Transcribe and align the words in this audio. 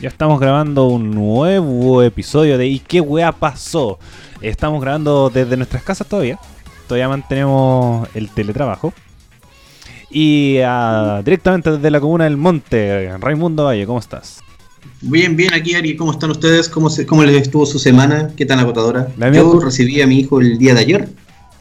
Ya 0.00 0.08
estamos 0.08 0.38
grabando 0.38 0.86
un 0.86 1.10
nuevo 1.10 2.02
episodio 2.02 2.56
de 2.56 2.68
¿Y 2.68 2.78
qué 2.78 3.00
weá 3.00 3.32
pasó? 3.32 3.98
Estamos 4.40 4.80
grabando 4.80 5.28
desde 5.32 5.56
nuestras 5.56 5.82
casas 5.82 6.06
todavía. 6.06 6.38
Todavía 6.86 7.08
mantenemos 7.08 8.08
el 8.14 8.30
teletrabajo. 8.30 8.92
Y 10.10 10.58
ah, 10.64 11.20
directamente 11.24 11.72
desde 11.72 11.90
la 11.90 12.00
comuna 12.00 12.24
del 12.24 12.36
Monte, 12.36 13.16
Raimundo 13.18 13.64
Valle, 13.64 13.86
¿cómo 13.86 13.98
estás? 13.98 14.40
Bien, 15.02 15.36
bien, 15.36 15.52
aquí 15.52 15.74
Ari, 15.74 15.96
¿cómo 15.96 16.12
están 16.12 16.30
ustedes? 16.30 16.68
¿Cómo, 16.68 16.88
se, 16.88 17.04
¿Cómo 17.04 17.24
les 17.24 17.42
estuvo 17.42 17.66
su 17.66 17.78
semana? 17.78 18.30
¿Qué 18.36 18.46
tan 18.46 18.58
agotadora? 18.60 19.08
La 19.18 19.30
mía- 19.30 19.40
Yo 19.40 19.58
recibí 19.60 20.00
a 20.00 20.06
mi 20.06 20.20
hijo 20.20 20.40
el 20.40 20.58
día 20.58 20.74
de 20.74 20.80
ayer. 20.80 21.08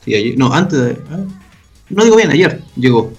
Sí, 0.05 0.13
ayer- 0.13 0.37
no, 0.37 0.53
antes 0.53 0.79
de... 0.79 0.97
ah, 1.11 1.19
No 1.89 2.03
digo 2.03 2.15
bien, 2.15 2.29
ayer 2.29 2.61
llegó. 2.75 3.11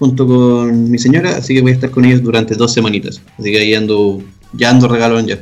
Junto 0.00 0.26
con 0.26 0.90
mi 0.90 0.98
señora, 0.98 1.36
así 1.38 1.54
que 1.54 1.62
voy 1.62 1.70
a 1.72 1.74
estar 1.74 1.90
con 1.90 2.04
ellos 2.04 2.22
durante 2.22 2.54
dos 2.54 2.72
semanitas. 2.72 3.22
Así 3.38 3.50
que 3.50 3.58
ahí 3.58 3.74
ando, 3.74 4.20
ya 4.52 4.70
ando 4.70 4.88
regalón 4.88 5.26
ya. 5.26 5.38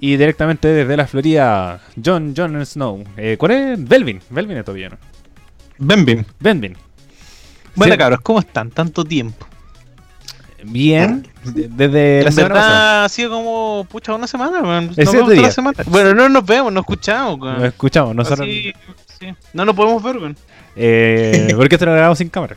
Y 0.00 0.16
directamente 0.16 0.68
desde 0.68 0.96
la 0.96 1.06
Florida, 1.06 1.80
John 2.04 2.34
John 2.36 2.64
Snow. 2.66 3.02
Eh, 3.16 3.36
¿Cuál 3.38 3.52
es? 3.52 3.88
Belvin. 3.88 4.20
Belvin 4.30 4.58
es 4.58 4.64
todavía, 4.64 4.90
¿no? 4.90 4.98
Benvin. 5.78 6.24
Belvin. 6.38 6.76
Bueno, 7.74 7.94
Sí. 7.94 7.98
cabros, 7.98 8.20
¿cómo 8.22 8.38
están? 8.40 8.70
Tanto 8.70 9.04
tiempo. 9.04 9.46
Bien. 10.64 11.26
de- 11.44 11.68
Desde 11.68 12.22
la 12.22 12.28
en 12.28 12.32
semana 12.34 12.54
verdad 12.54 12.68
pasada. 12.68 13.04
ha 13.04 13.08
sido 13.08 13.30
como, 13.30 13.86
pucha, 13.88 14.14
una 14.14 14.26
semana, 14.26 14.60
weón. 14.62 14.86
Nos 14.88 14.96
vemos 14.96 15.14
toda 15.14 15.26
la 15.28 15.32
días. 15.42 15.54
semana. 15.54 15.76
Bueno, 15.86 16.14
no 16.14 16.28
nos 16.28 16.44
vemos, 16.44 16.72
nos 16.72 16.82
escuchamos, 16.82 17.38
weón. 17.40 17.58
Lo 17.60 17.66
escuchamos, 17.66 18.14
nosotros. 18.16 18.40
Así, 18.48 18.72
sí. 19.20 19.26
No 19.52 19.64
nos 19.64 19.74
podemos 19.76 20.02
ver, 20.02 20.16
weón. 20.16 20.36
Eh, 20.74 21.52
porque 21.56 21.76
esto 21.76 21.86
lo 21.86 21.92
grabamos 21.92 22.18
sin 22.18 22.28
cámara. 22.30 22.56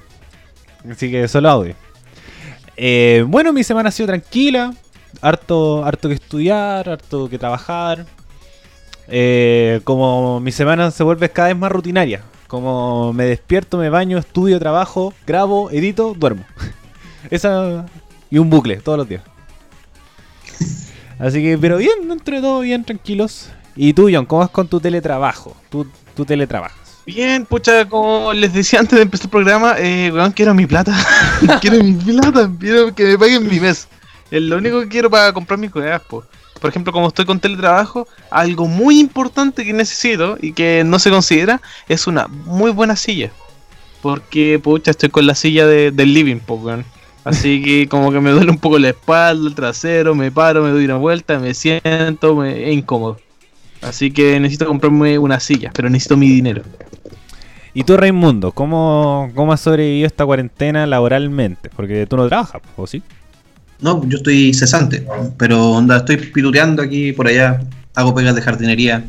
Así 0.89 1.11
que 1.11 1.27
solo 1.27 1.49
audio. 1.49 1.75
Eh, 2.77 3.23
bueno, 3.27 3.53
mi 3.53 3.63
semana 3.63 3.89
ha 3.89 3.91
sido 3.91 4.07
tranquila. 4.07 4.73
Harto, 5.21 5.85
harto 5.85 6.07
que 6.07 6.15
estudiar, 6.15 6.89
harto 6.89 7.29
que 7.29 7.37
trabajar. 7.37 8.05
Eh, 9.07 9.81
como 9.83 10.39
mi 10.39 10.51
semana 10.51 10.91
se 10.91 11.03
vuelve 11.03 11.29
cada 11.29 11.49
vez 11.49 11.57
más 11.57 11.71
rutinaria. 11.71 12.21
Como 12.47 13.13
me 13.13 13.25
despierto, 13.25 13.77
me 13.77 13.89
baño, 13.89 14.17
estudio, 14.17 14.59
trabajo, 14.59 15.13
grabo, 15.27 15.69
edito, 15.71 16.15
duermo. 16.17 16.45
Esa 17.29 17.85
y 18.31 18.37
un 18.37 18.49
bucle 18.49 18.77
todos 18.77 18.97
los 18.97 19.09
días. 19.09 19.23
Así 21.19 21.43
que, 21.43 21.57
pero 21.57 21.77
bien, 21.77 22.07
dentro 22.07 22.35
de 22.35 22.41
todo 22.41 22.61
bien, 22.61 22.83
tranquilos. 22.85 23.49
Y 23.75 23.93
tú, 23.93 24.09
John, 24.11 24.25
¿cómo 24.25 24.39
vas 24.39 24.49
con 24.49 24.67
tu 24.67 24.79
teletrabajo? 24.79 25.55
Tú, 25.69 25.85
tú 26.15 26.25
teletrabajas. 26.25 26.77
Bien, 27.05 27.45
pucha, 27.45 27.87
como 27.89 28.33
les 28.33 28.53
decía 28.53 28.79
antes 28.79 28.95
de 28.95 29.03
empezar 29.03 29.25
el 29.25 29.31
programa, 29.31 29.75
eh, 29.77 30.11
weón, 30.13 30.31
quiero 30.31 30.53
mi 30.53 30.65
plata. 30.65 30.95
quiero 31.61 31.83
mi 31.83 31.93
plata, 31.93 32.49
quiero 32.59 32.93
que 32.93 33.03
me 33.03 33.17
paguen 33.17 33.47
mi 33.47 33.59
mes. 33.59 33.87
Lo 34.31 34.57
único 34.57 34.79
que 34.81 34.87
quiero 34.87 35.09
para 35.09 35.33
comprar 35.33 35.59
mis 35.59 35.71
cosas, 35.71 36.01
po. 36.01 36.23
Por 36.61 36.69
ejemplo, 36.69 36.91
como 36.91 37.07
estoy 37.07 37.25
con 37.25 37.39
teletrabajo, 37.39 38.07
algo 38.29 38.67
muy 38.67 38.99
importante 38.99 39.63
que 39.63 39.71
necesito 39.73 40.37
y 40.41 40.51
que 40.51 40.83
no 40.85 40.99
se 40.99 41.09
considera 41.09 41.61
es 41.87 42.05
una 42.05 42.27
muy 42.27 42.71
buena 42.71 42.95
silla. 42.95 43.31
Porque, 44.01 44.59
pucha, 44.59 44.91
estoy 44.91 45.09
con 45.09 45.25
la 45.25 45.35
silla 45.35 45.65
de- 45.65 45.91
del 45.91 46.13
living, 46.13 46.37
po. 46.39 46.61
Así 47.23 47.61
que 47.63 47.87
como 47.87 48.11
que 48.11 48.19
me 48.19 48.31
duele 48.31 48.51
un 48.51 48.57
poco 48.57 48.77
la 48.79 48.89
espalda, 48.89 49.47
el 49.47 49.55
trasero, 49.55 50.15
me 50.15 50.31
paro, 50.31 50.63
me 50.63 50.69
doy 50.69 50.85
una 50.85 50.97
vuelta, 50.97 51.39
me 51.39 51.53
siento, 51.53 52.35
me, 52.35 52.69
es 52.69 52.73
incómodo. 52.77 53.17
Así 53.81 54.11
que 54.11 54.39
necesito 54.39 54.65
comprarme 54.67 55.17
una 55.17 55.39
silla, 55.39 55.71
pero 55.73 55.89
necesito 55.89 56.17
mi 56.17 56.27
dinero. 56.29 56.63
¿Y 57.73 57.83
tú, 57.83 57.95
Raimundo, 57.97 58.51
cómo, 58.51 59.31
cómo 59.35 59.53
has 59.53 59.61
sobrevivido 59.61 60.07
esta 60.07 60.25
cuarentena 60.25 60.85
laboralmente? 60.87 61.69
Porque 61.69 62.05
tú 62.07 62.17
no 62.17 62.27
trabajas, 62.27 62.61
¿o 62.75 62.87
sí? 62.87 63.01
No, 63.81 64.05
yo 64.07 64.17
estoy 64.17 64.53
cesante, 64.53 65.05
pero 65.37 65.71
onda, 65.71 65.97
estoy 65.97 66.17
piruteando 66.17 66.81
aquí 66.81 67.13
por 67.13 67.27
allá, 67.27 67.61
hago 67.95 68.13
pegas 68.13 68.35
de 68.35 68.41
jardinería, 68.41 69.05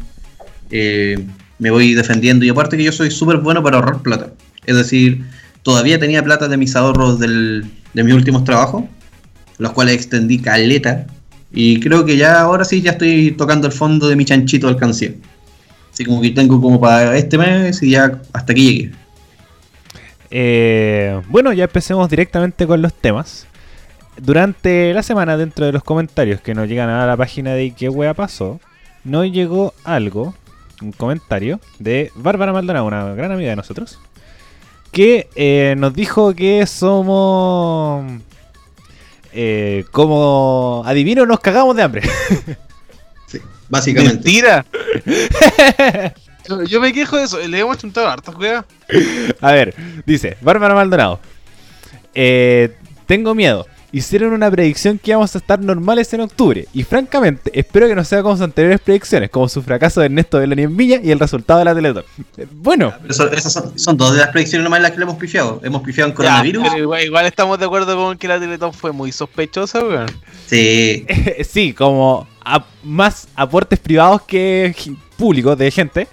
eh, 0.70 1.18
me 1.58 1.70
voy 1.70 1.94
defendiendo 1.94 2.44
y 2.44 2.48
aparte 2.50 2.76
que 2.76 2.84
yo 2.84 2.92
soy 2.92 3.10
súper 3.10 3.38
bueno 3.38 3.62
para 3.62 3.78
ahorrar 3.78 4.00
plata. 4.02 4.30
Es 4.66 4.76
decir, 4.76 5.24
todavía 5.62 5.98
tenía 5.98 6.22
plata 6.22 6.46
de 6.46 6.56
mis 6.56 6.76
ahorros 6.76 7.18
del- 7.18 7.64
de 7.94 8.04
mis 8.04 8.14
últimos 8.14 8.44
trabajos, 8.44 8.84
los 9.58 9.72
cuales 9.72 9.94
extendí 9.94 10.38
caleta 10.38 11.06
y 11.52 11.80
creo 11.80 12.04
que 12.04 12.16
ya 12.16 12.40
ahora 12.40 12.64
sí 12.64 12.80
ya 12.80 12.92
estoy 12.92 13.32
tocando 13.32 13.66
el 13.66 13.72
fondo 13.72 14.08
de 14.08 14.14
mi 14.14 14.24
chanchito 14.24 14.68
alcancía. 14.68 15.12
Así 15.92 16.04
como 16.04 16.22
que 16.22 16.30
tengo 16.30 16.60
como 16.60 16.80
para 16.80 17.16
este 17.16 17.36
mes 17.36 17.82
y 17.82 17.90
ya 17.90 18.20
hasta 18.32 18.52
aquí 18.52 18.64
llegué. 18.72 18.90
Eh, 20.30 21.20
bueno, 21.28 21.52
ya 21.52 21.64
empecemos 21.64 22.08
directamente 22.08 22.66
con 22.66 22.80
los 22.80 22.94
temas. 22.94 23.46
Durante 24.22 24.92
la 24.92 25.02
semana, 25.02 25.36
dentro 25.38 25.64
de 25.64 25.72
los 25.72 25.82
comentarios 25.82 26.40
que 26.42 26.54
nos 26.54 26.68
llegan 26.68 26.90
a 26.90 27.06
la 27.06 27.16
página 27.16 27.54
de 27.54 27.70
qué 27.72 27.88
wea 27.88 28.12
pasó, 28.12 28.60
nos 29.02 29.24
llegó 29.32 29.72
algo, 29.82 30.34
un 30.82 30.92
comentario 30.92 31.58
de 31.78 32.12
Bárbara 32.14 32.52
Maldonado, 32.52 32.84
una 32.84 33.14
gran 33.14 33.32
amiga 33.32 33.48
de 33.50 33.56
nosotros, 33.56 33.98
que 34.92 35.28
eh, 35.36 35.74
nos 35.78 35.94
dijo 35.94 36.34
que 36.34 36.66
somos... 36.66 38.04
eh, 39.32 39.84
como 39.90 40.82
adivino, 40.84 41.24
nos 41.24 41.40
cagamos 41.40 41.74
de 41.76 41.82
hambre. 41.82 42.02
Básicamente. 43.70 44.14
¡Mentira! 44.14 44.66
yo, 46.48 46.62
yo 46.64 46.80
me 46.80 46.92
quejo 46.92 47.16
de 47.16 47.22
eso, 47.24 47.38
le 47.38 47.58
hemos 47.58 47.78
chuntado 47.78 48.08
hartas 48.08 48.34
weas. 48.34 48.64
A 49.40 49.52
ver, 49.52 49.74
dice 50.04 50.36
Bárbara 50.42 50.74
Maldonado. 50.74 51.20
eh, 52.14 52.76
tengo 53.06 53.34
miedo. 53.34 53.66
Hicieron 53.92 54.32
una 54.32 54.48
predicción 54.50 54.98
que 54.98 55.10
íbamos 55.10 55.34
a 55.34 55.38
estar 55.38 55.58
normales 55.60 56.12
en 56.14 56.20
octubre. 56.20 56.66
Y 56.72 56.84
francamente, 56.84 57.50
espero 57.58 57.88
que 57.88 57.94
no 57.96 58.04
sea 58.04 58.22
como 58.22 58.36
sus 58.36 58.44
anteriores 58.44 58.80
predicciones, 58.80 59.30
como 59.30 59.48
su 59.48 59.62
fracaso 59.62 59.98
de 60.00 60.06
Ernesto 60.06 60.38
Beloni 60.38 60.62
en 60.62 60.76
Viña 60.76 61.00
y 61.02 61.10
el 61.10 61.18
resultado 61.18 61.58
de 61.58 61.64
la 61.64 61.74
Teletón. 61.74 62.04
Eh, 62.36 62.46
Bueno, 62.52 62.92
eso- 63.08 63.30
esas 63.32 63.52
son, 63.52 63.76
son 63.78 63.96
dos 63.96 64.12
de 64.14 64.20
las 64.20 64.28
predicciones 64.28 64.62
nomás 64.62 64.80
las 64.80 64.92
que 64.92 64.98
le 64.98 65.02
hemos 65.04 65.16
pifiado. 65.16 65.60
Hemos 65.64 65.82
pifiado 65.82 66.08
en 66.10 66.14
coronavirus. 66.14 66.62
Ya, 66.64 66.70
pero 66.70 66.82
igual, 66.84 67.04
igual 67.04 67.26
estamos 67.26 67.58
de 67.58 67.64
acuerdo 67.64 67.96
con 67.96 68.16
que 68.16 68.28
la 68.28 68.38
Teletón 68.38 68.72
fue 68.72 68.92
muy 68.92 69.10
sospechosa, 69.10 69.80
weón. 69.84 70.06
Sí. 70.46 71.04
sí, 71.48 71.72
como 71.72 72.28
a- 72.44 72.64
más 72.84 73.26
aportes 73.34 73.78
privados 73.80 74.22
que 74.22 74.74
públicos 75.16 75.58
de 75.58 75.70
gente. 75.70 76.06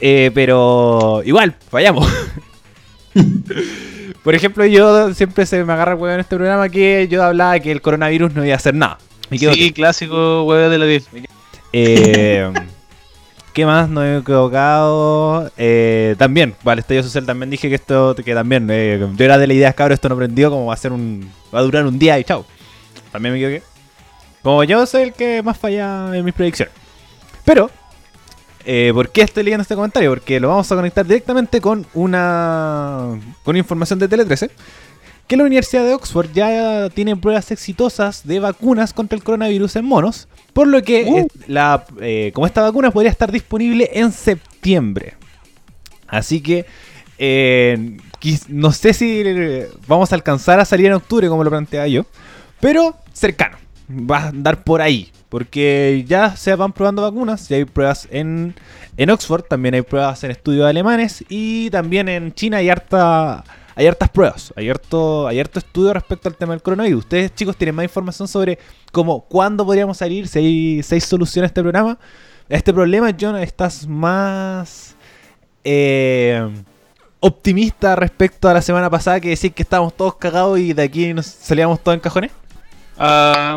Eh, 0.00 0.30
pero 0.32 1.20
igual, 1.24 1.56
fallamos. 1.68 2.08
Por 4.22 4.34
ejemplo, 4.34 4.64
yo 4.66 5.14
siempre 5.14 5.46
se 5.46 5.64
me 5.64 5.72
agarra 5.72 5.92
el 5.92 5.98
huevo 5.98 6.14
en 6.14 6.20
este 6.20 6.36
programa 6.36 6.68
que 6.68 7.08
yo 7.08 7.22
hablaba 7.22 7.58
que 7.60 7.72
el 7.72 7.80
coronavirus 7.80 8.34
no 8.34 8.44
iba 8.44 8.54
a 8.54 8.56
hacer 8.56 8.74
nada. 8.74 8.98
Me 9.30 9.38
Sí, 9.38 9.72
clásico 9.72 10.44
weón 10.44 10.70
de 10.70 10.78
la 10.78 10.86
10. 10.86 11.08
Eh, 11.72 12.52
¿Qué 13.52 13.66
más? 13.66 13.88
No 13.88 14.04
he 14.04 14.18
equivocado. 14.18 15.50
Eh, 15.56 16.14
también, 16.18 16.54
vale, 16.62 16.80
estallido 16.80 17.04
social 17.04 17.26
también 17.26 17.50
dije 17.50 17.68
que 17.68 17.74
esto, 17.74 18.14
que 18.14 18.34
también, 18.34 18.68
eh, 18.70 18.98
yo 19.16 19.24
era 19.24 19.38
de 19.38 19.46
la 19.46 19.54
idea, 19.54 19.72
cabrón, 19.72 19.94
esto 19.94 20.08
no 20.08 20.16
prendió, 20.16 20.50
como 20.50 20.66
va 20.66 20.74
a 20.74 20.76
ser 20.76 20.92
un, 20.92 21.30
va 21.54 21.60
a 21.60 21.62
durar 21.62 21.86
un 21.86 21.98
día 21.98 22.18
y 22.18 22.24
chao. 22.24 22.44
También 23.12 23.34
me 23.34 23.40
equivoqué. 23.40 23.62
Como 24.42 24.64
yo 24.64 24.86
soy 24.86 25.02
el 25.02 25.12
que 25.12 25.42
más 25.42 25.58
falla 25.58 26.16
en 26.16 26.24
mis 26.24 26.34
predicciones. 26.34 26.74
Pero, 27.44 27.70
eh, 28.72 28.92
¿por 28.94 29.10
qué 29.10 29.22
estoy 29.22 29.42
leyendo 29.42 29.62
este 29.62 29.74
comentario? 29.74 30.10
Porque 30.10 30.38
lo 30.38 30.46
vamos 30.46 30.70
a 30.70 30.76
conectar 30.76 31.04
directamente 31.04 31.60
con 31.60 31.84
una, 31.92 33.18
con 33.42 33.56
información 33.56 33.98
de 33.98 34.06
Tele 34.06 34.24
13. 34.24 34.48
Que 35.26 35.36
la 35.36 35.42
Universidad 35.42 35.84
de 35.84 35.92
Oxford 35.92 36.30
ya 36.32 36.88
tiene 36.90 37.16
pruebas 37.16 37.50
exitosas 37.50 38.24
de 38.24 38.38
vacunas 38.38 38.92
contra 38.92 39.16
el 39.16 39.24
coronavirus 39.24 39.74
en 39.74 39.86
monos. 39.86 40.28
Por 40.52 40.68
lo 40.68 40.82
que 40.82 41.02
Uh. 41.04 41.18
eh, 41.18 41.26
la, 41.48 41.84
eh, 42.00 42.30
como 42.32 42.46
esta 42.46 42.62
vacuna 42.62 42.92
podría 42.92 43.10
estar 43.10 43.32
disponible 43.32 43.90
en 43.92 44.12
septiembre. 44.12 45.14
Así 46.06 46.40
que 46.40 46.64
eh, 47.18 47.96
no 48.46 48.70
sé 48.70 48.92
si 48.94 49.24
vamos 49.88 50.12
a 50.12 50.14
alcanzar 50.14 50.60
a 50.60 50.64
salir 50.64 50.86
en 50.86 50.92
octubre 50.92 51.26
como 51.28 51.42
lo 51.42 51.50
planteaba 51.50 51.88
yo. 51.88 52.06
Pero 52.60 52.96
cercano. 53.12 53.56
Va 53.90 54.18
a 54.18 54.28
andar 54.28 54.62
por 54.62 54.80
ahí. 54.80 55.10
Porque 55.30 56.04
ya 56.06 56.36
se 56.36 56.54
van 56.54 56.74
probando 56.74 57.00
vacunas. 57.00 57.48
Ya 57.48 57.56
hay 57.56 57.64
pruebas 57.64 58.06
en, 58.10 58.54
en 58.98 59.10
Oxford. 59.10 59.44
También 59.44 59.74
hay 59.74 59.82
pruebas 59.82 60.22
en 60.24 60.32
estudios 60.32 60.66
alemanes. 60.68 61.24
Y 61.30 61.70
también 61.70 62.10
en 62.10 62.34
China 62.34 62.58
hay 62.58 62.68
harta... 62.68 63.42
Hay 63.76 63.86
hartas 63.86 64.10
pruebas, 64.10 64.52
hay 64.56 64.68
harto, 64.68 65.26
hay 65.26 65.40
harto 65.40 65.58
estudio 65.58 65.94
respecto 65.94 66.28
al 66.28 66.36
tema 66.36 66.52
del 66.52 66.60
coronavirus. 66.60 67.04
Ustedes, 67.04 67.34
chicos, 67.34 67.56
tienen 67.56 67.74
más 67.74 67.84
información 67.84 68.28
sobre 68.28 68.58
cómo, 68.92 69.22
cuándo 69.22 69.64
podríamos 69.64 69.96
salir, 69.96 70.28
si 70.28 70.38
hay, 70.38 70.82
si 70.82 70.96
hay 70.96 71.00
solución 71.00 71.44
a 71.44 71.46
este 71.46 71.62
programa. 71.62 71.92
A 72.50 72.54
este 72.54 72.74
problema, 72.74 73.10
John, 73.18 73.36
estás 73.38 73.86
más 73.86 74.96
eh, 75.64 76.46
optimista 77.20 77.96
respecto 77.96 78.48
a 78.50 78.54
la 78.54 78.60
semana 78.60 78.90
pasada 78.90 79.20
que 79.20 79.30
decir 79.30 79.54
que 79.54 79.62
estábamos 79.62 79.96
todos 79.96 80.16
cagados 80.16 80.58
y 80.58 80.74
de 80.74 80.82
aquí 80.82 81.14
nos 81.14 81.26
salíamos 81.26 81.80
todos 81.80 81.94
en 81.94 82.00
cajones. 82.00 82.32
Ah, 82.98 83.56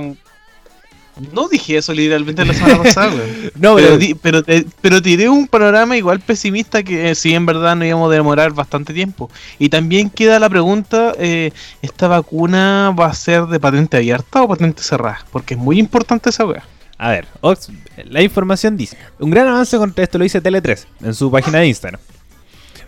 No 1.31 1.48
dije 1.48 1.77
eso 1.77 1.94
literalmente 1.94 2.44
la 2.44 2.54
semana 2.54 2.81
pasada, 2.83 3.13
weón. 3.13 3.51
No, 3.56 3.75
pero, 3.75 3.88
pero, 3.88 3.98
di- 3.98 4.15
pero, 4.15 4.44
te- 4.44 4.65
pero 4.81 5.01
tiré 5.01 5.30
un 5.30 5.48
panorama 5.48 5.95
igual 5.95 6.19
pesimista 6.19 6.81
que 6.81 7.12
eh, 7.12 7.15
sí, 7.15 7.33
en 7.36 7.45
verdad 7.45 7.75
no 7.75 7.86
íbamos 7.86 8.10
a 8.12 8.15
demorar 8.15 8.51
bastante 8.54 8.94
tiempo. 8.94 9.30
Y 9.60 9.69
también 9.69 10.10
queda 10.10 10.39
la 10.39 10.50
pregunta, 10.50 11.13
eh, 11.19 11.51
¿esta 11.83 12.07
vacuna 12.07 12.95
va 13.00 13.07
a 13.07 13.13
ser 13.13 13.45
de 13.45 13.60
patente 13.60 13.98
abierta 13.98 14.42
o 14.42 14.48
patente 14.48 14.81
cerrada? 14.81 15.24
Porque 15.31 15.54
es 15.54 15.60
muy 15.60 15.80
importante 15.80 16.30
esa 16.31 16.45
weá. 16.45 16.63
a 16.98 17.10
ver, 17.12 17.27
Ox- 17.42 17.69
la 18.06 18.21
información 18.21 18.75
dice: 18.77 18.98
Un 19.19 19.30
gran 19.30 19.48
avance 19.48 19.77
contra 19.77 20.04
esto 20.04 20.18
lo 20.18 20.24
dice 20.24 20.42
Tele3 20.42 20.86
en 21.04 21.13
su 21.13 21.30
página 21.30 21.59
de 21.59 21.68
Instagram. 21.68 22.01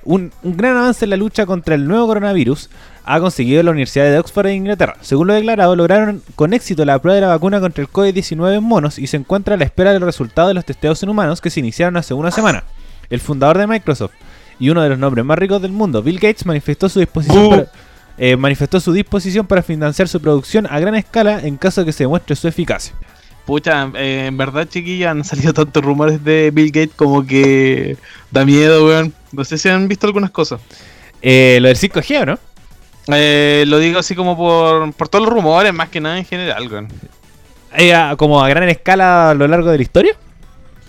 Un, 0.06 0.32
un 0.44 0.56
gran 0.56 0.78
avance 0.78 1.06
en 1.06 1.10
la 1.10 1.18
lucha 1.18 1.46
contra 1.46 1.76
el 1.76 1.88
nuevo 1.88 2.08
coronavirus 2.08 2.70
ha 3.06 3.20
conseguido 3.20 3.62
la 3.64 3.72
Universidad 3.72 4.06
de 4.06 4.18
Oxford 4.18 4.48
en 4.48 4.56
Inglaterra. 4.56 4.96
Según 5.02 5.28
lo 5.28 5.34
declarado, 5.34 5.76
lograron 5.76 6.22
con 6.36 6.54
éxito 6.54 6.86
la 6.86 7.00
prueba 7.00 7.16
de 7.16 7.22
la 7.22 7.28
vacuna 7.28 7.60
contra 7.60 7.82
el 7.82 7.90
COVID-19 7.90 8.58
en 8.58 8.64
monos 8.64 8.98
y 8.98 9.08
se 9.08 9.18
encuentra 9.18 9.56
a 9.56 9.58
la 9.58 9.66
espera 9.66 9.94
de 9.94 10.00
los 10.00 10.08
resultados 10.08 10.50
de 10.50 10.56
los 10.56 10.66
testeos 10.66 11.02
en 11.04 11.10
humanos 11.10 11.42
que 11.42 11.50
se 11.50 11.60
iniciaron 11.60 11.98
hace 11.98 12.14
una 12.14 12.32
semana. 12.32 12.64
El 13.10 13.20
fundador 13.20 13.58
de 13.58 13.68
Microsoft 13.68 14.14
y 14.60 14.70
uno 14.70 14.82
de 14.82 14.90
los 14.90 14.98
nombres 14.98 15.24
más 15.26 15.38
ricos 15.38 15.62
del 15.62 15.72
mundo, 15.72 16.02
Bill 16.02 16.20
Gates, 16.20 16.46
manifestó 16.46 16.90
su 16.90 17.00
disposición 17.00 17.44
Bu. 17.44 17.50
para, 17.50 17.68
eh, 18.18 18.36
manifestó 18.38 18.80
su 18.80 18.92
disposición 18.94 19.46
para 19.46 19.62
financiar 19.62 20.08
su 20.08 20.20
producción 20.20 20.66
a 20.70 20.80
gran 20.80 20.96
escala 20.96 21.40
en 21.42 21.58
caso 21.58 21.82
de 21.82 21.86
que 21.86 21.92
se 21.92 22.06
demuestre 22.06 22.36
su 22.36 22.48
eficacia. 22.48 22.96
Pucha, 23.46 23.92
eh, 23.96 24.26
en 24.28 24.38
verdad, 24.38 24.68
chiquilla, 24.68 25.12
han 25.12 25.24
salido 25.24 25.54
tantos 25.54 25.84
rumores 25.84 26.24
de 26.24 26.50
Bill 26.52 26.72
Gates 26.72 26.96
como 26.96 27.26
que 27.26 27.98
da 28.32 28.44
miedo, 28.44 28.88
weón. 28.88 29.14
No 29.36 29.44
sé 29.44 29.58
si 29.58 29.70
han 29.70 29.88
visto 29.88 30.08
algunas 30.08 30.32
cosas. 30.32 30.62
Eh, 31.22 31.60
lo 31.62 31.68
del 31.68 31.78
5G, 31.78 32.22
¿o 32.22 32.26
¿no? 32.26 32.40
Eh, 33.08 33.66
lo 33.68 33.80
digo 33.80 34.00
así 34.00 34.16
como 34.16 34.36
por, 34.36 34.92
por 34.94 35.10
todos 35.10 35.26
los 35.26 35.34
rumores, 35.34 35.74
más 35.74 35.90
que 35.90 36.00
nada 36.00 36.18
en 36.18 36.26
general, 36.26 36.68
weón. 36.72 36.88
Eh, 37.78 37.94
como 38.18 38.44
a 38.44 38.50
gran 38.50 38.70
escala 38.70 39.32
a 39.32 39.34
lo 39.34 39.48
largo 39.48 39.70
de 39.70 39.78
la 39.78 39.84
historia. 39.84 40.16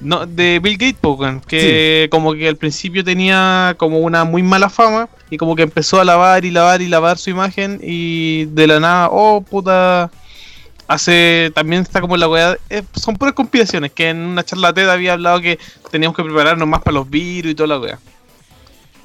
No, 0.01 0.27
de 0.27 0.61
Bill 0.63 0.77
Gates, 0.77 1.43
que 1.47 2.09
como 2.11 2.35
que 2.35 2.49
al 2.49 2.57
principio 2.57 3.03
tenía 3.03 3.75
como 3.79 3.99
una 4.01 4.25
muy 4.25 4.43
mala 4.43 4.69
fama 4.69 5.09
y 5.31 5.39
como 5.39 5.57
que 5.57 5.63
empezó 5.63 5.99
a 5.99 6.05
lavar 6.05 6.45
y 6.45 6.51
lavar 6.51 6.83
y 6.83 6.89
lavar 6.89 7.17
su 7.17 7.31
imagen 7.31 7.81
y 7.83 8.45
de 8.47 8.67
la 8.67 8.79
nada, 8.79 9.09
oh 9.11 9.41
puta, 9.41 10.11
hace, 10.87 11.51
también 11.55 11.81
está 11.81 12.03
como 12.03 12.19
la 12.19 12.29
weá, 12.29 12.59
eh, 12.69 12.83
son 12.95 13.17
puras 13.17 13.35
conspiraciones, 13.35 13.91
que 13.93 14.11
en 14.11 14.19
una 14.19 14.45
charla 14.45 14.75
TED 14.75 14.91
había 14.91 15.15
hablado 15.15 15.41
que 15.41 15.59
teníamos 15.91 16.15
que 16.15 16.25
prepararnos 16.25 16.69
más 16.69 16.83
para 16.83 16.97
los 16.97 17.09
virus 17.09 17.53
y 17.53 17.55
toda 17.55 17.69
la 17.69 17.79
weá. 17.79 17.99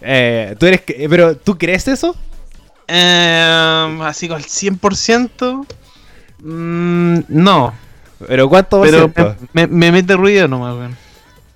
Eh, 0.01 0.55
¿tú 0.59 0.65
eres, 0.65 0.81
que- 0.81 1.07
pero 1.09 1.35
¿tú 1.37 1.57
crees 1.57 1.87
eso? 1.87 2.15
Eh, 2.87 3.99
así 4.03 4.27
con 4.27 4.37
el 4.37 4.45
100%, 4.45 5.65
mm, 6.43 7.19
no, 7.29 7.73
¿Pero 8.27 8.47
cuánto 8.49 8.81
pero 8.81 9.11
me, 9.15 9.35
me- 9.53 9.67
me 9.67 9.91
mete 9.91 10.15
ruido 10.15 10.47
nomás, 10.47 10.75
weón. 10.75 10.95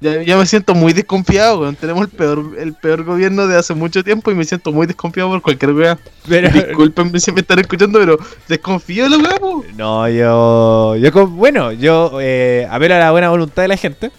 Ya, 0.01 0.21
ya 0.23 0.35
me 0.37 0.45
siento 0.45 0.75
muy 0.75 0.93
desconfiado, 0.93 1.61
weón. 1.61 1.75
Tenemos 1.75 2.03
el 2.03 2.09
peor, 2.09 2.43
el 2.59 2.73
peor 2.73 3.03
gobierno 3.03 3.47
de 3.47 3.57
hace 3.57 3.73
mucho 3.73 4.03
tiempo 4.03 4.29
y 4.31 4.35
me 4.35 4.43
siento 4.43 4.71
muy 4.71 4.87
desconfiado 4.87 5.29
por 5.29 5.41
cualquier 5.41 5.71
weá. 5.73 5.97
Pero- 6.27 6.49
Disculpenme 6.49 7.19
si 7.19 7.31
me 7.31 7.41
están 7.41 7.59
escuchando, 7.59 7.99
pero 7.99 8.17
desconfío 8.47 9.09
de 9.09 9.17
weá, 9.17 9.37
po. 9.37 9.63
No, 9.75 10.07
yo. 10.09 10.95
bueno, 11.29 11.71
yo 11.71 12.17
eh, 12.21 12.67
apelo 12.69 12.95
a 12.95 12.99
la 12.99 13.11
buena 13.11 13.29
voluntad 13.29 13.61
de 13.61 13.67
la 13.69 13.77
gente. 13.77 14.11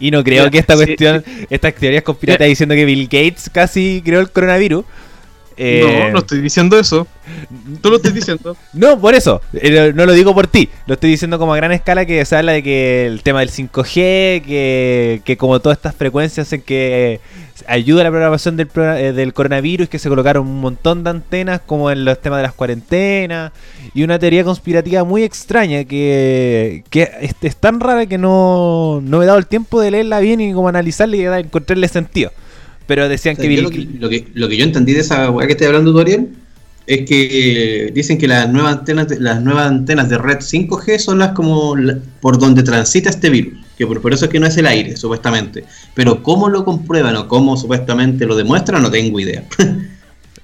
Y 0.00 0.10
no 0.10 0.22
creo 0.24 0.50
que 0.50 0.58
esta 0.58 0.74
cuestión, 0.74 1.24
estas 1.50 1.74
teorías 1.74 2.02
conspirativas 2.02 2.48
diciendo 2.48 2.74
que 2.74 2.84
Bill 2.84 3.04
Gates 3.04 3.50
casi 3.52 4.02
creó 4.04 4.20
el 4.20 4.30
coronavirus. 4.30 4.84
eh, 5.56 5.80
No, 6.06 6.10
no 6.10 6.18
estoy 6.18 6.40
diciendo 6.40 6.78
eso. 6.78 7.06
Tú 7.80 7.90
lo 7.90 7.96
estás 7.96 8.14
diciendo. 8.14 8.56
No, 8.72 9.00
por 9.00 9.14
eso. 9.14 9.40
eh, 9.54 9.92
No 9.94 10.06
lo 10.06 10.12
digo 10.12 10.34
por 10.34 10.46
ti. 10.46 10.68
Lo 10.86 10.94
estoy 10.94 11.10
diciendo 11.10 11.38
como 11.38 11.54
a 11.54 11.56
gran 11.56 11.72
escala 11.72 12.04
que 12.06 12.24
se 12.24 12.36
habla 12.36 12.52
de 12.52 12.62
que 12.62 13.06
el 13.06 13.22
tema 13.22 13.40
del 13.40 13.50
5G, 13.50 14.42
que, 14.42 15.22
que 15.24 15.36
como 15.36 15.60
todas 15.60 15.78
estas 15.78 15.94
frecuencias 15.94 16.52
en 16.52 16.62
que 16.62 17.20
ayuda 17.66 18.00
a 18.02 18.04
la 18.04 18.10
programación 18.10 18.56
del, 18.56 18.68
eh, 18.76 19.12
del 19.14 19.32
coronavirus, 19.32 19.88
que 19.88 19.98
se 19.98 20.08
colocaron 20.08 20.46
un 20.46 20.60
montón 20.60 21.04
de 21.04 21.10
antenas 21.10 21.60
como 21.64 21.90
en 21.90 22.04
los 22.04 22.20
temas 22.20 22.38
de 22.38 22.42
las 22.42 22.52
cuarentenas. 22.52 23.52
Y 23.94 24.02
una 24.02 24.18
teoría 24.18 24.44
conspirativa 24.44 25.04
muy 25.04 25.22
extraña 25.22 25.84
que, 25.84 26.84
que 26.90 27.10
es, 27.20 27.34
es 27.40 27.56
tan 27.56 27.80
rara 27.80 28.06
que 28.06 28.18
no, 28.18 29.00
no 29.02 29.18
me 29.18 29.24
he 29.24 29.26
dado 29.26 29.38
el 29.38 29.46
tiempo 29.46 29.80
de 29.80 29.90
leerla 29.92 30.20
bien 30.20 30.40
y 30.40 30.52
como 30.52 30.68
analizarla 30.68 31.16
y 31.16 31.24
encontrarle 31.24 31.88
sentido. 31.88 32.32
Pero 32.86 33.08
decían 33.08 33.34
O 33.34 33.36
sea, 33.36 33.42
que 33.42 33.48
Bill 33.48 33.62
lo, 33.62 33.70
que, 33.70 33.78
lo, 33.98 34.08
que, 34.10 34.26
lo 34.34 34.48
que 34.48 34.56
yo 34.58 34.64
entendí 34.64 34.92
de 34.92 35.00
esa 35.00 35.30
weá 35.30 35.46
que 35.46 35.52
estoy 35.52 35.68
hablando 35.68 35.92
tú, 35.92 36.00
Ariel, 36.00 36.28
es 36.86 37.08
que 37.08 37.90
dicen 37.94 38.18
que 38.18 38.28
las 38.28 38.48
nuevas 38.50 38.78
antenas 38.78 39.08
de, 39.08 39.18
las 39.20 39.40
nuevas 39.42 39.66
antenas 39.68 40.08
de 40.08 40.18
red 40.18 40.38
5G 40.38 40.98
son 40.98 41.18
las 41.18 41.30
como 41.32 41.76
la- 41.76 41.98
por 42.20 42.38
donde 42.38 42.62
transita 42.62 43.08
este 43.10 43.30
virus, 43.30 43.54
que 43.78 43.86
por, 43.86 44.00
por 44.02 44.12
eso 44.12 44.26
es 44.26 44.30
que 44.30 44.38
no 44.40 44.46
es 44.46 44.56
el 44.56 44.66
aire, 44.66 44.96
supuestamente. 44.96 45.64
Pero 45.94 46.22
cómo 46.22 46.48
lo 46.48 46.64
comprueban 46.64 47.16
o 47.16 47.26
cómo 47.28 47.56
supuestamente 47.56 48.26
lo 48.26 48.36
demuestran, 48.36 48.82
no 48.82 48.90
tengo 48.90 49.18
idea. 49.20 49.44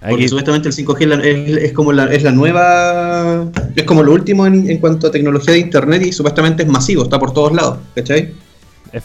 Porque 0.08 0.28
supuestamente 0.30 0.66
el 0.70 0.74
5G 0.74 1.00
es, 1.02 1.06
la- 1.08 1.22
es- 1.24 1.62
es 1.64 1.72
como 1.74 1.92
la, 1.92 2.04
es 2.06 2.22
la 2.22 2.32
nueva. 2.32 3.50
Es 3.76 3.84
como 3.84 4.02
lo 4.02 4.12
último 4.14 4.46
en, 4.46 4.70
en 4.70 4.78
cuanto 4.78 5.08
a 5.08 5.10
tecnología 5.10 5.52
de 5.52 5.58
internet 5.60 6.02
y 6.06 6.12
supuestamente 6.12 6.62
es 6.62 6.68
masivo, 6.70 7.02
está 7.02 7.18
por 7.18 7.34
todos 7.34 7.52
lados, 7.52 7.78
¿cachai? 7.94 8.32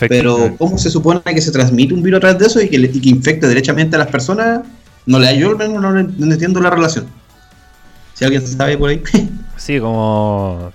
Pero 0.07 0.37
¿cómo 0.57 0.77
se 0.77 0.89
supone 0.89 1.19
que 1.25 1.41
se 1.41 1.51
transmite 1.51 1.93
un 1.93 2.01
virus 2.01 2.17
a 2.17 2.21
través 2.21 2.39
de 2.39 2.45
eso 2.47 2.61
y 2.61 2.69
que, 2.69 2.77
le- 2.79 2.91
y 2.93 3.01
que 3.01 3.09
infecte 3.09 3.45
derechamente 3.47 3.97
a 3.97 3.99
las 3.99 4.07
personas? 4.07 4.61
No 5.05 5.19
le 5.19 5.37
yo 5.37 5.49
al 5.51 5.57
menos 5.57 5.81
no, 5.81 5.91
no 5.91 6.33
entiendo 6.33 6.61
la 6.61 6.69
relación. 6.69 7.05
Si 8.15 8.25
alguien 8.25 8.45
sabe 8.45 8.77
por 8.77 8.89
ahí. 8.89 9.01
Sí, 9.57 9.79
como 9.79 10.73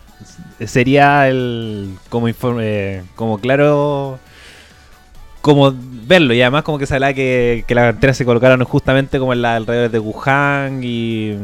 sería 0.66 1.28
el 1.28 1.94
como 2.08 2.28
informe, 2.28 3.02
como 3.14 3.38
claro, 3.38 4.18
como 5.42 5.74
verlo 6.06 6.32
y 6.32 6.40
además 6.40 6.62
como 6.62 6.78
que 6.78 6.86
se 6.86 6.94
habla 6.94 7.12
que, 7.12 7.64
que 7.68 7.74
las 7.74 7.94
antenas 7.94 8.16
se 8.16 8.24
colocaron 8.24 8.64
justamente 8.64 9.18
como 9.18 9.34
en 9.34 9.42
la 9.42 9.56
alrededor 9.56 9.90
de 9.90 9.98
Wuhan 9.98 10.80
y, 10.82 11.34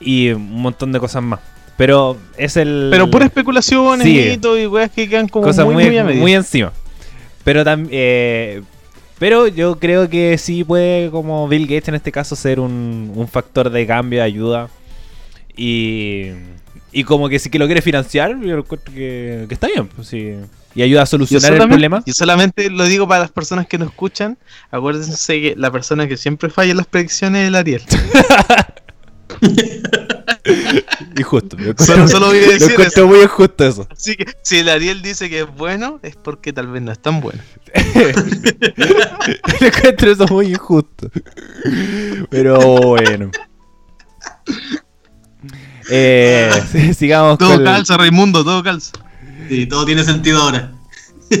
y 0.00 0.30
un 0.30 0.62
montón 0.62 0.92
de 0.92 0.98
cosas 0.98 1.22
más. 1.22 1.40
Pero 1.76 2.16
es 2.38 2.56
el 2.56 2.88
Pero 2.90 3.10
pura 3.10 3.26
especulaciones, 3.26 4.04
Sí. 4.06 4.38
y 4.42 4.66
weas 4.66 4.90
que 4.90 5.08
quedan 5.08 5.28
como 5.28 5.44
cosas 5.46 5.66
muy, 5.66 5.74
muy, 5.74 5.84
muy, 5.88 5.98
a 5.98 6.04
medida. 6.04 6.20
muy 6.20 6.34
encima. 6.34 6.72
Pero 7.44 7.64
también 7.64 8.64
pero 9.18 9.48
yo 9.48 9.78
creo 9.78 10.08
que 10.08 10.38
sí 10.38 10.62
puede 10.64 11.10
como 11.10 11.48
Bill 11.48 11.66
Gates 11.66 11.88
en 11.88 11.96
este 11.96 12.12
caso 12.12 12.36
ser 12.36 12.60
un, 12.60 13.12
un 13.14 13.26
factor 13.28 13.68
de 13.68 13.86
cambio, 13.86 14.20
de 14.20 14.24
ayuda 14.24 14.68
y 15.58 16.32
y 16.90 17.04
como 17.04 17.28
que 17.28 17.38
si 17.38 17.50
que 17.50 17.58
lo 17.58 17.66
quiere 17.66 17.82
financiar, 17.82 18.40
yo 18.40 18.58
encuentro 18.58 18.92
que, 18.92 19.44
que 19.46 19.54
está 19.54 19.66
bien, 19.66 19.88
pues 19.88 20.08
sí. 20.08 20.34
Y 20.74 20.82
ayuda 20.82 21.02
a 21.02 21.06
solucionar 21.06 21.52
el 21.54 21.68
problema. 21.68 22.02
yo 22.06 22.12
solamente 22.14 22.70
lo 22.70 22.84
digo 22.84 23.06
para 23.06 23.20
las 23.20 23.30
personas 23.30 23.66
que 23.66 23.78
nos 23.78 23.88
escuchan. 23.88 24.38
Acuérdense 24.70 25.40
que 25.40 25.54
la 25.56 25.70
persona 25.70 26.06
que 26.08 26.16
siempre 26.16 26.50
falla 26.50 26.70
en 26.70 26.76
las 26.78 26.86
predicciones 26.86 27.42
es 27.42 27.48
el 27.48 27.54
Ariel. 27.56 27.82
Injusto. 31.18 31.56
Solo, 31.78 32.08
solo 32.08 32.26
voy 32.28 32.38
a 32.38 32.48
decir 32.48 32.80
eso. 32.80 33.06
muy 33.06 33.20
injusto 33.20 33.66
eso. 33.66 33.86
Así 33.90 34.16
que 34.16 34.24
si 34.42 34.58
el 34.58 34.68
Ariel 34.68 35.02
dice 35.02 35.28
que 35.28 35.40
es 35.40 35.54
bueno, 35.56 36.00
es 36.02 36.16
porque 36.16 36.52
tal 36.52 36.68
vez 36.68 36.80
no 36.80 36.92
es 36.92 36.98
tan 36.98 37.20
bueno. 37.20 37.42
Lo 39.60 39.66
encuentro 39.66 40.10
eso 40.10 40.26
muy 40.28 40.46
injusto. 40.46 41.10
Pero 42.30 42.58
bueno. 42.60 43.30
Eh, 45.90 46.50
sigamos 46.96 47.38
Todo 47.38 47.50
con 47.52 47.60
el- 47.60 47.64
calza, 47.64 47.96
Raimundo, 47.96 48.44
todo 48.44 48.62
calza. 48.62 48.92
Sí, 49.48 49.64
todo 49.66 49.86
tiene 49.86 50.04
sentido 50.04 50.42
ahora. 50.42 50.72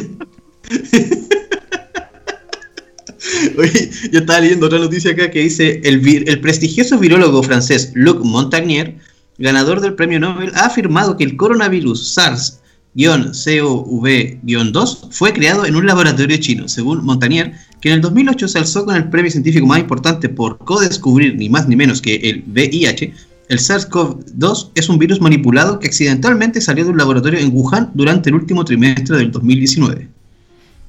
Oye, 3.58 3.90
yo 4.12 4.20
estaba 4.20 4.40
leyendo 4.40 4.66
otra 4.66 4.78
noticia 4.78 5.10
acá 5.12 5.30
que 5.30 5.40
dice 5.40 5.80
el, 5.84 6.00
vir- 6.02 6.24
el 6.28 6.40
prestigioso 6.40 6.98
virólogo 6.98 7.42
francés 7.42 7.90
Luc 7.94 8.22
Montagnier, 8.24 8.96
ganador 9.38 9.80
del 9.80 9.94
premio 9.94 10.20
Nobel, 10.20 10.52
ha 10.54 10.66
afirmado 10.66 11.16
que 11.16 11.24
el 11.24 11.36
coronavirus 11.36 12.16
SARS-CoV-2 12.16 15.08
fue 15.10 15.32
creado 15.32 15.66
en 15.66 15.74
un 15.76 15.86
laboratorio 15.86 16.36
chino. 16.38 16.68
Según 16.68 17.04
Montagnier, 17.04 17.54
que 17.80 17.88
en 17.90 17.96
el 17.96 18.00
2008 18.00 18.48
se 18.48 18.58
alzó 18.58 18.84
con 18.84 18.96
el 18.96 19.08
premio 19.10 19.30
científico 19.30 19.66
más 19.66 19.78
importante 19.80 20.28
por 20.28 20.58
co-descubrir 20.58 21.34
ni 21.36 21.48
más 21.48 21.68
ni 21.68 21.76
menos 21.76 22.00
que 22.00 22.16
el 22.16 22.44
VIH, 22.46 23.12
el 23.48 23.58
SARS-CoV-2 23.58 24.70
es 24.74 24.88
un 24.88 24.98
virus 24.98 25.20
manipulado 25.20 25.78
que 25.78 25.86
accidentalmente 25.86 26.60
salió 26.60 26.84
de 26.84 26.90
un 26.90 26.98
laboratorio 26.98 27.38
en 27.38 27.50
Wuhan 27.52 27.90
durante 27.94 28.28
el 28.30 28.36
último 28.36 28.64
trimestre 28.64 29.16
del 29.16 29.30
2019. 29.30 30.08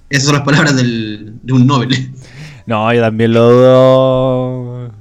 Esas 0.09 0.25
son 0.25 0.35
las 0.35 0.43
palabras 0.43 0.75
de 0.75 1.53
un 1.53 1.67
Nobel. 1.67 2.11
No, 2.65 2.93
yo 2.93 3.01
también 3.01 3.33
lo 3.33 3.49
dudo. 3.49 4.91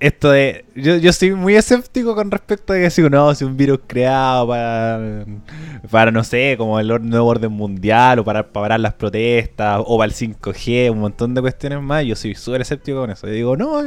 Esto 0.00 0.32
de. 0.32 0.64
Yo, 0.74 0.96
yo 0.96 1.12
soy 1.12 1.32
muy 1.32 1.54
escéptico 1.54 2.16
con 2.16 2.28
respecto 2.32 2.72
a 2.72 2.76
que 2.76 2.90
si 2.90 3.02
no, 3.02 3.32
si 3.36 3.44
un 3.44 3.56
virus 3.56 3.78
creado 3.86 4.48
para. 4.48 5.24
Para 5.88 6.10
no 6.10 6.24
sé, 6.24 6.56
como 6.58 6.80
el 6.80 6.88
nuevo 6.88 7.26
orden 7.28 7.52
mundial 7.52 8.18
o 8.18 8.24
para, 8.24 8.42
para 8.42 8.64
parar 8.64 8.80
las 8.80 8.94
protestas 8.94 9.80
o 9.86 9.96
para 9.98 10.10
el 10.10 10.16
5G, 10.16 10.90
un 10.90 10.98
montón 10.98 11.34
de 11.34 11.40
cuestiones 11.40 11.80
más. 11.80 12.04
Yo 12.04 12.16
soy 12.16 12.34
súper 12.34 12.62
escéptico 12.62 12.98
con 12.98 13.10
eso. 13.10 13.28
Yo 13.28 13.32
digo, 13.32 13.56
no, 13.56 13.80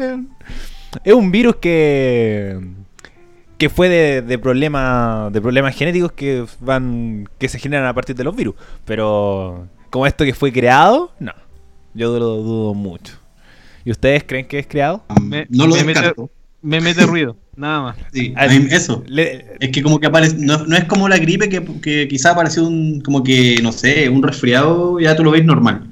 es 1.03 1.13
un 1.13 1.31
virus 1.31 1.57
que. 1.57 2.57
Que 3.57 3.69
fue 3.69 3.87
de, 3.89 4.21
de 4.21 4.37
problemas 4.39 5.31
de 5.31 5.41
problemas 5.41 5.75
genéticos 5.75 6.11
que 6.11 6.45
van 6.59 7.29
que 7.37 7.47
se 7.49 7.59
generan 7.59 7.85
a 7.87 7.93
partir 7.93 8.15
de 8.15 8.23
los 8.23 8.35
virus. 8.35 8.55
Pero 8.85 9.67
como 9.89 10.05
esto 10.07 10.25
que 10.25 10.33
fue 10.33 10.51
creado, 10.51 11.11
no. 11.19 11.31
Yo 11.93 12.17
lo 12.19 12.25
dudo 12.37 12.73
mucho. 12.73 13.13
¿Y 13.85 13.91
ustedes 13.91 14.23
creen 14.25 14.47
que 14.47 14.59
es 14.59 14.67
creado? 14.67 15.03
Me- 15.21 15.47
no 15.49 15.67
lo 15.67 15.75
me 15.75 15.83
mete- 15.83 15.99
descarto. 15.99 16.29
Me 16.61 16.81
mete 16.81 17.05
ruido, 17.05 17.37
nada 17.55 17.81
más. 17.81 17.97
Sí, 18.11 18.33
Ah, 18.35 18.45
a 18.45 18.47
mí 18.47 18.67
eso. 18.71 19.03
Le- 19.07 19.55
Es 19.59 19.69
que 19.69 19.83
como 19.83 19.99
que 19.99 20.07
aparece, 20.07 20.35
no, 20.39 20.65
no 20.65 20.75
es 20.75 20.85
como 20.85 21.07
la 21.07 21.17
gripe 21.19 21.47
que, 21.47 21.63
que 21.81 22.07
quizá 22.07 22.31
apareció 22.31 22.65
un, 22.65 23.01
como 23.01 23.23
que, 23.23 23.59
no 23.61 23.71
sé, 23.71 24.09
un 24.09 24.23
resfriado, 24.23 24.99
ya 24.99 25.15
tú 25.15 25.23
lo 25.23 25.29
ves 25.31 25.45
normal. 25.45 25.87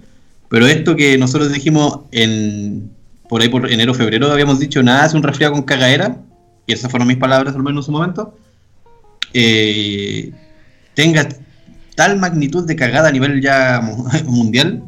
Pero 0.49 0.65
esto 0.65 0.95
que 0.95 1.15
nosotros 1.19 1.53
dijimos 1.53 1.99
en, 2.11 2.89
por 3.29 3.41
ahí 3.41 3.49
por 3.49 3.71
enero, 3.71 3.93
febrero, 3.93 4.31
habíamos 4.31 4.59
dicho, 4.59 4.81
nada, 4.81 5.05
es 5.05 5.13
un 5.13 5.21
resfriado 5.21 5.53
con 5.53 5.61
cagadera, 5.61 6.17
y 6.67 6.73
esas 6.73 6.89
fueron 6.91 7.07
mis 7.07 7.17
palabras 7.17 7.55
al 7.55 7.63
menos 7.63 7.83
en 7.83 7.85
su 7.85 7.91
momento, 7.91 8.37
eh, 9.33 10.31
tenga 10.93 11.27
tal 11.95 12.17
magnitud 12.19 12.65
de 12.65 12.75
cagada 12.75 13.09
a 13.09 13.11
nivel 13.11 13.41
ya 13.41 13.81
mu- 13.81 14.07
mundial, 14.31 14.83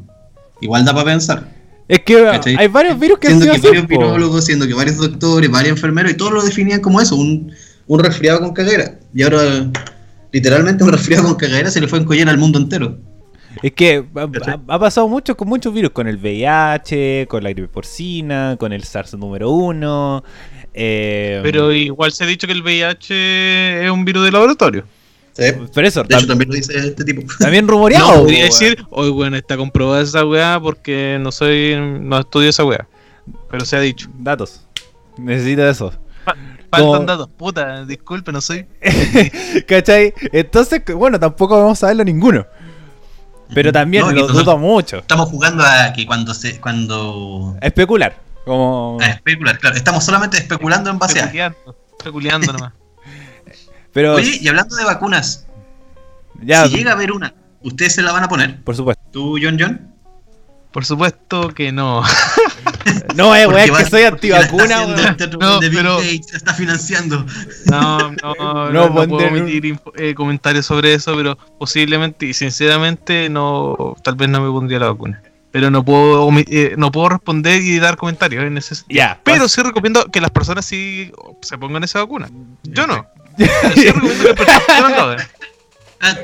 igual 0.62 0.86
da 0.86 0.94
para 0.94 1.06
pensar. 1.06 1.52
es 1.88 2.00
que 2.02 2.24
¿Cachai? 2.24 2.56
hay 2.58 2.68
varios 2.68 3.00
virus 3.00 3.20
que 3.20 3.28
han 3.28 3.40
siendo 3.40 3.54
sido 3.54 3.62
que 3.62 3.68
varios 3.70 3.88
virólogos, 3.88 4.46
siendo 4.46 4.68
que 4.68 4.74
varios 4.74 4.98
doctores, 4.98 5.50
varios 5.52 5.76
enfermeros, 5.78 6.12
y 6.12 6.16
todos 6.16 6.32
lo 6.34 6.44
definían 6.44 6.82
como 6.82 7.02
eso, 7.02 7.16
un, 7.16 7.52
un 7.88 8.00
resfriado 8.00 8.40
con 8.40 8.54
cagadera. 8.54 9.00
Y 9.14 9.24
ahora, 9.24 9.70
literalmente, 10.32 10.84
un 10.84 10.92
resfriado 10.92 11.24
con 11.28 11.36
cagadera 11.36 11.70
se 11.72 11.82
le 11.82 11.88
fue 11.88 12.00
en 12.00 12.06
collera 12.06 12.32
al 12.32 12.38
mundo 12.38 12.58
entero. 12.60 12.98
Es 13.64 13.72
que 13.74 14.04
ha, 14.68 14.80
pasado 14.80 15.08
mucho 15.08 15.36
con 15.38 15.48
muchos 15.48 15.74
virus, 15.74 15.92
con 15.92 16.08
el 16.08 16.18
VIH, 16.18 17.28
con 17.28 17.44
la 17.44 17.52
gripe 17.52 17.68
porcina, 17.68 18.56
con 18.60 18.74
el 18.74 18.84
SARS 18.84 19.14
número 19.16 19.50
uno. 19.52 20.24
eh, 20.74 21.40
Pero 21.44 21.72
igual 21.72 22.12
se 22.12 22.24
ha 22.24 22.28
dicho 22.28 22.48
que 22.48 22.54
el 22.54 22.62
VIH 22.62 23.86
es 23.86 23.92
un 23.92 24.04
virus 24.06 24.26
de 24.26 24.32
laboratorio. 24.32 24.84
pero 25.36 25.88
eso, 25.88 26.04
De 26.04 26.16
hecho, 26.16 26.26
tam- 26.26 26.28
también 26.28 26.50
lo 26.50 26.56
dice 26.56 26.78
este 26.78 27.04
tipo. 27.04 27.22
también 27.40 27.68
rumoreado. 27.68 28.08
No 28.08 28.14
po, 28.16 28.22
podría 28.22 28.44
decir, 28.46 28.84
hoy 28.90 29.10
bueno, 29.10 29.38
está 29.38 29.58
comprobada 29.58 30.02
esa 30.02 30.26
weá 30.26 30.60
porque 30.62 31.18
no 31.22 31.32
soy, 31.32 31.76
no 32.02 32.20
estudio 32.20 32.50
esa 32.50 32.64
weá. 32.66 32.88
Pero 33.50 33.66
se 33.66 33.76
ha 33.76 33.80
dicho. 33.80 34.08
Datos. 34.20 34.66
Necesito 35.18 35.68
eso. 35.68 35.94
Faltan 36.72 36.88
Como- 36.92 37.06
datos, 37.06 37.30
puta, 37.38 37.86
disculpe, 37.86 38.32
no 38.34 38.42
soy. 38.42 38.66
¿Cachai? 39.68 40.14
Entonces, 40.34 40.82
bueno, 40.94 41.20
tampoco 41.20 41.58
vamos 41.62 41.82
a 41.84 41.88
verlo 41.88 42.04
ninguno. 42.04 42.46
Pero 43.54 43.72
también 43.72 44.06
No, 44.06 44.12
lo 44.12 44.28
dudo 44.28 44.58
mucho. 44.58 44.98
Estamos 44.98 45.30
jugando 45.30 45.64
a 45.64 45.94
que 45.94 46.06
cuando 46.06 46.34
se 46.34 46.60
cuando 46.60 47.58
Especular. 47.62 48.18
Como... 48.46 49.00
a 49.02 49.08
especular, 49.08 49.58
claro, 49.58 49.76
estamos 49.76 50.04
solamente 50.04 50.38
especulando 50.38 50.92
en 50.92 51.00
base 51.00 51.20
a. 51.20 51.24
Especuleando, 51.24 51.76
especuleando 51.98 52.54
nomás. 52.54 52.74
Pero 53.94 54.16
Oye, 54.16 54.38
y 54.42 54.48
hablando 54.48 54.76
de 54.76 54.84
vacunas, 54.84 55.48
ya, 56.42 56.68
si 56.68 56.76
llega 56.76 56.92
a 56.92 56.94
haber 56.94 57.12
una, 57.12 57.34
¿ustedes 57.62 57.96
se 57.96 58.02
la 58.02 58.12
van 58.12 58.24
a 58.24 58.28
poner? 58.28 58.62
por 58.64 58.76
supuesto. 58.76 59.04
¿Tú, 59.12 59.40
John 59.42 59.58
John? 59.60 59.94
Por 60.72 60.86
supuesto 60.86 61.50
que 61.50 61.72
no. 61.72 62.04
No, 63.18 63.36
eh, 63.36 63.48
weón, 63.48 63.78
que 63.78 63.86
soy 63.86 64.04
antivacuna, 64.04 64.86
weón. 64.86 65.18
No, 65.40 65.60
pero- 65.60 66.00
está 66.02 66.54
financiando. 66.54 67.26
No, 67.66 68.12
no, 68.12 68.16
no, 68.36 68.72
No, 68.72 68.90
no 68.90 68.94
pondré 68.94 69.30
puedo 69.30 69.48
info- 69.48 69.94
eh, 69.98 70.14
comentarios 70.16 70.66
sobre 70.66 70.94
eso, 70.94 71.16
pero 71.16 71.38
posiblemente 71.58 72.26
y 72.26 72.34
sinceramente 72.34 73.30
no, 73.30 73.96
tal 74.04 74.16
vez 74.16 74.30
no 74.30 74.42
me 74.42 74.50
pondría 74.50 74.80
la 74.80 74.88
vacuna. 74.88 75.22
Pero 75.52 75.72
no 75.72 75.86
puedo, 75.86 76.30
eh, 76.48 76.76
no 76.78 76.92
puedo 76.92 77.08
responder 77.10 77.62
y 77.62 77.80
dar 77.80 77.96
comentarios 77.96 78.44
en 78.44 78.58
ese 78.58 78.76
sentido. 78.76 78.98
Ya, 78.98 79.22
Pero 79.24 79.48
sí 79.48 79.62
recomiendo 79.62 80.04
que 80.12 80.20
las 80.20 80.32
personas 80.32 80.66
sí 80.66 81.12
se 81.42 81.58
pongan 81.58 81.82
esa 81.86 82.00
vacuna. 82.00 82.30
Yo 82.64 82.86
no. 82.88 83.06
Pero 83.38 83.52
sí 83.76 83.90
recomiendo 83.90 84.36
que 84.36 84.44
las 84.44 84.60
personas 84.62 84.92
lo 84.92 85.02
hagan. 85.04 85.28
Ah, 86.02 86.18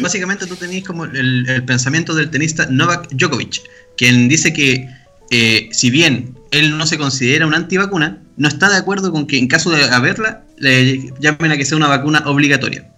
básicamente 0.00 0.46
tú 0.46 0.54
tenías 0.56 0.84
como 0.84 1.04
el, 1.06 1.48
el 1.48 1.64
pensamiento 1.64 2.14
del 2.14 2.28
tenista 2.30 2.66
Novak 2.68 3.08
Djokovic, 3.10 3.62
quien 3.96 4.28
dice 4.28 4.52
que 4.52 4.86
eh, 5.30 5.68
si 5.72 5.90
bien 5.90 6.36
él 6.50 6.76
no 6.78 6.86
se 6.86 6.98
considera 6.98 7.46
una 7.46 7.56
antivacuna, 7.56 8.18
no 8.36 8.48
está 8.48 8.68
de 8.70 8.76
acuerdo 8.76 9.10
con 9.12 9.26
que 9.26 9.38
en 9.38 9.48
caso 9.48 9.70
de 9.70 9.84
haberla, 9.84 10.42
le 10.58 11.12
llamen 11.20 11.52
a 11.52 11.56
que 11.56 11.64
sea 11.64 11.76
una 11.76 11.88
vacuna 11.88 12.22
obligatoria. 12.26 12.88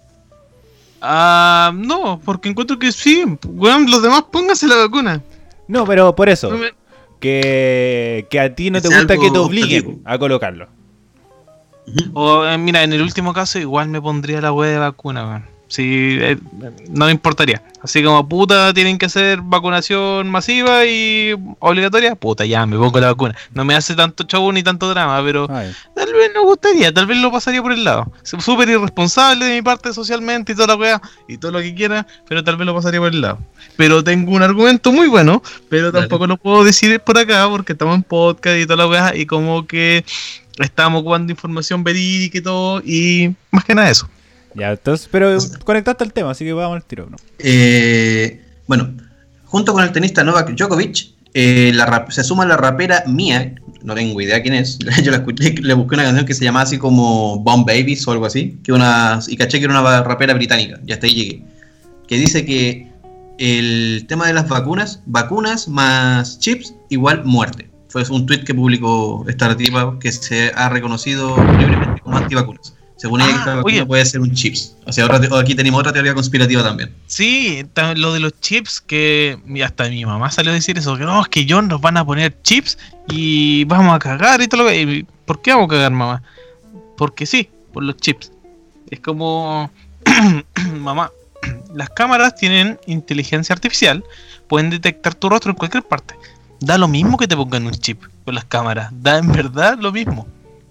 Ah, 1.01 1.71
no, 1.75 2.19
porque 2.23 2.49
encuentro 2.49 2.79
que 2.79 2.91
sí. 2.91 3.23
Weón, 3.45 3.89
los 3.89 4.01
demás 4.01 4.23
pónganse 4.31 4.67
la 4.67 4.77
vacuna. 4.77 5.21
No, 5.67 5.85
pero 5.85 6.15
por 6.15 6.29
eso. 6.29 6.49
No 6.49 6.57
me- 6.57 6.71
Que, 7.19 8.27
que 8.29 8.39
a 8.39 8.53
ti 8.53 8.69
no 8.69 8.79
Que 8.81 8.87
te 8.89 8.95
gusta 8.95 9.17
que 9.17 9.31
te 9.31 9.37
obliguen 9.39 10.01
a 10.05 10.17
colocarlo. 10.19 10.67
O, 12.13 12.45
eh, 12.45 12.57
mira, 12.57 12.83
en 12.83 12.93
el 12.93 13.01
último 13.01 13.33
caso 13.33 13.57
igual 13.59 13.87
me 13.87 14.01
pondría 14.01 14.41
la 14.41 14.51
wea 14.51 14.71
de 14.71 14.77
vacuna, 14.77 15.25
weón. 15.25 15.45
Sí, 15.67 16.17
eh, 16.19 16.37
no 16.89 17.05
me 17.05 17.11
importaría. 17.11 17.61
Así 17.81 18.01
como, 18.01 18.27
puta, 18.27 18.73
tienen 18.73 18.97
que 18.97 19.05
hacer 19.05 19.41
vacunación 19.41 20.29
masiva 20.29 20.85
y 20.85 21.35
obligatoria, 21.59 22.15
puta, 22.15 22.45
ya, 22.45 22.65
me 22.65 22.77
pongo 22.77 22.99
la 22.99 23.07
vacuna. 23.07 23.35
No 23.53 23.65
me 23.65 23.75
hace 23.75 23.93
tanto 23.93 24.23
show 24.23 24.49
ni 24.51 24.63
tanto 24.63 24.89
drama, 24.89 25.21
pero 25.23 25.47
Ay. 25.49 25.71
tal 25.93 26.13
vez 26.13 26.31
no 26.33 26.43
gustaría, 26.43 26.93
tal 26.93 27.05
vez 27.05 27.17
lo 27.17 27.31
pasaría 27.31 27.61
por 27.61 27.73
el 27.73 27.83
lado. 27.83 28.11
Súper 28.23 28.69
irresponsable 28.69 29.45
de 29.45 29.55
mi 29.55 29.61
parte 29.61 29.93
socialmente 29.93 30.53
y 30.53 30.55
toda 30.55 30.67
la 30.67 30.75
wea, 30.75 31.01
y 31.27 31.37
todo 31.37 31.51
lo 31.51 31.59
que 31.59 31.75
quiera, 31.75 32.07
pero 32.27 32.43
tal 32.43 32.57
vez 32.57 32.65
lo 32.65 32.73
pasaría 32.73 32.99
por 32.99 33.13
el 33.13 33.21
lado. 33.21 33.39
Pero 33.75 34.03
tengo 34.03 34.31
un 34.31 34.43
argumento 34.43 34.91
muy 34.91 35.07
bueno, 35.07 35.43
pero 35.69 35.91
Dale. 35.91 36.03
tampoco 36.07 36.27
lo 36.27 36.37
puedo 36.37 36.63
decir 36.63 36.99
por 37.01 37.17
acá 37.17 37.47
porque 37.49 37.73
estamos 37.73 37.95
en 37.95 38.03
podcast 38.03 38.57
y 38.57 38.65
toda 38.65 38.77
la 38.77 38.87
wea, 38.87 39.15
y 39.15 39.25
como 39.25 39.67
que 39.67 40.03
estamos 40.59 41.01
ocupando 41.01 41.31
información 41.31 41.83
verídica 41.83 42.37
y 42.37 42.41
todo, 42.41 42.81
y 42.83 43.35
más 43.51 43.65
que 43.65 43.75
nada 43.75 43.89
eso. 43.89 44.09
Ya, 44.57 44.71
entonces, 44.71 45.07
pero 45.11 45.37
conectaste 45.63 46.03
al 46.03 46.13
tema, 46.13 46.31
así 46.31 46.43
que 46.43 46.53
vamos 46.53 46.77
al 46.77 46.83
tiro. 46.83 47.07
Eh, 47.37 48.41
bueno, 48.65 48.91
junto 49.45 49.71
con 49.73 49.83
el 49.83 49.91
tenista 49.91 50.23
Novak 50.23 50.49
Djokovic, 50.55 51.09
eh, 51.33 51.73
se 52.09 52.23
suma 52.23 52.45
la 52.45 52.57
rapera 52.57 53.03
Mia, 53.05 53.53
no 53.83 53.93
tengo 53.93 54.19
idea 54.19 54.41
quién 54.41 54.55
es, 54.55 54.79
yo 55.03 55.11
la 55.11 55.17
escuché, 55.17 55.53
le 55.61 55.73
busqué 55.75 55.95
una 55.95 56.05
canción 56.05 56.25
que 56.25 56.33
se 56.33 56.43
llamaba 56.43 56.63
así 56.63 56.79
como 56.79 57.39
Bomb 57.39 57.67
Babies 57.67 58.07
o 58.07 58.11
algo 58.11 58.25
así, 58.25 58.57
que 58.63 58.73
una, 58.73 59.19
y 59.27 59.37
caché 59.37 59.59
que 59.59 59.65
era 59.65 59.79
una 59.79 60.03
rapera 60.03 60.33
británica, 60.33 60.79
y 60.85 60.91
hasta 60.91 61.05
ahí 61.05 61.13
llegué, 61.13 61.43
que 62.07 62.17
dice 62.17 62.43
que 62.43 62.87
el 63.37 64.05
tema 64.07 64.25
de 64.25 64.33
las 64.33 64.47
vacunas, 64.47 65.01
vacunas 65.05 65.67
más 65.67 66.39
chips 66.39 66.73
igual 66.89 67.23
muerte. 67.23 67.69
Fue 67.89 68.03
un 68.09 68.25
tweet 68.25 68.43
que 68.43 68.53
publicó 68.53 69.23
esta 69.27 69.55
tipa 69.55 69.97
que 69.99 70.11
se 70.11 70.51
ha 70.55 70.69
reconocido 70.69 71.37
libremente 71.57 72.01
como 72.01 72.17
antivacunas. 72.17 72.73
Según 72.97 73.21
ella, 73.21 73.43
Ah, 73.45 73.61
oye. 73.63 73.85
puede 73.85 74.03
ser 74.05 74.21
un 74.21 74.33
chips. 74.33 74.75
O 74.85 74.91
sea, 74.91 75.07
te- 75.19 75.29
aquí 75.37 75.53
tenemos 75.53 75.79
otra 75.79 75.93
teoría 75.93 76.13
conspirativa 76.15 76.63
también. 76.63 76.93
Sí, 77.05 77.63
lo 77.95 78.11
de 78.13 78.19
los 78.19 78.39
chips, 78.41 78.81
que 78.81 79.37
hasta 79.63 79.87
mi 79.89 80.03
mamá 80.05 80.31
salió 80.31 80.51
a 80.51 80.55
decir 80.55 80.77
eso, 80.77 80.97
que 80.97 81.03
no, 81.03 81.21
es 81.21 81.27
que 81.27 81.45
yo 81.45 81.61
nos 81.61 81.79
van 81.79 81.97
a 81.97 82.05
poner 82.05 82.41
chips 82.41 82.77
y 83.07 83.65
vamos 83.65 83.95
a 83.95 83.99
cagar 83.99 84.41
y 84.41 84.47
todo 84.47 84.63
lo 84.63 84.69
que... 84.69 84.81
y, 84.81 85.05
¿Por 85.25 85.41
qué 85.41 85.51
vamos 85.51 85.67
a 85.67 85.69
cagar, 85.69 85.91
mamá? 85.91 86.23
Porque 86.97 87.25
sí, 87.27 87.49
por 87.71 87.83
los 87.83 87.97
chips. 87.97 88.31
Es 88.89 88.99
como... 88.99 89.69
mamá, 90.79 91.11
las 91.75 91.89
cámaras 91.91 92.35
tienen 92.35 92.79
inteligencia 92.87 93.53
artificial, 93.53 94.03
pueden 94.47 94.69
detectar 94.71 95.13
tu 95.13 95.29
rostro 95.29 95.51
en 95.51 95.57
cualquier 95.57 95.83
parte. 95.83 96.15
Da 96.59 96.77
lo 96.79 96.87
mismo 96.87 97.17
que 97.17 97.27
te 97.27 97.35
pongan 97.35 97.67
un 97.67 97.73
chip 97.73 98.01
con 98.25 98.33
las 98.33 98.45
cámaras, 98.45 98.89
da 98.91 99.19
en 99.19 99.31
verdad 99.31 99.77
lo 99.79 99.91
mismo. 99.91 100.27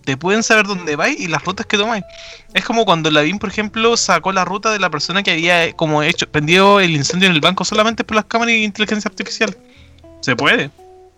Te 0.07 0.17
pueden 0.17 0.45
saber 0.45 0.67
dónde 0.67 0.95
vais 0.95 1.19
y 1.19 1.27
las 1.27 1.45
rutas 1.45 1.67
que 1.67 1.77
tomáis. 1.77 2.05
Es 2.55 2.65
como 2.65 2.85
cuando 2.85 3.11
Lavín, 3.11 3.41
por 3.41 3.51
ejemplo, 3.51 3.97
sacó 3.97 4.33
la 4.33 4.45
ruta 4.45 4.71
de 4.71 4.79
la 4.79 4.89
persona 4.89 5.25
que 5.25 5.33
había 5.33 5.65
eh, 5.65 5.75
como 5.75 6.01
hecho, 6.05 6.31
prendió 6.31 6.79
el 6.79 6.93
incendio 6.93 7.29
en 7.29 7.35
el 7.35 7.41
banco 7.41 7.65
solamente 7.65 8.05
por 8.05 8.15
las 8.15 8.25
cámaras 8.27 8.55
y 8.55 8.63
inteligencia 8.63 9.09
artificial. 9.09 9.57
Se 10.21 10.37
puede. 10.37 10.71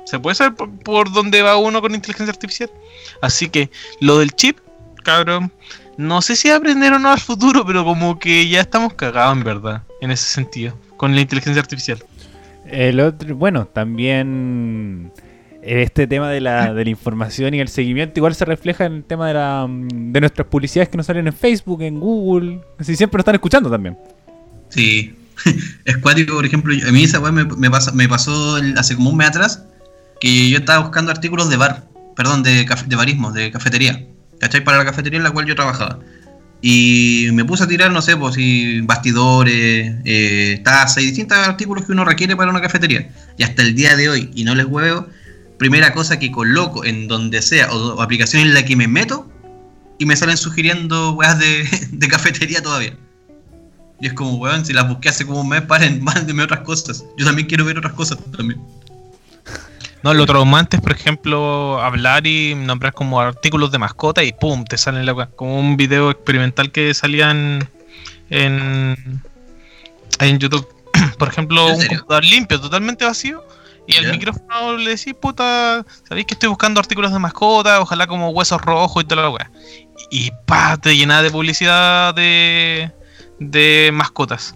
Se 0.07 0.19
puede 0.19 0.37
saber 0.37 0.55
por, 0.55 0.71
por 0.81 1.13
dónde 1.13 1.43
va 1.43 1.59
uno 1.59 1.83
con 1.83 1.95
inteligencia 1.95 2.33
artificial. 2.33 2.71
Así 3.21 3.51
que 3.51 3.71
lo 4.01 4.19
del 4.19 4.33
chip, 4.33 4.59
cabrón, 5.05 5.53
no 5.99 6.23
sé 6.23 6.35
si 6.35 6.49
aprender 6.49 6.95
o 6.95 6.99
no 6.99 7.11
al 7.11 7.21
futuro, 7.21 7.67
pero 7.67 7.85
como 7.85 8.19
que 8.19 8.49
ya 8.49 8.63
estamos 8.63 8.95
cagados 8.95 9.37
en 9.37 9.45
verdad, 9.45 9.83
en 10.01 10.13
ese 10.13 10.25
sentido, 10.25 10.79
con 10.97 11.15
la 11.15 11.21
inteligencia 11.21 11.61
artificial. 11.61 12.03
El 12.65 13.01
otro, 13.01 13.37
bueno, 13.37 13.67
también 13.67 15.13
este 15.63 16.07
tema 16.07 16.31
de 16.31 16.41
la, 16.41 16.73
de 16.73 16.85
la 16.85 16.91
información 16.91 17.55
y 17.55 17.61
el 17.61 17.69
seguimiento 17.69 18.19
igual 18.21 18.35
se 18.35 18.45
refleja 18.45 18.85
en 18.87 18.93
el 18.95 19.05
tema 19.05 19.29
de, 19.29 19.35
la, 19.35 19.67
de 19.69 20.21
nuestras 20.21 20.47
publicidades 20.49 20.89
que 20.89 20.97
nos 20.97 21.07
salen 21.07 21.27
en 21.27 21.33
Facebook, 21.33 21.83
en 21.83 21.99
Google. 22.01 22.61
Así 22.79 22.97
siempre 22.97 23.19
nos 23.19 23.23
están 23.23 23.35
escuchando 23.35 23.71
también. 23.71 23.97
Sí, 24.69 25.15
es 25.85 25.97
cuático, 25.99 26.35
por 26.35 26.47
ejemplo, 26.47 26.75
a 26.87 26.93
mí 26.93 27.05
esa 27.05 27.21
weá 27.21 27.33
me, 27.33 27.45
me, 27.45 27.71
pasa- 27.71 27.93
me 27.93 28.09
pasó 28.09 28.57
hace 28.77 28.95
como 28.97 29.11
un 29.11 29.17
mes 29.17 29.29
atrás 29.29 29.65
que 30.21 30.51
yo 30.51 30.59
estaba 30.59 30.81
buscando 30.81 31.11
artículos 31.11 31.49
de 31.49 31.57
bar, 31.57 31.85
perdón, 32.17 32.43
de, 32.43 32.67
de 32.87 32.97
barismo, 32.97 33.33
de 33.33 33.51
cafetería, 33.51 34.05
¿cachai? 34.41 34.65
Para 34.65 34.79
la 34.79 34.85
cafetería 34.85 35.19
en 35.19 35.25
la 35.25 35.31
cual 35.31 35.47
yo 35.47 35.55
trabajaba. 35.55 36.01
Y 36.61 37.29
me 37.35 37.45
puse 37.45 37.63
a 37.63 37.69
tirar, 37.69 37.93
no 37.93 38.03
sé, 38.03 38.17
pues 38.17 38.35
si 38.35 38.81
bastidores, 38.81 39.95
eh, 40.05 40.61
tazas 40.65 41.03
y 41.05 41.07
distintos 41.07 41.39
artículos 41.39 41.85
que 41.85 41.93
uno 41.93 42.05
requiere 42.05 42.35
para 42.35 42.51
una 42.51 42.61
cafetería. 42.61 43.11
Y 43.37 43.45
hasta 43.45 43.63
el 43.63 43.77
día 43.77 43.95
de 43.95 44.09
hoy, 44.09 44.31
y 44.35 44.43
no 44.43 44.57
les 44.57 44.67
huevo, 44.67 45.07
primera 45.59 45.93
cosa 45.93 46.19
que 46.19 46.31
coloco 46.31 46.85
en 46.85 47.09
donde 47.09 47.43
sea 47.43 47.71
o, 47.73 47.95
o 47.95 48.03
aplicación 48.03 48.43
en 48.43 48.55
la 48.55 48.65
que 48.65 48.77
me 48.77 48.89
meto, 48.89 49.29
y 49.99 50.07
me 50.07 50.17
salen 50.17 50.37
sugiriendo 50.37 51.13
weas 51.13 51.39
de, 51.39 51.69
de 51.91 52.09
cafetería 52.09 52.63
todavía. 52.63 52.97
Y 54.01 54.07
es 54.07 54.13
como, 54.13 54.37
weón, 54.37 54.65
si 54.65 54.73
las 54.73 54.89
busqué 54.89 55.09
hace 55.09 55.27
como 55.27 55.41
un 55.41 55.49
mes, 55.49 55.63
paren, 55.63 56.03
mándenme 56.03 56.45
otras 56.45 56.61
cosas. 56.61 57.05
Yo 57.17 57.27
también 57.27 57.49
quiero 57.49 57.65
ver 57.65 57.79
otras 57.79 57.95
cosas 57.95 58.19
también. 58.37 58.61
No, 60.05 60.15
lo 60.15 60.27
traumante 60.27 60.77
es, 60.77 60.83
por 60.83 60.93
ejemplo, 60.93 61.83
hablar 61.83 62.25
y 62.25 62.55
nombrar 62.55 62.93
como 62.93 63.21
artículos 63.21 63.73
de 63.73 63.79
mascota 63.79 64.23
y 64.23 64.33
pum, 64.33 64.65
te 64.65 64.79
sale 64.79 65.03
la. 65.03 65.27
Como 65.27 65.59
un 65.59 65.77
video 65.77 66.13
experimental 66.13 66.71
que 66.71 66.95
salían 66.95 67.69
en, 68.31 69.21
en 70.21 70.39
YouTube. 70.39 70.69
Por 71.19 71.29
ejemplo, 71.29 71.69
¿En 71.69 71.75
un 71.75 71.87
computador 71.87 72.25
limpio, 72.25 72.61
totalmente 72.61 73.05
vacío. 73.05 73.45
Y 73.89 73.97
al 73.97 74.11
micrófono 74.11 74.77
le 74.77 74.91
decís, 74.91 75.15
puta, 75.15 75.83
sabéis 76.07 76.27
que 76.27 76.35
estoy 76.35 76.51
buscando 76.51 76.79
artículos 76.79 77.11
de 77.11 77.19
mascota, 77.19 77.81
ojalá 77.81 78.07
como 78.07 78.29
huesos 78.29 78.61
rojos 78.61 79.03
y 79.03 79.07
toda 79.07 79.23
la 79.23 79.31
weá. 79.31 79.51
Y 80.11 80.31
pa, 80.45 80.77
te 80.77 80.95
llenaba 80.95 81.23
de 81.23 81.31
publicidad 81.31 82.15
de, 82.15 82.93
de 83.39 83.91
mascotas. 83.95 84.55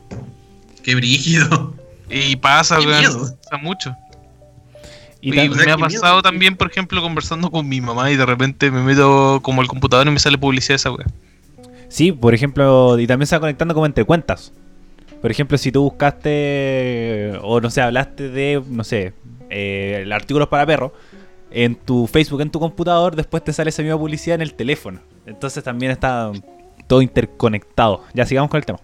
Qué 0.82 0.94
brígido. 0.94 1.74
Y 2.10 2.36
pasa, 2.36 2.76
Qué 2.76 2.86
weón, 2.86 2.98
miedo. 3.00 3.36
pasa 3.42 3.56
mucho. 3.56 3.96
Y 5.22 5.30
me 5.30 5.40
ha 5.40 5.48
miedo, 5.48 5.78
pasado 5.78 6.20
también, 6.20 6.54
por 6.54 6.70
ejemplo, 6.70 7.00
conversando 7.00 7.50
con 7.50 7.66
mi 7.66 7.80
mamá 7.80 8.10
y 8.10 8.16
de 8.16 8.26
repente 8.26 8.70
me 8.70 8.82
meto 8.82 9.40
como 9.42 9.62
el 9.62 9.68
computador 9.68 10.06
y 10.08 10.10
me 10.10 10.18
sale 10.18 10.36
publicidad 10.36 10.74
de 10.74 10.76
esa 10.76 10.90
weá. 10.90 11.06
Sí, 11.88 12.12
por 12.12 12.34
ejemplo, 12.34 12.98
y 12.98 13.06
también 13.06 13.26
se 13.26 13.36
va 13.36 13.40
conectando 13.40 13.72
como 13.72 13.86
entre 13.86 14.04
cuentas. 14.04 14.52
Por 15.22 15.30
ejemplo, 15.30 15.56
si 15.56 15.70
tú 15.70 15.82
buscaste, 15.84 17.38
o 17.42 17.60
no 17.60 17.70
sé, 17.70 17.80
hablaste 17.80 18.28
de, 18.28 18.60
no 18.68 18.82
sé, 18.82 19.12
eh, 19.52 20.08
artículos 20.12 20.48
para 20.48 20.64
perros, 20.66 20.92
en 21.50 21.74
tu 21.76 22.06
Facebook, 22.06 22.40
en 22.40 22.50
tu 22.50 22.58
computador, 22.58 23.14
después 23.14 23.44
te 23.44 23.52
sale 23.52 23.68
esa 23.70 23.82
misma 23.82 23.98
publicidad 23.98 24.36
en 24.36 24.40
el 24.42 24.54
teléfono. 24.54 25.00
Entonces 25.26 25.62
también 25.62 25.92
está 25.92 26.30
todo 26.86 27.02
interconectado. 27.02 28.04
Ya 28.14 28.24
sigamos 28.26 28.50
con 28.50 28.58
el 28.58 28.64
tema. 28.64 28.80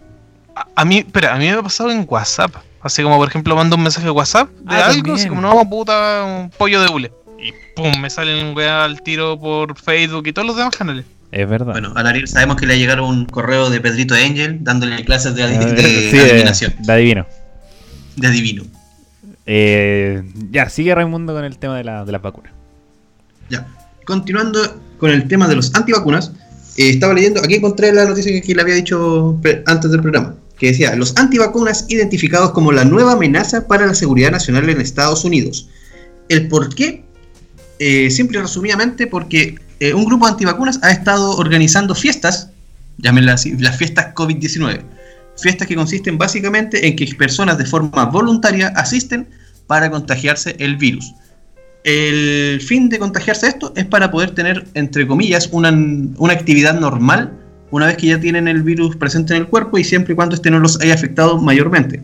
A, 0.54 0.66
a 0.76 0.84
mí, 0.84 0.98
espera, 0.98 1.34
a 1.34 1.38
mí 1.38 1.46
me 1.46 1.52
ha 1.52 1.62
pasado 1.62 1.90
en 1.90 2.04
WhatsApp. 2.08 2.54
Así 2.80 3.02
como, 3.02 3.16
por 3.16 3.26
ejemplo, 3.28 3.56
mando 3.56 3.76
un 3.76 3.82
mensaje 3.82 4.04
de 4.06 4.10
WhatsApp 4.12 4.50
de 4.50 4.74
Ah, 4.76 4.86
algo, 4.86 4.96
también. 4.96 5.16
así 5.16 5.28
como, 5.28 5.40
no, 5.40 5.68
puta, 5.68 6.24
un 6.24 6.50
pollo 6.50 6.80
de 6.82 6.88
hule. 6.88 7.12
Y 7.40 7.52
pum, 7.74 8.00
me 8.00 8.10
salen 8.10 8.54
weá 8.56 8.84
al 8.84 9.00
tiro 9.02 9.38
por 9.38 9.76
Facebook 9.78 10.26
y 10.26 10.32
todos 10.32 10.46
los 10.46 10.56
demás 10.56 10.76
canales. 10.76 11.04
Es 11.30 11.48
verdad. 11.48 11.72
Bueno, 11.72 11.92
a 11.94 12.00
Ariel 12.00 12.26
sabemos 12.28 12.56
que 12.56 12.66
le 12.66 12.74
ha 12.74 12.76
llegado 12.76 13.06
un 13.06 13.24
correo 13.26 13.68
de 13.70 13.80
Pedrito 13.80 14.14
Angel 14.14 14.58
dándole 14.62 15.04
clases 15.04 15.34
de, 15.34 15.44
adi- 15.44 15.58
ver, 15.58 15.74
de 15.76 15.82
sí, 16.10 16.16
de- 16.16 16.22
adivinación, 16.30 16.74
de 16.80 16.92
adivino. 16.92 17.26
de 18.16 18.28
adivino. 18.28 18.64
Eh, 19.50 20.22
ya, 20.50 20.68
sigue 20.68 20.94
Raimundo 20.94 21.32
con 21.32 21.42
el 21.42 21.56
tema 21.56 21.78
de, 21.78 21.84
la, 21.84 22.04
de 22.04 22.12
las 22.12 22.20
vacunas. 22.20 22.52
Ya. 23.48 23.66
Continuando 24.04 24.60
con 24.98 25.10
el 25.10 25.26
tema 25.26 25.48
de 25.48 25.56
los 25.56 25.74
antivacunas, 25.74 26.32
eh, 26.76 26.90
estaba 26.90 27.14
leyendo, 27.14 27.40
aquí 27.40 27.54
encontré 27.54 27.90
la 27.92 28.04
noticia 28.04 28.30
que, 28.30 28.42
que 28.42 28.54
le 28.54 28.60
había 28.60 28.74
dicho 28.74 29.40
antes 29.66 29.90
del 29.90 30.02
programa, 30.02 30.34
que 30.58 30.68
decía, 30.68 30.94
los 30.96 31.16
antivacunas 31.16 31.86
identificados 31.88 32.50
como 32.50 32.72
la 32.72 32.84
nueva 32.84 33.12
amenaza 33.12 33.66
para 33.66 33.86
la 33.86 33.94
seguridad 33.94 34.30
nacional 34.30 34.68
en 34.68 34.82
Estados 34.82 35.24
Unidos. 35.24 35.68
¿El 36.28 36.48
por 36.48 36.74
qué? 36.74 37.04
Eh, 37.78 38.10
simple 38.10 38.38
y 38.38 38.42
resumidamente 38.42 39.06
porque 39.06 39.56
eh, 39.80 39.94
un 39.94 40.04
grupo 40.04 40.26
de 40.26 40.32
antivacunas 40.32 40.78
ha 40.82 40.90
estado 40.90 41.36
organizando 41.36 41.94
fiestas, 41.94 42.50
llámenlas 42.98 43.40
así, 43.40 43.56
las 43.56 43.78
fiestas 43.78 44.14
COVID-19. 44.14 44.82
Fiestas 45.40 45.68
que 45.68 45.76
consisten 45.76 46.18
básicamente 46.18 46.86
en 46.86 46.96
que 46.96 47.06
personas 47.14 47.58
de 47.58 47.64
forma 47.64 48.04
voluntaria 48.06 48.72
asisten 48.76 49.28
para 49.66 49.90
contagiarse 49.90 50.56
el 50.58 50.76
virus. 50.76 51.14
El 51.84 52.60
fin 52.60 52.88
de 52.88 52.98
contagiarse 52.98 53.46
esto 53.46 53.72
es 53.76 53.86
para 53.86 54.10
poder 54.10 54.32
tener, 54.32 54.66
entre 54.74 55.06
comillas, 55.06 55.48
una, 55.52 55.70
una 55.70 56.32
actividad 56.32 56.78
normal 56.78 57.32
una 57.70 57.86
vez 57.86 57.96
que 57.96 58.06
ya 58.08 58.20
tienen 58.20 58.48
el 58.48 58.62
virus 58.62 58.96
presente 58.96 59.34
en 59.34 59.42
el 59.42 59.48
cuerpo 59.48 59.78
y 59.78 59.84
siempre 59.84 60.14
y 60.14 60.16
cuando 60.16 60.34
este 60.34 60.50
no 60.50 60.58
los 60.58 60.80
haya 60.80 60.94
afectado 60.94 61.38
mayormente. 61.38 62.02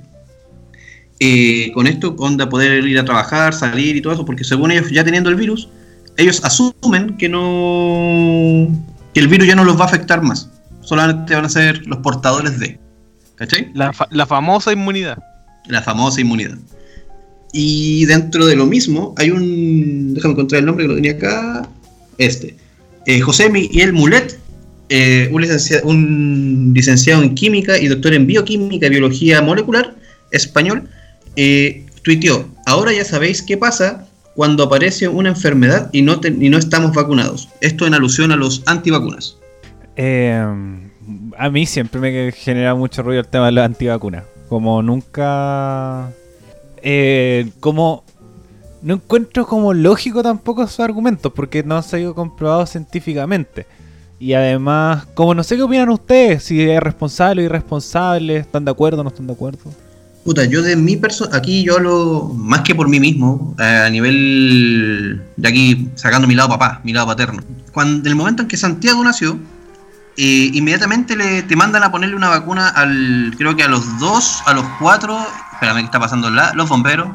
Eh, 1.21 1.73
con 1.73 1.87
esto, 1.87 2.15
onda 2.19 2.49
poder 2.49 2.85
ir 2.85 2.99
a 2.99 3.05
trabajar, 3.05 3.55
salir 3.55 3.97
y 3.97 4.03
todo 4.03 4.13
eso, 4.13 4.25
porque 4.25 4.45
según 4.45 4.71
ellos 4.71 4.91
ya 4.91 5.05
teniendo 5.05 5.31
el 5.31 5.37
virus, 5.37 5.69
ellos 6.17 6.45
asumen 6.45 7.17
que 7.17 7.29
no 7.29 8.69
que 9.15 9.21
el 9.21 9.29
virus 9.29 9.47
ya 9.47 9.55
no 9.55 9.65
los 9.65 9.79
va 9.79 9.85
a 9.85 9.87
afectar 9.87 10.23
más. 10.23 10.51
Solamente 10.81 11.35
van 11.35 11.45
a 11.45 11.49
ser 11.49 11.87
los 11.87 11.99
portadores 11.99 12.59
de. 12.59 12.79
¿Cachai? 13.37 13.71
La, 13.75 13.93
fa- 13.93 14.09
la 14.11 14.27
famosa 14.27 14.73
inmunidad. 14.73 15.19
La 15.69 15.83
famosa 15.83 16.21
inmunidad. 16.21 16.57
Y 17.53 18.05
dentro 18.07 18.47
de 18.47 18.57
lo 18.57 18.67
mismo 18.67 19.15
hay 19.17 19.31
un. 19.31 20.15
Déjame 20.15 20.33
encontrar 20.33 20.61
el 20.61 20.67
nombre 20.67 20.85
que 20.85 20.89
lo 20.89 20.95
tenía 20.97 21.13
acá. 21.13 21.69
Este. 22.19 22.57
Eh, 23.07 23.21
José 23.21 23.49
Miguel 23.51 23.93
Mulet, 23.93 24.39
eh, 24.89 25.29
un, 25.33 25.43
licenciado, 25.43 25.87
un 25.87 26.73
licenciado 26.75 27.23
en 27.23 27.35
química 27.35 27.79
y 27.79 27.87
doctor 27.89 28.15
en 28.15 28.27
bioquímica 28.27 28.87
y 28.87 28.91
biología 28.91 29.41
molecular, 29.43 29.95
español, 30.33 30.89
eh, 31.37 31.85
tuiteó: 32.03 32.49
Ahora 32.67 32.93
ya 32.93 33.05
sabéis 33.05 33.43
qué 33.43 33.57
pasa 33.57 34.07
cuando 34.35 34.65
aparece 34.65 35.07
una 35.07 35.29
enfermedad 35.29 35.91
y 35.93 36.03
no, 36.03 36.19
te- 36.21 36.29
y 36.41 36.49
no 36.51 36.59
estamos 36.59 36.93
vacunados. 36.93 37.49
Esto 37.61 37.87
en 37.87 37.95
alusión 37.95 38.33
a 38.33 38.37
los 38.37 38.63
antivacunas. 38.67 39.37
Eh, 39.97 40.45
a 41.39 41.51
mí 41.51 41.67
siempre 41.67 42.01
me 42.01 42.33
genera 42.33 42.75
mucho 42.75 43.03
ruido 43.03 43.21
el 43.21 43.29
tema 43.29 43.47
de 43.47 43.53
las 43.53 43.67
antivacunas. 43.67 44.25
Como 44.49 44.83
nunca. 44.83 46.11
eh, 46.83 47.51
como. 47.61 48.05
No 48.83 48.95
encuentro 48.95 49.47
como 49.47 49.73
lógico 49.73 50.23
tampoco 50.23 50.67
sus 50.67 50.81
argumentos, 50.81 51.33
porque 51.35 51.63
no 51.63 51.79
han 51.79 51.83
sido 51.83 52.15
comprobados 52.15 52.71
científicamente. 52.71 53.67
Y 54.19 54.35
además, 54.35 55.07
como 55.15 55.35
no 55.35 55.43
sé 55.43 55.57
qué 55.57 55.63
opinan 55.63 55.89
ustedes, 55.89 56.45
si 56.45 56.61
es 56.63 56.81
responsable 56.81 57.43
o 57.43 57.45
irresponsable, 57.47 58.37
¿están 58.37 58.65
de 58.65 58.71
acuerdo 58.71 59.01
o 59.01 59.05
no 59.05 59.09
están 59.09 59.27
de 59.27 59.33
acuerdo? 59.33 59.59
Puta, 60.25 60.45
yo 60.45 60.63
de 60.63 60.77
mi 60.77 60.97
persona, 60.97 61.37
aquí 61.37 61.63
yo 61.63 61.77
hablo 61.77 62.31
más 62.35 62.61
que 62.61 62.75
por 62.75 62.89
mí 62.89 62.99
mismo, 62.99 63.55
a 63.59 63.91
nivel 63.91 65.23
de 65.37 65.49
aquí 65.49 65.89
sacando 65.97 66.27
mi 66.27 66.35
lado 66.35 66.49
papá, 66.51 66.81
mi 66.85 66.93
lado 66.93 67.09
paterno. 67.09 67.43
Cuando 67.73 68.09
el 68.09 68.15
momento 68.15 68.43
en 68.43 68.49
que 68.49 68.57
Santiago 68.57 69.05
nació, 69.05 69.39
eh, 70.17 70.51
inmediatamente 70.55 71.17
le, 71.17 71.43
te 71.43 71.57
mandan 71.57 71.83
a 71.83 71.91
ponerle 71.91 72.17
una 72.17 72.29
vacuna 72.29 72.69
al, 72.69 73.35
creo 73.37 73.57
que 73.57 73.63
a 73.63 73.69
los 73.69 73.99
dos, 73.99 74.43
a 74.47 74.55
los 74.55 74.65
cuatro, 74.79 75.19
espérame 75.53 75.79
que 75.79 75.85
está 75.87 75.99
pasando 76.01 76.31
la, 76.31 76.53
los 76.55 76.69
bomberos, 76.69 77.09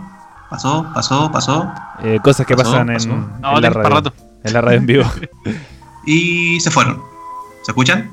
pasó, 0.50 0.90
pasó, 0.94 1.32
pasó, 1.32 1.72
Eh, 2.04 2.20
cosas 2.24 2.46
que 2.46 2.56
Pasó, 2.56 2.72
pasan 2.72 2.90
en, 2.90 2.96
pasó. 2.96 3.10
en 3.10 3.42
No, 3.42 3.54
la 3.60 3.62
tenés 3.62 3.74
para 3.78 3.90
radio. 3.90 3.96
rato. 3.96 4.14
En 4.44 4.54
la 4.54 4.62
radio 4.62 4.78
en 4.78 4.86
vivo. 4.86 5.12
y 6.06 6.60
se 6.60 6.72
fueron. 6.72 7.02
¿Se 7.64 7.72
escuchan? 7.72 8.10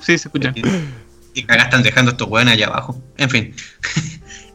Sí, 0.00 0.16
se 0.16 0.28
escucha. 0.28 0.52
Y 1.34 1.42
cagá 1.44 1.64
están 1.64 1.82
dejando 1.82 2.12
estos 2.12 2.28
hueones 2.28 2.54
allá 2.54 2.66
abajo. 2.68 2.96
En 3.16 3.30
fin. 3.30 3.54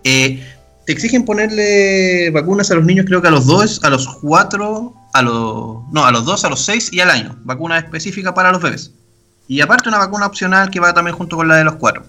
Eh, 0.06 0.46
te 0.86 0.92
exigen 0.92 1.24
ponerle 1.24 2.30
vacunas 2.32 2.70
a 2.72 2.76
los 2.76 2.84
niños, 2.84 3.06
creo 3.08 3.22
que 3.22 3.30
a 3.30 3.32
los 3.32 3.46
2, 3.46 3.86
a 3.86 3.90
los 3.90 4.06
4, 4.22 4.94
a 5.14 5.22
los. 5.22 5.78
No, 5.92 6.06
a 6.06 6.12
los 6.12 6.26
2, 6.26 6.46
a 6.46 6.50
los 6.50 6.66
6 6.66 6.92
y 6.92 7.00
al 7.00 7.10
año. 7.10 7.38
Vacuna 7.44 7.78
específica 7.78 8.34
para 8.34 8.52
los 8.52 8.62
bebés. 8.62 8.92
Y 9.48 9.62
aparte 9.62 9.90
una 9.90 10.00
vacuna 10.00 10.26
opcional 10.26 10.70
que 10.70 10.80
va 10.80 10.94
también 10.94 11.16
junto 11.16 11.38
con 11.38 11.48
la 11.48 11.58
de 11.58 11.64
los 11.64 11.76
4. 11.76 12.04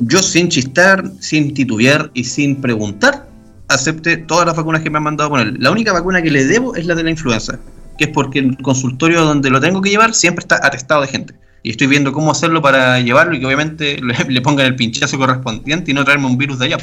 yo 0.00 0.22
sin 0.22 0.48
chistar, 0.48 1.04
sin 1.20 1.54
titubear 1.54 2.10
y 2.14 2.24
sin 2.24 2.60
preguntar, 2.60 3.26
acepté 3.68 4.16
todas 4.16 4.46
las 4.46 4.56
vacunas 4.56 4.82
que 4.82 4.90
me 4.90 4.98
han 4.98 5.04
mandado 5.04 5.30
poner. 5.30 5.54
La 5.58 5.70
única 5.70 5.92
vacuna 5.92 6.20
que 6.22 6.30
le 6.30 6.44
debo 6.44 6.74
es 6.74 6.86
la 6.86 6.94
de 6.94 7.04
la 7.04 7.10
influenza, 7.10 7.58
que 7.96 8.04
es 8.04 8.10
porque 8.10 8.40
el 8.40 8.56
consultorio 8.58 9.24
donde 9.24 9.50
lo 9.50 9.60
tengo 9.60 9.80
que 9.80 9.90
llevar 9.90 10.14
siempre 10.14 10.42
está 10.42 10.56
atestado 10.66 11.02
de 11.02 11.08
gente. 11.08 11.34
Y 11.62 11.70
estoy 11.70 11.86
viendo 11.86 12.12
cómo 12.12 12.30
hacerlo 12.30 12.60
para 12.60 13.00
llevarlo 13.00 13.34
y 13.34 13.40
que 13.40 13.46
obviamente 13.46 13.98
le, 14.02 14.14
le 14.28 14.40
pongan 14.42 14.66
el 14.66 14.76
pinchazo 14.76 15.16
correspondiente 15.16 15.90
y 15.90 15.94
no 15.94 16.04
traerme 16.04 16.26
un 16.26 16.36
virus 16.36 16.58
de 16.58 16.66
allá. 16.66 16.78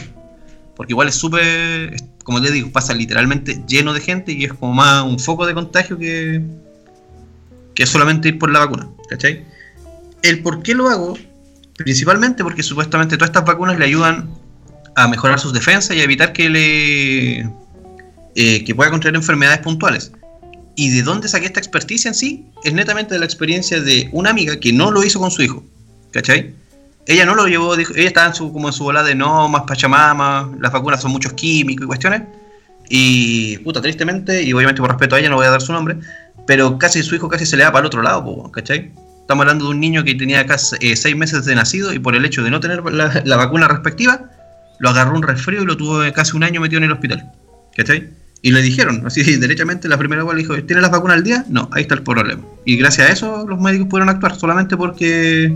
Porque 0.75 0.93
igual 0.93 1.07
es 1.07 1.15
súper, 1.15 1.95
como 2.23 2.41
te 2.41 2.51
digo, 2.51 2.71
pasa 2.71 2.93
literalmente 2.93 3.63
lleno 3.67 3.93
de 3.93 4.01
gente 4.01 4.31
y 4.31 4.45
es 4.45 4.53
como 4.53 4.73
más 4.73 5.03
un 5.03 5.19
foco 5.19 5.45
de 5.45 5.53
contagio 5.53 5.97
que, 5.97 6.41
que 7.75 7.85
solamente 7.85 8.29
ir 8.29 8.39
por 8.39 8.51
la 8.51 8.59
vacuna. 8.59 8.89
¿Cachai? 9.09 9.45
El 10.21 10.41
por 10.41 10.63
qué 10.63 10.73
lo 10.73 10.87
hago, 10.87 11.17
principalmente 11.77 12.43
porque 12.43 12.63
supuestamente 12.63 13.17
todas 13.17 13.29
estas 13.29 13.45
vacunas 13.45 13.77
le 13.77 13.85
ayudan 13.85 14.29
a 14.95 15.07
mejorar 15.07 15.39
sus 15.39 15.53
defensas 15.53 15.95
y 15.95 15.99
a 15.99 16.03
evitar 16.03 16.33
que 16.33 16.49
le 16.49 17.49
eh, 18.35 18.63
que 18.63 18.73
pueda 18.73 18.89
contraer 18.89 19.15
enfermedades 19.15 19.59
puntuales. 19.59 20.11
¿Y 20.75 20.89
de 20.89 21.03
dónde 21.03 21.27
saqué 21.27 21.47
esta 21.47 21.59
experticia 21.59 22.07
en 22.07 22.15
sí? 22.15 22.45
Es 22.63 22.73
netamente 22.73 23.13
de 23.13 23.19
la 23.19 23.25
experiencia 23.25 23.81
de 23.81 24.09
una 24.13 24.29
amiga 24.29 24.57
que 24.59 24.71
no 24.71 24.89
lo 24.89 25.03
hizo 25.03 25.19
con 25.19 25.31
su 25.31 25.41
hijo. 25.41 25.63
¿Cachai? 26.11 26.53
Ella 27.11 27.25
no 27.25 27.35
lo 27.35 27.45
llevó, 27.45 27.75
dijo, 27.75 27.93
ella 27.93 28.07
estaba 28.07 28.27
en 28.27 28.33
su, 28.33 28.53
como 28.53 28.69
en 28.69 28.73
su 28.73 28.85
bola 28.85 29.03
de 29.03 29.15
no, 29.15 29.49
más 29.49 29.63
pachamama, 29.63 30.49
las 30.61 30.71
vacunas 30.71 31.01
son 31.01 31.11
muchos 31.11 31.33
químicos 31.33 31.83
y 31.83 31.87
cuestiones. 31.87 32.21
Y, 32.87 33.57
puta, 33.57 33.81
tristemente, 33.81 34.41
y 34.41 34.53
obviamente 34.53 34.79
por 34.79 34.91
respeto 34.91 35.17
a 35.17 35.19
ella 35.19 35.29
no 35.29 35.35
voy 35.35 35.45
a 35.45 35.49
dar 35.49 35.61
su 35.61 35.73
nombre, 35.73 35.97
pero 36.47 36.77
casi 36.77 37.03
su 37.03 37.13
hijo 37.13 37.27
casi 37.27 37.45
se 37.45 37.57
le 37.57 37.63
da 37.63 37.71
para 37.73 37.81
el 37.81 37.87
otro 37.87 38.01
lado, 38.01 38.49
¿cachai? 38.53 38.93
Estamos 39.19 39.43
hablando 39.43 39.65
de 39.65 39.71
un 39.71 39.81
niño 39.81 40.05
que 40.05 40.15
tenía 40.15 40.45
casi 40.45 40.77
eh, 40.79 40.95
seis 40.95 41.17
meses 41.17 41.43
de 41.43 41.53
nacido 41.53 41.91
y 41.91 41.99
por 41.99 42.15
el 42.15 42.23
hecho 42.23 42.43
de 42.43 42.49
no 42.49 42.61
tener 42.61 42.81
la, 42.93 43.21
la 43.25 43.35
vacuna 43.35 43.67
respectiva, 43.67 44.29
lo 44.79 44.89
agarró 44.89 45.13
un 45.13 45.23
resfrío 45.23 45.63
y 45.63 45.65
lo 45.65 45.75
tuvo 45.75 45.99
casi 46.13 46.37
un 46.37 46.45
año 46.45 46.61
metido 46.61 46.77
en 46.77 46.85
el 46.85 46.93
hospital. 46.93 47.29
¿Cachai? 47.75 48.09
Y 48.41 48.51
le 48.51 48.61
dijeron, 48.61 49.05
así 49.05 49.21
derechamente, 49.37 49.89
la 49.89 49.97
primera 49.97 50.23
vez 50.23 50.33
le 50.33 50.41
dijo, 50.43 50.63
¿tiene 50.63 50.81
las 50.81 50.91
vacunas 50.91 51.17
al 51.17 51.23
día? 51.23 51.43
No, 51.49 51.69
ahí 51.73 51.81
está 51.81 51.95
el 51.95 52.03
problema. 52.03 52.41
Y 52.63 52.77
gracias 52.77 53.09
a 53.09 53.11
eso 53.11 53.45
los 53.45 53.59
médicos 53.59 53.87
pudieron 53.87 54.07
actuar, 54.07 54.37
solamente 54.37 54.77
porque 54.77 55.53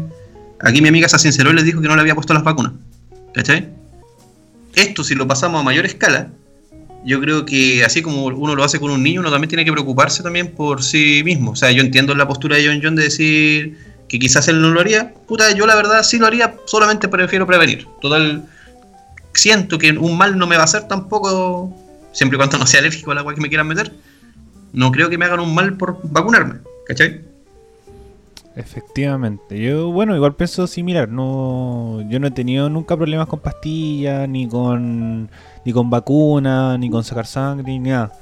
aquí 0.60 0.82
mi 0.82 0.90
amiga 0.90 1.08
se 1.08 1.20
sinceró 1.20 1.52
y 1.52 1.54
les 1.54 1.66
dijo 1.66 1.82
que 1.82 1.88
no 1.88 1.96
le 1.96 2.02
había 2.02 2.16
puesto 2.16 2.34
las 2.34 2.44
vacunas. 2.44 2.74
¿Cachai? 3.34 3.70
Esto, 4.76 5.04
si 5.04 5.16
lo 5.16 5.28
pasamos 5.28 5.62
a 5.62 5.64
mayor 5.64 5.86
escala, 5.86 6.30
yo 7.06 7.22
creo 7.22 7.46
que 7.46 7.84
así 7.86 8.02
como 8.02 8.26
uno 8.26 8.56
lo 8.56 8.64
hace 8.64 8.80
con 8.80 8.92
un 8.92 9.04
niño, 9.04 9.22
uno 9.22 9.32
también 9.32 9.50
tiene 9.50 9.64
que 9.64 9.72
preocuparse 9.72 10.24
también 10.24 10.54
por 10.54 10.84
sí 10.84 11.22
mismo. 11.24 11.52
O 11.52 11.56
sea, 11.56 11.72
yo 11.72 11.82
entiendo 11.82 12.16
la 12.16 12.28
postura 12.28 12.58
de 12.58 12.68
John 12.68 12.80
John 12.82 12.96
de 12.96 13.04
decir 13.04 13.78
que 14.08 14.20
quizás 14.20 14.48
él 14.48 14.62
no 14.62 14.72
lo 14.72 14.80
haría. 14.80 15.14
Puta, 15.28 15.52
yo 15.54 15.66
la 15.66 15.76
verdad 15.76 16.04
sí 16.04 16.18
lo 16.18 16.26
haría, 16.26 16.56
solamente 16.66 17.08
prefiero 17.08 17.46
prevenir. 17.46 17.88
Total, 18.02 18.44
siento 19.34 19.78
que 19.78 19.92
un 19.92 20.18
mal 20.18 20.38
no 20.38 20.48
me 20.48 20.56
va 20.56 20.64
a 20.64 20.66
hacer 20.66 20.88
tampoco, 20.88 21.74
siempre 22.12 22.38
y 22.38 22.40
cuando 22.40 22.58
no 22.58 22.66
sea 22.66 22.80
alérgico 22.80 23.12
al 23.12 23.20
agua 23.20 23.36
que 23.36 23.42
me 23.42 23.50
quieran 23.50 23.68
meter. 23.68 23.94
No 24.74 24.92
creo 24.92 25.10
que 25.10 25.18
me 25.18 25.26
hagan 25.26 25.40
un 25.40 25.54
mal 25.54 25.78
por 25.78 26.00
vacunarme, 26.04 26.56
¿cachai? 26.88 27.22
Efectivamente. 28.56 29.60
Yo, 29.60 29.92
bueno, 29.92 30.16
igual 30.16 30.36
pienso 30.36 30.66
similar. 30.68 31.10
No, 31.10 32.02
yo 32.10 32.20
no 32.20 32.28
he 32.28 32.32
tenido 32.32 32.70
nunca 32.70 32.96
problemas 32.96 33.28
con 33.28 33.40
pastillas, 33.40 34.30
ni 34.30 34.48
con, 34.48 35.30
ni 35.66 35.74
con 35.74 35.90
vacunas, 35.90 36.80
ni 36.80 36.90
con 36.90 37.04
sacar 37.04 37.26
sangre, 37.26 37.66
ni 37.68 37.80
nada. 37.80 38.14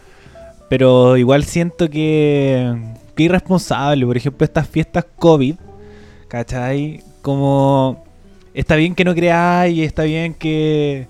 Pero 0.70 1.18
igual 1.18 1.44
siento 1.44 1.90
que, 1.90 2.76
que 3.16 3.24
irresponsable. 3.24 4.06
Por 4.06 4.18
ejemplo, 4.18 4.44
estas 4.44 4.68
fiestas 4.68 5.06
COVID, 5.18 5.56
¿cachai? 6.28 7.04
Como 7.22 8.04
está 8.56 8.76
bien 8.76 8.96
que 8.96 9.06
no 9.06 9.14
creáis, 9.14 9.80
está 9.80 10.04
bien 10.04 10.34
que 10.34 11.08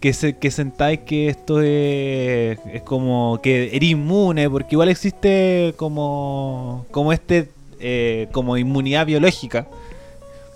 que, 0.00 0.12
se, 0.12 0.36
que 0.36 0.50
sentáis 0.50 1.00
que 1.00 1.28
esto 1.28 1.60
es, 1.60 2.58
es 2.72 2.82
como 2.82 3.40
que 3.42 3.74
eres 3.74 3.90
inmune, 3.90 4.48
porque 4.48 4.74
igual 4.74 4.88
existe 4.88 5.74
como, 5.76 6.86
como 6.90 7.12
este 7.12 7.48
eh, 7.80 8.28
como 8.32 8.56
inmunidad 8.56 9.06
biológica, 9.06 9.66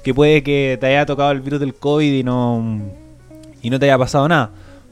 que 0.03 0.15
puede 0.15 0.43
que 0.43 0.77
te 0.81 0.87
haya 0.87 1.07
tocado 1.07 1.31
el 1.31 1.41
virus 1.41 1.61
del 1.61 1.75
COVID 1.75 2.13
y 2.13 2.23
no, 2.23 2.81
y 3.63 3.71
no 3.71 3.79
te 3.79 3.87
haya 3.87 3.99
pasado 3.99 4.29
nada. 4.29 4.51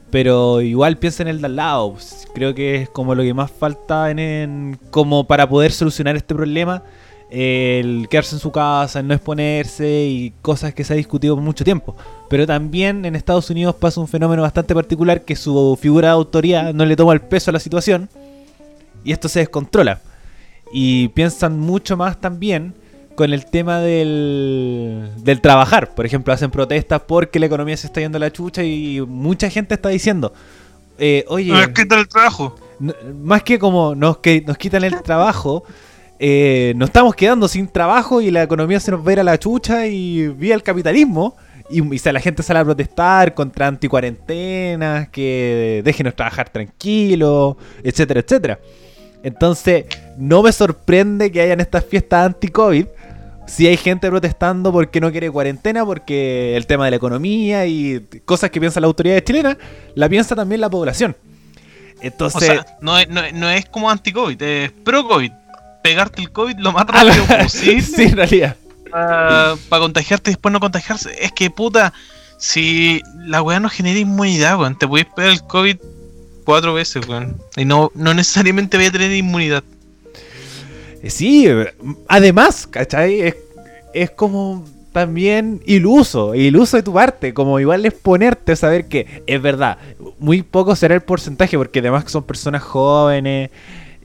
Pero 0.09 0.61
igual 0.61 0.97
piensa 0.97 1.23
en 1.23 1.29
el 1.29 1.39
de 1.39 1.47
al 1.47 1.55
lado. 1.55 1.95
Creo 2.33 2.53
que 2.53 2.75
es 2.75 2.89
como 2.89 3.15
lo 3.15 3.23
que 3.23 3.33
más 3.33 3.49
falta 3.49 4.11
en, 4.11 4.77
como 4.89 5.25
para 5.25 5.47
poder 5.47 5.71
solucionar 5.71 6.15
este 6.15 6.35
problema. 6.35 6.83
El 7.29 8.07
quedarse 8.09 8.35
en 8.35 8.41
su 8.41 8.51
casa, 8.51 8.99
el 8.99 9.07
no 9.07 9.13
exponerse 9.13 10.05
y 10.05 10.33
cosas 10.41 10.73
que 10.73 10.83
se 10.83 10.91
ha 10.91 10.97
discutido 10.97 11.35
por 11.35 11.43
mucho 11.43 11.63
tiempo. 11.63 11.95
Pero 12.29 12.45
también 12.45 13.05
en 13.05 13.15
Estados 13.15 13.49
Unidos 13.49 13.75
pasa 13.75 14.01
un 14.01 14.07
fenómeno 14.09 14.41
bastante 14.41 14.75
particular 14.75 15.21
que 15.21 15.37
su 15.37 15.77
figura 15.81 16.09
de 16.09 16.13
autoridad 16.15 16.73
no 16.73 16.85
le 16.85 16.97
toma 16.97 17.13
el 17.13 17.21
peso 17.21 17.49
a 17.49 17.53
la 17.53 17.59
situación 17.61 18.09
y 19.05 19.13
esto 19.13 19.29
se 19.29 19.39
descontrola. 19.39 20.01
Y 20.73 21.09
piensan 21.09 21.59
mucho 21.59 21.97
más 21.97 22.19
también 22.19 22.73
con 23.15 23.33
el 23.33 23.45
tema 23.45 23.79
del, 23.79 25.11
del 25.17 25.41
trabajar. 25.41 25.93
Por 25.93 26.05
ejemplo, 26.05 26.33
hacen 26.33 26.49
protestas 26.49 27.01
porque 27.07 27.39
la 27.39 27.45
economía 27.45 27.77
se 27.77 27.87
está 27.87 28.01
yendo 28.01 28.17
a 28.17 28.19
la 28.19 28.31
chucha 28.31 28.63
y 28.63 29.01
mucha 29.01 29.49
gente 29.49 29.75
está 29.75 29.89
diciendo, 29.89 30.33
eh, 30.97 31.25
oye... 31.27 31.51
Nos 31.51 31.67
quitan 31.69 31.99
el 31.99 32.07
trabajo. 32.07 32.55
más 33.21 33.43
que 33.43 33.59
como 33.59 33.95
nos, 33.95 34.17
que 34.17 34.41
nos 34.41 34.57
quitan 34.57 34.83
el 34.83 35.01
trabajo, 35.01 35.63
eh, 36.19 36.73
nos 36.75 36.89
estamos 36.89 37.15
quedando 37.15 37.47
sin 37.47 37.67
trabajo 37.67 38.21
y 38.21 38.31
la 38.31 38.43
economía 38.43 38.79
se 38.79 38.91
nos 38.91 39.05
va 39.05 39.09
a 39.09 39.13
ir 39.13 39.19
a 39.19 39.23
la 39.23 39.37
chucha 39.37 39.87
y 39.87 40.27
vía 40.27 40.55
el 40.55 40.63
capitalismo. 40.63 41.35
Y, 41.69 41.95
y 41.95 42.11
la 42.11 42.19
gente 42.19 42.43
sale 42.43 42.59
a 42.59 42.65
protestar 42.65 43.33
contra 43.33 43.67
anticuarentenas, 43.67 45.07
que 45.09 45.81
déjenos 45.85 46.15
trabajar 46.15 46.49
tranquilos, 46.49 47.55
etcétera, 47.83 48.19
etcétera. 48.19 48.59
Entonces, 49.23 49.85
no 50.17 50.43
me 50.43 50.51
sorprende 50.51 51.31
que 51.31 51.41
hayan 51.41 51.59
estas 51.59 51.85
fiestas 51.85 52.25
anti-COVID. 52.27 52.85
Si 53.47 53.67
hay 53.67 53.77
gente 53.77 54.09
protestando 54.09 54.71
porque 54.71 55.01
no 55.01 55.11
quiere 55.11 55.29
cuarentena, 55.29 55.85
porque 55.85 56.55
el 56.55 56.65
tema 56.67 56.85
de 56.85 56.91
la 56.91 56.97
economía 56.97 57.65
y 57.65 58.05
cosas 58.23 58.49
que 58.49 58.59
piensa 58.59 58.79
la 58.79 58.87
autoridad 58.87 59.19
chilena, 59.21 59.57
la 59.95 60.07
piensa 60.07 60.35
también 60.35 60.61
la 60.61 60.69
población. 60.69 61.15
Entonces. 62.01 62.49
O 62.49 62.53
sea, 62.53 62.65
no, 62.81 62.97
es, 62.97 63.07
no, 63.09 63.49
es 63.49 63.65
como 63.65 63.89
anti-COVID, 63.89 64.41
es 64.41 64.71
pro-COVID. 64.71 65.31
Pegarte 65.83 66.21
el 66.21 66.31
COVID 66.31 66.57
lo 66.59 66.71
más 66.71 66.85
rápido 66.87 67.25
posible. 67.41 67.81
sí, 67.81 68.03
en 68.03 68.15
realidad. 68.15 68.55
Para 68.91 69.57
contagiarte 69.69 70.31
y 70.31 70.33
después 70.33 70.51
no 70.51 70.59
contagiarse. 70.59 71.11
Es 71.23 71.31
que 71.31 71.49
puta, 71.49 71.93
si 72.37 73.01
la 73.17 73.41
weá 73.41 73.59
no 73.59 73.69
genera 73.69 73.99
inmunidad, 73.99 74.59
weón, 74.59 74.77
te 74.77 74.87
puedes 74.87 75.07
pegar 75.07 75.31
el 75.31 75.43
COVID 75.43 75.77
cuatro 76.43 76.73
veces, 76.73 77.07
weón. 77.07 77.37
Y 77.55 77.65
no, 77.65 77.91
no 77.95 78.13
necesariamente 78.13 78.77
voy 78.77 78.87
a 78.87 78.91
tener 78.91 79.11
inmunidad. 79.11 79.63
Eh, 81.01 81.09
sí, 81.09 81.47
además, 82.07 82.67
¿cachai? 82.67 83.33
Es, 83.93 84.11
como 84.11 84.65
también 84.93 85.61
iluso, 85.65 86.35
iluso 86.35 86.77
de 86.77 86.83
tu 86.83 86.93
parte, 86.93 87.33
como 87.33 87.59
igual 87.59 87.85
es 87.85 87.93
ponerte 87.93 88.51
a 88.51 88.55
saber 88.55 88.87
que 88.87 89.23
es 89.25 89.41
verdad, 89.41 89.77
muy 90.19 90.43
poco 90.43 90.75
será 90.75 90.95
el 90.95 91.01
porcentaje, 91.01 91.57
porque 91.57 91.79
además 91.79 92.05
son 92.07 92.23
personas 92.23 92.61
jóvenes 92.61 93.51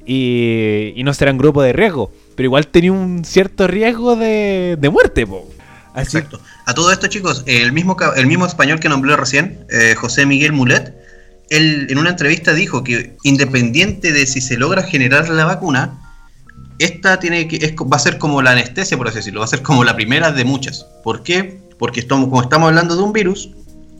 y, 0.05 0.92
y 0.94 1.03
no 1.03 1.12
serán 1.12 1.38
grupo 1.38 1.61
de 1.62 1.72
riesgo, 1.72 2.12
pero 2.37 2.46
igual 2.46 2.68
tenía 2.68 2.92
un 2.92 3.25
cierto 3.25 3.66
riesgo 3.66 4.16
de, 4.16 4.77
de 4.79 4.88
muerte, 4.88 5.27
po. 5.27 5.49
Exacto. 5.96 6.40
A 6.66 6.75
todo 6.75 6.92
esto, 6.92 7.07
chicos, 7.07 7.42
el 7.46 7.72
mismo, 7.72 7.96
el 8.16 8.27
mismo 8.27 8.46
español 8.46 8.81
que 8.81 8.88
nombré 8.88 9.16
recién, 9.16 9.66
eh, 9.70 9.94
José 9.96 10.27
Miguel 10.27 10.53
Mulet, 10.53 10.94
él 11.51 11.87
en 11.91 11.99
una 11.99 12.11
entrevista 12.11 12.53
dijo 12.53 12.83
que 12.83 13.17
independiente 13.23 14.13
de 14.13 14.27
si 14.27 14.41
se 14.41 14.57
logra 14.57 14.83
generar 14.83 15.29
la 15.29 15.45
vacuna, 15.45 16.01
esta 16.79 17.19
tiene 17.19 17.49
que, 17.49 17.75
va 17.91 17.97
a 17.97 18.01
ser 18.01 18.19
como 18.19 18.43
la 18.43 18.53
anestesia, 18.53 18.97
por 18.97 19.09
así 19.09 19.17
decirlo, 19.19 19.41
va 19.41 19.47
a 19.47 19.49
ser 19.49 19.63
como 19.63 19.85
la 19.85 19.95
primera 19.95 20.33
de 20.33 20.45
muchas. 20.45 20.87
¿Por 21.03 21.23
qué? 21.23 21.61
Porque 21.79 22.01
estamos, 22.01 22.29
como 22.29 22.43
estamos 22.43 22.69
hablando 22.69 22.97
de 22.97 23.03
un 23.03 23.13
virus, 23.13 23.51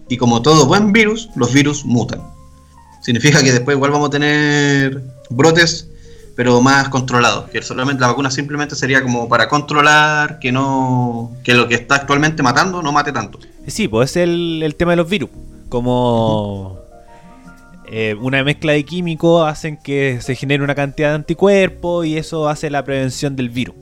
y 0.09 0.17
como 0.17 0.43
todo 0.43 0.67
buen 0.67 0.93
virus, 0.93 1.29
los 1.35 1.53
virus 1.53 1.85
mutan. 1.85 2.23
Significa 3.01 3.43
que 3.43 3.53
después 3.53 3.77
igual 3.77 3.91
vamos 3.91 4.09
a 4.09 4.11
tener 4.11 5.03
brotes, 5.31 5.89
pero 6.35 6.61
más 6.61 6.89
controlados. 6.89 7.51
Que 7.51 7.63
solamente 7.63 8.01
la 8.01 8.09
vacuna 8.09 8.31
simplemente 8.31 8.75
sería 8.75 9.03
como 9.03 9.29
para 9.29 9.49
controlar 9.49 10.39
que 10.39 10.53
no 10.53 11.33
que 11.45 11.55
lo 11.55 11.69
que 11.69 11.75
está 11.75 11.97
actualmente 11.97 12.43
matando 12.43 12.83
no 12.83 12.93
mate 12.93 13.13
tanto. 13.13 13.39
Sí, 13.67 13.89
pues 13.89 14.11
es 14.11 14.17
el, 14.19 14.63
el 14.63 14.75
tema 14.75 14.93
de 14.93 14.97
los 14.97 15.09
virus. 15.09 15.31
Como 15.69 16.86
eh, 17.89 18.17
una 18.21 18.43
mezcla 18.43 18.73
de 18.73 18.85
químicos 18.85 19.49
hacen 19.49 19.77
que 19.77 20.21
se 20.21 20.35
genere 20.35 20.65
una 20.65 20.75
cantidad 20.75 21.11
de 21.11 21.15
anticuerpos 21.17 22.07
y 22.07 22.17
eso 22.17 22.49
hace 22.49 22.69
la 22.71 22.85
prevención 22.85 23.37
del 23.37 23.51
virus. 23.51 23.75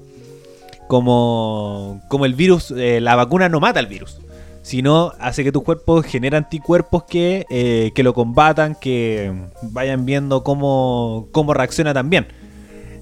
Como, 0.88 2.02
como 2.08 2.26
el 2.26 2.34
virus, 2.34 2.70
eh, 2.70 3.00
la 3.00 3.16
vacuna 3.16 3.48
no 3.48 3.58
mata 3.58 3.80
al 3.80 3.86
virus, 3.86 4.18
sino 4.62 5.12
hace 5.18 5.42
que 5.42 5.52
tu 5.52 5.64
cuerpo 5.64 6.02
genere 6.02 6.36
anticuerpos 6.36 7.04
que, 7.04 7.46
eh, 7.48 7.92
que 7.94 8.02
lo 8.02 8.12
combatan, 8.12 8.74
que 8.74 9.32
vayan 9.62 10.04
viendo 10.04 10.44
cómo, 10.44 11.28
cómo 11.32 11.54
reacciona 11.54 11.94
también. 11.94 12.26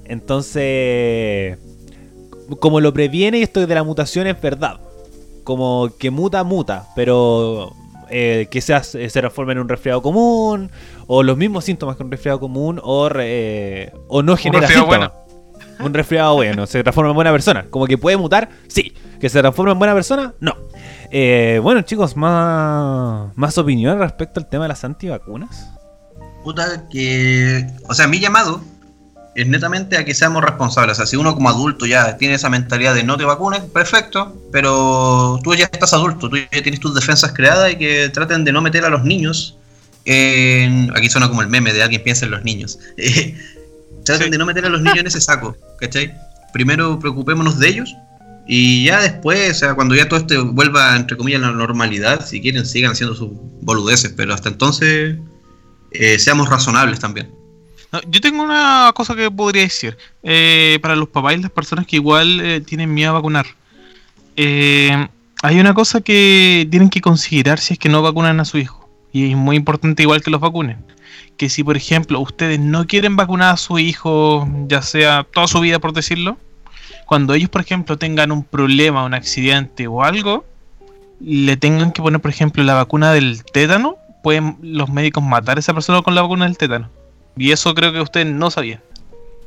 Entonces, 0.04 1.58
como 2.60 2.80
lo 2.80 2.92
previene 2.92 3.42
esto 3.42 3.66
de 3.66 3.74
la 3.74 3.82
mutación 3.82 4.28
es 4.28 4.40
verdad. 4.40 4.78
Como 5.42 5.90
que 5.98 6.12
muta, 6.12 6.44
muta, 6.44 6.88
pero 6.94 7.74
eh, 8.12 8.46
que 8.51 8.61
se, 8.61 8.79
se 8.83 9.09
transforme 9.09 9.53
en 9.53 9.61
un 9.61 9.68
resfriado 9.68 10.03
común, 10.03 10.70
o 11.07 11.22
los 11.22 11.37
mismos 11.37 11.64
síntomas 11.64 11.96
que 11.96 12.03
un 12.03 12.11
resfriado 12.11 12.38
común, 12.38 12.79
o, 12.83 13.09
eh, 13.18 13.90
o 14.09 14.22
no 14.22 14.37
genera 14.37 14.66
un 14.66 14.72
síntomas. 14.72 15.12
Un 15.81 15.94
resfriado 15.94 16.35
bueno, 16.35 16.66
se 16.66 16.83
transforma 16.83 17.11
en 17.11 17.16
buena 17.16 17.33
persona. 17.33 17.66
Como 17.70 17.87
que 17.87 17.98
puede 17.98 18.16
mutar, 18.16 18.51
sí. 18.68 18.94
Que 19.20 19.29
se 19.29 19.40
transforma 19.40 19.72
en 19.72 19.79
buena 19.79 19.94
persona, 19.94 20.35
no. 20.40 20.55
Eh, 21.11 21.59
bueno, 21.62 21.83
chicos, 21.83 22.16
más, 22.16 23.37
más 23.37 23.59
opinión 23.59 23.98
respecto 23.98 24.40
al 24.40 24.48
tema 24.48 24.64
de 24.64 24.68
las 24.68 24.85
antivacunas. 24.85 25.70
Puta, 26.44 26.87
que. 26.90 27.66
O 27.88 27.94
sea, 27.94 28.07
mi 28.07 28.20
llamado 28.20 28.61
es 29.34 29.46
netamente 29.46 29.96
a 29.96 30.04
que 30.04 30.14
seamos 30.14 30.42
responsables. 30.42 30.92
O 30.92 30.96
sea, 30.96 31.06
si 31.06 31.16
uno 31.16 31.34
como 31.34 31.48
adulto 31.48 31.86
ya 31.86 32.16
tiene 32.16 32.34
esa 32.34 32.50
mentalidad 32.50 32.94
de 32.94 33.02
no 33.02 33.16
te 33.16 33.24
vacunes, 33.24 33.60
perfecto, 33.60 34.36
pero 34.50 35.40
tú 35.42 35.54
ya 35.54 35.64
estás 35.64 35.92
adulto, 35.92 36.28
tú 36.28 36.36
ya 36.36 36.62
tienes 36.62 36.80
tus 36.80 36.94
defensas 36.94 37.32
creadas 37.32 37.72
y 37.72 37.76
que 37.76 38.08
traten 38.10 38.44
de 38.44 38.52
no 38.52 38.60
meter 38.60 38.84
a 38.84 38.90
los 38.90 39.04
niños 39.04 39.58
en... 40.04 40.94
Aquí 40.96 41.08
suena 41.08 41.28
como 41.28 41.42
el 41.42 41.48
meme 41.48 41.72
de 41.72 41.82
alguien 41.82 42.02
piensa 42.02 42.26
en 42.26 42.32
los 42.32 42.44
niños. 42.44 42.78
traten 44.04 44.30
de 44.30 44.38
no 44.38 44.46
meter 44.46 44.66
a 44.66 44.68
los 44.68 44.82
niños 44.82 44.98
en 44.98 45.06
ese 45.06 45.20
saco, 45.20 45.56
¿cachai? 45.78 46.12
Primero 46.52 46.98
preocupémonos 46.98 47.58
de 47.58 47.68
ellos 47.68 47.94
y 48.46 48.84
ya 48.84 49.00
después, 49.00 49.52
o 49.52 49.54
sea, 49.54 49.74
cuando 49.74 49.94
ya 49.94 50.08
todo 50.08 50.18
esto 50.20 50.52
vuelva, 50.52 50.96
entre 50.96 51.16
comillas, 51.16 51.42
a 51.42 51.46
la 51.46 51.52
normalidad, 51.52 52.26
si 52.26 52.40
quieren, 52.40 52.66
sigan 52.66 52.92
haciendo 52.92 53.14
sus 53.14 53.30
boludeces, 53.62 54.12
pero 54.16 54.34
hasta 54.34 54.48
entonces 54.50 55.16
eh, 55.92 56.18
seamos 56.18 56.48
razonables 56.50 56.98
también 56.98 57.41
yo 58.09 58.20
tengo 58.20 58.42
una 58.42 58.90
cosa 58.94 59.14
que 59.14 59.31
podría 59.31 59.62
decir 59.62 59.98
eh, 60.22 60.78
para 60.81 60.96
los 60.96 61.09
papás 61.09 61.35
y 61.35 61.42
las 61.42 61.50
personas 61.50 61.87
que 61.87 61.96
igual 61.96 62.40
eh, 62.40 62.61
tienen 62.61 62.92
miedo 62.92 63.11
a 63.11 63.14
vacunar. 63.14 63.46
Eh, 64.37 65.09
hay 65.42 65.61
una 65.61 65.74
cosa 65.74 66.00
que 66.00 66.66
tienen 66.70 66.88
que 66.88 67.00
considerar 67.00 67.59
si 67.59 67.74
es 67.74 67.78
que 67.78 67.88
no 67.88 68.00
vacunan 68.00 68.40
a 68.40 68.44
su 68.44 68.59
hijo. 68.59 68.88
Y 69.12 69.31
es 69.31 69.37
muy 69.37 69.57
importante 69.57 70.02
igual 70.02 70.22
que 70.22 70.31
los 70.31 70.40
vacunen. 70.40 70.78
que 71.37 71.48
si, 71.48 71.64
por 71.64 71.76
ejemplo, 71.76 72.20
ustedes 72.20 72.61
no 72.61 72.87
quieren 72.87 73.16
vacunar 73.16 73.55
a 73.55 73.57
su 73.57 73.78
hijo, 73.78 74.48
ya 74.68 74.81
sea 74.83 75.24
toda 75.24 75.46
su 75.48 75.61
vida, 75.61 75.78
por 75.78 75.92
decirlo, 75.92 76.38
cuando 77.07 77.35
ellos, 77.35 77.50
por 77.50 77.61
ejemplo, 77.61 77.98
tengan 77.98 78.33
un 78.33 78.44
problema, 78.44 79.05
un 79.05 79.14
accidente 79.14 79.87
o 79.87 80.02
algo, 80.02 80.44
le 81.20 81.57
tengan 81.57 81.92
que 81.92 82.02
poner, 82.02 82.20
por 82.20 82.31
ejemplo, 82.31 82.62
la 82.64 82.74
vacuna 82.74 83.12
del 83.12 83.44
tétano, 83.44 83.96
pueden 84.22 84.57
los 84.62 84.88
médicos 84.90 85.22
matar 85.22 85.57
a 85.57 85.61
esa 85.61 85.74
persona 85.74 86.02
con 86.02 86.14
la 86.14 86.22
vacuna 86.22 86.46
del 86.46 86.57
tétano. 86.57 86.88
Y 87.36 87.50
eso 87.52 87.74
creo 87.74 87.92
que 87.92 88.00
ustedes 88.00 88.26
no 88.26 88.50
sabían. 88.50 88.80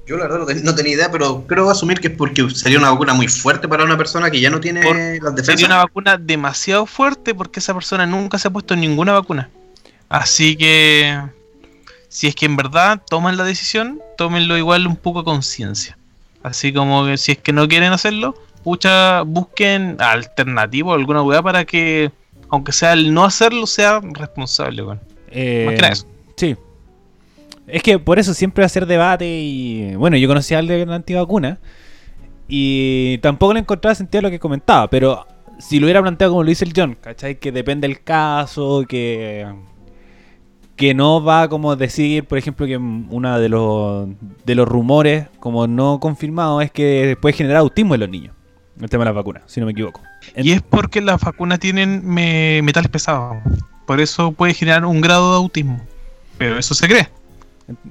Yo 0.08 0.18
la 0.18 0.24
verdad 0.26 0.40
no, 0.40 0.46
ten- 0.46 0.64
no 0.64 0.76
tenía 0.76 0.94
idea, 0.94 1.12
pero 1.12 1.46
creo 1.48 1.70
asumir 1.70 2.00
que 2.00 2.10
es 2.10 2.14
porque 2.16 2.48
sería 2.52 2.78
una 2.78 2.92
vacuna 2.92 3.14
muy 3.16 3.28
fuerte 3.28 3.68
para 3.68 3.84
una 3.84 3.98
persona 3.98 4.30
que 4.30 4.40
ya 4.40 4.50
no 4.52 4.60
tiene 4.60 4.82
Por- 4.84 4.96
las 4.96 5.06
Sería 5.08 5.32
defensas. 5.32 5.64
una 5.68 5.78
vacuna 5.78 6.18
demasiado 6.18 6.86
fuerte 6.86 7.34
porque 7.34 7.60
esa 7.60 7.74
persona 7.74 8.06
nunca 8.06 8.38
se 8.38 8.48
ha 8.48 8.52
puesto 8.52 8.76
ninguna 8.76 9.14
vacuna. 9.14 9.50
Así 10.10 10.56
que, 10.56 11.20
si 12.08 12.28
es 12.28 12.36
que 12.36 12.46
en 12.46 12.56
verdad 12.56 13.02
toman 13.10 13.36
la 13.38 13.44
decisión, 13.44 14.00
tómenlo 14.18 14.58
igual 14.58 14.86
un 14.86 14.96
poco 14.96 15.20
a 15.20 15.24
conciencia. 15.24 15.98
Así 16.44 16.72
como 16.72 17.06
que 17.08 17.18
si 17.18 17.32
es 17.32 17.38
que 17.40 17.52
no 17.52 17.68
quieren 17.68 17.92
hacerlo, 17.92 18.36
pucha, 18.64 19.22
busquen 19.24 19.96
alternativo, 20.00 20.94
alguna 20.94 21.24
weá 21.24 21.42
para 21.42 21.66
que, 21.66 22.12
aunque 22.52 22.72
sea 22.72 22.94
el 22.94 23.12
no 23.12 23.26
hacerlo, 23.26 23.66
sea 23.66 24.00
responsable, 24.04 24.84
weón. 24.84 25.02
Eh, 25.32 25.64
Más 25.66 25.76
que 25.76 25.82
nada 25.82 25.94
eso. 25.94 26.06
Sí. 26.38 26.56
Es 27.68 27.82
que 27.84 27.98
por 28.00 28.20
eso 28.20 28.34
siempre 28.34 28.62
va 28.62 28.68
a 28.68 28.70
ser 28.70 28.86
debate 28.86 29.26
y... 29.42 29.96
Bueno, 29.96 30.18
yo 30.18 30.28
conocí 30.28 30.54
al 30.54 30.68
de 30.68 30.86
la 30.86 30.96
antivacuna 30.96 31.60
y 32.48 33.18
tampoco 33.20 33.54
le 33.54 33.62
encontraba 33.62 33.96
sentido 33.96 34.20
a 34.20 34.22
lo 34.24 34.30
que 34.30 34.40
comentaba, 34.40 34.88
pero 34.90 35.26
si 35.58 35.80
lo 35.80 35.86
hubiera 35.88 36.02
planteado 36.02 36.34
como 36.34 36.44
lo 36.44 36.50
dice 36.50 36.66
el 36.66 36.74
John, 36.76 36.96
¿cachai? 37.00 37.40
Que 37.40 37.52
depende 37.52 37.88
del 37.88 38.02
caso, 38.02 38.86
que... 38.88 39.48
Que 40.76 40.94
no 40.94 41.24
va 41.24 41.48
como 41.48 41.74
decir, 41.78 42.26
por 42.26 42.38
ejemplo, 42.38 42.66
que 42.68 42.76
uno 42.76 43.40
de 43.40 43.48
los, 43.48 44.10
de 44.46 44.56
los 44.56 44.68
rumores 44.68 45.28
como 45.40 45.68
no 45.68 46.02
confirmados 46.02 46.64
es 46.66 46.72
que 46.72 47.18
puede 47.22 47.32
generar 47.34 47.58
autismo 47.58 47.94
en 47.94 48.02
los 48.02 48.10
niños. 48.10 48.36
El 48.82 48.90
tema 48.90 49.06
de 49.06 49.12
las 49.12 49.16
vacunas, 49.16 49.44
si 49.46 49.62
no 49.62 49.66
me 49.68 49.72
equivoco. 49.72 50.02
Y 50.36 50.52
es 50.52 50.62
porque 50.62 51.00
las 51.00 51.22
vacunas 51.22 51.60
tienen 51.60 52.06
me- 52.06 52.60
metales 52.62 52.90
pesados. 52.92 53.38
Por 53.88 54.02
eso 54.02 54.34
puede 54.34 54.54
generar 54.54 54.84
un 54.84 55.00
grado 55.00 55.32
de 55.32 55.38
autismo. 55.38 55.80
Pero 56.38 56.60
eso 56.60 56.74
se 56.74 56.90
cree. 56.90 57.08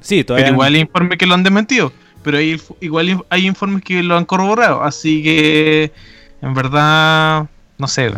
Sí, 0.00 0.24
todavía... 0.24 0.46
Pero 0.46 0.54
igual 0.54 0.74
hay 0.74 0.80
informes 0.80 1.18
que 1.18 1.26
lo 1.26 1.34
han 1.34 1.42
desmentido. 1.42 1.92
Pero 2.22 2.38
hay, 2.38 2.60
igual 2.80 3.24
hay 3.28 3.46
informes 3.46 3.82
que 3.82 4.02
lo 4.02 4.16
han 4.16 4.24
corroborado. 4.24 4.82
Así 4.82 5.22
que, 5.22 5.92
en 6.40 6.54
verdad, 6.54 7.48
no 7.78 7.88
sé. 7.88 8.12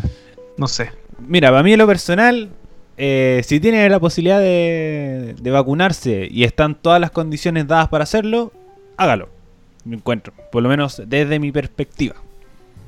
No 0.57 0.69
sé. 0.69 0.91
Mira, 1.19 1.51
para 1.51 1.63
mí 1.63 1.73
en 1.73 1.79
lo 1.79 1.87
personal, 1.87 2.51
eh, 2.97 3.43
si 3.45 3.59
tiene 3.59 3.89
la 3.89 3.99
posibilidad 3.99 4.39
de, 4.39 5.35
de 5.41 5.51
vacunarse 5.51 6.29
y 6.31 6.45
están 6.45 6.75
todas 6.75 7.01
las 7.01 7.11
condiciones 7.11 7.67
dadas 7.67 7.89
para 7.89 8.05
hacerlo, 8.05 8.53
hágalo. 8.97 9.29
Me 9.85 9.97
encuentro, 9.97 10.33
por 10.51 10.63
lo 10.63 10.69
menos 10.69 11.03
desde 11.07 11.39
mi 11.39 11.53
perspectiva. 11.53 12.17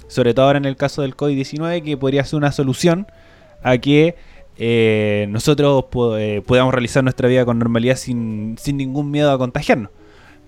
Sobre 0.08 0.34
todo 0.34 0.46
ahora 0.46 0.58
en 0.58 0.64
el 0.64 0.76
caso 0.76 1.02
del 1.02 1.16
COVID-19, 1.16 1.82
que 1.84 1.96
podría 1.96 2.24
ser 2.24 2.38
una 2.38 2.50
solución 2.50 3.06
a 3.62 3.76
que 3.78 4.16
eh, 4.60 5.26
nosotros 5.30 5.84
eh, 6.18 6.42
podamos 6.44 6.74
realizar 6.74 7.04
nuestra 7.04 7.28
vida 7.28 7.44
con 7.44 7.60
normalidad 7.60 7.96
sin, 7.96 8.56
sin 8.58 8.76
ningún 8.76 9.10
miedo 9.10 9.30
a 9.30 9.38
contagiarnos. 9.38 9.90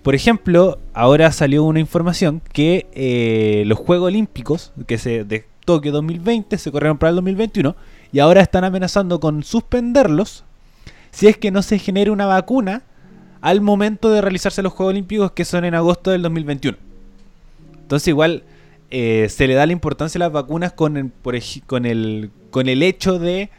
Por 0.03 0.15
ejemplo, 0.15 0.79
ahora 0.93 1.31
salió 1.31 1.63
una 1.63 1.79
información 1.79 2.41
que 2.51 2.87
eh, 2.93 3.63
los 3.67 3.79
Juegos 3.79 4.07
Olímpicos 4.07 4.73
que 4.85 4.97
se, 4.97 5.23
de 5.23 5.45
Tokio 5.63 5.93
2020 5.93 6.57
se 6.57 6.71
corrieron 6.71 6.97
para 6.97 7.11
el 7.11 7.15
2021 7.17 7.75
y 8.11 8.19
ahora 8.19 8.41
están 8.41 8.63
amenazando 8.65 9.19
con 9.19 9.43
suspenderlos 9.43 10.43
si 11.11 11.27
es 11.27 11.37
que 11.37 11.51
no 11.51 11.61
se 11.61 11.79
genere 11.79 12.11
una 12.11 12.25
vacuna 12.25 12.83
al 13.39 13.61
momento 13.61 14.09
de 14.09 14.21
realizarse 14.21 14.61
los 14.61 14.73
Juegos 14.73 14.91
Olímpicos 14.91 15.31
que 15.31 15.45
son 15.45 15.63
en 15.63 15.75
agosto 15.75 16.11
del 16.11 16.23
2021. 16.23 16.77
Entonces 17.81 18.07
igual 18.09 18.43
se 18.89 19.47
le 19.47 19.53
da 19.53 19.65
la 19.65 19.71
importancia 19.71 20.17
a 20.17 20.23
las 20.25 20.31
vacunas 20.33 20.73
con 20.73 20.97
el, 20.97 21.11
con 21.65 21.85
el, 21.85 22.29
con 22.49 22.67
el 22.67 22.83
hecho 22.83 23.19
de 23.19 23.49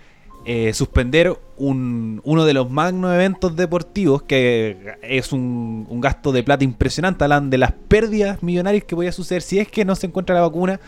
eh, 0.44 0.72
suspender 0.74 1.38
un- 1.56 2.20
uno 2.24 2.44
de 2.44 2.54
los 2.54 2.68
magnos 2.70 3.14
eventos 3.14 3.54
deportivos 3.54 4.22
que 4.22 4.96
es 5.02 5.32
un, 5.32 5.86
gasto 6.00 6.32
de 6.32 6.42
plata 6.42 6.64
impresionante. 6.64 7.24
Hablan 7.24 7.48
de 7.50 7.58
las 7.58 7.72
pérdidas 7.72 8.42
millonarias 8.42 8.84
que 8.84 8.96
podía 8.96 9.12
suceder 9.12 9.42
si 9.42 9.58
es 9.60 9.68
que 9.68 9.84
no 9.84 9.94
se 9.94 10.06
encuentra 10.08 10.34
la 10.34 10.40
vacuna 10.42 10.80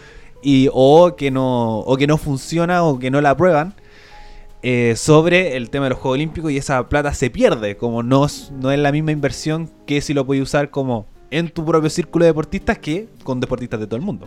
y, 0.42 0.68
o, 0.72 1.14
que 1.16 1.30
no, 1.30 1.78
o 1.80 1.96
que 1.96 2.06
no 2.06 2.18
funciona 2.18 2.82
o 2.84 2.98
que 2.98 3.10
no 3.10 3.20
la 3.20 3.30
aprueban. 3.30 3.74
eh, 4.66 4.94
sobre 4.96 5.56
el 5.56 5.68
tema 5.70 5.84
de 5.84 5.90
los 5.90 5.98
Juegos 5.98 6.16
Olímpicos 6.16 6.50
y 6.50 6.56
esa 6.56 6.88
plata 6.88 7.12
se 7.12 7.28
pierde, 7.30 7.76
como 7.76 8.02
no, 8.02 8.26
no 8.60 8.70
es 8.72 8.78
la 8.78 8.92
misma 8.92 9.12
inversión 9.12 9.70
que 9.86 10.00
si 10.00 10.14
lo 10.14 10.24
puedes 10.24 10.42
usar 10.42 10.70
como 10.70 11.06
en 11.30 11.50
tu 11.50 11.64
propio 11.66 11.90
círculo 11.90 12.24
de 12.24 12.30
deportistas 12.30 12.78
que 12.78 13.08
con 13.24 13.40
deportistas 13.40 13.78
de 13.80 13.86
todo 13.86 13.96
el 13.96 14.02
mundo. 14.02 14.26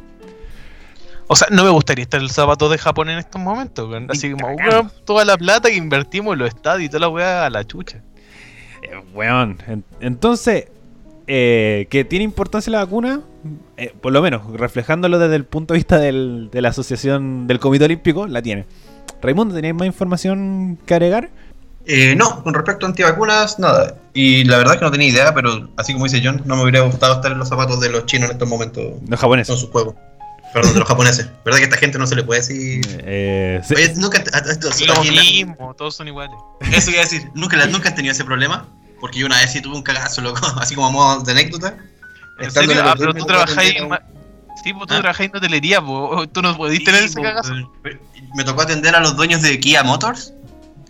O 1.30 1.36
sea, 1.36 1.48
no 1.52 1.63
me 1.63 1.70
gustaría 1.70 2.04
estar 2.04 2.22
el 2.22 2.30
zapato 2.30 2.70
de 2.70 2.78
Japón 2.78 3.10
en 3.10 3.18
estos 3.20 3.42
momentos. 3.42 3.90
weón. 3.90 4.08
Así 4.10 4.32
como, 4.32 4.48
weón, 4.54 4.92
toda 5.06 5.26
la 5.26 5.38
plata 5.38 5.70
que 5.70 5.76
invertimos 5.76 6.34
en 6.34 6.40
los 6.40 6.48
estadios 6.50 6.86
y 6.86 6.90
toda 6.90 7.02
la 7.02 7.10
weá 7.10 7.46
a 7.46 7.50
la 7.50 7.66
chucha. 7.66 8.02
Eh, 8.82 8.92
weón, 9.13 9.58
en- 9.68 9.84
entonces, 10.00 10.68
eh, 11.28 11.88
que 11.90 12.06
tiene 12.06 12.24
importancia 12.24 12.72
la 12.72 12.80
vacuna, 12.86 13.22
eh, 13.76 13.94
por 14.00 14.13
lo 14.13 14.22
menos, 14.22 14.42
reflejándolo 14.54 15.20
desde 15.20 15.36
el 15.36 15.44
punto 15.44 15.74
de 15.74 15.80
vista 15.80 15.98
del- 15.98 16.50
de 16.52 16.62
la 16.62 16.70
asociación 16.70 17.48
del 17.48 17.60
Comité 17.60 17.86
Olímpico, 17.86 18.26
la 18.28 18.42
tiene. 18.42 18.66
Raimundo, 19.22 19.54
¿tenéis 19.56 19.74
más 19.76 19.88
información 19.88 20.78
que 20.86 20.94
agregar? 20.94 21.30
Eh, 21.86 22.16
no, 22.16 22.44
con 22.44 22.54
respecto 22.54 22.86
a 22.86 22.90
antivacunas, 22.90 23.60
nada. 23.60 23.96
Y 24.13 24.44
la 24.46 24.58
verdad 24.58 24.74
es 24.76 24.80
que 24.80 24.86
no 24.86 24.92
tenía 24.92 25.08
idea, 25.08 25.34
pero 25.34 25.70
así 25.78 25.94
como 25.94 26.06
dice 26.06 26.22
John, 26.24 26.42
no 26.46 26.56
me 26.56 26.63
hubiera 26.63 26.82
gustado 26.82 27.16
estar 27.16 27.32
en 27.32 27.38
los 27.40 27.50
zapatos 27.50 27.80
de 27.82 27.90
los 27.90 28.06
chinos 28.06 28.30
en 28.30 28.34
estos 28.34 28.48
momentos 28.48 28.84
Los 28.84 29.00
con 29.10 29.18
japoneses. 29.18 29.60
sus 29.60 29.70
juegos. 29.70 29.96
Perdón, 30.54 30.74
de 30.74 30.80
los 30.80 30.88
japoneses. 30.88 31.28
¿Verdad 31.46 31.58
que 31.60 31.64
a 31.66 31.68
esta 31.68 31.78
gente 31.78 32.00
no 32.00 32.08
se 32.08 32.16
le 32.16 32.24
puede 32.24 32.40
decir? 32.42 32.82
Eh, 33.04 33.62
sí. 33.68 33.74
Oye, 33.76 33.94
nunca. 33.96 34.18
a- 34.34 34.38
a- 34.38 34.40
a- 34.40 35.04
Lo 35.04 35.04
mismo, 35.04 35.74
todos 35.76 35.96
son 35.96 36.08
iguales. 36.08 36.36
Eso 36.72 36.90
iba 36.92 37.02
a 37.02 37.04
decir, 37.04 37.30
nunca, 37.36 37.64
nunca 37.68 37.90
han 37.90 37.96
tenido 37.96 38.12
ese 38.14 38.24
problema. 38.24 38.66
Porque 39.00 39.20
yo 39.20 39.26
una 39.28 39.40
vez 39.40 39.52
sí 39.52 39.62
tuve 39.62 39.76
un 39.76 39.84
cagazo, 39.84 40.22
loco, 40.22 40.40
así 40.60 40.74
como 40.76 40.88
a 40.88 40.92
modo 40.92 41.24
de 41.24 41.32
anécdota. 41.32 41.76
¿En 42.40 42.48
Estando 42.48 42.72
serio? 42.72 42.82
en 42.82 42.88
el 42.88 42.92
Ah, 42.92 42.96
pero 42.98 43.14
tú 43.14 43.26
trabajáis 43.26 43.76
Sí, 44.64 44.74
pues 44.74 44.88
tú 44.88 44.96
¿Ah? 44.96 45.02
trabajáis 45.02 45.30
en 45.30 45.38
hotelería, 45.38 45.82
pues. 45.82 46.30
Tú 46.34 46.42
no 46.42 46.58
podís 46.58 46.84
tener 46.84 47.04
ese 47.04 47.22
cagazo. 47.22 47.54
Me 48.36 48.44
tocó 48.44 48.62
atender 48.64 48.96
a 48.96 49.00
los 49.00 49.16
dueños 49.16 49.42
de 49.44 49.60
Kia 49.60 49.84
Motors. 49.84 50.34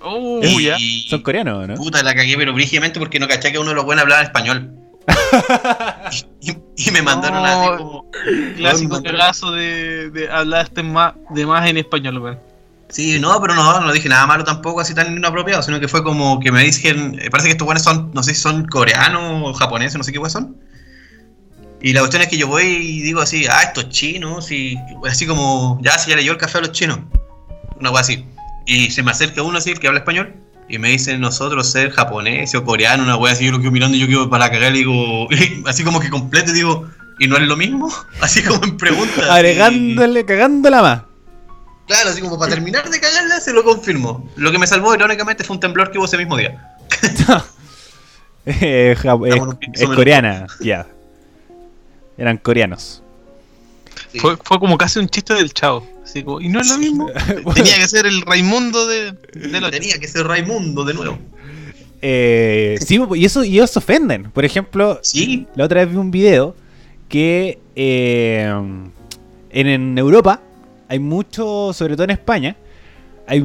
Uh, 0.03 0.39
y, 0.43 0.63
ya. 0.65 0.77
Son 1.09 1.21
coreanos, 1.21 1.67
¿no? 1.67 1.75
Puta, 1.75 2.01
la 2.03 2.15
cagué, 2.15 2.37
pero 2.37 2.53
brígidamente 2.53 2.97
porque 2.99 3.19
no 3.19 3.27
caché 3.27 3.51
que 3.51 3.59
uno 3.59 3.69
de 3.69 3.75
los 3.75 3.83
buenos 3.85 4.03
hablaba 4.03 4.21
español. 4.21 4.71
y, 6.41 6.51
y 6.75 6.91
me 6.91 7.01
mandaron 7.01 7.41
No. 7.41 7.45
así 7.47 7.77
como. 7.77 8.11
Clásico 8.57 9.03
cagazo 9.03 9.51
de, 9.51 10.09
de 10.09 10.29
hablaste 10.29 10.83
más, 10.83 11.13
de 11.29 11.45
más 11.45 11.69
en 11.69 11.77
español, 11.77 12.17
weón. 12.19 12.39
Sí, 12.89 13.19
no, 13.19 13.39
pero 13.41 13.53
no, 13.53 13.81
no 13.81 13.91
dije 13.91 14.07
nada 14.07 14.25
malo 14.25 14.43
tampoco, 14.45 14.79
así 14.79 14.93
tan 14.93 15.17
inapropiado, 15.17 15.61
sino 15.61 15.79
que 15.79 15.89
fue 15.89 16.03
como 16.03 16.39
que 16.39 16.51
me 16.53 16.63
dicen, 16.63 17.19
eh, 17.21 17.29
parece 17.29 17.49
que 17.49 17.51
estos 17.51 17.65
buenos 17.65 17.83
son, 17.83 18.11
no 18.13 18.23
sé 18.23 18.33
si 18.33 18.41
son 18.41 18.65
coreanos 18.65 19.43
o 19.43 19.53
japoneses, 19.53 19.97
no 19.97 20.03
sé 20.03 20.13
qué 20.13 20.19
pues 20.19 20.31
son. 20.31 20.55
Y 21.81 21.93
la 21.93 21.99
cuestión 21.99 22.23
es 22.23 22.29
que 22.29 22.37
yo 22.37 22.47
voy 22.47 22.63
y 22.63 23.01
digo 23.01 23.21
así, 23.21 23.45
ah, 23.49 23.61
estos 23.63 23.89
chinos, 23.89 24.51
y 24.51 24.77
así 25.05 25.27
como, 25.27 25.79
ya 25.81 25.97
se 25.97 26.09
ya 26.09 26.15
leyó 26.15 26.31
el 26.31 26.37
café 26.37 26.59
a 26.59 26.61
los 26.61 26.71
chinos. 26.71 26.99
Una 27.79 27.89
cosa 27.89 28.01
así. 28.01 28.25
Y 28.65 28.89
se 28.89 29.03
me 29.03 29.11
acerca 29.11 29.43
uno 29.43 29.57
así, 29.57 29.71
el 29.71 29.79
que 29.79 29.87
habla 29.87 29.99
español, 29.99 30.33
y 30.69 30.77
me 30.77 30.89
dicen 30.89 31.21
nosotros 31.21 31.69
ser 31.71 31.91
japonés 31.91 32.53
o 32.55 32.63
coreano, 32.63 33.03
una 33.03 33.15
wea 33.15 33.33
así, 33.33 33.45
yo 33.45 33.51
lo 33.51 33.59
quedo 33.59 33.71
mirando 33.71 33.95
y 33.95 34.01
yo 34.01 34.07
quedo 34.07 34.29
para 34.29 34.49
cagar 34.49 34.75
y 34.75 34.79
digo, 34.79 35.27
así 35.65 35.83
como 35.83 35.99
que 35.99 36.09
completo 36.09 36.51
digo, 36.51 36.87
¿y 37.19 37.27
no 37.27 37.37
es 37.37 37.43
lo 37.43 37.55
mismo? 37.55 37.91
Así 38.21 38.43
como 38.43 38.63
en 38.63 38.77
pregunta. 38.77 39.33
Agregándole, 39.33 40.25
cagándola 40.25 40.81
más. 40.81 41.01
Claro, 41.87 42.09
así 42.09 42.21
como 42.21 42.37
para 42.37 42.51
terminar 42.51 42.89
de 42.89 42.99
cagarla, 42.99 43.39
se 43.39 43.53
lo 43.53 43.63
confirmo. 43.63 44.29
Lo 44.35 44.51
que 44.51 44.59
me 44.59 44.67
salvó, 44.67 44.93
irónicamente, 44.93 45.45
fue 45.45 45.55
un 45.55 45.61
temblor 45.61 45.89
que 45.89 45.97
hubo 45.97 46.05
ese 46.05 46.17
mismo 46.17 46.37
día. 46.37 46.75
Eh, 48.49 48.95
es, 48.95 49.85
coreana, 49.87 50.47
ya. 50.61 50.87
Eran 52.17 52.37
coreanos. 52.37 53.03
Sí. 54.11 54.19
Fue, 54.19 54.37
fue 54.37 54.59
como 54.59 54.77
casi 54.77 54.99
un 54.99 55.07
chiste 55.09 55.33
del 55.33 55.53
chavo. 55.53 55.87
Así 56.03 56.23
como, 56.23 56.39
¿y 56.41 56.49
no 56.49 56.61
es 56.61 56.69
lo 56.69 56.77
mismo? 56.77 57.07
Tenía 57.55 57.77
que 57.77 57.87
ser 57.87 58.05
el 58.05 58.21
Raimundo 58.21 58.87
de, 58.87 59.11
de 59.11 59.61
los 59.61 59.71
Tenía 59.71 59.97
que 59.97 60.07
ser 60.07 60.25
Raimundo 60.25 60.83
de 60.85 60.93
nuevo. 60.93 61.17
Eh, 62.01 62.77
sí, 62.85 62.99
y 63.15 63.25
eso 63.25 63.43
y 63.43 63.55
ellos 63.55 63.71
se 63.71 63.79
ofenden. 63.79 64.31
Por 64.31 64.45
ejemplo, 64.45 64.99
Sí, 65.01 65.47
la 65.55 65.65
otra 65.65 65.83
vez 65.83 65.91
vi 65.91 65.97
un 65.97 66.11
video 66.11 66.55
que 67.09 67.59
eh, 67.75 68.49
en, 69.49 69.67
en 69.67 69.97
Europa 69.97 70.41
hay 70.87 70.99
mucho, 70.99 71.73
sobre 71.73 71.95
todo 71.95 72.05
en 72.05 72.11
España, 72.11 72.55
hay 73.27 73.43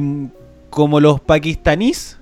como 0.69 0.99
los 0.99 1.19
pakistaníes, 1.19 2.17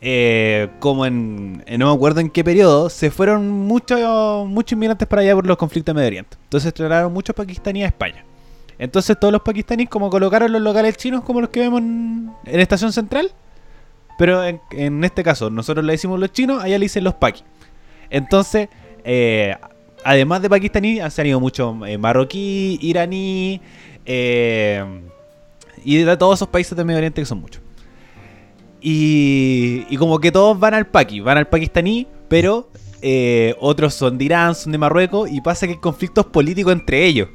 eh, 0.00 0.68
como 0.78 1.04
en, 1.06 1.62
en- 1.66 1.78
no 1.80 1.88
me 1.88 1.94
acuerdo 1.94 2.20
en 2.20 2.30
qué 2.30 2.42
periodo, 2.42 2.88
se 2.90 3.10
fueron 3.10 3.50
muchos 3.50 3.98
muchos 4.48 4.72
inmigrantes 4.72 5.06
para 5.06 5.22
allá 5.22 5.34
por 5.34 5.46
los 5.46 5.56
conflictos 5.56 5.94
de 5.94 5.96
Medio 5.96 6.08
Oriente. 6.08 6.36
Entonces 6.44 6.72
trasladaron 6.74 7.12
muchos 7.12 7.34
pakistaníes 7.36 7.84
a 7.86 7.88
España. 7.88 8.24
Entonces 8.78 9.18
todos 9.20 9.30
los 9.32 9.42
pakistaníes 9.42 9.90
como 9.90 10.08
colocaron 10.08 10.50
los 10.52 10.62
locales 10.62 10.96
chinos 10.96 11.22
como 11.24 11.40
los 11.42 11.50
que 11.50 11.60
vemos 11.60 11.80
en, 11.82 12.30
Estación 12.46 12.92
Central, 12.92 13.30
Pero 14.18 14.42
en, 14.44 15.04
este 15.04 15.22
caso, 15.22 15.50
nosotros 15.50 15.84
le 15.84 15.92
decimos 15.92 16.18
los 16.18 16.32
chinos, 16.32 16.62
allá 16.62 16.78
le 16.78 16.84
dicen 16.86 17.04
los 17.04 17.14
paquis. 17.14 17.44
Entonces, 18.10 18.68
eh, 19.04 19.56
además 20.04 20.42
de 20.42 20.48
pakistaní, 20.50 21.00
han 21.00 21.10
salido 21.10 21.40
muchos 21.40 21.76
eh, 21.86 21.98
marroquí, 21.98 22.78
iraní, 22.82 23.60
eh, 24.06 24.84
y 25.84 25.96
de 25.98 26.16
todos 26.16 26.38
esos 26.38 26.48
países 26.48 26.76
de 26.76 26.84
Medio 26.84 26.98
Oriente 26.98 27.20
que 27.22 27.26
son 27.26 27.40
muchos. 27.40 27.62
Y, 28.80 29.84
y 29.90 29.96
como 29.96 30.18
que 30.18 30.32
todos 30.32 30.58
van 30.58 30.74
al 30.74 30.86
paqui, 30.86 31.20
van 31.20 31.38
al 31.38 31.48
pakistaní, 31.48 32.06
pero 32.28 32.70
eh, 33.02 33.54
otros 33.60 33.94
son 33.94 34.18
de 34.18 34.24
Irán, 34.24 34.54
son 34.54 34.72
de 34.72 34.78
Marruecos, 34.78 35.30
y 35.30 35.40
pasa 35.40 35.66
que 35.66 35.74
hay 35.74 35.78
conflictos 35.78 36.26
políticos 36.26 36.72
entre 36.72 37.04
ellos. 37.04 37.28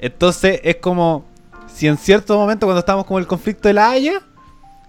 Entonces 0.00 0.60
es 0.62 0.76
como 0.76 1.24
si 1.66 1.86
en 1.86 1.96
cierto 1.96 2.36
momento 2.36 2.66
cuando 2.66 2.80
estábamos 2.80 3.06
con 3.06 3.18
el 3.20 3.26
conflicto 3.26 3.68
de 3.68 3.74
la 3.74 3.90
Haya, 3.90 4.22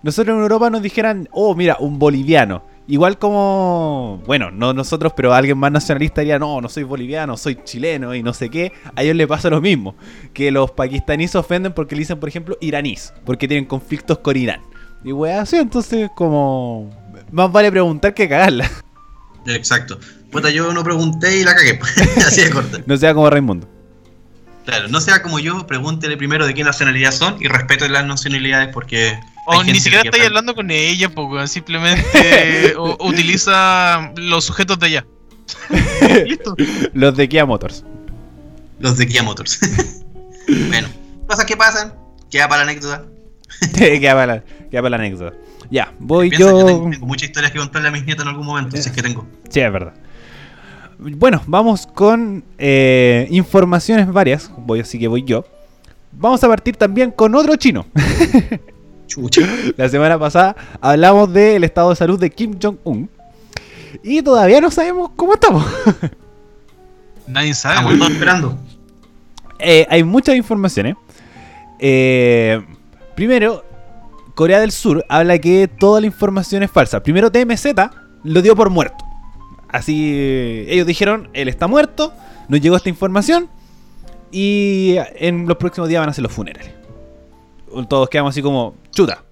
nosotros 0.02 0.36
en 0.36 0.42
Europa 0.42 0.70
nos 0.70 0.82
dijeran, 0.82 1.28
oh, 1.32 1.56
mira, 1.56 1.78
un 1.80 2.00
boliviano. 2.00 2.64
Igual 2.88 3.20
como, 3.20 4.24
bueno, 4.26 4.50
no 4.50 4.74
nosotros, 4.74 5.14
pero 5.16 5.34
alguien 5.34 5.58
más 5.58 5.72
nacionalista 5.72 6.22
diría, 6.22 6.40
no, 6.40 6.60
no 6.62 6.70
soy 6.70 6.84
boliviano, 6.84 7.38
soy 7.38 7.60
chileno 7.64 8.16
y 8.16 8.24
no 8.24 8.34
sé 8.34 8.50
qué. 8.50 8.72
A 8.96 9.04
ellos 9.04 9.16
les 9.16 9.28
pasa 9.28 9.50
lo 9.50 9.62
mismo. 9.62 9.96
Que 10.34 10.50
los 10.50 10.72
pakistaníes 10.72 11.32
se 11.32 11.38
ofenden 11.38 11.74
porque 11.74 11.96
le 11.96 12.00
dicen, 12.00 12.20
por 12.20 12.30
ejemplo, 12.30 12.58
iranís, 12.62 13.14
porque 13.26 13.48
tienen 13.48 13.66
conflictos 13.66 14.20
con 14.20 14.38
Irán. 14.38 14.62
Y 15.04 15.12
weá, 15.12 15.42
así, 15.42 15.58
entonces 15.58 16.10
como... 16.16 16.90
Más 17.32 17.52
vale 17.52 17.72
preguntar 17.72 18.14
que 18.14 18.28
cagarla. 18.28 18.70
Exacto. 19.46 20.00
Puta, 20.32 20.50
yo 20.50 20.74
no 20.74 20.84
pregunté 20.84 21.40
y 21.40 21.44
la 21.44 21.56
cagué. 21.56 21.80
Así 22.18 22.42
de 22.42 22.50
corta. 22.52 22.80
No 22.86 22.98
sea 22.98 23.14
como 23.14 23.30
Raimundo. 23.30 23.68
Claro, 24.66 24.88
no 24.88 25.02
sea 25.02 25.24
como 25.24 25.40
yo, 25.40 25.66
pregúntele 25.66 26.18
primero 26.18 26.46
de 26.46 26.54
qué 26.54 26.64
nacionalidad 26.64 27.12
son 27.12 27.38
y 27.40 27.48
respete 27.48 27.90
las 27.90 28.06
nacionalidades 28.06 28.70
porque. 28.72 29.20
O 29.48 29.64
ni 29.64 29.80
siquiera 29.80 30.04
estáis 30.04 30.26
hablando 30.26 30.54
con 30.54 30.70
ella, 30.70 31.10
pues, 31.10 31.28
weón. 31.28 31.48
Simplemente 31.48 32.76
utiliza 33.00 34.12
los 34.16 34.46
sujetos 34.46 34.78
de 34.80 34.86
allá. 34.86 35.06
Listo. 36.26 36.56
Los 36.94 37.18
de 37.18 37.28
Kia 37.28 37.46
Motors. 37.46 37.84
Los 38.80 38.98
de 38.98 39.08
Kia 39.08 39.24
Motors. 39.24 39.60
bueno, 40.68 40.88
cosas 41.26 41.46
que 41.46 41.58
pasan, 41.58 41.96
queda 42.30 42.48
para 42.48 42.64
la 42.64 42.72
anécdota. 42.72 43.06
queda, 43.76 44.14
para 44.14 44.26
la, 44.26 44.44
queda 44.70 44.82
para 44.82 44.90
la 44.90 44.96
anécdota. 44.98 45.36
Ya, 45.70 45.94
voy 46.00 46.30
yo... 46.32 46.66
tengo, 46.66 46.90
tengo 46.92 47.06
muchas 47.06 47.30
historias 47.30 47.52
que 47.52 47.60
contarle 47.60 47.90
a 47.90 47.92
mis 47.92 48.06
nietos 48.06 48.24
en 48.24 48.30
algún 48.30 48.46
momento, 48.46 48.76
si 48.78 48.90
es 48.90 48.96
que 48.96 49.02
tengo. 49.02 49.26
Sí, 49.50 49.60
es 49.60 49.72
verdad. 49.72 49.94
Bueno, 51.00 51.42
vamos 51.48 51.88
con 51.88 52.44
eh, 52.58 53.26
informaciones 53.30 54.12
varias. 54.12 54.52
Voy, 54.58 54.82
así 54.82 55.00
que 55.00 55.08
voy 55.08 55.24
yo. 55.24 55.46
Vamos 56.12 56.44
a 56.44 56.48
partir 56.50 56.76
también 56.76 57.12
con 57.12 57.34
otro 57.36 57.56
chino. 57.56 57.86
Chucha. 59.08 59.42
La 59.78 59.88
semana 59.88 60.20
pasada 60.20 60.56
hablamos 60.82 61.32
del 61.32 61.64
estado 61.64 61.92
de 61.92 61.96
salud 61.96 62.20
de 62.20 62.30
Kim 62.30 62.58
Jong-un. 62.62 63.10
Y 64.04 64.22
todavía 64.22 64.60
no 64.60 64.70
sabemos 64.72 65.12
cómo 65.16 65.36
estamos. 65.36 65.66
Nadie 67.28 67.54
sabe, 67.54 67.76
Estamos 67.76 67.92
weón. 67.92 68.00
todos 68.00 68.12
esperando. 68.12 68.60
Eh, 69.60 69.88
hay 69.90 70.04
muchas 70.04 70.36
informaciones. 70.36 70.96
Eh, 71.80 72.62
primero, 73.20 73.66
Corea 74.34 74.62
del 74.62 74.72
Sur 74.72 75.06
habla 75.10 75.38
que 75.40 75.68
toda 75.68 76.00
la 76.00 76.08
información 76.08 76.64
es 76.64 76.72
falsa. 76.72 77.04
Primero, 77.04 77.30
TMZ 77.30 77.66
lo 78.24 78.42
dio 78.42 78.56
por 78.56 78.70
muerto. 78.70 79.04
Así, 79.68 80.14
eh, 80.16 80.68
ellos 80.70 80.88
dijeron, 80.88 81.30
él 81.34 81.50
está 81.50 81.68
muerto, 81.68 82.14
nos 82.48 82.62
llegó 82.62 82.78
esta 82.78 82.88
información 82.88 83.50
y 84.32 84.96
en 85.16 85.50
los 85.50 85.58
próximos 85.58 85.90
días 85.90 86.00
van 86.00 86.08
a 86.08 86.12
hacer 86.12 86.24
los 86.24 86.32
funerales. 86.32 86.72
Todos 87.90 88.08
quedamos 88.08 88.30
así 88.30 88.42
como, 88.42 88.76
chuta. 88.92 89.26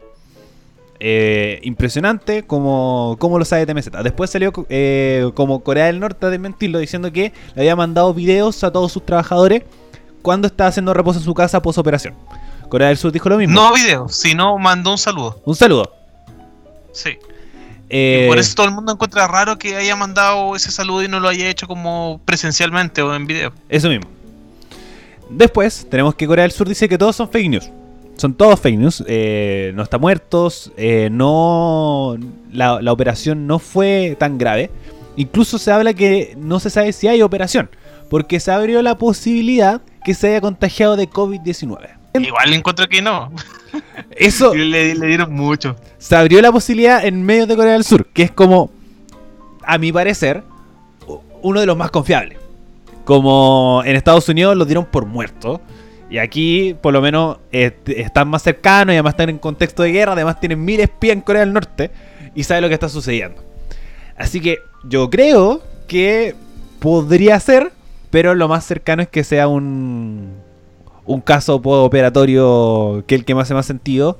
Eh, 0.99 1.61
impresionante 1.63 2.43
como, 2.43 3.15
como 3.19 3.39
lo 3.39 3.45
sabe 3.45 3.65
TMZ. 3.65 3.91
Después 4.03 4.29
salió 4.29 4.51
eh, 4.67 5.31
como 5.33 5.63
Corea 5.63 5.85
del 5.85 6.01
Norte 6.01 6.25
a 6.25 6.29
desmentirlo 6.29 6.79
diciendo 6.79 7.13
que 7.13 7.31
le 7.55 7.61
había 7.61 7.77
mandado 7.77 8.13
videos 8.13 8.65
a 8.65 8.71
todos 8.73 8.91
sus 8.91 9.05
trabajadores 9.05 9.63
cuando 10.21 10.47
estaba 10.47 10.67
haciendo 10.67 10.93
reposo 10.93 11.19
en 11.19 11.23
su 11.23 11.33
casa 11.33 11.61
post 11.61 11.77
operación. 11.77 12.15
Corea 12.69 12.89
del 12.89 12.97
Sur 12.97 13.11
dijo 13.11 13.29
lo 13.29 13.37
mismo. 13.37 13.53
No 13.53 13.73
video, 13.73 14.09
sino 14.09 14.57
mandó 14.57 14.91
un 14.91 14.97
saludo. 14.97 15.41
Un 15.45 15.55
saludo. 15.55 15.93
Sí. 16.91 17.11
Eh, 17.89 18.23
Y 18.25 18.27
por 18.29 18.37
eso 18.37 18.53
todo 18.55 18.65
el 18.67 18.73
mundo 18.73 18.91
encuentra 18.91 19.27
raro 19.27 19.57
que 19.57 19.75
haya 19.75 19.95
mandado 19.95 20.55
ese 20.55 20.71
saludo 20.71 21.03
y 21.03 21.07
no 21.07 21.19
lo 21.19 21.29
haya 21.29 21.47
hecho 21.49 21.67
como 21.67 22.19
presencialmente 22.25 23.01
o 23.01 23.15
en 23.15 23.25
video. 23.27 23.53
Eso 23.69 23.87
mismo. 23.89 24.07
Después 25.29 25.87
tenemos 25.89 26.15
que 26.15 26.27
Corea 26.27 26.43
del 26.43 26.51
Sur 26.51 26.67
dice 26.67 26.87
que 26.89 26.97
todos 26.97 27.15
son 27.15 27.29
fake 27.29 27.49
news. 27.49 27.69
Son 28.17 28.33
todos 28.33 28.59
fake 28.59 28.77
news. 28.79 29.03
eh, 29.07 29.71
no 29.75 29.83
está 29.83 29.97
muertos. 29.97 30.71
eh, 30.77 31.09
no. 31.11 32.17
La, 32.51 32.81
la 32.81 32.91
operación 32.91 33.45
no 33.47 33.59
fue 33.59 34.15
tan 34.19 34.37
grave. 34.37 34.69
Incluso 35.15 35.57
se 35.57 35.71
habla 35.71 35.93
que 35.93 36.33
no 36.37 36.59
se 36.59 36.69
sabe 36.69 36.91
si 36.93 37.07
hay 37.07 37.21
operación. 37.21 37.69
Porque 38.09 38.39
se 38.39 38.51
abrió 38.51 38.81
la 38.81 38.97
posibilidad 38.97 39.81
que 40.03 40.13
se 40.13 40.27
haya 40.29 40.41
contagiado 40.41 40.95
de 40.95 41.09
COVID-19. 41.09 41.96
Igual 42.13 42.53
encuentro 42.53 42.87
que 42.87 43.01
no. 43.01 43.31
Eso 44.11 44.53
Le, 44.55 44.95
le 44.95 45.07
dieron 45.07 45.33
mucho. 45.33 45.75
se 45.97 46.15
abrió 46.15 46.41
la 46.41 46.51
posibilidad 46.51 47.05
en 47.05 47.23
medio 47.23 47.45
de 47.47 47.55
Corea 47.55 47.73
del 47.73 47.83
Sur. 47.83 48.05
Que 48.07 48.23
es 48.23 48.31
como, 48.31 48.71
a 49.63 49.77
mi 49.77 49.91
parecer, 49.91 50.43
uno 51.41 51.59
de 51.59 51.65
los 51.65 51.77
más 51.77 51.91
confiables. 51.91 52.37
Como 53.05 53.81
en 53.85 53.95
Estados 53.95 54.27
Unidos 54.29 54.55
los 54.57 54.67
dieron 54.67 54.85
por 54.85 55.05
muertos. 55.05 55.59
Y 56.09 56.19
aquí, 56.19 56.75
por 56.81 56.93
lo 56.93 57.01
menos, 57.01 57.37
están 57.51 58.29
más 58.29 58.43
cercanos 58.43 58.93
y 58.93 58.95
además 58.95 59.13
están 59.13 59.29
en 59.29 59.37
contexto 59.37 59.83
de 59.83 59.91
guerra. 59.91 60.13
Además, 60.13 60.39
tienen 60.39 60.63
mil 60.63 60.79
espías 60.79 61.13
en 61.13 61.21
Corea 61.21 61.41
del 61.41 61.53
Norte 61.53 61.91
y 62.33 62.43
saben 62.43 62.61
lo 62.61 62.69
que 62.69 62.73
está 62.73 62.87
sucediendo. 62.89 63.43
Así 64.17 64.39
que 64.41 64.59
yo 64.83 65.09
creo 65.09 65.61
que 65.87 66.35
podría 66.79 67.39
ser, 67.39 67.71
pero 68.09 68.35
lo 68.35 68.47
más 68.47 68.65
cercano 68.65 69.01
es 69.01 69.09
que 69.09 69.23
sea 69.23 69.47
un, 69.47 70.36
un 71.07 71.21
caso 71.21 71.55
operatorio 71.55 73.03
que 73.07 73.15
el 73.15 73.25
que 73.25 73.33
más 73.33 73.43
hace 73.43 73.53
más 73.53 73.65
sentido, 73.65 74.17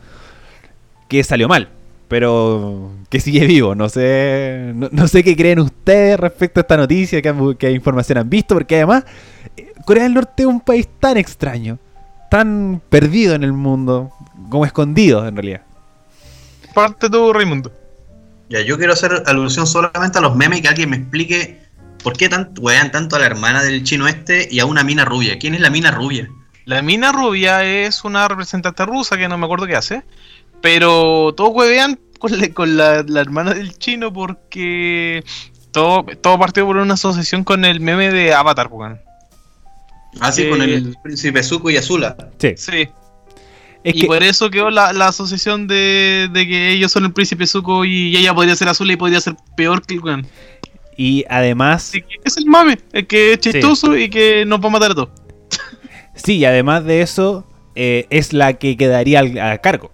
que 1.08 1.24
salió 1.24 1.48
mal. 1.48 1.70
Pero 2.08 2.92
que 3.10 3.20
sigue 3.20 3.46
vivo. 3.46 3.76
No 3.76 3.90
sé 3.90 4.72
no, 4.74 4.90
no 4.92 5.08
sé 5.08 5.24
qué 5.24 5.36
creen 5.36 5.60
ustedes 5.60 6.20
respecto 6.20 6.60
a 6.60 6.62
esta 6.62 6.78
noticia, 6.78 7.22
qué, 7.22 7.72
información 7.72 8.18
han 8.18 8.30
visto, 8.30 8.56
porque 8.56 8.78
además 8.78 9.04
eh, 9.58 9.74
Corea 9.86 10.04
del 10.04 10.14
Norte 10.14 10.44
es 10.44 10.48
un 10.48 10.62
país 10.62 10.88
tan 11.00 11.18
extraño, 11.18 11.78
tan 12.32 12.82
perdido 12.90 13.36
en 13.36 13.44
el 13.44 13.54
mundo, 13.54 14.12
como 14.50 14.66
escondido 14.66 15.28
en 15.28 15.36
realidad. 15.36 15.62
Parte 16.74 17.10
tú, 17.10 17.34
Raimundo. 17.34 17.72
Ya, 18.50 18.62
yo 18.62 18.78
quiero 18.78 18.94
hacer 18.94 19.24
alusión 19.26 19.68
solamente 19.68 20.20
a 20.20 20.22
los 20.22 20.36
memes 20.36 20.60
y 20.60 20.62
que 20.62 20.68
alguien 20.70 20.90
me 20.90 20.98
explique 20.98 21.60
por 22.04 22.16
qué 22.16 22.30
tanto, 22.30 22.62
wean 22.62 22.92
tanto 22.92 23.18
a 23.18 23.20
la 23.20 23.26
hermana 23.26 23.64
del 23.64 23.84
chino 23.84 24.08
este 24.08 24.48
y 24.50 24.60
a 24.60 24.66
una 24.66 24.84
mina 24.84 25.04
rubia. 25.04 25.38
¿Quién 25.40 25.56
es 25.56 25.60
la 25.60 25.70
mina 25.70 25.92
rubia? 25.92 26.30
La 26.68 26.82
mina 26.82 27.14
rubia 27.14 27.64
es 27.64 28.04
una 28.04 28.28
representante 28.28 28.86
rusa 28.86 29.18
que 29.18 29.30
no 29.30 29.38
me 29.38 29.46
acuerdo 29.46 29.66
qué 29.68 29.78
hace. 29.78 30.04
Pero 30.62 31.34
todos 31.38 31.52
huevean 31.54 31.98
con, 32.20 32.38
la, 32.38 32.50
con 32.50 32.76
la, 32.76 33.04
la 33.04 33.22
hermana 33.22 33.54
del 33.54 33.78
chino 33.78 34.12
porque 34.12 35.24
todo, 35.72 36.06
todo 36.22 36.38
partió 36.38 36.66
por 36.66 36.76
una 36.76 36.96
asociación 36.96 37.46
con 37.46 37.64
el 37.64 37.80
meme 37.80 38.12
de 38.12 38.34
Avatar, 38.34 38.68
weón. 38.70 39.00
Así 40.20 40.42
Eh, 40.42 40.50
con 40.50 40.62
el 40.62 40.94
príncipe 41.02 41.42
Zuko 41.42 41.70
y 41.70 41.78
Azula. 41.78 42.18
Sí. 42.38 42.54
Sí. 42.58 42.90
Es 43.86 43.96
y 43.96 44.02
que, 44.02 44.08
por 44.08 44.22
eso 44.22 44.50
quedó 44.50 44.70
la, 44.70 44.92
la 44.92 45.08
asociación 45.08 45.68
de, 45.68 46.28
de 46.34 46.48
que 46.48 46.72
ellos 46.72 46.92
son 46.92 47.06
el 47.06 47.14
príncipe 47.14 47.48
Zuko 47.48 47.86
y 47.86 48.18
ella 48.18 48.34
podría 48.34 48.58
ser 48.58 48.68
azul 48.68 48.92
y 48.92 48.98
podría 48.98 49.22
ser 49.22 49.36
peor 49.56 49.86
que 49.86 49.94
el 49.94 50.02
weón. 50.02 50.28
y 50.98 51.24
además, 51.30 51.94
es 52.26 52.36
el 52.36 52.46
mame, 52.48 52.78
el 52.92 53.08
que 53.08 53.32
es 53.34 53.40
chistoso 53.40 53.96
y 53.96 54.10
que 54.10 54.44
nos 54.46 54.60
va 54.60 54.68
a 54.68 54.72
matar 54.72 54.92
a 54.92 54.96
todos. 54.96 55.10
Sí, 56.18 56.38
y 56.38 56.46
además 56.46 56.84
de 56.86 57.02
eso, 57.02 57.46
eh, 57.76 58.06
es 58.10 58.34
la 58.34 58.54
que 58.54 58.76
quedaría 58.78 59.20
al- 59.20 59.38
a 59.40 59.58
cargo. 59.60 59.92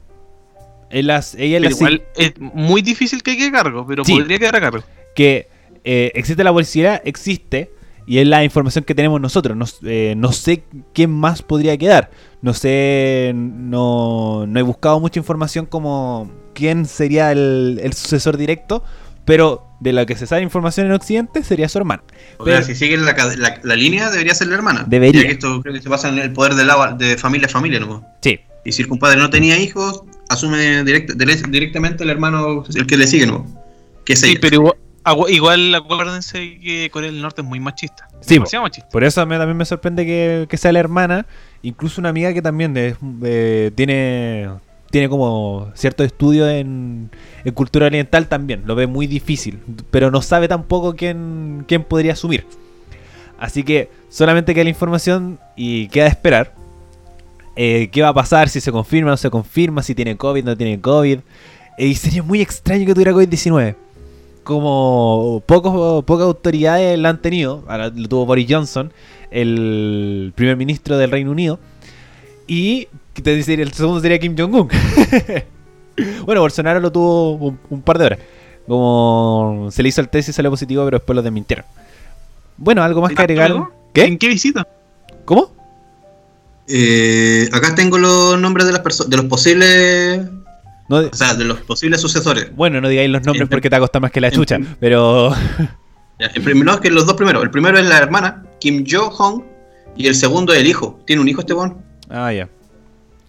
Las- 0.91 1.33
ella 1.35 1.57
es 1.57 1.63
la 1.63 1.69
Pero 1.69 1.75
igual 1.77 2.03
es 2.17 2.33
muy 2.39 2.81
difícil 2.81 3.23
que 3.23 3.35
quede 3.35 3.47
a 3.47 3.51
cargo, 3.63 3.85
pero 3.87 4.03
Sí. 4.05 4.13
podría 4.17 4.37
quedar 4.39 4.55
a 4.57 4.61
cargo. 4.61 4.83
que 5.15 5.47
eh, 5.85 6.11
existe 6.15 6.43
la 6.43 6.51
publicidad, 6.51 7.01
existe, 7.05 7.69
y 8.07 8.17
es 8.19 8.27
la 8.27 8.43
información 8.43 8.83
que 8.85 8.95
tenemos 8.95 9.19
nosotros. 9.21 9.55
No, 9.57 9.65
eh, 9.89 10.13
no 10.17 10.31
sé 10.31 10.63
quién 10.93 11.11
más 11.11 11.41
podría 11.41 11.77
quedar. 11.77 12.09
No 12.41 12.53
sé, 12.53 13.31
no, 13.35 14.45
no 14.47 14.59
he 14.59 14.63
buscado 14.63 14.99
mucha 14.99 15.19
información 15.19 15.65
como 15.65 16.31
quién 16.53 16.85
sería 16.85 17.31
el, 17.33 17.79
el 17.83 17.93
sucesor 17.93 18.37
directo, 18.37 18.83
pero 19.25 19.67
de 19.79 19.91
la 19.93 20.05
que 20.05 20.15
se 20.15 20.25
sabe 20.27 20.41
información 20.41 20.87
en 20.87 20.93
Occidente 20.93 21.43
sería 21.43 21.67
su 21.69 21.77
hermano. 21.77 22.03
O 22.37 22.43
Pero- 22.45 22.57
sea, 22.57 22.65
si 22.65 22.75
siguen 22.75 23.05
la, 23.05 23.15
ca- 23.15 23.35
la- 23.35 23.59
la 23.63 23.75
línea, 23.75 24.09
debería 24.09 24.33
ser 24.33 24.47
la 24.47 24.55
hermana. 24.55 24.85
Debería. 24.87 25.21
Ya 25.21 25.27
que 25.27 25.33
esto 25.33 25.61
creo 25.61 25.73
que 25.73 25.81
se 25.81 25.89
basa 25.89 26.09
en 26.09 26.19
el 26.19 26.31
poder 26.31 26.55
de, 26.55 26.63
la, 26.65 26.93
de 26.97 27.17
familia 27.17 27.47
a 27.47 27.49
familia, 27.49 27.79
¿no? 27.79 28.05
Sí, 28.21 28.39
Y 28.65 28.71
si 28.71 28.81
el 28.81 28.87
compadre 28.87 29.17
no 29.17 29.29
tenía 29.29 29.57
hijos, 29.59 30.03
asume 30.29 30.83
direct- 30.85 31.15
dire- 31.15 31.49
directamente 31.49 32.03
el 32.03 32.09
hermano, 32.09 32.63
el 32.73 32.87
que 32.87 32.95
le 32.97 33.07
sigue, 33.07 33.27
¿no? 33.27 33.45
Que 34.05 34.15
se 34.15 34.27
Sí, 34.27 34.37
pero 34.39 34.73
igual, 35.27 35.75
acuérdense 35.75 36.59
que 36.61 36.89
Corea 36.91 37.11
del 37.11 37.21
Norte 37.21 37.41
es 37.41 37.47
muy 37.47 37.59
machista. 37.59 38.07
Sí, 38.21 38.35
demasiado 38.35 38.63
machista. 38.63 38.87
Por 38.89 39.03
eso 39.03 39.25
me- 39.25 39.37
también 39.37 39.57
me 39.57 39.65
sorprende 39.65 40.05
que, 40.05 40.45
que 40.49 40.55
sea 40.57 40.71
la 40.71 40.79
hermana. 40.79 41.25
Incluso 41.61 41.99
una 41.99 42.09
amiga 42.09 42.33
que 42.33 42.41
también 42.41 42.73
eh, 42.77 43.71
tiene 43.75 44.49
tiene 44.93 45.09
como 45.09 45.71
cierto 45.73 46.03
estudio 46.03 46.47
en, 46.47 47.09
cultura 47.55 47.87
oriental 47.87 48.27
también. 48.27 48.61
Lo 48.67 48.75
ve 48.75 48.85
muy 48.85 49.07
difícil, 49.07 49.59
pero 49.89 50.11
no 50.11 50.21
sabe 50.21 50.47
tampoco 50.47 50.95
quién, 50.95 51.65
quién 51.67 51.83
podría 51.83 52.13
asumir. 52.13 52.45
Así 53.39 53.63
que 53.63 53.89
solamente 54.09 54.53
queda 54.53 54.65
la 54.65 54.69
información 54.69 55.39
y 55.55 55.87
queda 55.87 56.05
esperar. 56.05 56.53
Eh, 57.55 57.89
¿Qué 57.91 58.03
va 58.03 58.09
a 58.09 58.13
pasar? 58.13 58.49
Si 58.49 58.61
se 58.61 58.71
confirma 58.71 59.09
no 59.09 59.17
se 59.17 59.31
confirma, 59.31 59.81
si 59.81 59.95
tiene 59.95 60.15
COVID 60.15 60.43
no 60.43 60.55
tiene 60.55 60.79
COVID. 60.79 61.21
Eh, 61.79 61.87
y 61.87 61.95
sería 61.95 62.21
muy 62.21 62.39
extraño 62.41 62.85
que 62.85 62.93
tuviera 62.93 63.13
COVID-19. 63.13 63.75
Como 64.43 65.41
pocos, 65.47 66.03
pocas 66.03 66.25
autoridades 66.27 66.99
la 66.99 67.09
han 67.09 67.19
tenido. 67.19 67.63
Ahora 67.67 67.89
lo 67.89 68.07
tuvo 68.07 68.27
Boris 68.27 68.45
Johnson, 68.47 68.93
el 69.31 70.33
primer 70.35 70.55
ministro 70.55 70.99
del 70.99 71.09
Reino 71.09 71.31
Unido. 71.31 71.59
Y 72.45 72.89
el 73.15 73.73
segundo 73.73 73.99
sería 74.01 74.19
Kim 74.19 74.35
Jong-un. 74.37 74.69
bueno, 76.25 76.41
Bolsonaro 76.41 76.79
lo 76.79 76.91
tuvo 76.91 77.33
un, 77.33 77.59
un 77.69 77.81
par 77.81 77.97
de 77.97 78.05
horas. 78.05 78.19
Como 78.67 79.67
se 79.71 79.83
le 79.83 79.89
hizo 79.89 80.01
el 80.01 80.09
test 80.09 80.29
y 80.29 80.33
salió 80.33 80.49
positivo, 80.49 80.85
pero 80.85 80.97
después 80.97 81.15
lo 81.15 81.21
desmintieron. 81.21 81.65
Bueno, 82.57 82.81
algo 82.83 83.01
más 83.01 83.11
que 83.13 83.21
agregar. 83.21 83.53
¿Qué? 83.93 84.05
¿En 84.05 84.17
qué 84.17 84.27
visita? 84.29 84.67
¿Cómo? 85.25 85.53
Eh, 86.67 87.49
acá 87.51 87.75
tengo 87.75 87.97
los 87.97 88.39
nombres 88.39 88.65
de 88.65 88.71
las 88.71 88.81
personas, 88.81 89.09
de 89.09 89.17
los 89.17 89.25
posibles, 89.25 90.21
No, 90.87 90.97
o 90.97 91.13
sea, 91.13 91.33
de 91.35 91.43
los 91.43 91.59
posibles 91.61 91.99
sucesores. 91.99 92.55
bueno, 92.55 92.79
no 92.79 92.87
digáis 92.87 93.09
los 93.09 93.21
nombres 93.25 93.41
En- 93.41 93.49
porque 93.49 93.69
te 93.69 93.73
va 93.73 93.77
a 93.77 93.81
costar 93.81 94.01
más 94.01 94.11
que 94.11 94.21
la 94.21 94.31
chucha. 94.31 94.57
Pero. 94.79 95.33
El 96.19 96.41
primero 96.41 96.73
es 96.73 96.79
que 96.79 96.89
los 96.89 97.05
dos 97.05 97.15
primeros. 97.15 97.43
El 97.43 97.49
primero 97.51 97.77
es 97.77 97.85
la 97.85 97.97
hermana, 97.97 98.43
Kim 98.59 98.85
Jo-hong, 98.89 99.43
y 99.97 100.07
el 100.07 100.15
segundo 100.15 100.53
es 100.53 100.59
el 100.59 100.67
hijo. 100.67 100.99
Tiene 101.05 101.21
un 101.21 101.27
hijo 101.27 101.41
este 101.41 101.53
weón. 101.53 101.77
Ah, 102.09 102.31
ya. 102.31 102.47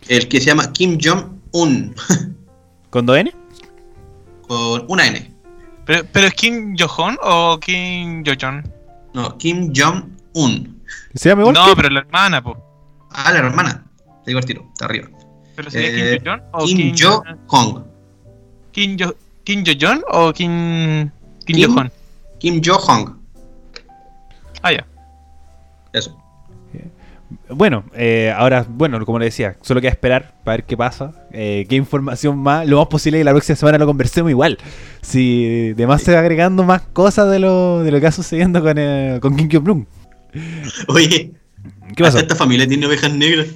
El 0.09 0.29
que 0.29 0.41
se 0.41 0.47
llama 0.47 0.73
Kim 0.73 0.99
Jong-un, 1.03 1.95
¿Con 2.91 3.07
dos 3.07 3.17
N? 3.19 3.33
con 4.47 4.85
una 4.89 5.07
N. 5.07 5.33
¿Pero, 5.87 6.05
pero 6.13 6.27
es 6.29 6.35
Kim 6.35 6.77
Jojon 6.79 7.17
o 7.23 7.59
Kim 7.61 8.23
Jojon? 8.25 8.63
No, 9.15 9.37
Kim 9.39 9.73
Jong-un. 9.75 10.83
¿Se 11.15 11.29
llama 11.29 11.43
igual? 11.43 11.55
No, 11.55 11.75
pero 11.77 11.89
la 11.91 12.01
hermana, 12.01 12.43
po. 12.43 12.57
Ah, 13.11 13.31
la 13.33 13.39
hermana. 13.39 13.85
Te 14.25 14.31
digo 14.31 14.39
el 14.41 14.45
tiro, 14.47 14.65
está 14.73 14.87
arriba. 14.87 15.09
¿Pero 15.57 15.71
sería 15.71 16.15
Eh, 16.15 16.19
Kim 16.19 16.25
Jojon 16.25 16.43
o 16.53 16.65
Kim 16.65 16.77
Kim 16.77 16.95
Jo-hong. 16.97 17.85
Kim 18.73 18.97
Jo 18.99 19.15
Kim 19.45 19.65
Jojon 19.67 20.03
o 20.11 20.33
Kim 20.33 21.11
Kim 21.45 21.57
Kim- 22.39 22.61
Jo-hong. 22.65 23.17
Ah, 24.63 24.73
ya. 24.73 24.87
Bueno, 27.49 27.85
eh, 27.95 28.33
ahora, 28.37 28.67
bueno, 28.69 29.05
como 29.05 29.19
le 29.19 29.27
decía, 29.27 29.57
solo 29.63 29.81
queda 29.81 29.91
esperar 29.91 30.35
para 30.45 30.57
ver 30.59 30.67
qué 30.67 30.77
pasa, 30.77 31.13
eh, 31.33 31.67
qué 31.69 31.77
información 31.77 32.39
más, 32.39 32.67
lo 32.67 32.79
más 32.79 32.89
posible 32.89 33.19
que 33.19 33.25
la 33.25 33.33
próxima 33.33 33.57
semana 33.57 33.79
lo 33.79 33.87
conversemos 33.87 34.31
igual. 34.31 34.59
Si 35.03 35.73
además 35.75 36.03
se 36.03 36.13
va 36.13 36.21
agregando 36.21 36.65
más 36.65 36.83
cosas 36.93 37.31
de 37.31 37.39
lo, 37.39 37.83
de 37.83 37.91
lo 37.91 37.99
que 37.99 38.07
va 38.07 38.13
sucediendo 38.13 38.63
con, 38.63 38.77
eh, 38.79 39.19
con 39.21 39.37
Kim 39.37 39.49
Jong-un. 39.51 39.87
Oye, 40.89 41.33
¿Qué 41.97 42.03
pasó? 42.03 42.19
esta 42.19 42.35
familia 42.35 42.67
tiene 42.67 42.87
ovejas 42.87 43.13
negras. 43.13 43.47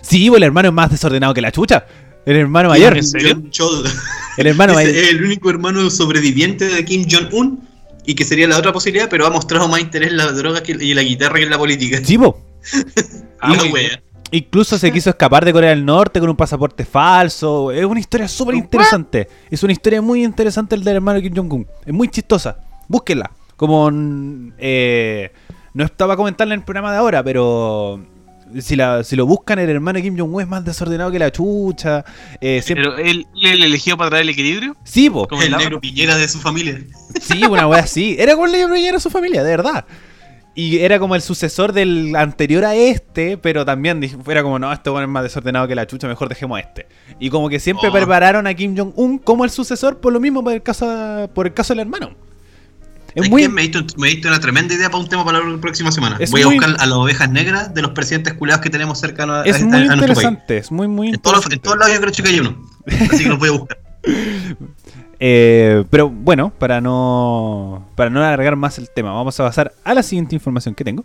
Sí, 0.00 0.28
pues 0.28 0.38
el 0.38 0.44
hermano 0.44 0.68
es 0.68 0.74
más 0.74 0.90
desordenado 0.90 1.32
que 1.32 1.40
la 1.40 1.52
chucha. 1.52 1.86
El 2.26 2.36
hermano 2.36 2.68
mayor. 2.70 2.96
El 4.36 4.46
hermano 4.48 4.74
mayor. 4.74 4.90
es 4.90 5.10
el 5.10 5.22
único 5.22 5.48
hermano 5.48 5.88
sobreviviente 5.90 6.64
de 6.64 6.84
Kim 6.84 7.06
Jong-un 7.08 7.60
y 8.04 8.14
que 8.14 8.24
sería 8.24 8.48
la 8.48 8.58
otra 8.58 8.72
posibilidad, 8.72 9.08
pero 9.08 9.26
ha 9.26 9.30
mostrado 9.30 9.68
más 9.68 9.80
interés 9.80 10.10
en 10.10 10.16
las 10.16 10.36
drogas 10.36 10.62
y 10.66 10.92
la 10.94 11.02
guitarra 11.02 11.36
que 11.36 11.44
en 11.44 11.50
la 11.50 11.58
política. 11.58 12.00
Sí, 12.02 12.18
po. 12.18 12.40
Ah, 13.40 13.54
muy 13.54 13.68
bien. 13.80 14.00
Incluso 14.30 14.78
se 14.78 14.90
quiso 14.90 15.10
escapar 15.10 15.44
de 15.44 15.52
Corea 15.52 15.70
del 15.70 15.84
Norte 15.84 16.18
con 16.18 16.28
un 16.28 16.36
pasaporte 16.36 16.84
falso. 16.84 17.70
Es 17.70 17.84
una 17.84 18.00
historia 18.00 18.26
súper 18.26 18.56
interesante. 18.56 19.28
Es 19.50 19.62
una 19.62 19.72
historia 19.72 20.02
muy 20.02 20.24
interesante 20.24 20.74
el 20.74 20.82
del 20.82 20.96
hermano 20.96 21.20
Kim 21.20 21.34
Jong-un. 21.36 21.66
Es 21.86 21.92
muy 21.92 22.08
chistosa. 22.08 22.58
Búsquenla. 22.88 23.30
Como 23.56 23.88
mm, 23.90 24.52
eh, 24.58 25.30
no 25.74 25.84
estaba 25.84 26.14
a 26.14 26.16
comentarla 26.16 26.54
en 26.54 26.60
el 26.60 26.64
programa 26.64 26.90
de 26.90 26.98
ahora, 26.98 27.22
pero 27.22 28.04
si, 28.60 28.74
la, 28.74 29.04
si 29.04 29.14
lo 29.14 29.24
buscan, 29.26 29.60
el 29.60 29.70
hermano 29.70 30.00
Kim 30.00 30.18
Jong-un 30.18 30.42
es 30.42 30.48
más 30.48 30.64
desordenado 30.64 31.12
que 31.12 31.18
la 31.20 31.30
chucha. 31.30 32.04
Eh, 32.40 32.60
siempre- 32.60 32.86
Pero 32.90 32.98
él, 32.98 33.26
él 33.40 33.62
elegido 33.62 33.96
para 33.96 34.10
traer 34.10 34.22
el 34.24 34.30
equilibrio. 34.30 34.74
Sí, 34.82 35.08
po. 35.10 35.28
Como 35.28 35.42
El 35.42 35.52
el 35.52 35.58
negro 35.58 35.80
piñera 35.80 36.16
de 36.16 36.26
su 36.26 36.40
familia. 36.40 36.80
Sí, 37.20 37.44
una 37.44 37.68
wea 37.68 37.82
así. 37.82 38.16
Era 38.18 38.32
como 38.34 38.46
el 38.46 38.52
libro 38.52 38.76
y 38.76 38.84
era 38.84 38.98
su 38.98 39.10
familia, 39.10 39.44
de 39.44 39.50
verdad. 39.50 39.84
Y 40.56 40.78
era 40.78 41.00
como 41.00 41.16
el 41.16 41.22
sucesor 41.22 41.72
del 41.72 42.14
anterior 42.14 42.64
a 42.64 42.76
este, 42.76 43.36
pero 43.38 43.64
también 43.64 44.00
era 44.28 44.42
como, 44.44 44.58
no, 44.60 44.72
este 44.72 44.88
weón 44.88 45.02
es 45.02 45.08
más 45.08 45.24
desordenado 45.24 45.66
que 45.66 45.74
la 45.74 45.86
chucha, 45.86 46.06
mejor 46.06 46.28
dejemos 46.28 46.58
a 46.58 46.60
este. 46.60 46.86
Y 47.18 47.28
como 47.30 47.48
que 47.48 47.58
siempre 47.58 47.88
Oh. 47.88 47.92
prepararon 47.92 48.46
a 48.46 48.54
Kim 48.54 48.76
Jong-un 48.76 49.18
como 49.18 49.44
el 49.44 49.50
sucesor 49.50 49.98
por 50.00 50.12
lo 50.12 50.20
mismo 50.20 50.44
por 50.44 50.52
el 50.52 50.62
caso, 50.62 51.28
por 51.34 51.46
el 51.48 51.54
caso 51.54 51.72
del 51.74 51.80
hermano. 51.80 52.10
Es 53.08 53.26
¿Sabes 53.26 53.30
muy... 53.30 53.48
Me 53.48 53.62
diste, 53.62 53.78
me 53.96 54.08
diste 54.08 54.28
una 54.28 54.38
tremenda 54.40 54.74
idea 54.74 54.90
para 54.90 55.02
un 55.02 55.08
tema 55.08 55.24
para 55.24 55.40
la 55.40 55.58
próxima 55.60 55.90
semana. 55.92 56.16
Es 56.20 56.30
Voy 56.30 56.42
a 56.42 56.46
muy- 56.46 56.56
buscar 56.56 56.76
a 56.80 56.86
las 56.86 56.96
ovejas 56.98 57.30
negras 57.30 57.74
de 57.74 57.82
los 57.82 57.90
presidentes 57.92 58.34
culiados 58.34 58.62
que 58.62 58.70
tenemos 58.70 58.98
cercanos 59.00 59.44
a, 59.44 59.48
Es 59.48 59.60
a- 59.60 59.64
muy 59.66 59.74
a 59.74 59.84
nuestro 59.86 59.96
país. 59.98 60.10
interesante, 60.10 60.58
es 60.58 60.70
muy, 60.72 60.86
muy 60.88 61.08
En 61.08 61.20
todos, 61.20 61.44
los- 61.44 61.52
en 61.52 61.58
todos 61.60 61.78
lados 61.78 61.94
yo 61.94 62.00
creo 62.00 62.12
que 62.12 62.28
hay 62.28 62.38
uno. 62.40 62.62
Así 62.86 63.24
que 63.24 63.28
los 63.28 63.38
voy 63.40 63.48
a 63.48 63.52
buscar. 63.52 63.78
Eh, 65.26 65.84
pero 65.88 66.10
bueno, 66.10 66.52
para 66.58 66.82
no 66.82 67.88
para 67.94 68.10
no 68.10 68.20
alargar 68.20 68.56
más 68.56 68.76
el 68.76 68.90
tema, 68.90 69.10
vamos 69.10 69.40
a 69.40 69.44
pasar 69.44 69.72
a 69.82 69.94
la 69.94 70.02
siguiente 70.02 70.34
información 70.34 70.74
que 70.74 70.84
tengo, 70.84 71.02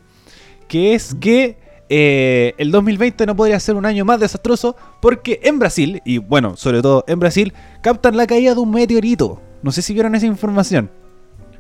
que 0.67 0.93
es 0.93 1.15
que 1.21 1.55
eh, 1.87 2.53
el 2.57 2.69
2020 2.69 3.25
no 3.25 3.37
podría 3.37 3.57
ser 3.61 3.75
un 3.75 3.85
año 3.85 4.03
más 4.03 4.19
desastroso 4.19 4.75
porque 5.01 5.39
en 5.43 5.57
Brasil, 5.57 6.01
y 6.03 6.17
bueno, 6.17 6.57
sobre 6.57 6.81
todo 6.81 7.05
en 7.07 7.17
Brasil, 7.17 7.53
captan 7.81 8.17
la 8.17 8.27
caída 8.27 8.53
de 8.55 8.59
un 8.59 8.71
meteorito. 8.71 9.41
No 9.63 9.71
sé 9.71 9.81
si 9.81 9.93
vieron 9.93 10.13
esa 10.13 10.25
información. 10.25 10.91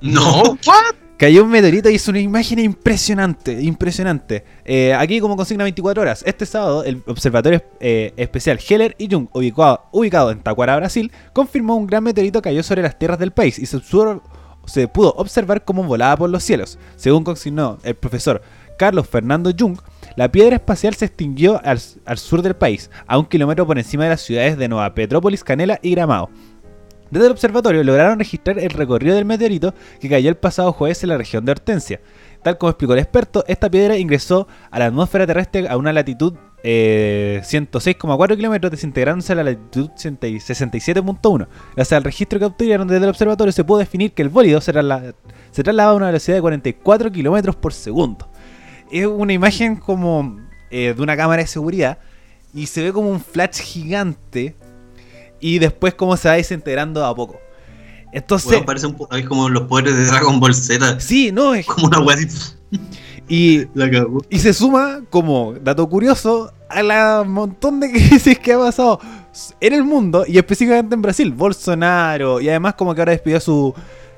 No. 0.01 0.43
¿What? 0.67 0.95
Cayó 1.19 1.43
un 1.43 1.49
meteorito 1.49 1.89
y 1.89 1.95
es 1.95 2.07
una 2.07 2.21
imagen 2.21 2.59
impresionante, 2.59 3.61
impresionante. 3.61 4.45
Eh, 4.63 4.93
aquí 4.93 5.19
como 5.19 5.35
consigna 5.35 5.65
24 5.65 6.01
horas, 6.01 6.23
este 6.25 6.45
sábado 6.45 6.85
el 6.85 7.03
Observatorio 7.07 7.61
eh, 7.81 8.13
Especial 8.15 8.57
Heller 8.65 8.95
y 8.97 9.09
Jung, 9.11 9.27
ubicado, 9.33 9.81
ubicado 9.91 10.31
en 10.31 10.39
Tacuara, 10.39 10.77
Brasil, 10.77 11.11
confirmó 11.33 11.75
un 11.75 11.87
gran 11.87 12.05
meteorito 12.05 12.41
cayó 12.41 12.63
sobre 12.63 12.83
las 12.83 12.97
tierras 12.97 13.19
del 13.19 13.31
país 13.31 13.59
y 13.59 13.65
se 13.65 14.87
pudo 14.87 15.13
observar 15.17 15.65
cómo 15.65 15.83
volaba 15.83 16.15
por 16.15 16.29
los 16.29 16.41
cielos. 16.41 16.79
Según 16.95 17.25
consignó 17.25 17.79
el 17.83 17.95
profesor 17.95 18.41
Carlos 18.77 19.09
Fernando 19.09 19.51
Jung, 19.51 19.77
la 20.15 20.31
piedra 20.31 20.55
espacial 20.55 20.95
se 20.95 21.03
extinguió 21.03 21.59
al, 21.65 21.81
al 22.05 22.17
sur 22.17 22.41
del 22.41 22.55
país, 22.55 22.89
a 23.05 23.19
un 23.19 23.25
kilómetro 23.25 23.67
por 23.67 23.77
encima 23.77 24.05
de 24.05 24.11
las 24.11 24.21
ciudades 24.21 24.57
de 24.57 24.69
Nueva 24.69 24.95
Petrópolis, 24.95 25.43
Canela 25.43 25.79
y 25.81 25.91
Gramado. 25.91 26.29
Desde 27.11 27.25
el 27.27 27.31
observatorio 27.31 27.83
lograron 27.83 28.19
registrar 28.19 28.59
el 28.59 28.69
recorrido 28.69 29.15
del 29.15 29.25
meteorito 29.25 29.73
que 29.99 30.09
cayó 30.09 30.29
el 30.29 30.37
pasado 30.37 30.71
jueves 30.73 31.01
en 31.03 31.09
la 31.09 31.17
región 31.17 31.45
de 31.45 31.51
Hortensia. 31.51 32.01
Tal 32.43 32.57
como 32.57 32.69
explicó 32.69 32.93
el 32.93 32.99
experto, 32.99 33.43
esta 33.47 33.69
piedra 33.69 33.97
ingresó 33.97 34.47
a 34.71 34.79
la 34.79 34.85
atmósfera 34.85 35.27
terrestre 35.27 35.67
a 35.67 35.75
una 35.77 35.91
latitud 35.91 36.33
eh, 36.63 37.41
106,4 37.43 38.35
kilómetros, 38.35 38.71
desintegrándose 38.71 39.31
a 39.33 39.35
la 39.35 39.43
latitud 39.43 39.89
67.1. 39.91 41.47
Gracias 41.75 41.97
al 41.97 42.03
registro 42.03 42.39
que 42.39 42.45
obtuvieron 42.45 42.87
desde 42.87 43.03
el 43.03 43.09
observatorio, 43.09 43.51
se 43.51 43.63
pudo 43.63 43.79
definir 43.79 44.13
que 44.13 44.21
el 44.21 44.29
bólido 44.29 44.61
se, 44.61 44.73
trasla- 44.73 45.15
se 45.51 45.63
trasladaba 45.63 45.93
a 45.93 45.95
una 45.97 46.05
velocidad 46.07 46.37
de 46.37 46.41
44 46.41 47.11
kilómetros 47.11 47.55
por 47.55 47.73
segundo. 47.73 48.29
Es 48.91 49.05
una 49.05 49.33
imagen 49.33 49.75
como 49.75 50.37
eh, 50.71 50.93
de 50.95 51.01
una 51.01 51.15
cámara 51.15 51.41
de 51.41 51.47
seguridad 51.47 51.99
y 52.53 52.65
se 52.67 52.83
ve 52.83 52.91
como 52.93 53.09
un 53.09 53.19
flash 53.19 53.59
gigante 53.61 54.55
y 55.39 55.59
después 55.59 55.93
cómo 55.93 56.15
se 56.17 56.27
va 56.27 56.35
desintegrando 56.35 57.05
a 57.05 57.15
poco. 57.15 57.39
Entonces, 58.11 58.51
Weón, 58.51 58.65
parece 58.65 58.87
un 58.87 58.95
po- 58.95 59.07
es 59.15 59.25
como 59.27 59.49
los 59.49 59.63
poderes 59.63 59.95
de 59.95 60.05
Dragon 60.05 60.39
Ball 60.39 60.55
Z. 60.55 60.99
sí, 60.99 61.31
no, 61.31 61.53
es, 61.53 61.65
Como 61.65 61.87
una 61.87 62.13
así. 62.13 62.27
y, 63.29 63.67
y 64.29 64.39
se 64.39 64.53
suma 64.53 65.01
como 65.09 65.53
dato 65.61 65.87
curioso 65.87 66.51
a 66.69 66.81
la 66.83 67.23
montón 67.25 67.79
de 67.79 67.91
crisis 67.91 68.39
que 68.39 68.53
ha 68.53 68.57
pasado 68.57 68.99
en 69.61 69.73
el 69.73 69.83
mundo 69.83 70.25
y 70.27 70.37
específicamente 70.37 70.95
en 70.95 71.01
Brasil. 71.01 71.31
Bolsonaro 71.31 72.41
y 72.41 72.49
además 72.49 72.73
como 72.73 72.95
que 72.95 73.01
ahora 73.01 73.11
despidió 73.11 73.37
a 73.37 73.41
su 73.41 73.73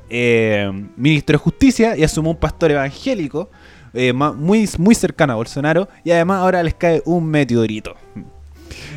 eh, 0.09 0.69
ministro 0.95 1.33
de 1.33 1.37
justicia 1.37 1.97
y 1.97 2.03
asumió 2.03 2.31
un 2.31 2.37
pastor 2.37 2.71
evangélico 2.71 3.49
eh, 3.93 4.13
muy, 4.13 4.69
muy 4.77 4.95
cercano 4.95 5.33
a 5.33 5.35
Bolsonaro 5.35 5.89
y 6.05 6.11
además 6.11 6.39
ahora 6.39 6.63
les 6.63 6.75
cae 6.75 7.01
un 7.05 7.25
meteorito. 7.25 7.93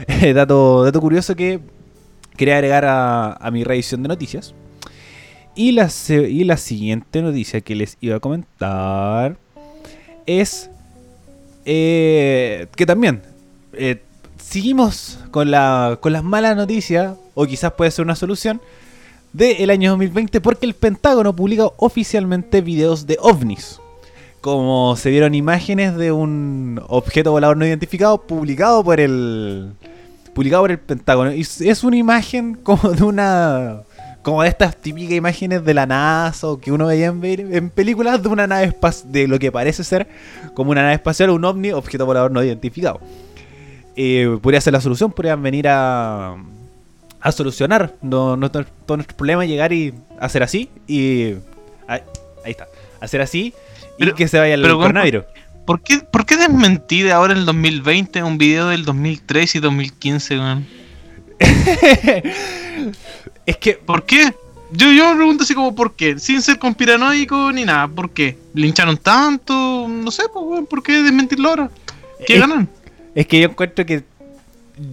Eh, 0.07 0.33
dato, 0.33 0.85
dato 0.85 1.01
curioso 1.01 1.35
que 1.35 1.61
quería 2.37 2.57
agregar 2.57 2.85
a, 2.85 3.33
a 3.33 3.51
mi 3.51 3.65
revisión 3.65 4.03
de 4.03 4.09
noticias. 4.09 4.55
Y 5.55 5.73
la, 5.73 5.89
y 6.09 6.45
la 6.45 6.57
siguiente 6.57 7.23
noticia 7.23 7.61
que 7.61 7.75
les 7.75 7.97
iba 8.01 8.17
a 8.17 8.21
comentar 8.21 9.37
es 10.27 10.71
eh, 11.65 12.67
que 12.77 12.87
también 12.87 13.23
eh, 13.73 14.03
seguimos 14.37 15.19
con, 15.31 15.51
la, 15.51 15.99
con 16.01 16.13
las 16.13 16.25
malas 16.25 16.57
noticias, 16.57 17.15
o 17.35 17.47
quizás 17.47 17.73
puede 17.73 17.91
ser 17.91 18.05
una 18.05 18.17
solución, 18.17 18.61
del 19.33 19.71
año 19.71 19.91
2020 19.91 20.41
porque 20.41 20.67
el 20.67 20.75
Pentágono 20.75 21.35
publica 21.35 21.67
oficialmente 21.79 22.61
videos 22.61 23.07
de 23.07 23.19
ovnis. 23.21 23.81
Como 24.41 24.95
se 24.97 25.11
vieron 25.11 25.35
imágenes 25.35 25.97
de 25.97 26.13
un 26.13 26.81
objeto 26.87 27.33
volador 27.33 27.57
no 27.57 27.67
identificado 27.67 28.19
publicado 28.27 28.85
por 28.85 29.01
el 29.01 29.73
publicado 30.35 30.63
por 30.65 30.71
el 30.71 30.79
Pentágono. 30.79 31.33
Y 31.33 31.41
es- 31.43 31.85
una 31.85 31.97
imagen 31.97 32.55
como 32.57 32.91
de 32.91 33.03
una. 33.05 33.81
Como 34.23 34.43
de 34.43 34.49
estas 34.49 34.75
típicas 34.77 35.13
imágenes 35.13 35.63
de 35.67 35.75
la 35.75 35.85
NASA 35.85 36.47
o 36.49 36.59
que 36.59 36.73
uno 36.73 36.87
veía 36.87 37.09
en, 37.09 37.69
películas 37.69 38.23
de 38.23 38.29
una 38.31 38.47
nave 38.47 38.65
espacial, 38.65 39.13
de 39.13 39.29
lo 39.29 39.39
que 39.39 39.53
parece 39.53 39.85
ser 39.85 40.07
como 40.55 40.71
una 40.71 40.81
nave 40.81 40.95
espacial 40.95 41.29
o 41.29 41.35
un 41.35 41.45
ovni, 41.45 41.73
objeto 41.73 42.07
volador 42.07 42.31
no 42.31 42.43
identificado. 42.43 43.01
Eh, 43.97 44.39
podría 44.43 44.63
ser 44.63 44.73
la 44.73 44.81
solución, 44.81 45.13
podrían 45.13 45.43
venir 45.43 45.69
a, 45.69 46.37
a 47.21 47.33
solucionar 47.33 47.93
no, 48.01 48.37
no- 48.39 48.51
todos 48.51 48.67
nuestros 48.89 49.15
problemas, 49.15 49.47
llegar 49.47 49.73
y 49.75 49.93
hacer 50.19 50.43
así 50.43 50.71
y... 50.87 51.35
Ahí, 51.87 52.01
ahí 52.47 52.51
está, 52.53 52.67
hacer 53.03 53.21
así 53.21 53.53
y 53.99 54.11
que 54.13 54.27
se 54.27 54.39
vaya 54.39 54.55
el 54.55 54.63
pero, 54.63 54.79
coronavirus. 54.79 55.25
¿Por 55.67 55.81
qué, 55.83 55.99
¿Por 56.01 56.27
qué 56.27 56.37
desmentir 56.37 57.11
ahora 57.11 57.33
en 57.33 57.41
el 57.41 57.47
2020 57.47 58.23
un 58.23 58.37
video 58.39 58.69
del 58.69 58.85
2003 58.85 59.55
y 59.55 59.59
2015, 59.61 60.39
weón? 60.39 60.67
es 63.47 63.57
que 63.59 63.75
¿Por 63.75 64.05
qué? 64.05 64.35
Yo, 64.73 64.91
yo 64.93 65.11
me 65.11 65.17
pregunto 65.17 65.45
así 65.45 65.55
como, 65.55 65.75
¿por 65.75 65.95
qué? 65.95 66.19
Sin 66.19 66.43
ser 66.43 66.59
conspiranoico 66.59 67.53
ni 67.53 67.65
nada, 67.65 67.87
¿por 67.87 68.11
qué? 68.11 68.37
¿Lincharon 68.55 68.97
tanto? 68.97 69.87
No 69.89 70.11
sé, 70.11 70.25
pues, 70.33 70.45
weón, 70.45 70.67
¿por 70.67 70.83
qué 70.83 71.03
desmentirlo 71.03 71.49
ahora? 71.51 71.71
¿Qué 72.27 72.35
Es- 72.35 72.41
ganan? 72.41 72.69
Es 73.15 73.27
que 73.29 73.39
yo 73.41 73.49
encuentro 73.49 73.87
que 73.87 74.03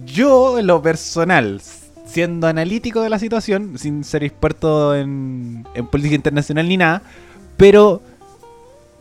yo, 0.06 0.58
en 0.60 0.68
lo 0.68 0.80
personal, 0.80 1.60
siendo 2.06 2.46
analítico 2.46 3.00
de 3.02 3.10
la 3.10 3.18
situación, 3.18 3.76
sin 3.76 4.04
ser 4.04 4.22
experto 4.22 4.94
en, 4.94 5.66
en 5.74 5.86
política 5.88 6.14
internacional 6.14 6.68
ni 6.68 6.76
nada, 6.76 7.02
pero 7.56 8.00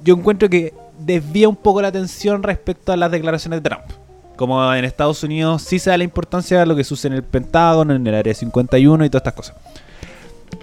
yo 0.03 0.15
encuentro 0.15 0.49
que 0.49 0.73
desvía 1.05 1.47
un 1.49 1.55
poco 1.55 1.81
la 1.81 1.89
atención 1.89 2.43
respecto 2.43 2.91
a 2.91 2.97
las 2.97 3.11
declaraciones 3.11 3.61
de 3.61 3.69
Trump. 3.69 3.83
Como 4.35 4.73
en 4.73 4.85
Estados 4.85 5.23
Unidos 5.23 5.61
sí 5.61 5.77
se 5.79 5.89
da 5.91 5.97
la 5.97 6.03
importancia 6.03 6.61
a 6.61 6.65
lo 6.65 6.75
que 6.75 6.83
sucede 6.83 7.11
en 7.11 7.17
el 7.17 7.23
Pentágono, 7.23 7.93
en 7.93 8.05
el 8.07 8.15
Área 8.15 8.33
51 8.33 9.05
y 9.05 9.09
todas 9.09 9.21
estas 9.21 9.33
cosas. 9.33 9.55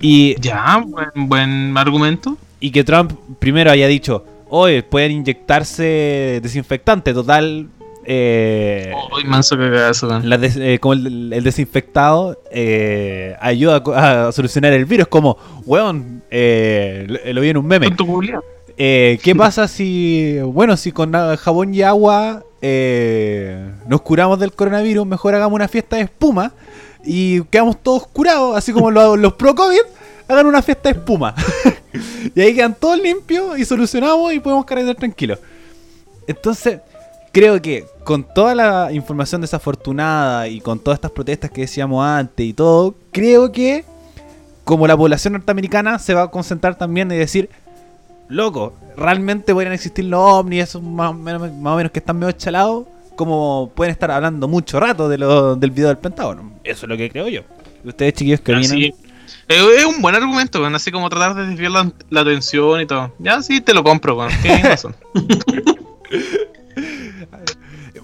Y 0.01 0.41
Ya, 0.41 0.83
buen, 0.87 1.29
buen 1.29 1.77
argumento. 1.79 2.37
y 2.61 2.71
que 2.71 2.83
Trump 2.85 3.13
primero 3.39 3.71
haya 3.71 3.87
dicho, 3.87 4.25
oye, 4.49 4.83
pueden 4.83 5.13
inyectarse 5.13 6.41
desinfectante, 6.43 7.13
total. 7.15 7.69
Eh, 8.11 8.91
Uy, 9.15 9.25
manso 9.25 9.57
cagazo, 9.59 10.21
la 10.21 10.39
des- 10.39 10.57
eh, 10.57 10.79
como 10.81 10.95
el, 10.95 11.31
el 11.33 11.45
desinfectado 11.45 12.41
eh, 12.51 13.37
ayuda 13.41 13.83
a 13.95 14.33
solucionar 14.33 14.73
el 14.73 14.87
virus. 14.87 15.09
Como, 15.09 15.37
weón, 15.67 16.23
eh, 16.31 17.05
lo, 17.33 17.41
vi 17.43 17.51
en 17.51 17.59
un 17.59 17.67
meme. 17.67 17.91
Tonto. 17.91 18.21
Eh, 18.81 19.19
¿Qué 19.25 19.35
pasa 19.35 19.67
si, 19.67 20.39
bueno, 20.41 20.77
si 20.77 20.93
con 20.93 21.13
jabón 21.13 21.75
y 21.75 21.83
agua 21.83 22.45
eh, 22.63 23.73
nos 23.89 24.03
curamos 24.03 24.39
del 24.39 24.53
coronavirus? 24.53 25.05
Mejor 25.05 25.35
hagamos 25.35 25.57
una 25.57 25.67
fiesta 25.67 25.97
de 25.97 26.03
espuma 26.03 26.53
y 27.05 27.43
quedamos 27.45 27.83
todos 27.83 28.07
curados, 28.07 28.57
así 28.57 28.73
como 28.73 28.93
los, 28.93 29.19
los 29.19 29.33
pro-COVID. 29.35 29.81
Hagan 30.29 30.47
una 30.47 30.63
fiesta 30.63 30.93
de 30.93 31.01
espuma. 31.01 31.35
y 32.37 32.41
ahí 32.41 32.55
quedan 32.55 32.77
todos 32.77 33.01
limpios 33.01 33.59
y 33.59 33.65
solucionamos 33.65 34.33
y 34.33 34.39
podemos 34.39 34.65
cargar 34.65 34.95
tranquilos. 34.95 35.41
Entonces, 36.29 36.79
creo 37.33 37.61
que 37.61 37.85
con 38.05 38.23
toda 38.23 38.55
la 38.55 38.93
información 38.93 39.41
desafortunada 39.41 40.47
y 40.47 40.61
con 40.61 40.79
todas 40.79 40.99
estas 40.99 41.11
protestas 41.11 41.51
que 41.51 41.63
decíamos 41.63 42.07
antes 42.07 42.47
y 42.47 42.53
todo, 42.53 42.95
creo 43.11 43.51
que 43.51 43.85
como 44.63 44.87
la 44.87 44.97
población 44.97 45.33
norteamericana 45.33 45.99
se 45.99 46.15
va 46.15 46.23
a 46.25 46.31
concentrar 46.31 46.77
también 46.77 47.11
en 47.11 47.19
decir, 47.19 47.51
loco, 48.29 48.75
realmente 48.97 49.53
pueden 49.55 49.73
existir 49.73 50.05
los 50.05 50.21
ovnis, 50.21 50.65
esos 50.65 50.83
más 50.83 51.11
o 51.11 51.15
menos, 51.15 51.53
más 51.53 51.73
o 51.73 51.77
menos 51.77 51.93
que 51.93 51.99
están 51.99 52.19
medio 52.19 52.33
chalados, 52.33 52.87
como 53.17 53.73
pueden 53.75 53.93
estar 53.93 54.11
hablando 54.11 54.49
mucho 54.49 54.79
rato 54.79 55.09
de 55.09 55.19
lo, 55.19 55.57
del 55.57 55.71
video 55.71 55.89
del 55.89 55.99
Pentágono. 55.99 56.53
Eso 56.65 56.87
es 56.87 56.89
lo 56.89 56.97
que 56.97 57.11
creo 57.11 57.29
yo. 57.29 57.43
¿Y 57.85 57.89
ustedes, 57.89 58.15
chiquillos, 58.15 58.41
que 58.41 58.55
vienen? 58.55 58.83
Es 58.83 58.95
es 59.49 59.85
un 59.85 60.03
buen 60.03 60.15
argumento, 60.15 60.65
así 60.67 60.91
como 60.91 61.09
tratar 61.09 61.35
de 61.35 61.47
desviar 61.47 61.71
la, 61.71 61.93
la 62.11 62.21
atención 62.21 62.81
y 62.81 62.87
todo. 62.87 63.15
Ya 63.19 63.41
sí, 63.43 63.61
te 63.61 63.73
lo 63.75 63.83
compro, 63.83 64.17
weón. 64.17 64.31
Tienes 64.43 64.63
razón. 64.63 64.95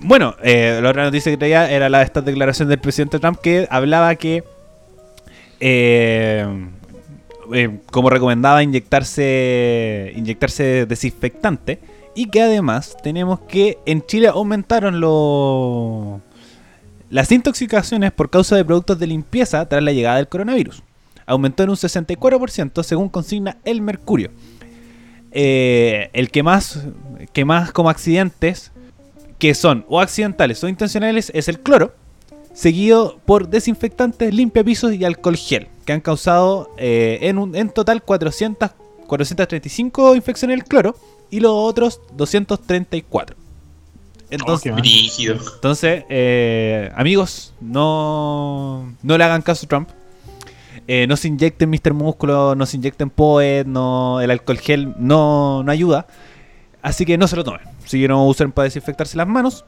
Bueno, 0.06 0.36
eh, 0.42 0.80
la 0.82 0.90
otra 0.90 1.04
noticia 1.04 1.32
que 1.32 1.38
traía 1.38 1.70
era 1.70 1.88
la 1.88 1.98
de 2.00 2.04
esta 2.04 2.20
declaración 2.20 2.68
del 2.68 2.78
presidente 2.78 3.18
Trump 3.18 3.38
que 3.40 3.66
hablaba 3.70 4.14
que, 4.16 4.44
eh, 5.60 6.46
eh, 7.52 7.80
como 7.90 8.10
recomendaba 8.10 8.62
inyectarse, 8.62 10.12
inyectarse 10.16 10.86
desinfectante 10.86 11.78
y 12.14 12.30
que 12.30 12.42
además 12.42 12.96
tenemos 13.02 13.40
que 13.40 13.78
en 13.86 14.04
Chile 14.06 14.28
aumentaron 14.28 15.00
los 15.00 16.20
las 17.10 17.30
intoxicaciones 17.30 18.12
por 18.12 18.30
causa 18.30 18.56
de 18.56 18.64
productos 18.64 18.98
de 18.98 19.06
limpieza 19.06 19.68
tras 19.68 19.82
la 19.82 19.92
llegada 19.92 20.16
del 20.16 20.28
coronavirus. 20.28 20.82
Aumentó 21.26 21.62
en 21.62 21.70
un 21.70 21.76
64% 21.76 22.82
según 22.82 23.08
consigna 23.08 23.56
el 23.64 23.80
Mercurio. 23.82 24.30
Eh, 25.30 26.10
el 26.12 26.30
que 26.30 26.42
más, 26.42 26.80
que 27.32 27.44
más 27.44 27.72
como 27.72 27.90
accidentes 27.90 28.72
que 29.38 29.54
son 29.54 29.84
o 29.88 30.00
accidentales 30.00 30.62
o 30.64 30.68
intencionales 30.68 31.30
es 31.34 31.48
el 31.48 31.60
cloro, 31.60 31.94
seguido 32.54 33.18
por 33.26 33.48
desinfectantes, 33.48 34.32
limpiapisos 34.32 34.94
y 34.94 35.04
alcohol 35.04 35.36
gel, 35.36 35.68
que 35.84 35.92
han 35.92 36.00
causado 36.00 36.70
eh, 36.78 37.18
en, 37.22 37.38
un, 37.38 37.54
en 37.54 37.68
total 37.68 38.02
400, 38.02 38.70
435 39.06 40.14
infecciones 40.14 40.56
del 40.56 40.64
cloro 40.64 40.96
y 41.30 41.40
los 41.40 41.52
otros 41.52 42.00
234. 42.16 43.36
Entonces, 44.30 44.72
Oh, 44.72 44.76
qué 44.76 45.38
entonces 45.54 46.04
eh, 46.08 46.90
amigos, 46.96 47.52
no, 47.60 48.94
no 49.02 49.18
le 49.18 49.24
hagan 49.24 49.42
caso 49.42 49.66
a 49.66 49.68
Trump. 49.68 49.90
Eh, 50.86 51.06
no 51.06 51.16
se 51.16 51.28
inyecten 51.28 51.70
Mr. 51.70 51.94
Músculo, 51.94 52.54
no 52.54 52.66
se 52.66 52.76
inyecten 52.76 53.10
Poet, 53.10 53.64
no, 53.64 54.20
el 54.20 54.30
alcohol 54.30 54.58
gel 54.58 54.94
no, 54.98 55.62
no 55.62 55.70
ayuda. 55.70 56.06
Así 56.82 57.06
que 57.06 57.16
no 57.16 57.26
se 57.28 57.36
lo 57.36 57.44
tomen. 57.44 57.62
Si 57.86 58.00
que 58.00 58.08
no 58.08 58.26
usen 58.26 58.52
para 58.52 58.64
desinfectarse 58.64 59.16
las 59.16 59.26
manos. 59.26 59.64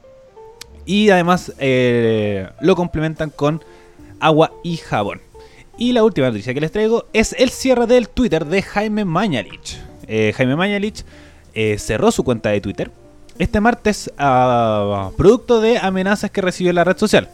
Y 0.87 1.11
además 1.11 1.53
eh, 1.59 2.49
lo 2.61 2.76
complementan 2.76 3.30
con 3.30 3.62
agua 4.20 4.53
y 4.62 4.78
jabón. 4.78 5.20
Y 5.76 5.93
la 5.93 6.05
última 6.05 6.28
noticia 6.28 6.55
que 6.55 6.61
les 6.61 6.72
traigo 6.72 7.05
es 7.12 7.34
el 7.39 7.51
cierre 7.51 7.87
del 7.87 8.09
Twitter 8.09 8.47
de 8.47 8.62
Jaime 8.62 9.05
Mañalich. 9.05 9.78
Eh, 10.07 10.32
Jaime 10.34 10.57
Mañalich 10.57 11.05
eh, 11.53 11.76
cerró 11.78 12.11
su 12.11 12.24
cuenta 12.24 12.49
de 12.51 12.61
Twitter 12.61 12.91
este 13.39 13.61
martes 13.61 14.11
a 14.18 15.11
producto 15.16 15.61
de 15.61 15.78
amenazas 15.78 16.30
que 16.30 16.41
recibió 16.41 16.72
la 16.72 16.84
red 16.84 16.97
social. 16.97 17.28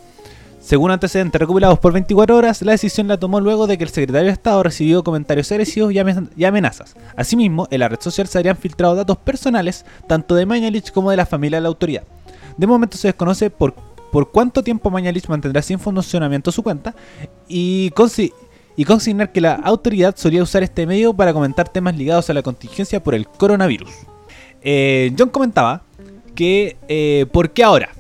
Según 0.61 0.93
antecedentes 0.93 1.41
recopilados 1.41 1.79
por 1.81 1.93
24 1.93 2.37
horas, 2.37 2.63
la 2.63 2.73
decisión 2.73 3.09
la 3.09 3.19
tomó 3.19 3.41
luego 3.41 3.67
de 3.67 3.77
que 3.77 3.85
el 3.85 3.91
secretario 3.91 4.27
de 4.27 4.33
Estado 4.33 4.63
recibió 4.63 5.03
comentarios 5.03 5.51
agresivos 5.51 5.93
y 5.93 6.45
amenazas. 6.45 6.95
Asimismo, 7.17 7.67
en 7.71 7.81
la 7.81 7.89
red 7.89 8.01
social 8.01 8.29
se 8.29 8.39
habrían 8.39 8.57
filtrado 8.57 8.95
datos 8.95 9.19
personales 9.19 9.85
tanto 10.07 10.37
de 10.37 10.47
Mañalich 10.47 10.93
como 10.93 11.11
de 11.11 11.17
la 11.17 11.27
familia 11.27 11.59
de 11.59 11.63
la 11.63 11.69
autoridad. 11.69 12.05
De 12.57 12.67
momento 12.67 12.97
se 12.97 13.09
desconoce 13.09 13.51
por, 13.51 13.75
por 14.11 14.31
cuánto 14.31 14.63
tiempo 14.63 14.91
Mañalich 14.91 15.29
mantendrá 15.29 15.63
sin 15.63 15.79
funcionamiento 15.79 16.53
su 16.53 16.63
cuenta 16.63 16.95
y, 17.49 17.91
consi- 17.93 18.33
y 18.77 18.85
consignar 18.85 19.33
que 19.33 19.41
la 19.41 19.55
autoridad 19.55 20.15
solía 20.17 20.43
usar 20.43 20.63
este 20.63 20.87
medio 20.87 21.15
para 21.15 21.33
comentar 21.33 21.69
temas 21.69 21.97
ligados 21.97 22.29
a 22.31 22.35
la 22.35 22.43
contingencia 22.43 23.03
por 23.03 23.15
el 23.15 23.27
coronavirus. 23.27 23.91
Eh, 24.63 25.13
John 25.19 25.29
comentaba 25.31 25.83
que 26.35 26.77
eh, 26.89 27.27
¿por 27.33 27.51
qué 27.51 27.65
ahora? 27.65 27.91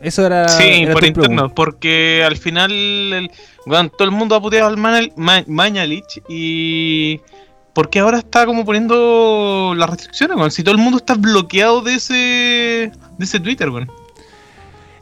Eso 0.00 0.24
era, 0.24 0.48
Sí, 0.48 0.62
era 0.82 0.92
por 0.92 1.04
interno, 1.04 1.28
pregunta. 1.34 1.54
porque 1.54 2.22
al 2.24 2.36
final 2.36 2.70
el, 2.72 3.30
todo 3.66 4.04
el 4.04 4.12
mundo 4.12 4.36
ha 4.36 4.40
puteado 4.40 4.68
al 4.68 4.76
Mañalich 5.48 6.22
y... 6.28 7.20
¿Por 7.78 7.90
qué 7.90 8.00
ahora 8.00 8.18
está 8.18 8.44
como 8.44 8.64
poniendo 8.64 9.72
las 9.76 9.88
restricciones, 9.88 10.36
weón? 10.36 10.50
Si 10.50 10.64
todo 10.64 10.74
el 10.74 10.80
mundo 10.80 10.96
está 10.96 11.14
bloqueado 11.14 11.80
de 11.80 11.94
ese 11.94 12.14
de 12.14 13.24
ese 13.24 13.38
Twitter, 13.38 13.70
weón. 13.70 13.88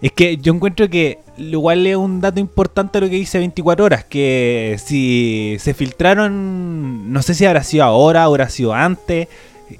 Es 0.03 0.13
que 0.13 0.37
yo 0.37 0.53
encuentro 0.53 0.91
que 0.91 1.21
igual 1.39 1.87
es 1.87 1.97
un 1.97 2.21
dato 2.21 2.39
importante 2.39 3.01
lo 3.01 3.09
que 3.09 3.17
dice 3.17 3.39
24 3.39 3.83
horas, 3.83 4.05
que 4.05 4.77
si 4.85 5.57
se 5.59 5.73
filtraron, 5.73 7.11
no 7.11 7.23
sé 7.23 7.33
si 7.33 7.47
habrá 7.47 7.65
sido 7.65 7.85
ahora, 7.85 8.25
habrá 8.25 8.51
sido 8.51 8.75
antes, 8.75 9.29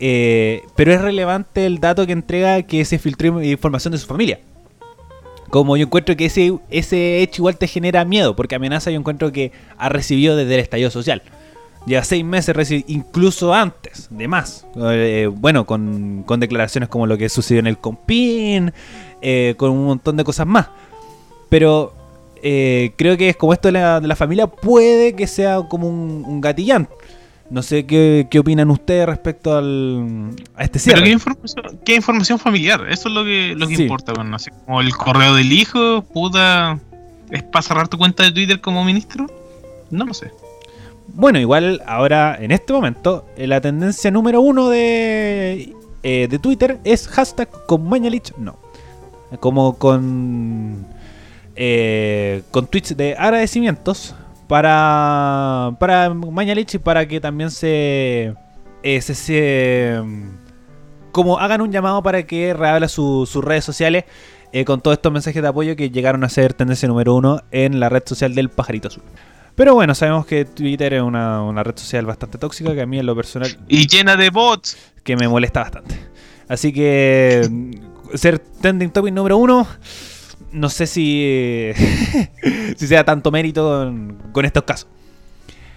eh, 0.01 0.63
pero 0.75 0.91
es 0.95 1.03
relevante 1.03 1.67
el 1.67 1.81
dato 1.81 2.07
que 2.07 2.13
entrega 2.13 2.63
que 2.63 2.83
se 2.87 2.99
filtró 2.99 3.43
información 3.43 3.93
de 3.93 3.99
su 3.99 4.07
familia. 4.07 4.41
Como 5.51 5.77
yo 5.77 5.85
encuentro 5.85 6.17
que 6.17 6.25
ese, 6.25 6.55
ese 6.71 7.21
hecho 7.21 7.43
igual 7.43 7.59
te 7.59 7.69
genera 7.69 8.07
miedo, 8.07 8.35
porque 8.35 8.55
amenaza 8.55 8.91
yo 8.91 8.99
encuentro 8.99 9.33
que 9.33 9.53
ha 9.77 9.91
recibido 9.91 10.35
desde 10.35 10.55
el 10.55 10.61
estallido 10.61 10.91
social. 10.91 11.23
Lleva 11.87 12.03
seis 12.03 12.25
meses, 12.25 12.85
incluso 12.89 13.55
antes, 13.55 14.09
de 14.11 14.27
más. 14.27 14.67
Eh, 14.77 15.31
bueno, 15.33 15.67
con, 15.67 16.25
con 16.27 16.41
declaraciones 16.41 16.89
como 16.89 17.07
lo 17.07 17.17
que 17.17 17.29
sucedió 17.29 17.61
en 17.61 17.69
el 17.69 17.79
Compin, 17.79 18.73
eh, 19.23 19.55
con 19.57 19.71
un 19.71 19.85
montón 19.87 20.17
de 20.17 20.25
cosas 20.25 20.47
más. 20.49 20.67
Pero 21.49 21.95
eh, 22.43 22.93
creo 22.97 23.17
que 23.17 23.29
es 23.29 23.37
como 23.37 23.53
esto 23.53 23.69
de 23.69 23.73
la, 23.73 24.01
de 24.01 24.09
la 24.09 24.17
familia, 24.17 24.49
puede 24.49 25.15
que 25.15 25.29
sea 25.29 25.61
como 25.69 25.89
un, 25.89 26.25
un 26.27 26.41
gatillán. 26.41 26.89
No 27.49 27.63
sé 27.63 27.87
qué, 27.87 28.27
qué 28.29 28.41
opinan 28.41 28.69
ustedes 28.73 29.07
respecto 29.07 29.57
al, 29.57 30.31
a 30.57 30.65
este 30.65 30.81
Pero 30.81 30.97
cierre. 30.97 31.05
¿qué 31.05 31.11
información, 31.13 31.81
qué 31.85 31.95
información 31.95 32.39
familiar? 32.41 32.81
Eso 32.91 33.09
es 33.09 33.15
lo 33.15 33.23
que, 33.23 33.55
lo 33.57 33.69
que 33.69 33.77
Sí. 33.77 33.83
importa, 33.85 34.13
weón. 34.13 34.35
Así 34.35 34.51
como 34.65 34.81
el 34.81 34.91
correo 34.97 35.35
del 35.37 35.53
hijo, 35.53 36.03
puta... 36.03 36.81
¿Es 37.31 37.43
para 37.45 37.63
cerrar 37.63 37.87
tu 37.89 37.99
cuenta 37.99 38.25
de 38.25 38.33
Twitter 38.33 38.61
como 38.61 38.85
ministro? 38.85 39.27
No 39.91 40.05
lo 40.05 40.15
sé. 40.15 40.33
Bueno, 41.09 41.39
igual 41.39 41.83
ahora, 41.87 42.37
en 42.41 42.51
este 42.51 42.73
momento, 42.73 43.27
eh, 43.37 43.47
la 43.47 43.61
tendencia 43.61 44.11
número 44.11 44.41
uno 44.41 44.69
de, 44.69 45.73
eh, 46.03 46.27
de 46.29 46.39
Twitter 46.39 46.79
es 46.85 47.09
hashtag 47.09 47.49
con 47.67 47.89
Mañalich 47.89 48.33
no. 48.39 48.57
Como 49.41 49.77
con, 49.79 50.87
eh, 51.55 52.43
con 52.51 52.67
tweets 52.67 52.97
de 52.97 53.15
agradecimientos 53.17 54.15
para, 54.47 55.75
para 55.79 56.13
Mañalich 56.13 56.75
y 56.75 56.79
para 56.79 57.07
que 57.09 57.21
también 57.21 57.51
se, 57.51 58.35
eh, 58.83 59.01
se, 59.01 59.15
se- 59.15 60.01
como 61.13 61.39
hagan 61.39 61.61
un 61.63 61.73
llamado 61.73 62.03
para 62.03 62.25
que 62.25 62.53
reabra 62.53 62.89
su- 62.89 63.27
sus 63.27 63.43
redes 63.45 63.65
sociales 63.65 64.05
eh, 64.53 64.65
con 64.65 64.81
todos 64.81 64.97
estos 64.99 65.13
mensajes 65.13 65.43
de 65.43 65.49
apoyo 65.49 65.75
que 65.77 65.91
llegaron 65.91 66.23
a 66.25 66.29
ser 66.29 66.53
tendencia 66.55 66.89
número 66.89 67.15
uno 67.15 67.41
en 67.51 67.81
la 67.81 67.89
red 67.89 68.03
social 68.07 68.35
del 68.35 68.49
pajarito 68.51 68.89
azul. 68.89 69.03
Pero 69.57 69.75
bueno, 69.75 69.95
sabemos 69.95 70.27
que 70.27 70.45
Twitter 70.45 70.95
es 70.95 71.03
una, 71.03 71.43
una 71.43 71.65
red 71.65 71.77
social 71.77 72.05
bastante 72.05 72.37
tóxica 72.37 72.75
que 72.75 72.83
a 72.83 72.87
mí 72.87 72.99
en 72.99 73.07
lo 73.07 73.17
personal 73.17 73.57
Y 73.69 73.87
llena 73.87 74.15
de 74.17 74.29
bots. 74.31 74.77
que 75.03 75.17
me 75.17 75.29
molesta 75.29 75.61
bastante. 75.63 75.99
Así 76.47 76.73
que 76.73 77.49
mm, 77.51 77.71
ser 78.15 78.39
trending 78.39 78.91
topic 78.91 79.15
número 79.15 79.39
uno, 79.39 79.67
no 80.53 80.69
sé 80.69 80.87
si, 80.87 81.73
si 82.77 82.87
sea 82.87 83.05
tanto 83.05 83.31
mérito 83.31 83.67
con, 83.67 84.19
con 84.31 84.45
estos 84.45 84.63
casos. 84.65 84.89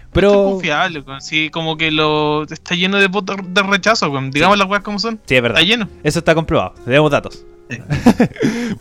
Es 0.09 0.13
Pero 0.13 0.43
confiable, 0.51 0.99
weón. 1.01 1.21
Sí, 1.21 1.49
como 1.51 1.77
que 1.77 1.91
lo 1.91 2.43
está 2.43 2.73
lleno 2.75 2.97
de 2.97 3.07
bots 3.07 3.33
de- 3.53 3.63
rechazo, 3.63 4.09
weón. 4.09 4.31
Digamos 4.31 4.57
las 4.57 4.67
weas 4.67 4.83
como 4.83 4.97
son. 4.99 5.19
sí, 5.25 5.35
es 5.35 5.41
verdad. 5.41 5.59
Está 5.61 5.69
lleno. 5.71 5.87
Eso 6.03 6.19
está 6.19 6.33
comprobado. 6.35 6.73
Tenemos 6.83 7.11
datos. 7.11 7.45
Sí. 7.69 7.77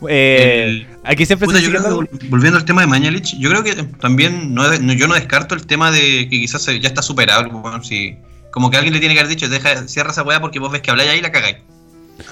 Eh, 0.07 0.63
El- 0.67 0.87
aquí 1.03 1.25
siempre 1.25 1.45
Puta, 1.45 1.59
se 1.59 1.63
yo 1.65 1.69
creo 1.71 1.83
que 1.83 1.89
vol- 1.89 2.29
volviendo 2.29 2.57
al 2.57 2.65
tema 2.65 2.81
de 2.81 2.87
Mañalich, 2.87 3.35
yo 3.37 3.49
creo 3.49 3.63
que 3.63 3.75
también 3.99 4.53
no, 4.53 4.67
no- 4.79 4.93
yo 4.93 5.07
no 5.07 5.13
descarto 5.15 5.55
el 5.55 5.65
tema 5.65 5.91
de 5.91 6.27
que 6.29 6.39
quizás 6.39 6.61
se- 6.63 6.79
ya 6.79 6.87
está 6.87 7.01
superado. 7.01 7.47
weón, 7.49 7.83
si, 7.83 8.15
como 8.51 8.69
que 8.71 8.77
alguien 8.77 8.93
le 8.93 8.99
tiene 8.99 9.13
que 9.15 9.21
haber 9.21 9.29
dicho, 9.29 9.49
deja, 9.49 9.87
cierra 9.87 10.11
esa 10.11 10.23
weá 10.23 10.39
porque 10.41 10.59
vos 10.59 10.71
ves 10.71 10.81
que 10.81 10.91
habláis 10.91 11.09
ahí 11.09 11.19
y 11.19 11.21
la 11.21 11.31
cagáis. 11.31 11.57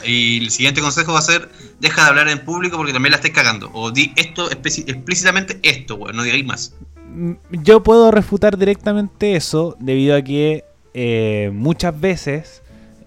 Y 0.05 0.39
el 0.43 0.49
siguiente 0.51 0.81
consejo 0.81 1.13
va 1.13 1.19
a 1.19 1.23
ser, 1.23 1.49
deja 1.79 2.03
de 2.03 2.09
hablar 2.09 2.27
en 2.29 2.39
público 2.43 2.77
porque 2.77 2.93
también 2.93 3.11
la 3.11 3.17
estáis 3.17 3.33
cagando. 3.33 3.69
O 3.73 3.91
di 3.91 4.11
esto, 4.15 4.49
explícitamente 4.51 5.59
esto, 5.63 5.95
weón, 5.95 6.15
no 6.15 6.23
digáis 6.23 6.45
más. 6.45 6.73
Mm, 7.17 7.33
Yo 7.63 7.81
puedo 7.81 8.11
refutar 8.11 8.57
directamente 8.57 9.35
eso 9.35 9.75
debido 9.79 10.15
a 10.15 10.21
que 10.21 10.65
eh, 10.93 11.49
muchas 11.51 11.99
veces 11.99 12.61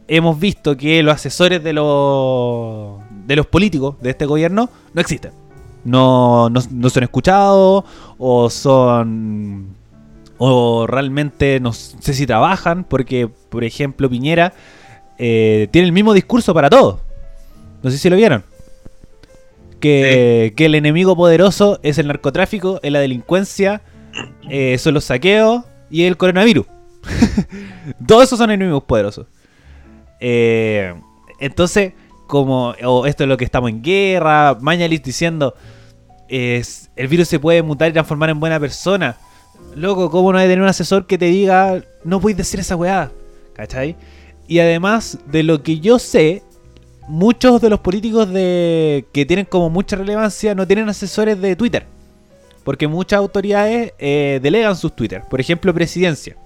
hemos 0.08 0.38
visto 0.40 0.76
que 0.76 1.02
los 1.04 1.14
asesores 1.14 1.62
de 1.62 1.72
los 1.72 2.98
de 3.26 3.36
los 3.36 3.46
políticos 3.46 3.94
de 4.00 4.11
este 4.11 4.26
gobierno 4.26 4.68
no 4.92 5.00
existen. 5.00 5.30
No, 5.84 6.50
no, 6.50 6.61
no 6.72 6.90
son 6.90 7.04
escuchados 7.04 7.84
o 8.18 8.50
son 8.50 9.76
o 10.38 10.86
realmente 10.88 11.61
no 11.61 11.72
sé 11.72 12.12
si 12.12 12.26
trabajan 12.26 12.82
porque 12.84 13.28
por 13.48 13.62
ejemplo 13.62 14.11
Piñera 14.11 14.52
eh, 15.18 15.68
tiene 15.70 15.86
el 15.86 15.92
mismo 15.92 16.14
discurso 16.14 16.52
para 16.52 16.68
todos. 16.68 16.98
No 17.82 17.90
sé 17.90 17.98
si 17.98 18.11
lo 18.11 18.16
vieron. 18.16 18.42
Que, 19.78 20.52
que 20.56 20.66
el 20.66 20.74
enemigo 20.74 21.16
poderoso 21.16 21.78
es 21.82 21.96
el 21.98 22.08
narcotráfico, 22.08 22.80
es 22.82 22.92
la 22.92 23.00
delincuencia, 23.00 23.80
eh, 24.48 24.76
son 24.78 24.94
los 24.94 25.04
saqueos 25.04 25.64
y 25.90 26.04
el 26.04 26.16
coronavirus. 26.16 26.66
Todos 28.06 28.24
esos 28.24 28.38
son 28.38 28.50
enemigos 28.50 28.84
poderosos. 28.84 29.26
Eh, 30.20 30.94
entonces, 31.38 31.92
como 32.26 32.74
esto 33.06 33.24
es 33.24 33.28
lo 33.28 33.36
que 33.36 33.44
estamos 33.44 33.70
en 33.70 33.82
guerra, 33.82 34.56
Mañalich 34.61 35.02
diciendo 35.02 35.54
es, 36.30 36.90
el 36.96 37.08
virus 37.08 37.28
se 37.28 37.40
puede 37.40 37.62
mutar 37.62 37.90
y 37.90 37.92
transformar 37.92 38.30
en 38.30 38.40
buena 38.40 38.61
persona. 38.61 39.16
Loco, 39.74 40.11
¿cómo 40.11 40.32
no 40.32 40.38
hay 40.38 40.46
de 40.46 40.52
tener 40.52 40.62
un 40.62 40.68
asesor 40.68 41.06
que 41.06 41.18
te 41.18 41.26
diga 41.26 41.82
no 42.04 42.20
puedes 42.20 42.38
decir 42.38 42.61
esa 42.61 42.76
weá? 42.76 43.11
¿Cachai? 43.54 43.96
Y 44.46 44.61
además 44.61 45.18
de 45.26 45.42
lo 45.42 45.62
que 45.62 45.80
yo 45.80 45.98
sé, 45.98 46.42
muchos 47.08 47.61
de 47.61 47.68
los 47.68 47.80
políticos 47.80 48.32
de 48.32 49.06
que 49.12 49.26
tienen 49.26 49.44
como 49.44 49.70
mucha 49.70 49.96
relevancia 49.96 50.54
no 50.54 50.66
tienen 50.66 50.88
asesores 50.88 51.40
de 51.40 51.56
Twitter. 51.56 51.86
Porque 52.64 52.88
muchas 52.88 53.18
autoridades 53.18 53.94
eh, 53.98 54.40
delegan 54.42 54.76
sus 54.76 54.94
Twitter. 54.94 55.22
Por 55.28 55.40
ejemplo, 55.40 55.72
presidencia. 55.72 56.36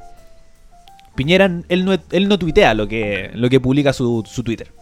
Piñera, 1.15 1.51
él 1.69 1.85
no, 1.85 1.97
él 2.11 2.29
no 2.29 2.39
tuitea 2.39 2.75
lo 2.75 2.89
que, 2.89 3.31
lo 3.35 3.49
que 3.49 3.61
publica 3.61 3.93
su, 3.93 4.25
su 4.27 4.43
Twitter. 4.43 4.73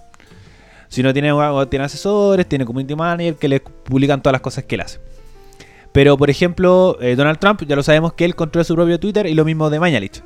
Si 0.88 1.02
no 1.02 1.12
tiene, 1.12 1.32
tiene 1.70 1.84
asesores, 1.84 2.46
tiene 2.46 2.66
community 2.66 2.94
manager 2.94 3.36
que 3.36 3.48
le 3.48 3.60
publican 3.60 4.22
todas 4.22 4.34
las 4.34 4.42
cosas 4.42 4.64
que 4.64 4.74
él 4.74 4.82
hace. 4.82 5.00
Pero, 5.92 6.16
por 6.16 6.30
ejemplo, 6.30 6.98
eh, 7.00 7.16
Donald 7.16 7.38
Trump, 7.38 7.62
ya 7.66 7.76
lo 7.76 7.82
sabemos 7.82 8.14
que 8.14 8.24
él 8.24 8.34
controla 8.34 8.64
su 8.64 8.74
propio 8.74 8.98
Twitter 8.98 9.26
y 9.26 9.34
lo 9.34 9.44
mismo 9.44 9.70
de 9.70 9.80
Mañalich. 9.80 10.22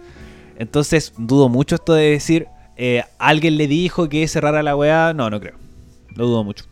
Entonces, 0.59 1.12
dudo 1.18 1.48
mucho 1.48 1.74
esto 1.74 1.94
de 1.94 2.11
decir, 2.11 2.48
eh, 2.76 3.04
alguien 3.18 3.57
le 3.57 3.66
dijo 3.66 4.09
que 4.09 4.26
cerrara 4.28 4.62
la 4.62 4.76
weá. 4.76 5.12
No, 5.12 5.30
no 5.30 5.40
creo. 5.40 5.57
Lo 6.14 6.26
dudo 6.26 6.44
mucho. 6.44 6.64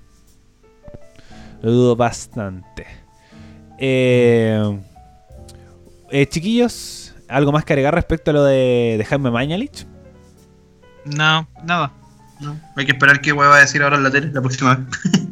Lo 1.62 1.70
dudo 1.70 1.96
bastante. 1.96 3.03
Eh, 3.78 4.78
eh, 6.10 6.26
chiquillos, 6.28 7.14
¿algo 7.28 7.52
más 7.52 7.64
que 7.64 7.72
agregar 7.72 7.94
respecto 7.94 8.30
a 8.30 8.34
lo 8.34 8.44
de, 8.44 8.94
de 8.98 9.04
Jaime 9.04 9.30
Mañalich? 9.30 9.86
No, 11.04 11.46
nada. 11.64 11.92
No, 12.40 12.58
hay 12.76 12.86
que 12.86 12.92
esperar 12.92 13.20
qué 13.20 13.32
va 13.32 13.56
a 13.56 13.60
decir 13.60 13.82
ahora 13.82 13.96
en 13.96 14.02
la 14.02 14.10
tele 14.10 14.30
la 14.32 14.40
próxima 14.40 14.74
vez. 14.76 14.86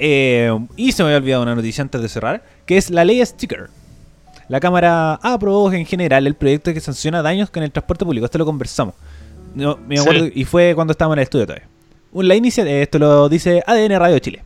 Eh, 0.00 0.56
y 0.76 0.92
se 0.92 1.02
me 1.02 1.08
había 1.08 1.18
olvidado 1.18 1.42
una 1.42 1.56
noticia 1.56 1.82
antes 1.82 2.00
de 2.00 2.08
cerrar, 2.08 2.44
que 2.66 2.76
es 2.76 2.88
la 2.90 3.04
ley 3.04 3.24
Sticker. 3.26 3.68
La 4.48 4.60
Cámara 4.60 5.14
aprobó 5.14 5.72
en 5.72 5.84
general 5.86 6.24
el 6.28 6.36
proyecto 6.36 6.72
que 6.72 6.80
sanciona 6.80 7.20
daños 7.20 7.50
con 7.50 7.64
el 7.64 7.72
transporte 7.72 8.04
público. 8.04 8.24
Esto 8.24 8.38
lo 8.38 8.46
conversamos. 8.46 8.94
No, 9.56 9.76
me 9.76 9.96
Sí. 9.96 10.02
acuerdo, 10.02 10.28
y 10.32 10.44
fue 10.44 10.72
cuando 10.76 10.92
estábamos 10.92 11.16
en 11.16 11.18
el 11.18 11.22
estudio 11.24 11.46
todavía. 11.46 11.66
La 12.12 12.34
inicia- 12.36 12.64
eh, 12.64 12.82
esto 12.82 13.00
lo 13.00 13.28
dice 13.28 13.60
ADN 13.66 13.98
Radio 13.98 14.20
Chile. 14.20 14.44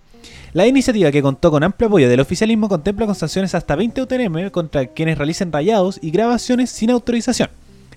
La 0.54 0.66
iniciativa 0.66 1.10
que 1.10 1.22
contó 1.22 1.50
con 1.50 1.62
amplio 1.62 1.88
apoyo 1.88 2.10
del 2.10 2.20
oficialismo 2.20 2.68
contempla 2.68 3.06
con 3.06 3.14
sanciones 3.14 3.54
hasta 3.54 3.74
20 3.74 4.02
UTM 4.02 4.50
contra 4.50 4.86
quienes 4.86 5.16
realicen 5.16 5.50
rayados 5.50 5.98
y 6.02 6.10
grabaciones 6.10 6.68
sin 6.68 6.90
autorización. 6.90 7.48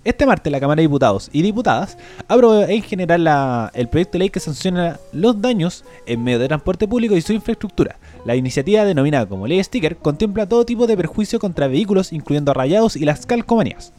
Este 0.05 0.25
martes 0.25 0.53
la 0.53 0.61
Cámara 0.61 0.77
de 0.77 0.83
Diputados 0.83 1.29
y 1.33 1.41
Diputadas 1.41 1.97
aprobó 2.29 2.61
en 2.61 2.81
general 2.81 3.71
el 3.73 3.89
proyecto 3.89 4.13
de 4.13 4.19
ley 4.19 4.29
que 4.29 4.39
sanciona 4.39 4.97
los 5.11 5.41
daños 5.41 5.83
en 6.05 6.23
medio 6.23 6.39
de 6.39 6.47
transporte 6.47 6.87
público 6.87 7.17
y 7.17 7.21
su 7.21 7.33
infraestructura. 7.33 7.97
La 8.23 8.37
iniciativa, 8.37 8.85
denominada 8.85 9.25
como 9.25 9.47
Ley 9.47 9.61
Sticker, 9.61 9.97
contempla 9.97 10.47
todo 10.47 10.65
tipo 10.65 10.87
de 10.87 10.95
perjuicio 10.95 11.39
contra 11.39 11.67
vehículos, 11.67 12.13
incluyendo 12.13 12.53
rayados 12.53 12.95
y 12.95 13.03
las 13.03 13.25
calcomanías. 13.25 13.91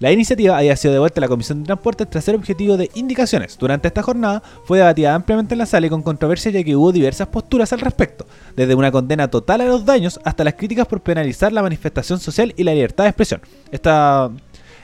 La 0.00 0.12
iniciativa 0.12 0.56
había 0.56 0.76
sido 0.76 0.94
devuelta 0.94 1.18
a 1.18 1.22
la 1.22 1.28
Comisión 1.28 1.60
de 1.60 1.66
Transportes 1.66 2.08
tras 2.08 2.24
ser 2.24 2.36
objetivo 2.36 2.76
de 2.76 2.88
indicaciones. 2.94 3.58
Durante 3.58 3.88
esta 3.88 4.02
jornada 4.02 4.44
fue 4.64 4.78
debatida 4.78 5.12
ampliamente 5.12 5.54
en 5.54 5.58
la 5.58 5.66
sala 5.66 5.88
y 5.88 5.90
con 5.90 6.02
controversia 6.02 6.52
ya 6.52 6.62
que 6.62 6.76
hubo 6.76 6.92
diversas 6.92 7.26
posturas 7.26 7.72
al 7.72 7.80
respecto, 7.80 8.24
desde 8.54 8.76
una 8.76 8.92
condena 8.92 9.28
total 9.28 9.62
a 9.62 9.66
los 9.66 9.84
daños 9.84 10.20
hasta 10.22 10.44
las 10.44 10.54
críticas 10.54 10.86
por 10.86 11.00
penalizar 11.00 11.52
la 11.52 11.62
manifestación 11.62 12.20
social 12.20 12.54
y 12.56 12.62
la 12.62 12.74
libertad 12.74 13.04
de 13.04 13.10
expresión. 13.10 13.40
Esta, 13.72 14.30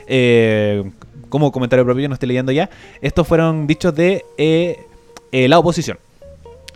eh, 0.09 0.83
como 1.29 1.53
comentario 1.53 1.85
propio, 1.85 2.09
no 2.09 2.15
estoy 2.15 2.29
leyendo 2.29 2.51
ya, 2.51 2.69
estos 3.01 3.27
fueron 3.29 3.69
dichos 3.69 3.95
de 3.95 4.25
eh, 4.37 4.81
eh, 5.31 5.47
la 5.47 5.61
oposición. 5.61 5.97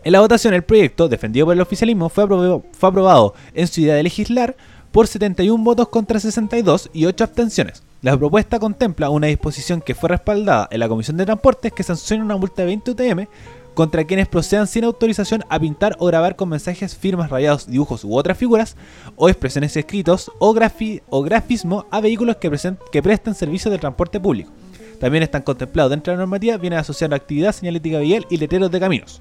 En 0.04 0.12
la 0.12 0.20
votación, 0.20 0.54
el 0.54 0.62
proyecto, 0.62 1.08
defendido 1.08 1.46
por 1.46 1.56
el 1.56 1.60
oficialismo, 1.60 2.08
fue 2.08 2.22
aprobado 2.22 3.34
en 3.52 3.66
su 3.66 3.80
idea 3.80 3.96
de 3.96 4.04
legislar 4.04 4.56
por 4.92 5.06
71 5.06 5.62
votos 5.62 5.88
contra 5.88 6.18
62 6.20 6.90
y 6.92 7.06
8 7.06 7.24
abstenciones. 7.24 7.82
La 8.02 8.16
propuesta 8.16 8.58
contempla 8.58 9.10
una 9.10 9.26
disposición 9.26 9.80
que 9.80 9.94
fue 9.94 10.08
respaldada 10.10 10.68
en 10.70 10.80
la 10.80 10.88
Comisión 10.88 11.16
de 11.16 11.26
Transportes 11.26 11.72
que 11.72 11.82
sanciona 11.82 12.24
una 12.24 12.36
multa 12.36 12.62
de 12.62 12.66
20 12.66 12.90
UTM 12.92 13.26
contra 13.74 14.04
quienes 14.04 14.26
procedan 14.28 14.66
sin 14.66 14.84
autorización 14.84 15.44
a 15.48 15.58
pintar 15.60 15.94
o 15.98 16.06
grabar 16.06 16.34
con 16.36 16.48
mensajes, 16.48 16.96
firmas, 16.96 17.30
rayados, 17.30 17.66
dibujos 17.68 18.02
u 18.04 18.16
otras 18.16 18.36
figuras 18.38 18.76
o 19.16 19.28
expresiones 19.28 19.76
escritos 19.76 20.32
o, 20.38 20.52
grafi- 20.54 21.02
o 21.10 21.22
grafismo 21.22 21.86
a 21.90 22.00
vehículos 22.00 22.36
que, 22.36 22.50
que 22.90 23.02
presten 23.02 23.34
servicios 23.34 23.70
de 23.72 23.78
transporte 23.78 24.18
público. 24.18 24.50
También 24.98 25.22
están 25.22 25.42
contemplados 25.42 25.90
dentro 25.90 26.10
de 26.12 26.16
la 26.16 26.22
normativa, 26.22 26.56
viene 26.56 26.76
asociado 26.76 27.14
a 27.14 27.18
actividad 27.18 27.52
señalética 27.52 28.00
vial 28.00 28.26
y 28.30 28.36
letreros 28.36 28.70
de 28.70 28.80
caminos. 28.80 29.20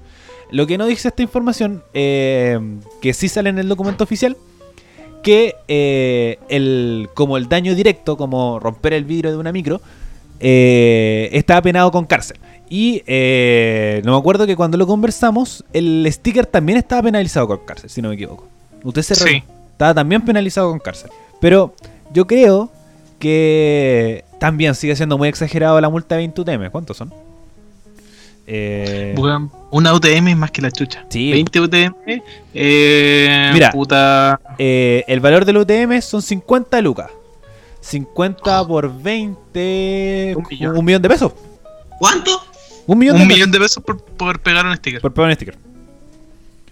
Lo 0.50 0.66
que 0.66 0.76
no 0.78 0.86
dice 0.86 1.06
esta 1.08 1.22
información, 1.22 1.84
eh, 1.94 2.58
que 3.00 3.14
sí 3.14 3.28
sale 3.28 3.50
en 3.50 3.58
el 3.58 3.68
documento 3.68 4.02
oficial, 4.02 4.36
que 5.22 5.56
eh, 5.68 6.38
el, 6.48 7.08
como 7.14 7.36
el 7.36 7.48
daño 7.48 7.74
directo, 7.74 8.16
como 8.16 8.58
romper 8.60 8.92
el 8.92 9.04
vidrio 9.04 9.30
de 9.30 9.36
una 9.36 9.52
micro, 9.52 9.80
eh, 10.40 11.28
está 11.32 11.60
penado 11.62 11.90
con 11.90 12.04
cárcel. 12.06 12.38
Y 12.70 13.02
eh, 13.06 14.02
no 14.04 14.12
me 14.12 14.18
acuerdo 14.18 14.46
que 14.46 14.54
cuando 14.56 14.76
lo 14.76 14.86
conversamos, 14.86 15.64
el 15.72 16.06
sticker 16.10 16.46
también 16.46 16.78
estaba 16.78 17.02
penalizado 17.02 17.46
con 17.48 17.58
cárcel, 17.64 17.88
si 17.90 18.02
no 18.02 18.10
me 18.10 18.14
equivoco. 18.14 18.46
Usted 18.84 19.02
se 19.02 19.14
Sí. 19.14 19.42
estaba 19.72 19.94
también 19.94 20.22
penalizado 20.24 20.70
con 20.70 20.78
cárcel. 20.78 21.10
Pero 21.40 21.74
yo 22.12 22.26
creo 22.26 22.70
que 23.18 24.24
también 24.38 24.74
sigue 24.74 24.94
siendo 24.96 25.18
muy 25.18 25.28
exagerado 25.28 25.80
la 25.80 25.88
multa 25.88 26.14
de 26.14 26.20
20 26.20 26.40
UTM. 26.42 26.70
¿Cuántos 26.70 26.96
son? 26.96 27.12
Eh, 28.50 29.14
una 29.70 29.92
UTM 29.92 30.28
es 30.28 30.36
más 30.36 30.50
que 30.50 30.62
la 30.62 30.70
chucha. 30.70 31.04
Sí. 31.10 31.30
20 31.32 31.60
UTM. 31.60 31.94
Eh, 32.54 33.50
Mira. 33.52 33.70
Puta. 33.70 34.40
eh, 34.56 35.04
el 35.06 35.20
valor 35.20 35.44
del 35.44 35.58
UTM 35.58 36.00
son 36.00 36.22
50 36.22 36.80
lucas. 36.80 37.10
50 37.80 38.66
por 38.66 39.02
20. 39.02 40.34
Un 40.36 40.46
millón. 40.50 40.78
un 40.78 40.84
millón 40.84 41.02
de 41.02 41.08
pesos. 41.10 41.32
¿Cuánto? 41.98 42.42
Un 42.86 42.98
millón 42.98 43.16
Un 43.16 43.28
de 43.28 43.34
millón 43.34 43.50
de 43.50 43.58
pesos 43.58 43.82
por 43.84 44.00
poder 44.02 44.38
pegar 44.40 44.64
un 44.64 44.74
sticker. 44.76 45.00
por 45.02 45.12
pegar 45.12 45.28
un 45.28 45.36
sticker. 45.36 45.56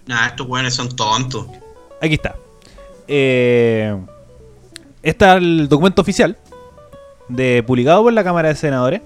Nah, 0.07 0.27
estos 0.27 0.47
weones 0.47 0.73
son 0.73 0.89
tontos. 0.95 1.45
Aquí 2.01 2.15
está. 2.15 2.35
Eh, 3.07 3.95
está 5.03 5.35
el 5.35 5.69
documento 5.69 6.01
oficial 6.01 6.35
de 7.27 7.61
publicado 7.61 8.01
por 8.03 8.13
la 8.13 8.23
Cámara 8.23 8.49
de 8.49 8.55
Senadores, 8.55 9.01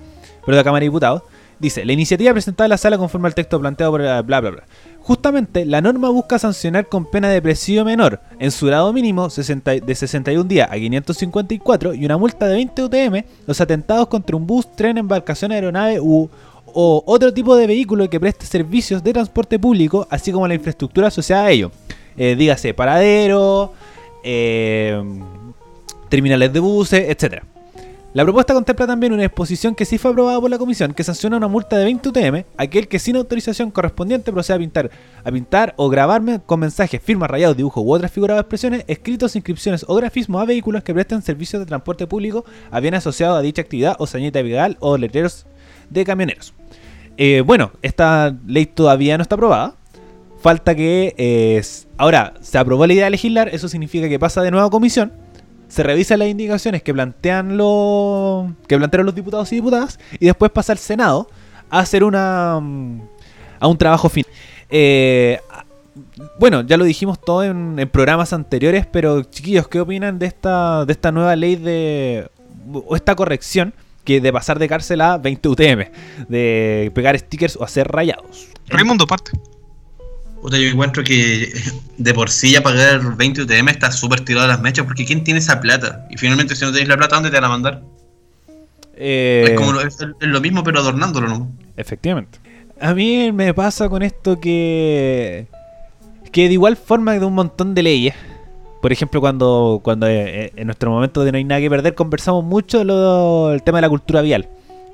pero 0.46 0.56
de 0.56 0.62
la 0.62 0.64
Cámara 0.64 0.80
de 0.82 0.86
Diputados. 0.86 1.24
Dice, 1.62 1.86
la 1.86 1.94
iniciativa 1.94 2.34
presentada 2.34 2.66
en 2.66 2.72
la 2.72 2.78
sala 2.80 2.98
conforme 2.98 3.28
al 3.28 3.36
texto 3.36 3.60
planteado 3.60 3.92
por 3.92 4.02
la 4.02 4.24
bla 4.24 4.42
bla 4.42 4.50
bla. 4.50 4.64
Justamente, 5.00 5.64
la 5.64 5.80
norma 5.80 6.10
busca 6.10 6.40
sancionar 6.40 6.88
con 6.88 7.06
pena 7.06 7.30
de 7.30 7.40
presidio 7.40 7.86
menor, 7.86 8.20
en 8.40 8.50
su 8.50 8.66
grado 8.66 8.92
mínimo 8.92 9.30
60 9.30 9.72
de 9.76 9.96
61 9.96 10.44
días 10.46 10.68
a 10.72 10.74
554 10.74 11.94
y 11.94 12.04
una 12.04 12.18
multa 12.18 12.48
de 12.48 12.56
20 12.56 12.84
UTM 12.84 13.26
los 13.46 13.62
atentados 13.62 14.08
contra 14.08 14.36
un 14.36 14.48
bus, 14.48 14.76
tren, 14.76 14.98
embarcación, 14.98 15.52
aeronave 15.52 16.00
u, 16.00 16.28
o 16.66 17.04
otro 17.06 17.32
tipo 17.32 17.56
de 17.56 17.68
vehículo 17.68 18.10
que 18.10 18.20
preste 18.20 18.48
servicios 18.48 19.04
de 19.04 19.14
transporte 19.14 19.60
público, 19.60 20.08
así 20.10 20.32
como 20.32 20.48
la 20.48 20.56
infraestructura 20.56 21.10
asociada 21.10 21.46
a 21.46 21.52
ello. 21.52 21.72
Eh, 22.18 22.36
dígase 22.36 22.74
paradero, 22.74 23.72
eh, 24.24 25.00
terminales 26.10 26.52
de 26.52 26.60
buses, 26.60 27.08
etc. 27.08 27.44
La 28.14 28.26
propuesta 28.26 28.54
contempla 28.54 28.86
también 28.86 29.14
una 29.14 29.24
exposición 29.24 29.74
que 29.74 29.86
sí 29.86 29.98
fue 29.98 30.12
aprobada 30.12 30.42
por 30.42 30.50
la 30.50 30.58
comisión 30.58 30.94
que 30.94 31.02
sanciona 31.02 31.38
una 31.38 31.48
multa 31.48 31.78
de 31.78 31.86
20 31.86 32.10
UTM 32.10 32.44
aquel 32.58 32.90
que 32.90 33.00
sin 33.00 33.16
autorización 33.16 33.72
correspondiente 33.72 34.34
proceda 34.34 34.58
a 34.58 34.60
pintar, 34.60 34.92
a 35.24 35.32
pintar 35.32 35.74
o 35.78 35.88
grabarme 35.88 36.42
con 36.46 36.60
mensajes, 36.60 37.02
firmas, 37.02 37.30
rayados, 37.32 37.56
dibujos 37.56 37.82
u 37.82 37.90
otras 37.90 38.12
figuras 38.12 38.36
o 38.36 38.42
expresiones, 38.42 38.84
escritos, 38.88 39.38
inscripciones 39.38 39.86
o 39.88 39.96
grafismos 39.96 40.42
a 40.42 40.46
vehículos 40.46 40.84
que 40.84 40.94
presten 40.94 41.22
servicios 41.22 41.62
de 41.62 41.66
transporte 41.66 42.06
público 42.06 42.44
a 42.70 42.82
bien 42.82 42.96
asociado 42.96 43.38
a 43.38 43.42
dicha 43.42 43.62
actividad 43.62 43.96
o 43.98 44.06
sañeta 44.06 44.42
vial 44.42 44.76
o 44.82 44.98
letreros 44.98 45.46
de 45.90 46.04
camioneros. 46.04 46.54
Eh, 47.16 47.44
bueno, 47.46 47.72
esta 47.82 48.36
ley 48.46 48.66
todavía 48.66 49.18
no 49.18 49.22
está 49.22 49.36
aprobada. 49.36 49.76
Falta 50.42 50.76
que... 50.76 51.16
eh, 51.18 51.62
ahora, 51.96 52.34
se 52.42 52.58
aprobó 52.58 52.86
la 52.88 52.94
idea 52.94 53.06
de 53.06 53.12
legislar, 53.12 53.48
eso 53.50 53.70
significa 53.70 54.10
que 54.10 54.20
pasa 54.20 54.42
de 54.42 54.52
nuevo 54.52 54.68
a 54.68 54.70
comisión. 54.70 55.14
Se 55.72 55.84
revisan 55.84 56.20
las 56.20 56.28
indicaciones 56.28 56.84
que 56.84 56.94
plantean 56.94 57.56
los 57.56 58.52
que 58.68 58.76
plantearon 58.78 59.06
los 59.06 59.16
diputados 59.16 59.50
y 59.54 59.56
diputadas 59.56 60.00
y 60.20 60.26
después 60.26 60.52
pasa 60.52 60.74
al 60.74 60.80
Senado 60.80 61.30
a 61.70 61.80
hacer 61.80 62.04
una 62.04 62.60
mm, 62.62 63.02
a 63.58 63.68
un 63.68 63.78
trabajo 63.78 64.10
fin. 64.10 64.26
Eh, 64.70 65.40
bueno, 66.38 66.60
ya 66.60 66.76
lo 66.76 66.84
dijimos 66.84 67.22
todo 67.22 67.46
en, 67.46 67.80
en 67.80 67.88
programas 67.88 68.34
anteriores, 68.34 68.86
pero 68.86 69.24
chiquillos, 69.24 69.70
¿qué 69.70 69.80
opinan 69.80 70.20
de 70.20 70.26
esta 70.26 70.84
de 70.84 70.92
esta 70.92 71.14
nueva 71.14 71.38
ley 71.38 71.56
de 71.56 72.30
o 72.74 72.98
esta 72.98 73.16
corrección 73.16 73.74
que 74.04 74.20
de 74.20 74.34
pasar 74.34 74.60
de 74.60 74.68
cárcel 74.68 75.00
a 75.00 75.18
20 75.20 75.48
UTM, 75.48 75.84
de 76.28 76.92
pegar 76.94 77.18
stickers 77.18 77.56
o 77.56 77.64
hacer 77.64 77.88
rayados? 77.88 78.50
Raimundo, 78.68 79.08
parte. 79.08 79.32
Puta, 80.42 80.58
yo 80.58 80.70
encuentro 80.70 81.04
que 81.04 81.54
de 81.98 82.14
por 82.14 82.30
sí 82.30 82.52
ya 82.52 82.64
pagar 82.64 83.16
20 83.16 83.44
UTM 83.44 83.70
está 83.70 83.92
súper 83.92 84.22
tirado 84.22 84.46
a 84.46 84.50
las 84.50 84.62
mechas 84.62 84.86
porque 84.86 85.06
¿quién 85.06 85.24
tiene 85.24 85.40
esa 85.40 85.62
plata? 85.62 86.08
Y 86.10 86.18
finalmente 86.18 86.56
si 86.56 86.66
no 86.66 86.72
tenés 86.72 86.88
la 86.88 86.98
plata, 86.98 87.16
¿dónde 87.16 87.30
te 87.30 87.36
van 87.36 87.46
a 87.46 87.50
mandar? 87.50 87.82
Eh, 88.96 89.46
Es 89.50 89.54
como 89.54 89.74
lo, 89.74 89.82
es, 89.82 89.98
es 90.00 90.28
lo 90.28 90.42
mismo 90.42 90.64
pero 90.64 90.80
adornándolo, 90.80 91.28
¿no? 91.28 91.52
Efectivamente. 91.78 92.40
A 92.80 92.96
mí 92.96 93.32
me 93.32 93.54
pasa 93.54 93.88
con 93.90 94.02
esto 94.02 94.40
que. 94.40 95.46
que 96.32 96.48
de 96.48 96.54
igual 96.54 96.76
forma 96.76 97.14
de 97.14 97.26
un 97.26 97.34
montón 97.34 97.76
de 97.76 97.84
leyes. 97.84 98.16
Por 98.82 98.92
ejemplo, 98.92 99.22
cuando, 99.22 99.80
cuando 99.84 100.08
eh, 100.08 100.52
en 100.56 100.66
nuestro 100.66 100.90
momento 100.90 101.24
de 101.24 101.32
no 101.32 101.38
hay 101.38 101.44
nada 101.44 101.62
que 101.62 101.70
perder, 101.70 101.94
conversamos 101.94 102.44
mucho 102.44 102.84
lo, 102.84 103.54
el 103.54 103.62
tema 103.62 103.78
de 103.78 103.84
la 103.84 103.90
cultura 103.90 104.22
vial. 104.24 104.48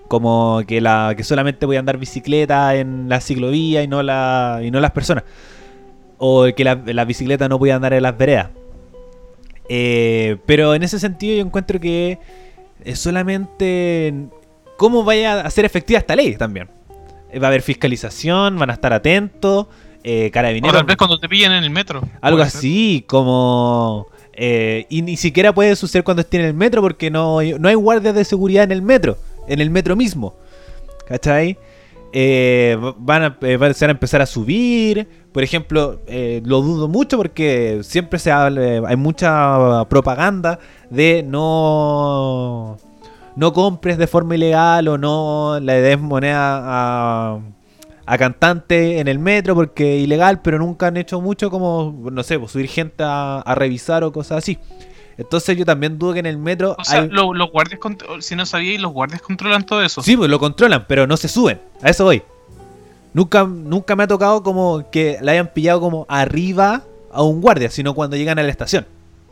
Como 0.07 0.61
que 0.67 0.79
la 0.81 1.13
que 1.17 1.23
solamente 1.23 1.65
voy 1.65 1.75
a 1.75 1.79
andar 1.79 1.97
bicicleta 1.97 2.75
en 2.75 3.09
la 3.09 3.19
ciclovía 3.21 3.83
y 3.83 3.87
no 3.87 4.01
la 4.03 4.61
y 4.63 4.71
no 4.71 4.79
las 4.79 4.91
personas. 4.91 5.23
O 6.17 6.45
que 6.55 6.63
la, 6.63 6.81
la 6.85 7.05
bicicleta 7.05 7.47
no 7.49 7.57
voy 7.59 7.69
a 7.71 7.75
andar 7.75 7.93
en 7.93 8.03
las 8.03 8.17
veredas. 8.17 8.49
Eh, 9.69 10.37
pero 10.45 10.73
en 10.75 10.83
ese 10.83 10.99
sentido 10.99 11.35
yo 11.35 11.41
encuentro 11.45 11.79
que 11.79 12.19
es 12.83 12.99
solamente 12.99 14.13
cómo 14.77 15.03
vaya 15.03 15.41
a 15.41 15.49
ser 15.49 15.65
efectiva 15.65 15.99
esta 15.99 16.15
ley 16.15 16.35
también. 16.37 16.69
Eh, 17.31 17.39
Va 17.39 17.47
a 17.47 17.49
haber 17.49 17.61
fiscalización, 17.61 18.57
van 18.57 18.69
a 18.69 18.73
estar 18.73 18.93
atentos, 18.93 19.67
eh, 20.03 20.29
O 20.29 20.31
carabineros, 20.31 20.71
tal 20.71 20.85
vez 20.85 20.95
cuando 20.95 21.19
te 21.19 21.27
pillen 21.27 21.51
en 21.51 21.63
el 21.63 21.69
metro. 21.69 22.01
algo 22.21 22.37
Puede 22.37 22.49
ser. 22.49 22.59
así 22.59 23.03
como... 23.07 24.07
eh, 24.31 24.85
y 24.89 25.01
ni 25.01 25.17
siquiera 25.17 25.53
puede 25.53 25.75
suceder 25.75 26.03
cuando 26.05 26.21
esté 26.21 26.37
en 26.37 26.45
el 26.45 26.53
metro 26.53 26.81
porque 26.81 27.11
no, 27.11 27.41
no 27.41 27.67
hay 27.67 27.75
guardias 27.75 28.15
de 28.15 28.23
seguridad 28.23 28.63
en 28.63 28.71
el 28.71 28.81
metro, 28.81 29.17
en 29.47 29.59
el 29.61 29.69
metro 29.69 29.95
mismo. 29.95 30.35
¿Cachai? 31.07 31.57
Eh, 32.13 32.77
va- 32.81 32.95
van 32.97 33.23
a, 33.23 33.37
eh, 33.41 33.57
a- 33.61 33.85
empezar 33.91 34.21
a 34.21 34.25
subir. 34.25 35.07
Por 35.31 35.43
ejemplo, 35.43 35.99
eh, 36.07 36.41
lo 36.45 36.61
dudo 36.61 36.87
mucho 36.87 37.17
porque 37.17 37.81
siempre 37.83 38.17
se 38.19 38.31
habla, 38.31 38.61
eh, 38.63 38.81
hay 38.85 38.95
mucha 38.95 39.85
propaganda 39.89 40.59
de 40.89 41.23
no 41.27 42.77
no 43.35 43.53
compres 43.53 43.97
de 43.99 44.07
forma 44.07 44.33
ilegal 44.35 44.87
o 44.87 44.97
no 44.97 45.59
le 45.61 45.73
des 45.81 45.99
moneda 45.99 46.59
a, 46.63 47.39
a 48.07 48.17
cantante 48.17 48.99
en 48.99 49.07
el 49.07 49.19
metro 49.19 49.53
porque 49.53 49.97
es 49.97 50.03
ilegal, 50.03 50.41
pero 50.41 50.57
nunca 50.57 50.87
han 50.87 50.97
hecho 50.97 51.21
mucho 51.21 51.51
como, 51.51 51.95
no 52.11 52.23
sé, 52.23 52.39
pues, 52.39 52.51
subir 52.51 52.67
gente 52.67 53.03
a 53.05 53.53
revisar 53.55 54.03
o 54.03 54.11
cosas 54.11 54.39
así. 54.39 54.57
Entonces 55.17 55.57
yo 55.57 55.65
también 55.65 55.97
dudo 55.97 56.13
que 56.13 56.19
en 56.19 56.25
el 56.27 56.37
metro 56.37 56.75
O 56.77 56.83
sea, 56.83 57.01
hay- 57.01 57.09
lo- 57.09 57.33
los 57.33 57.51
guardias, 57.51 57.79
contro- 57.79 58.21
si 58.21 58.35
no 58.35 58.45
sabíais, 58.45 58.79
los 58.79 58.91
guardias 58.93 59.21
controlan 59.21 59.65
todo 59.65 59.81
eso. 59.83 60.01
Sí, 60.03 60.15
pues 60.15 60.29
lo 60.29 60.39
controlan, 60.39 60.85
pero 60.87 61.07
no 61.07 61.17
se 61.17 61.27
suben. 61.27 61.59
A 61.81 61.89
eso 61.89 62.03
voy. 62.03 62.21
Nunca, 63.13 63.43
nunca 63.45 63.95
me 63.95 64.03
ha 64.03 64.07
tocado 64.07 64.43
como 64.43 64.89
que 64.91 65.17
la 65.21 65.31
hayan 65.31 65.47
pillado 65.47 65.79
como 65.79 66.05
arriba 66.07 66.83
a 67.11 67.23
un 67.23 67.41
guardia, 67.41 67.71
sino 67.71 67.93
cuando 67.95 68.15
llegan 68.15 68.37
a 68.37 68.43
la 68.43 68.49
estación. 68.51 68.85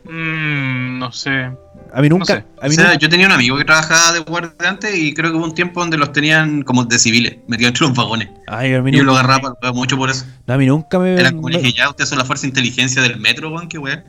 Mm, 0.06 1.00
no 1.00 1.12
sé. 1.12 1.50
A 1.94 2.02
mí 2.02 2.10
nunca. 2.10 2.26
sé. 2.26 2.34
A 2.62 2.68
O 2.68 2.72
sea, 2.72 2.84
nunca- 2.86 2.98
yo 3.00 3.10
tenía 3.10 3.26
un 3.28 3.32
amigo 3.34 3.58
que 3.58 3.64
trabajaba 3.66 4.12
de 4.14 4.20
guardia 4.20 4.70
antes 4.70 4.96
y 4.96 5.14
creo 5.14 5.32
que 5.32 5.38
hubo 5.38 5.46
un 5.46 5.56
tiempo 5.56 5.80
donde 5.80 5.98
los 5.98 6.12
tenían 6.12 6.62
como 6.64 6.84
de 6.86 7.00
civiles, 7.00 7.38
metidos 7.48 7.70
entre 7.70 7.88
los 7.88 7.96
vagones. 7.96 8.30
Ay, 8.48 8.74
a 8.74 8.82
mí 8.82 8.92
Y 8.92 8.98
yo 8.98 9.04
nunca, 9.04 9.22
lo 9.24 9.30
agarraba 9.30 9.56
mucho 9.74 9.98
por 9.98 10.10
eso. 10.10 10.26
no, 10.46 10.54
a 10.54 10.58
mí 10.58 10.66
nunca 10.66 11.00
me, 11.00 11.14
Era 11.14 11.32
como 11.32 11.48
dije, 11.50 11.72
ya, 11.74 11.90
ustedes 11.90 12.10
son 12.10 12.18
la 12.18 12.26
fuerza 12.26 12.44
de 12.44 12.50
inteligencia 12.50 13.02
del 13.02 13.18
metro, 13.20 13.50
weón, 13.50 13.68
qué 13.68 13.78
weón. 13.78 14.04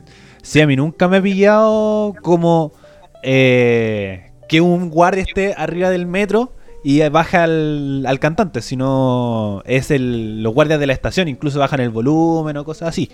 Sí, 0.47 0.61
a 0.61 0.65
mí 0.65 0.77
nunca 0.77 1.09
me 1.09 1.17
ha 1.17 1.21
pillado 1.21 2.15
como 2.21 2.71
eh, 3.21 4.31
que 4.47 4.61
un 4.61 4.89
guardia 4.89 5.23
esté 5.23 5.53
arriba 5.57 5.89
del 5.89 6.05
metro 6.05 6.53
y 6.85 7.01
baja 7.09 7.43
al, 7.43 8.05
al 8.07 8.17
cantante, 8.21 8.61
sino 8.61 9.61
es 9.65 9.91
el, 9.91 10.41
los 10.41 10.53
guardias 10.53 10.79
de 10.79 10.87
la 10.87 10.93
estación, 10.93 11.27
incluso 11.27 11.59
bajan 11.59 11.81
el 11.81 11.89
volumen 11.89 12.55
o 12.55 12.63
cosas 12.63 12.87
así. 12.87 13.11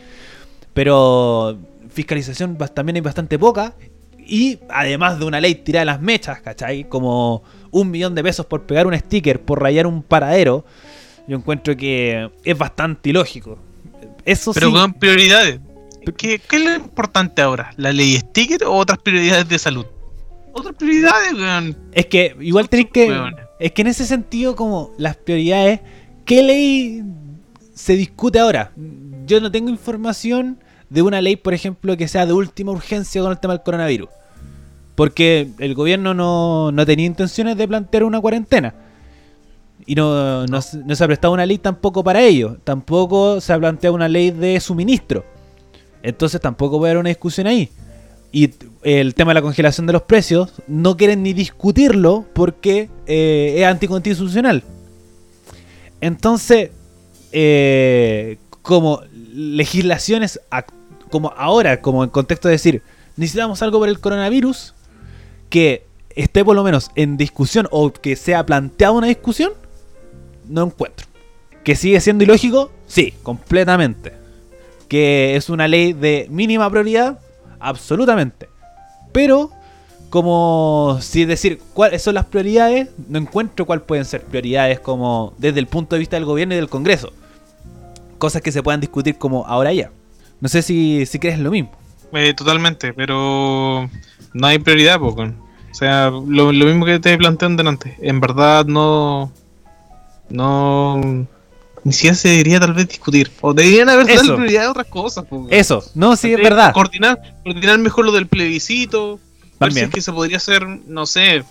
Pero 0.75 1.57
fiscalización 1.89 2.55
también 2.71 2.97
hay 2.97 3.01
bastante 3.01 3.39
poca. 3.39 3.73
Y 4.19 4.59
además 4.69 5.17
de 5.17 5.25
una 5.25 5.41
ley 5.41 5.55
tirada 5.55 5.81
a 5.81 5.86
las 5.86 6.01
mechas, 6.01 6.39
¿cachai? 6.39 6.84
Como 6.84 7.41
un 7.71 7.89
millón 7.89 8.13
de 8.13 8.21
pesos 8.21 8.45
por 8.45 8.67
pegar 8.67 8.86
un 8.86 8.95
sticker, 8.95 9.41
por 9.41 9.59
rayar 9.59 9.88
un 9.88 10.03
paradero. 10.03 10.65
Yo 11.27 11.36
encuentro 11.36 11.75
que 11.75 12.29
es 12.43 12.57
bastante 12.59 13.09
ilógico. 13.09 13.57
Eso 14.23 14.53
Pero 14.53 14.67
sí. 14.67 14.73
con 14.73 14.93
prioridades. 14.93 15.59
¿Qué, 16.12 16.39
¿Qué 16.39 16.56
es 16.58 16.64
lo 16.64 16.76
importante 16.76 17.41
ahora? 17.41 17.74
¿La 17.78 17.91
ley 17.91 18.16
sticker 18.18 18.64
o 18.66 18.74
otras 18.74 18.99
prioridades 18.99 19.47
de 19.47 19.58
salud? 19.60 19.86
Otras 20.54 20.76
prioridades, 20.76 21.34
weón. 21.34 21.78
Es 21.93 22.06
que 22.08 22.36
igual 22.41 22.66
Son 22.66 22.70
tenéis 22.70 22.89
que. 22.91 23.08
Es 23.60 23.72
que 23.72 23.82
en 23.82 23.88
ese 23.88 24.06
sentido, 24.06 24.56
como 24.56 24.91
las 24.97 25.16
prioridades, 25.18 25.80
¿qué 26.26 26.43
ley 26.43 27.04
se 27.74 27.95
discute 27.95 28.39
ahora? 28.39 28.72
Yo 29.26 29.39
no 29.41 29.51
tengo 29.51 29.70
información 29.70 30.60
de 30.89 31.01
una 31.01 31.22
ley, 31.22 31.38
por 31.38 31.54
ejemplo, 31.54 31.95
que 31.97 32.08
sea 32.08 32.26
de 32.26 32.34
última 32.34 32.72
urgencia 32.72 33.22
con 33.22 33.32
el 33.32 33.39
tema 33.39 33.54
del 33.54 33.64
coronavirus. 33.64 34.10
Porque 34.95 35.49
el 35.58 35.74
gobierno 35.74 36.14
no, 36.14 36.72
no 36.72 36.86
tenía 36.86 37.06
intenciones 37.08 37.58
de 37.58 37.68
plantear 37.68 38.04
una 38.04 38.22
cuarentena. 38.22 38.76
Y 39.88 39.95
no, 39.95 40.45
no, 40.45 40.62
se- 40.62 40.78
no 40.78 40.95
se 40.95 41.04
ha 41.04 41.08
prestado 41.08 41.34
una 41.34 41.45
ley 41.45 41.58
tampoco 41.58 42.04
para 42.04 42.22
ello. 42.22 42.58
Tampoco 42.64 43.41
se 43.41 43.51
ha 43.54 43.58
planteado 43.60 43.95
una 43.95 44.08
ley 44.08 44.30
de 44.32 44.60
suministro. 44.60 45.26
Entonces 46.04 46.39
tampoco 46.39 46.78
puede 46.78 46.91
haber 46.91 46.99
una 46.99 47.10
discusión 47.10 47.47
ahí. 47.47 47.70
Y 48.32 48.51
el 48.84 49.16
tema 49.16 49.32
de 49.32 49.36
la 49.36 49.41
congelación 49.41 49.88
de 49.88 49.93
los 49.93 50.01
precios 50.04 50.54
no 50.68 50.97
quieren 50.97 51.24
ni 51.24 51.34
discutirlo 51.34 52.26
porque 52.34 52.89
eh, 53.08 53.56
es 53.58 53.66
anticonstitucional. 53.66 54.64
Entonces, 56.01 56.72
eh, 57.32 58.38
como 58.62 59.01
legislaciones, 59.34 60.39
ac- 60.51 60.74
como 61.10 61.32
ahora, 61.38 61.80
como 61.82 62.04
en 62.04 62.10
contexto 62.10 62.47
de 62.47 62.54
decir, 62.54 62.82
necesitamos 63.18 63.62
algo 63.62 63.80
por 63.80 63.88
el 63.89 63.99
coronavirus 63.99 64.74
que 65.49 65.86
esté 66.16 66.43
por 66.43 66.56
lo 66.56 66.64
menos 66.64 66.91
en 66.95 67.18
discusión 67.18 67.68
o 67.72 67.91
que 67.93 68.16
sea 68.16 68.45
planteada 68.45 68.93
una 68.93 69.08
discusión, 69.08 69.54
no 70.49 70.64
encuentro. 70.66 71.08
¿Que 71.64 71.76
sigue 71.76 72.01
siendo 72.01 72.24
ilógico? 72.24 72.72
Sí, 72.88 73.14
completamente. 73.24 74.22
¿Que 74.93 75.35
es 75.35 75.49
una 75.49 75.67
ley 75.67 75.93
de 75.93 76.27
mínima 76.29 76.69
prioridad? 76.69 77.17
Absolutamente. 77.59 78.47
Pero, 79.11 79.49
como 80.11 80.99
si 81.01 81.25
decir 81.25 81.59
cuáles 81.73 82.03
son 82.03 82.13
las 82.13 82.25
prioridades, 82.25 82.89
no 83.09 83.17
encuentro 83.17 83.65
cuáles 83.65 83.85
pueden 83.85 84.05
ser 84.05 84.21
prioridades 84.21 84.79
como 84.79 85.33
desde 85.39 85.59
el 85.59 85.65
punto 85.65 85.95
de 85.95 85.99
vista 86.01 86.15
del 86.15 86.25
gobierno 86.25 86.53
y 86.53 86.57
del 86.57 86.69
Congreso. 86.69 87.11
Cosas 88.19 88.43
que 88.43 88.51
se 88.51 88.61
puedan 88.61 88.81
discutir 88.81 89.17
como 89.17 89.47
ahora 89.47 89.73
ya. 89.73 89.89
No 90.39 90.47
sé 90.47 90.61
si, 90.61 91.07
si 91.07 91.17
crees 91.17 91.39
lo 91.39 91.49
mismo. 91.49 91.71
Eh, 92.11 92.35
totalmente, 92.35 92.93
pero 92.93 93.89
no 94.35 94.45
hay 94.45 94.59
prioridad, 94.59 94.99
poco. 94.99 95.23
O 95.23 95.73
sea, 95.73 96.11
lo, 96.11 96.51
lo 96.51 96.65
mismo 96.67 96.85
que 96.85 96.99
te 96.99 97.17
planteé 97.17 97.47
antes. 97.47 97.95
En 97.99 98.19
verdad 98.19 98.67
no. 98.67 99.31
No. 100.29 101.25
Ni 101.84 101.91
siquiera 101.91 102.15
se 102.15 102.29
debería 102.29 102.59
tal 102.59 102.73
vez 102.73 102.88
discutir. 102.88 103.29
O 103.41 103.53
deberían 103.53 103.89
haber 103.89 104.07
dado 104.07 104.36
prioridad 104.38 104.65
a 104.67 104.71
otras 104.71 104.88
cosas. 104.88 105.25
po. 105.25 105.47
Eso, 105.49 105.84
no, 105.95 106.15
sí, 106.15 106.34
es 106.34 106.41
verdad. 106.41 106.71
Coordinar, 106.73 107.19
coordinar 107.43 107.77
mejor 107.79 108.05
lo 108.05 108.11
del 108.11 108.27
plebiscito. 108.27 109.19
Si 109.43 109.57
También. 109.59 109.86
es 109.88 109.93
que 109.93 110.01
se 110.01 110.11
podría 110.13 110.38
hacer, 110.38 110.65
no 110.65 111.05
sé. 111.05 111.43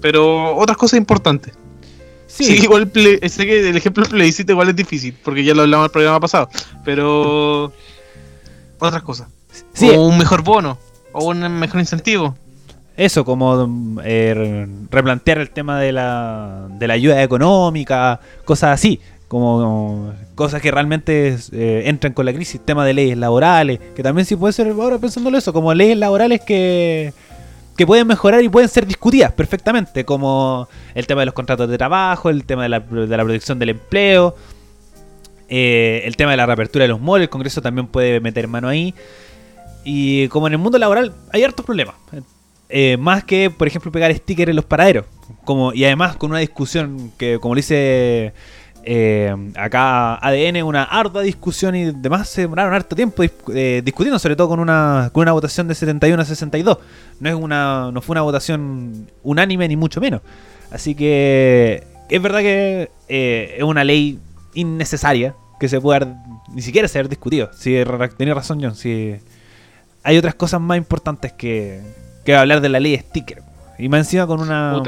Pero 0.00 0.56
otras 0.56 0.76
cosas 0.76 0.98
importantes. 0.98 1.54
Sí, 2.26 2.44
Sí, 2.44 2.62
igual 2.62 2.90
ple- 2.92 3.28
sé 3.28 3.44
que 3.44 3.68
el 3.68 3.76
ejemplo 3.76 4.04
del 4.04 4.12
plebiscito 4.12 4.52
igual 4.52 4.68
es 4.70 4.76
difícil, 4.76 5.14
porque 5.22 5.44
ya 5.44 5.54
lo 5.54 5.62
hablamos 5.62 5.84
en 5.84 5.88
el 5.88 5.92
programa 5.92 6.20
pasado. 6.20 6.48
Pero 6.84 7.72
otras 8.78 9.02
cosas. 9.02 9.28
sí, 9.74 9.90
O 9.90 10.06
un 10.06 10.18
mejor 10.18 10.42
bono, 10.42 10.78
o 11.12 11.24
un 11.28 11.40
mejor 11.58 11.80
incentivo. 11.80 12.36
eso, 12.96 13.24
como 13.24 14.00
eh, 14.04 14.66
replantear 14.90 15.38
el 15.38 15.50
tema 15.50 15.78
de 15.80 15.92
la, 15.92 16.68
de 16.70 16.86
la 16.88 16.94
ayuda 16.94 17.22
económica, 17.22 18.20
cosas 18.44 18.70
así, 18.74 18.98
como 19.32 20.12
cosas 20.34 20.60
que 20.60 20.70
realmente 20.70 21.34
eh, 21.52 21.84
entran 21.86 22.12
con 22.12 22.26
la 22.26 22.34
crisis, 22.34 22.60
tema 22.62 22.84
de 22.84 22.92
leyes 22.92 23.16
laborales, 23.16 23.80
que 23.96 24.02
también 24.02 24.26
sí 24.26 24.36
puede 24.36 24.52
ser, 24.52 24.68
ahora 24.68 24.98
pensándolo 24.98 25.38
eso, 25.38 25.54
como 25.54 25.72
leyes 25.72 25.96
laborales 25.96 26.42
que, 26.42 27.14
que 27.74 27.86
pueden 27.86 28.06
mejorar 28.06 28.44
y 28.44 28.50
pueden 28.50 28.68
ser 28.68 28.86
discutidas 28.86 29.32
perfectamente, 29.32 30.04
como 30.04 30.68
el 30.94 31.06
tema 31.06 31.22
de 31.22 31.24
los 31.24 31.34
contratos 31.34 31.66
de 31.70 31.78
trabajo, 31.78 32.28
el 32.28 32.44
tema 32.44 32.64
de 32.64 32.68
la, 32.68 32.84
protección 32.84 33.58
del 33.58 33.70
empleo, 33.70 34.36
eh, 35.48 36.02
el 36.04 36.14
tema 36.14 36.32
de 36.32 36.36
la 36.36 36.44
reapertura 36.44 36.82
de 36.82 36.88
los 36.88 37.00
malls, 37.00 37.22
el 37.22 37.30
Congreso 37.30 37.62
también 37.62 37.86
puede 37.86 38.20
meter 38.20 38.46
mano 38.48 38.68
ahí. 38.68 38.94
Y 39.82 40.28
como 40.28 40.46
en 40.46 40.52
el 40.52 40.58
mundo 40.58 40.76
laboral 40.76 41.14
hay 41.32 41.42
hartos 41.42 41.64
problemas. 41.64 41.94
Eh, 42.68 42.98
más 42.98 43.24
que, 43.24 43.48
por 43.48 43.66
ejemplo, 43.66 43.90
pegar 43.90 44.14
stickers 44.14 44.50
en 44.50 44.56
los 44.56 44.66
paraderos. 44.66 45.06
Como, 45.46 45.72
y 45.72 45.86
además 45.86 46.16
con 46.16 46.32
una 46.32 46.40
discusión 46.40 47.12
que, 47.16 47.38
como 47.40 47.54
lo 47.54 47.60
dice 47.60 48.34
eh, 48.84 49.34
acá 49.56 50.16
ADN, 50.16 50.62
una 50.62 50.82
ardua 50.82 51.22
discusión 51.22 51.74
y 51.74 51.92
demás 51.92 52.28
se 52.28 52.42
demoraron 52.42 52.74
harto 52.74 52.96
tiempo 52.96 53.22
eh, 53.54 53.82
discutiendo, 53.84 54.18
sobre 54.18 54.36
todo 54.36 54.48
con 54.48 54.60
una, 54.60 55.10
con 55.12 55.22
una 55.22 55.32
votación 55.32 55.68
de 55.68 55.74
71 55.74 56.20
a 56.20 56.24
62. 56.24 56.78
No, 57.20 57.28
es 57.28 57.34
una, 57.34 57.90
no 57.92 58.00
fue 58.02 58.14
una 58.14 58.22
votación 58.22 59.08
unánime 59.22 59.68
ni 59.68 59.76
mucho 59.76 60.00
menos. 60.00 60.20
Así 60.70 60.94
que 60.94 61.84
es 62.08 62.22
verdad 62.22 62.40
que 62.40 62.90
eh, 63.08 63.54
es 63.58 63.62
una 63.62 63.84
ley 63.84 64.18
innecesaria 64.54 65.34
que 65.60 65.68
se 65.68 65.80
puede 65.80 66.08
ni 66.52 66.62
siquiera 66.62 66.88
se 66.88 66.98
haber 66.98 67.08
discutido. 67.08 67.50
Si 67.52 67.76
tenía 68.16 68.34
razón 68.34 68.60
John, 68.60 68.74
si 68.74 69.14
hay 70.02 70.18
otras 70.18 70.34
cosas 70.34 70.60
más 70.60 70.76
importantes 70.76 71.32
que, 71.32 71.80
que 72.24 72.34
hablar 72.34 72.60
de 72.60 72.68
la 72.68 72.80
ley 72.80 72.98
sticker. 72.98 73.42
Y 73.78 73.88
más 73.88 74.00
encima 74.00 74.26
con 74.26 74.40
una 74.40 74.82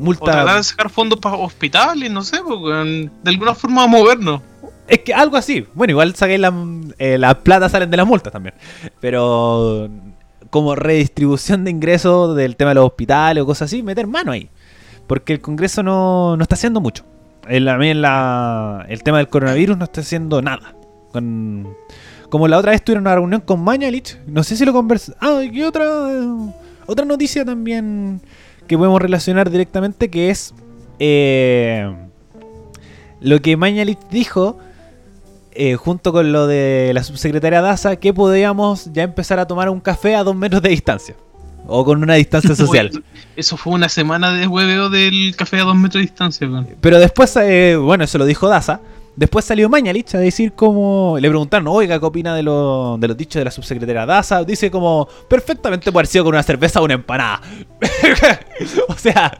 tra- 0.00 0.02
O 0.02 0.04
multa. 0.04 0.24
tratar 0.32 0.56
de 0.56 0.62
sacar 0.64 0.90
fondos 0.90 1.18
para 1.20 1.36
hospitales, 1.36 2.10
no 2.10 2.22
sé, 2.22 2.38
porque 2.46 3.08
de 3.22 3.30
alguna 3.30 3.54
forma 3.54 3.86
movernos. 3.86 4.40
Es 4.88 5.00
que 5.00 5.14
algo 5.14 5.36
así. 5.36 5.66
Bueno, 5.74 5.92
igual 5.92 6.14
saqué 6.16 6.36
la, 6.38 6.52
eh, 6.98 7.16
la 7.18 7.38
plata 7.38 7.68
salen 7.68 7.90
de 7.90 7.96
las 7.96 8.06
multas 8.06 8.32
también. 8.32 8.54
Pero 9.00 9.88
como 10.50 10.74
redistribución 10.74 11.64
de 11.64 11.70
ingresos 11.70 12.34
del 12.36 12.56
tema 12.56 12.70
de 12.70 12.74
los 12.76 12.86
hospitales 12.86 13.42
o 13.42 13.46
cosas 13.46 13.66
así, 13.66 13.82
meter 13.84 14.06
mano 14.08 14.32
ahí. 14.32 14.50
Porque 15.06 15.32
el 15.34 15.40
Congreso 15.40 15.82
no, 15.84 16.36
no 16.36 16.42
está 16.42 16.56
haciendo 16.56 16.80
mucho. 16.80 17.04
El, 17.48 17.68
a 17.68 17.76
mí 17.78 17.88
en 17.90 18.02
la- 18.02 18.84
el 18.88 19.02
tema 19.04 19.18
del 19.18 19.28
coronavirus 19.28 19.76
no 19.78 19.84
está 19.84 20.00
haciendo 20.00 20.42
nada. 20.42 20.74
Con, 21.12 21.68
como 22.28 22.48
la 22.48 22.58
otra 22.58 22.72
vez 22.72 22.82
tuvieron 22.84 23.02
una 23.04 23.14
reunión 23.14 23.40
con 23.42 23.62
Mañalich, 23.62 24.18
no 24.26 24.42
sé 24.42 24.56
si 24.56 24.64
lo 24.64 24.72
conversé. 24.72 25.12
Ah, 25.20 25.40
y 25.42 25.62
otra, 25.62 25.84
otra 26.86 27.04
noticia 27.04 27.44
también 27.44 28.20
que 28.70 28.78
podemos 28.78 29.02
relacionar 29.02 29.50
directamente 29.50 30.10
que 30.10 30.30
es 30.30 30.54
eh, 31.00 31.92
lo 33.20 33.42
que 33.42 33.56
Mañalich 33.56 33.98
dijo 34.12 34.60
eh, 35.50 35.74
junto 35.74 36.12
con 36.12 36.30
lo 36.30 36.46
de 36.46 36.92
la 36.94 37.02
subsecretaria 37.02 37.62
Daza 37.62 37.96
que 37.96 38.14
podíamos 38.14 38.92
ya 38.92 39.02
empezar 39.02 39.40
a 39.40 39.46
tomar 39.48 39.70
un 39.70 39.80
café 39.80 40.14
a 40.14 40.22
dos 40.22 40.36
metros 40.36 40.62
de 40.62 40.68
distancia 40.68 41.16
o 41.66 41.84
con 41.84 42.00
una 42.00 42.14
distancia 42.14 42.54
social. 42.64 43.02
Eso 43.34 43.56
fue 43.56 43.72
una 43.72 43.88
semana 43.88 44.32
de 44.32 44.46
hueveo 44.46 44.88
del 44.88 45.34
café 45.34 45.58
a 45.58 45.64
dos 45.64 45.74
metros 45.74 45.94
de 45.94 46.02
distancia. 46.02 46.48
Pero 46.80 47.00
después, 47.00 47.36
eh, 47.42 47.74
bueno, 47.74 48.04
eso 48.04 48.18
lo 48.18 48.24
dijo 48.24 48.48
Daza. 48.48 48.78
Después 49.16 49.44
salió 49.44 49.68
Mañalich 49.68 50.14
a 50.14 50.18
decir 50.18 50.52
como... 50.52 51.16
Le 51.20 51.28
preguntaron, 51.28 51.68
oiga, 51.68 51.98
¿qué 51.98 52.06
opina 52.06 52.34
de, 52.34 52.42
lo- 52.42 52.96
de 52.98 53.08
los 53.08 53.16
dichos 53.16 53.40
de 53.40 53.44
la 53.44 53.50
subsecretaria 53.50 54.06
Daza? 54.06 54.44
Dice 54.44 54.70
como, 54.70 55.08
perfectamente 55.28 55.92
puede 55.92 56.02
haber 56.02 56.06
sido 56.06 56.24
con 56.24 56.34
una 56.34 56.42
cerveza 56.42 56.80
o 56.80 56.84
una 56.84 56.94
empanada. 56.94 57.40
o 58.88 58.94
sea, 58.94 59.38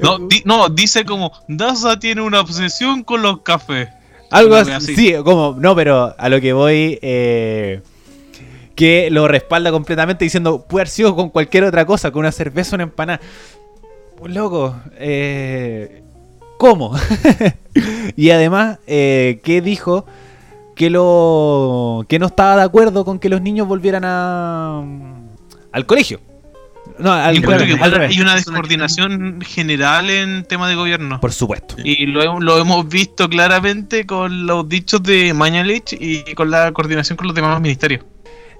No, 0.00 0.18
di- 0.18 0.42
no, 0.44 0.68
dice 0.68 1.04
como, 1.04 1.30
Daza 1.48 1.98
tiene 1.98 2.22
una 2.22 2.40
obsesión 2.40 3.04
con 3.04 3.22
los 3.22 3.42
cafés. 3.42 3.88
algo 4.30 4.54
así. 4.56 4.96
Sí, 4.96 5.14
como, 5.22 5.54
no, 5.58 5.76
pero 5.76 6.14
a 6.18 6.28
lo 6.28 6.40
que 6.40 6.52
voy... 6.52 6.98
eh, 7.02 7.82
que 8.74 9.10
lo 9.10 9.28
respalda 9.28 9.70
completamente 9.70 10.24
diciendo, 10.24 10.64
puede 10.66 10.82
haber 10.82 10.88
sido 10.88 11.14
con 11.14 11.28
cualquier 11.28 11.64
otra 11.64 11.84
cosa, 11.84 12.10
con 12.10 12.20
una 12.20 12.32
cerveza 12.32 12.72
o 12.72 12.76
una 12.76 12.84
empanada. 12.84 13.20
Loco, 14.24 14.74
eh, 14.96 16.02
¿cómo? 16.60 16.94
y 18.16 18.30
además, 18.30 18.78
eh, 18.86 19.40
que 19.42 19.62
dijo 19.62 20.04
que 20.76 20.90
lo 20.90 22.04
que 22.08 22.18
no 22.18 22.26
estaba 22.26 22.56
de 22.56 22.62
acuerdo 22.62 23.04
con 23.04 23.18
que 23.18 23.28
los 23.30 23.40
niños 23.40 23.66
volvieran 23.66 24.02
a 24.04 24.82
al 25.72 25.86
colegio. 25.86 26.20
No, 26.98 27.12
al, 27.12 27.34
Yo 27.34 27.40
encuentro 27.40 27.66
al- 27.66 27.76
que 27.78 27.82
al 27.82 27.92
revés. 27.92 28.10
hay 28.10 28.20
una 28.20 28.34
descoordinación 28.34 29.40
general 29.40 30.10
en 30.10 30.44
tema 30.44 30.68
de 30.68 30.74
gobierno. 30.74 31.18
Por 31.20 31.32
supuesto. 31.32 31.76
Y 31.82 32.04
lo, 32.06 32.40
lo 32.40 32.58
hemos 32.58 32.86
visto 32.88 33.28
claramente 33.28 34.04
con 34.04 34.46
los 34.46 34.68
dichos 34.68 35.02
de 35.02 35.32
Mañalich 35.32 35.94
y 35.98 36.34
con 36.34 36.50
la 36.50 36.72
coordinación 36.72 37.16
con 37.16 37.26
los 37.28 37.34
demás 37.34 37.58
ministerios. 37.60 38.04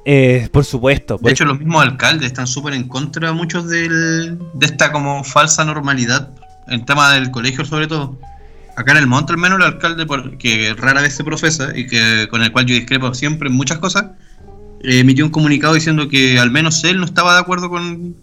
Eh, 0.06 0.48
por 0.52 0.64
supuesto. 0.64 1.14
De 1.16 1.20
por- 1.20 1.30
hecho, 1.32 1.44
los 1.44 1.58
mismos 1.58 1.82
alcaldes 1.82 2.28
están 2.28 2.46
súper 2.46 2.72
en 2.72 2.88
contra 2.88 3.32
muchos 3.32 3.68
del, 3.68 4.38
de 4.54 4.66
esta 4.66 4.90
como 4.92 5.22
falsa 5.24 5.62
normalidad, 5.66 6.30
en 6.68 6.84
tema 6.84 7.12
del 7.14 7.30
colegio 7.30 7.64
sobre 7.64 7.86
todo. 7.86 8.18
Acá 8.76 8.92
en 8.92 8.98
el 8.98 9.06
monte 9.06 9.32
al 9.32 9.38
menos 9.38 9.58
el 9.58 9.64
alcalde, 9.66 10.06
que 10.38 10.74
rara 10.74 11.02
vez 11.02 11.14
se 11.14 11.24
profesa 11.24 11.76
y 11.76 11.86
que 11.86 12.28
con 12.30 12.42
el 12.42 12.50
cual 12.52 12.66
yo 12.66 12.74
discrepo 12.74 13.12
siempre 13.14 13.48
en 13.48 13.54
muchas 13.54 13.78
cosas, 13.78 14.06
emitió 14.82 15.24
un 15.24 15.30
comunicado 15.30 15.74
diciendo 15.74 16.08
que 16.08 16.38
al 16.38 16.50
menos 16.50 16.82
él 16.84 16.98
no 16.98 17.04
estaba 17.04 17.34
de 17.34 17.40
acuerdo 17.40 17.68
con, 17.68 18.14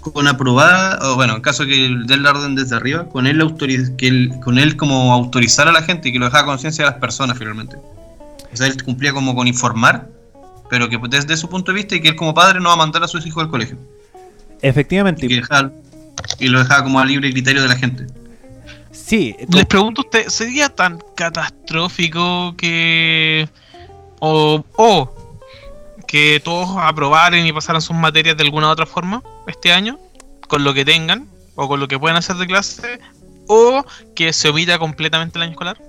con 0.00 0.28
aprobar, 0.28 1.02
o 1.02 1.16
bueno, 1.16 1.34
en 1.36 1.42
caso 1.42 1.66
que 1.66 1.96
dé 2.06 2.16
la 2.16 2.30
orden 2.30 2.54
desde 2.54 2.76
arriba, 2.76 3.08
con 3.08 3.26
él, 3.26 3.40
autoriz- 3.40 3.96
que 3.96 4.06
él, 4.08 4.32
con 4.44 4.58
él 4.58 4.76
como 4.76 5.12
autorizar 5.12 5.66
a 5.66 5.72
la 5.72 5.82
gente 5.82 6.10
y 6.10 6.12
que 6.12 6.18
lo 6.20 6.26
dejaba 6.26 6.46
conciencia 6.46 6.84
de 6.84 6.90
las 6.92 7.00
personas 7.00 7.36
finalmente. 7.36 7.76
O 7.76 8.56
sea, 8.56 8.68
él 8.68 8.80
cumplía 8.84 9.12
como 9.12 9.34
con 9.34 9.48
informar, 9.48 10.08
pero 10.70 10.88
que 10.88 11.00
desde 11.08 11.36
su 11.36 11.48
punto 11.48 11.72
de 11.72 11.76
vista 11.76 11.96
y 11.96 12.00
que 12.00 12.10
él 12.10 12.16
como 12.16 12.34
padre 12.34 12.60
no 12.60 12.68
va 12.68 12.74
a 12.74 12.78
mandar 12.78 13.02
a 13.02 13.08
sus 13.08 13.26
hijos 13.26 13.42
al 13.42 13.50
colegio. 13.50 13.76
Efectivamente. 14.62 15.26
Y, 15.26 15.28
que 15.28 15.34
dejaba- 15.36 15.72
y 16.38 16.48
lo 16.48 16.58
dejaba 16.60 16.84
como 16.84 17.00
a 17.00 17.04
libre 17.04 17.30
criterio 17.30 17.62
de 17.62 17.68
la 17.68 17.76
gente. 17.76 18.06
Sí, 18.90 19.34
Les 19.48 19.66
pregunto 19.66 20.02
a 20.02 20.04
usted, 20.04 20.28
¿sería 20.28 20.68
tan 20.68 20.98
catastrófico 21.14 22.54
que... 22.56 23.48
o, 24.18 24.64
o 24.76 25.14
que 26.06 26.40
todos 26.42 26.70
aprobaran 26.78 27.46
y 27.46 27.52
pasaran 27.52 27.82
sus 27.82 27.94
materias 27.94 28.36
de 28.36 28.44
alguna 28.44 28.68
u 28.68 28.70
otra 28.70 28.86
forma 28.86 29.22
este 29.46 29.72
año, 29.72 29.98
con 30.48 30.64
lo 30.64 30.72
que 30.72 30.84
tengan, 30.84 31.28
o 31.54 31.68
con 31.68 31.80
lo 31.80 31.88
que 31.88 31.98
puedan 31.98 32.16
hacer 32.16 32.36
de 32.36 32.46
clase, 32.46 32.98
o 33.46 33.84
que 34.14 34.32
se 34.32 34.48
omita 34.48 34.78
completamente 34.78 35.38
el 35.38 35.42
año 35.42 35.52
escolar? 35.52 35.80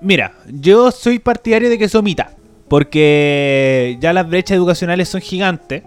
Mira, 0.00 0.34
yo 0.46 0.90
soy 0.90 1.18
partidario 1.18 1.68
de 1.68 1.78
que 1.78 1.88
se 1.88 1.98
omita. 1.98 2.30
Porque 2.68 3.96
ya 4.00 4.12
las 4.12 4.28
brechas 4.28 4.56
educacionales 4.56 5.08
son 5.08 5.20
gigantes. 5.20 5.82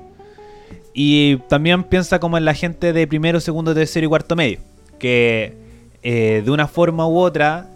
Y 0.94 1.38
también 1.48 1.84
piensa 1.84 2.20
como 2.20 2.38
en 2.38 2.46
la 2.46 2.54
gente 2.54 2.94
de 2.94 3.08
primero, 3.08 3.40
segundo, 3.40 3.74
tercero 3.74 4.06
y 4.06 4.10
cuarto 4.10 4.36
medio. 4.36 4.60
Que 4.98 5.56
eh, 6.04 6.42
de 6.44 6.52
una 6.52 6.68
forma 6.68 7.08
u 7.08 7.18
otra 7.18 7.70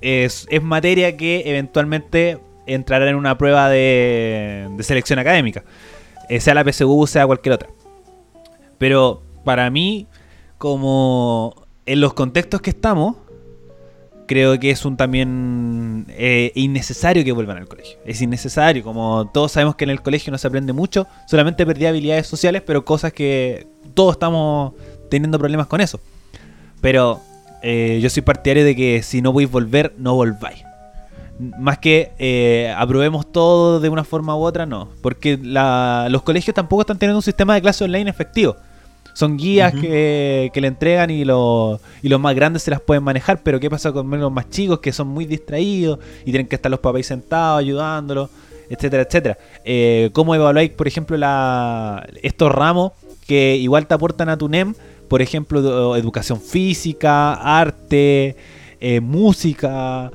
es, 0.00 0.46
materia 0.62 1.16
que 1.16 1.42
eventualmente 1.46 2.38
entrará 2.66 3.08
en 3.08 3.16
una 3.16 3.38
prueba 3.38 3.68
de, 3.68 4.68
de 4.76 4.82
selección 4.82 5.18
académica. 5.18 5.64
Eh, 6.28 6.40
sea 6.40 6.54
la 6.54 6.64
PSU, 6.64 7.06
sea 7.06 7.26
cualquier 7.26 7.54
otra. 7.54 7.68
Pero 8.76 9.22
para 9.44 9.70
mí, 9.70 10.06
como 10.58 11.66
en 11.86 12.00
los 12.00 12.14
contextos 12.14 12.60
que 12.60 12.70
estamos, 12.70 13.16
creo 14.28 14.56
que 14.60 14.70
es 14.70 14.84
un 14.84 14.96
también 14.96 16.06
eh, 16.10 16.52
innecesario 16.54 17.24
que 17.24 17.32
vuelvan 17.32 17.56
al 17.56 17.66
colegio. 17.66 17.98
Es 18.04 18.22
innecesario, 18.22 18.84
como 18.84 19.28
todos 19.34 19.50
sabemos 19.50 19.74
que 19.74 19.82
en 19.84 19.90
el 19.90 20.00
colegio 20.02 20.30
no 20.30 20.38
se 20.38 20.46
aprende 20.46 20.72
mucho, 20.72 21.08
solamente 21.26 21.66
perdí 21.66 21.86
habilidades 21.86 22.28
sociales, 22.28 22.62
pero 22.64 22.84
cosas 22.84 23.12
que 23.12 23.66
todos 23.94 24.12
estamos 24.12 24.74
teniendo 25.10 25.38
problemas 25.38 25.66
con 25.66 25.80
eso. 25.80 25.98
Pero 26.80 27.20
eh, 27.62 27.98
yo 28.00 28.08
soy 28.10 28.22
partidario 28.22 28.64
de 28.64 28.76
que 28.76 29.02
si 29.02 29.20
no 29.20 29.32
podéis 29.32 29.50
volver, 29.50 29.94
no 29.98 30.14
volváis. 30.14 30.62
Más 31.40 31.78
que 31.78 32.12
eh, 32.18 32.72
aprobemos 32.76 33.30
todo 33.32 33.80
de 33.80 33.88
una 33.88 34.04
forma 34.04 34.36
u 34.36 34.40
otra, 34.42 34.66
no. 34.66 34.88
Porque 35.02 35.38
la- 35.40 36.08
los 36.10 36.22
colegios 36.22 36.54
tampoco 36.54 36.82
están 36.82 36.98
teniendo 36.98 37.18
un 37.18 37.22
sistema 37.22 37.54
de 37.54 37.62
clase 37.62 37.84
online 37.84 38.10
efectivo. 38.10 38.56
Son 39.18 39.36
guías 39.36 39.74
que, 39.74 40.48
que 40.54 40.60
le 40.60 40.68
entregan 40.68 41.10
y, 41.10 41.24
los 41.24 41.80
y 42.04 42.08
los 42.08 42.20
más 42.20 42.36
grandes 42.36 42.62
se 42.62 42.70
las 42.70 42.80
pueden 42.80 43.02
manejar. 43.02 43.42
Pero 43.42 43.58
¿qué 43.58 43.68
pasa 43.68 43.90
con 43.90 44.08
los 44.08 44.30
más 44.30 44.48
chicos 44.48 44.78
que 44.78 44.92
son 44.92 45.08
muy 45.08 45.24
distraídos 45.24 45.98
y 46.20 46.30
tienen 46.30 46.46
que 46.46 46.54
estar 46.54 46.70
los 46.70 46.78
papás 46.78 47.06
sentados 47.06 47.58
ayudándolos, 47.58 48.30
etcétera, 48.70 49.02
etcétera? 49.02 49.36
Eh, 49.64 50.10
¿Cómo 50.12 50.36
evaluáis, 50.36 50.70
por 50.70 50.86
ejemplo, 50.86 51.16
la, 51.16 52.08
estos 52.22 52.52
ramos 52.52 52.92
que 53.26 53.56
igual 53.56 53.88
te 53.88 53.94
aportan 53.94 54.28
a 54.28 54.38
tu 54.38 54.48
NEM? 54.48 54.76
Por 55.08 55.20
ejemplo, 55.20 55.96
educación 55.96 56.40
física, 56.40 57.34
arte, 57.34 58.36
eh, 58.80 59.00
música, 59.00 60.12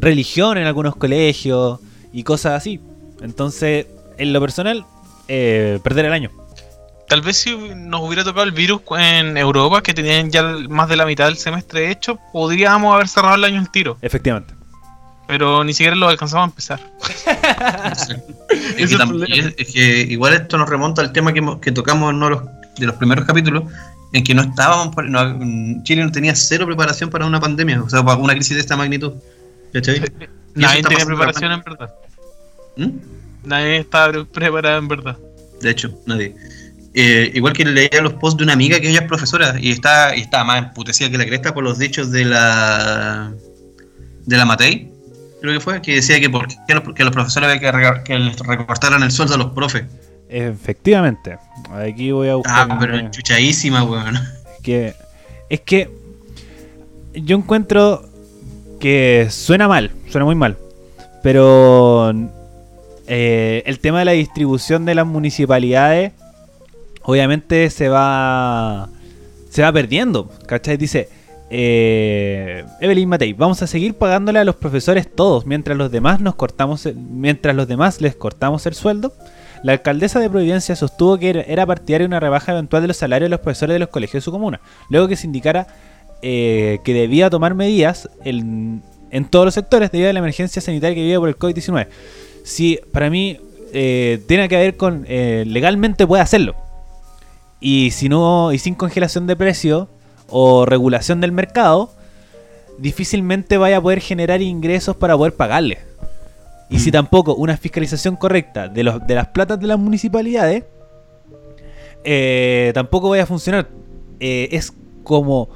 religión 0.00 0.56
en 0.56 0.66
algunos 0.66 0.96
colegios 0.96 1.78
y 2.14 2.22
cosas 2.22 2.54
así. 2.54 2.80
Entonces, 3.20 3.86
en 4.16 4.32
lo 4.32 4.40
personal, 4.40 4.86
eh, 5.28 5.78
perder 5.82 6.06
el 6.06 6.12
año. 6.14 6.47
Tal 7.08 7.22
vez 7.22 7.38
si 7.38 7.56
nos 7.56 8.00
hubiera 8.02 8.22
tocado 8.22 8.44
el 8.44 8.52
virus 8.52 8.82
en 8.98 9.36
Europa, 9.36 9.82
que 9.82 9.94
tenían 9.94 10.30
ya 10.30 10.42
más 10.68 10.88
de 10.88 10.96
la 10.96 11.06
mitad 11.06 11.24
del 11.26 11.36
semestre 11.38 11.90
hecho, 11.90 12.18
podríamos 12.32 12.94
haber 12.94 13.08
cerrado 13.08 13.34
el 13.36 13.44
año 13.44 13.60
el 13.60 13.70
tiro. 13.70 13.96
Efectivamente. 14.02 14.54
Pero 15.26 15.62
ni 15.64 15.72
siquiera 15.74 15.94
lo 15.96 16.08
alcanzamos 16.08 16.44
a 16.44 16.48
empezar. 16.50 16.80
Es 18.76 19.72
que, 19.72 20.02
es- 20.04 20.10
igual 20.10 20.34
esto 20.34 20.56
nos 20.58 20.68
remonta 20.68 21.02
al 21.02 21.12
tema 21.12 21.32
que, 21.32 21.72
tocamos 21.72 22.10
en 22.10 22.16
uno 22.16 22.26
de 22.26 22.30
los, 22.32 22.42
de 22.78 22.86
los 22.86 22.96
primeros 22.96 23.24
capítulos, 23.24 23.64
en 24.12 24.24
que 24.24 24.34
no 24.34 24.42
estábamos, 24.42 24.94
no- 25.04 25.82
Chile 25.82 26.04
no 26.04 26.12
tenía 26.12 26.34
cero 26.34 26.66
preparación 26.66 27.10
para 27.10 27.26
una 27.26 27.40
pandemia, 27.40 27.82
o 27.82 27.90
sea, 27.90 28.02
para 28.02 28.18
una 28.18 28.32
crisis 28.34 28.54
de 28.54 28.60
esta 28.60 28.76
magnitud. 28.76 29.12
¿Cachai? 29.72 29.96
Y 29.96 30.00
eso 30.00 30.12
Nadie 30.54 30.82
tenía 30.82 31.04
preparación 31.04 31.52
en 31.52 31.62
verdad. 31.62 31.94
¿Mm? 32.76 32.88
Nadie 33.44 33.76
estaba 33.78 34.12
pre- 34.12 34.24
preparado 34.24 34.78
en 34.78 34.88
verdad. 34.88 35.16
De 35.60 35.70
hecho, 35.70 35.90
nadie. 36.06 36.34
Eh, 37.00 37.30
igual 37.32 37.52
que 37.52 37.64
leía 37.64 38.02
los 38.02 38.14
posts 38.14 38.38
de 38.38 38.42
una 38.42 38.54
amiga 38.54 38.80
que 38.80 38.88
ella 38.90 39.02
es 39.02 39.06
profesora 39.06 39.54
y 39.60 39.70
está, 39.70 40.16
y 40.16 40.22
está 40.22 40.42
más 40.42 40.58
emputecida 40.58 41.08
que 41.08 41.16
la 41.16 41.26
cresta 41.26 41.54
por 41.54 41.62
los 41.62 41.78
dichos 41.78 42.10
de 42.10 42.24
la 42.24 43.32
de 44.26 44.36
la 44.36 44.44
Matei, 44.44 44.90
creo 45.40 45.54
que 45.54 45.60
fue, 45.60 45.80
que 45.80 45.94
decía 45.94 46.18
que 46.18 46.28
por 46.28 46.48
qué 46.48 46.74
los, 46.74 46.82
que 46.94 47.04
los 47.04 47.12
profesores 47.12 47.50
había 47.50 48.02
que, 48.02 48.18
les 48.18 48.36
recortaran 48.40 49.04
el 49.04 49.12
sueldo 49.12 49.36
a 49.36 49.38
los 49.38 49.52
profes. 49.52 49.84
Efectivamente. 50.28 51.38
Aquí 51.72 52.10
voy 52.10 52.30
a 52.30 52.34
buscar. 52.34 52.66
Ah, 52.68 52.76
pero 52.80 53.08
chuchadísima, 53.12 53.84
weón. 53.84 54.18
que 54.64 54.92
es 55.48 55.60
que 55.60 55.88
yo 57.14 57.36
encuentro 57.36 58.08
que 58.80 59.28
suena 59.30 59.68
mal, 59.68 59.92
suena 60.10 60.24
muy 60.24 60.34
mal, 60.34 60.58
pero 61.22 62.12
eh, 63.06 63.62
el 63.66 63.78
tema 63.78 64.00
de 64.00 64.04
la 64.04 64.12
distribución 64.12 64.84
de 64.84 64.96
las 64.96 65.06
municipalidades 65.06 66.10
obviamente 67.08 67.70
se 67.70 67.88
va 67.88 68.90
se 69.48 69.62
va 69.62 69.72
perdiendo, 69.72 70.30
¿cachai? 70.46 70.76
Dice 70.76 71.08
eh, 71.48 72.64
Evelyn 72.82 73.08
Matei, 73.08 73.32
vamos 73.32 73.62
a 73.62 73.66
seguir 73.66 73.94
pagándole 73.94 74.40
a 74.40 74.44
los 74.44 74.56
profesores 74.56 75.08
todos 75.10 75.46
mientras 75.46 75.74
los 75.78 75.90
demás 75.90 76.20
nos 76.20 76.34
cortamos 76.34 76.86
mientras 76.94 77.56
los 77.56 77.66
demás 77.66 78.02
les 78.02 78.14
cortamos 78.14 78.66
el 78.66 78.74
sueldo. 78.74 79.14
La 79.62 79.72
alcaldesa 79.72 80.20
de 80.20 80.28
Providencia 80.28 80.76
sostuvo 80.76 81.16
que 81.18 81.30
era- 81.48 81.64
partidaria 81.64 82.06
una 82.06 82.20
rebaja 82.20 82.52
eventual 82.52 82.82
de 82.82 82.88
los 82.88 82.98
salarios 82.98 83.26
de 83.26 83.30
los 83.30 83.40
profesores 83.40 83.72
de 83.74 83.78
los 83.78 83.88
colegios 83.88 84.20
de 84.22 84.24
su 84.26 84.30
comuna, 84.30 84.60
luego 84.90 85.08
que 85.08 85.16
se 85.16 85.26
indicara 85.26 85.66
eh, 86.20 86.78
que 86.84 86.92
debía 86.92 87.30
tomar 87.30 87.54
medidas 87.54 88.10
en, 88.22 88.82
en 89.10 89.24
todos 89.24 89.46
los 89.46 89.54
sectores 89.54 89.90
debido 89.90 90.10
a 90.10 90.12
la 90.12 90.18
emergencia 90.18 90.60
sanitaria 90.60 90.94
que 90.94 91.02
vive 91.04 91.18
por 91.18 91.28
el 91.30 91.38
COVID-19. 91.38 91.86
Si 92.44 92.78
para 92.92 93.08
mí 93.08 93.38
eh, 93.72 94.20
tiene 94.28 94.46
que 94.50 94.56
ver 94.56 94.76
con 94.76 95.06
eh, 95.08 95.44
legalmente 95.46 96.06
puede 96.06 96.22
hacerlo. 96.22 96.54
Y 97.60 97.90
si 97.90 98.08
no, 98.08 98.52
y 98.52 98.58
sin 98.58 98.74
congelación 98.74 99.26
de 99.26 99.36
precio 99.36 99.88
o 100.28 100.64
regulación 100.66 101.20
del 101.20 101.32
mercado, 101.32 101.90
difícilmente 102.78 103.58
vaya 103.58 103.78
a 103.78 103.80
poder 103.80 104.00
generar 104.00 104.42
ingresos 104.42 104.96
para 104.96 105.16
poder 105.16 105.34
pagarle. 105.34 105.78
Y 106.70 106.78
si 106.78 106.90
Mm. 106.90 106.92
tampoco 106.92 107.34
una 107.34 107.56
fiscalización 107.56 108.16
correcta 108.16 108.68
de, 108.68 108.84
los, 108.84 109.04
de 109.06 109.14
las 109.14 109.28
platas 109.28 109.58
de 109.58 109.66
las 109.66 109.78
municipalidades, 109.78 110.64
eh, 112.04 112.70
tampoco 112.74 113.08
vaya 113.10 113.24
a 113.24 113.26
funcionar. 113.26 113.68
Eh, 114.20 114.48
es 114.52 114.72
como. 115.02 115.48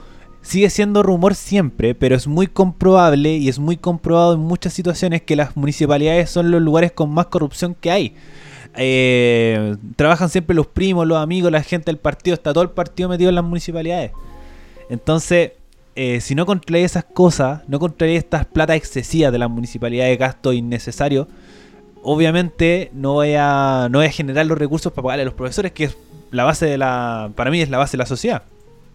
Sigue 0.45 0.71
siendo 0.71 1.05
rumor 1.05 1.37
siempre, 1.37 1.95
pero 1.95 2.17
es 2.17 2.27
muy 2.27 2.49
comprobable 2.49 3.37
y 3.37 3.49
es 3.49 3.61
muy 3.61 3.77
comprobado 3.77 4.35
en 4.35 4.41
muchas 4.41 4.73
situaciones 4.73 5.23
que 5.23 5.37
las 5.37 5.57
municipalidades 5.57 6.31
son 6.31 6.51
los 6.51 6.61
lugares 6.61 6.91
con 6.91 7.11
más 7.11 7.27
corrupción 7.27 7.77
que 7.81 7.93
hay. 7.93 8.17
Eh, 8.77 9.77
trabajan 9.97 10.29
siempre 10.29 10.57
los 10.57 10.67
primos, 10.67 11.07
los 11.07 11.19
amigos, 11.19 11.53
la 11.53 11.63
gente 11.63 11.87
del 11.87 11.99
partido, 11.99 12.35
está 12.35 12.53
todo 12.53 12.65
el 12.65 12.71
partido 12.71 13.09
metido 13.09 13.29
en 13.29 13.35
las 13.35 13.45
municipalidades. 13.45 14.13
Entonces, 14.89 15.53
eh, 15.95 16.21
si 16.21 16.35
no 16.35 16.47
controláis 16.47 16.87
esas 16.87 17.05
cosas, 17.05 17.63
no 17.69 17.79
controláis 17.79 18.19
estas 18.21 18.47
platas 18.47 18.77
excesivas 18.77 19.33
de 19.33 19.39
las 19.39 19.51
municipalidades, 19.51 20.19
gasto 20.19 20.53
innecesario, 20.53 21.29
obviamente 22.03 22.91
no 22.95 23.15
voy 23.15 23.35
a, 23.37 23.89
no 23.91 23.99
voy 23.99 24.07
a 24.07 24.11
generar 24.11 24.47
los 24.47 24.59
recursos 24.59 24.93
para 24.93 25.05
pagarle 25.05 25.23
a 25.23 25.27
los 25.27 25.35
profesores, 25.35 25.73
que 25.73 25.85
es 25.85 25.97
la 26.31 26.45
base 26.45 26.67
de 26.67 26.79
la, 26.79 27.31
para 27.35 27.51
mí 27.51 27.61
es 27.61 27.69
la 27.69 27.79
base 27.79 27.93
de 27.93 27.99
la 27.99 28.07
sociedad. 28.07 28.43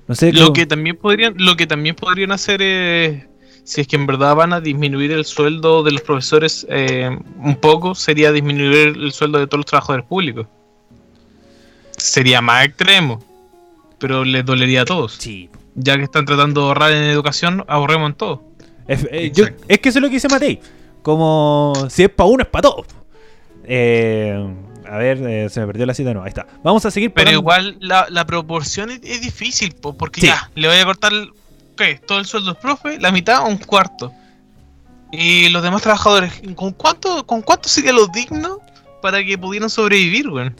No 0.07 0.15
sé 0.15 0.31
Lo 0.31 0.53
que 0.53 0.65
también 0.65 0.95
podrían, 0.95 1.35
lo 1.37 1.57
que 1.57 1.67
también 1.67 1.95
podrían 1.95 2.31
hacer 2.31 2.61
es, 2.61 3.25
si 3.67 3.81
es 3.81 3.87
que 3.87 3.97
en 3.97 4.05
verdad 4.07 4.33
van 4.33 4.53
a 4.53 4.61
disminuir 4.61 5.11
el 5.11 5.25
sueldo 5.25 5.83
de 5.83 5.91
los 5.91 6.01
profesores 6.01 6.65
eh, 6.69 7.09
un 7.39 7.55
poco, 7.57 7.95
sería 7.95 8.31
disminuir 8.31 8.95
el 8.95 9.11
sueldo 9.11 9.39
de 9.39 9.47
todos 9.47 9.59
los 9.59 9.65
trabajadores 9.65 10.05
públicos. 10.05 10.47
Sería 11.97 12.39
más 12.41 12.65
extremo, 12.65 13.21
pero 13.99 14.23
les 14.23 14.45
dolería 14.45 14.83
a 14.83 14.85
todos. 14.85 15.15
Sí. 15.19 15.49
Ya 15.75 15.97
que 15.97 16.03
están 16.03 16.25
tratando 16.25 16.61
de 16.61 16.67
ahorrar 16.67 16.91
en 16.93 17.03
educación, 17.03 17.65
ahorremos 17.67 18.11
en 18.11 18.15
todo. 18.15 18.43
Es, 18.87 19.05
eh, 19.11 19.31
yo- 19.33 19.43
Exacto. 19.45 19.65
es 19.67 19.79
que 19.79 19.89
eso 19.89 19.99
es 19.99 20.03
lo 20.03 20.07
que 20.07 20.13
dice 20.15 20.29
Matei. 20.29 20.59
Como 21.01 21.73
si 21.89 22.03
es 22.03 22.09
para 22.09 22.29
uno, 22.29 22.43
es 22.43 22.49
para 22.49 22.61
todos. 22.61 22.85
Eh, 23.65 24.47
a 24.89 24.97
ver, 24.97 25.17
eh, 25.27 25.49
se 25.49 25.59
me 25.59 25.67
perdió 25.67 25.85
la 25.85 25.93
cita, 25.93 26.13
no, 26.13 26.23
ahí 26.23 26.29
está. 26.29 26.47
Vamos 26.63 26.85
a 26.85 26.91
seguir 26.91 27.11
Pero 27.11 27.31
igual 27.31 27.75
la, 27.81 28.07
la 28.09 28.25
proporción 28.25 28.91
es, 28.91 29.01
es 29.03 29.19
difícil, 29.19 29.73
po, 29.73 29.97
porque 29.97 30.21
Sí. 30.21 30.27
ya, 30.27 30.49
le 30.55 30.69
voy 30.69 30.77
a 30.77 30.85
cortar 30.85 31.11
¿qué? 31.77 32.01
todo 32.05 32.19
el 32.19 32.25
sueldo 32.25 32.51
del 32.53 32.61
profe, 32.61 32.99
la 32.99 33.11
mitad 33.11 33.43
o 33.43 33.47
un 33.47 33.57
cuarto. 33.57 34.11
Y 35.11 35.47
los 35.49 35.63
demás 35.63 35.81
trabajadores, 35.81 36.33
¿con 36.55 36.71
cuánto, 36.73 37.25
con 37.25 37.41
cuánto 37.41 37.69
sería 37.69 37.93
lo 37.93 38.07
digno 38.07 38.59
para 39.01 39.23
que 39.23 39.37
pudieran 39.37 39.69
sobrevivir, 39.69 40.27
weón? 40.29 40.53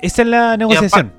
Esa 0.00 0.22
es 0.22 0.28
la 0.28 0.56
negociación. 0.56 1.12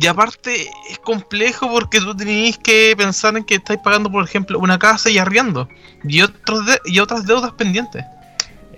Y 0.00 0.06
aparte 0.06 0.70
es 0.88 0.98
complejo 1.00 1.68
porque 1.70 2.00
tú 2.00 2.16
tenéis 2.16 2.56
que 2.56 2.94
pensar 2.96 3.36
en 3.36 3.44
que 3.44 3.56
estáis 3.56 3.80
pagando, 3.84 4.10
por 4.10 4.24
ejemplo, 4.24 4.58
una 4.58 4.78
casa 4.78 5.10
y 5.10 5.18
arriendo. 5.18 5.68
Y, 6.04 6.22
otros 6.22 6.64
de- 6.64 6.80
y 6.86 6.98
otras 7.00 7.26
deudas 7.26 7.52
pendientes. 7.52 8.04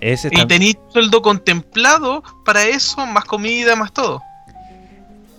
Ese 0.01 0.27
Y 0.33 0.45
tenéis 0.45 0.75
sueldo 0.91 1.21
contemplado 1.21 2.21
para 2.43 2.63
eso, 2.65 3.05
más 3.05 3.23
comida, 3.23 3.75
más 3.77 3.93
todo. 3.93 4.21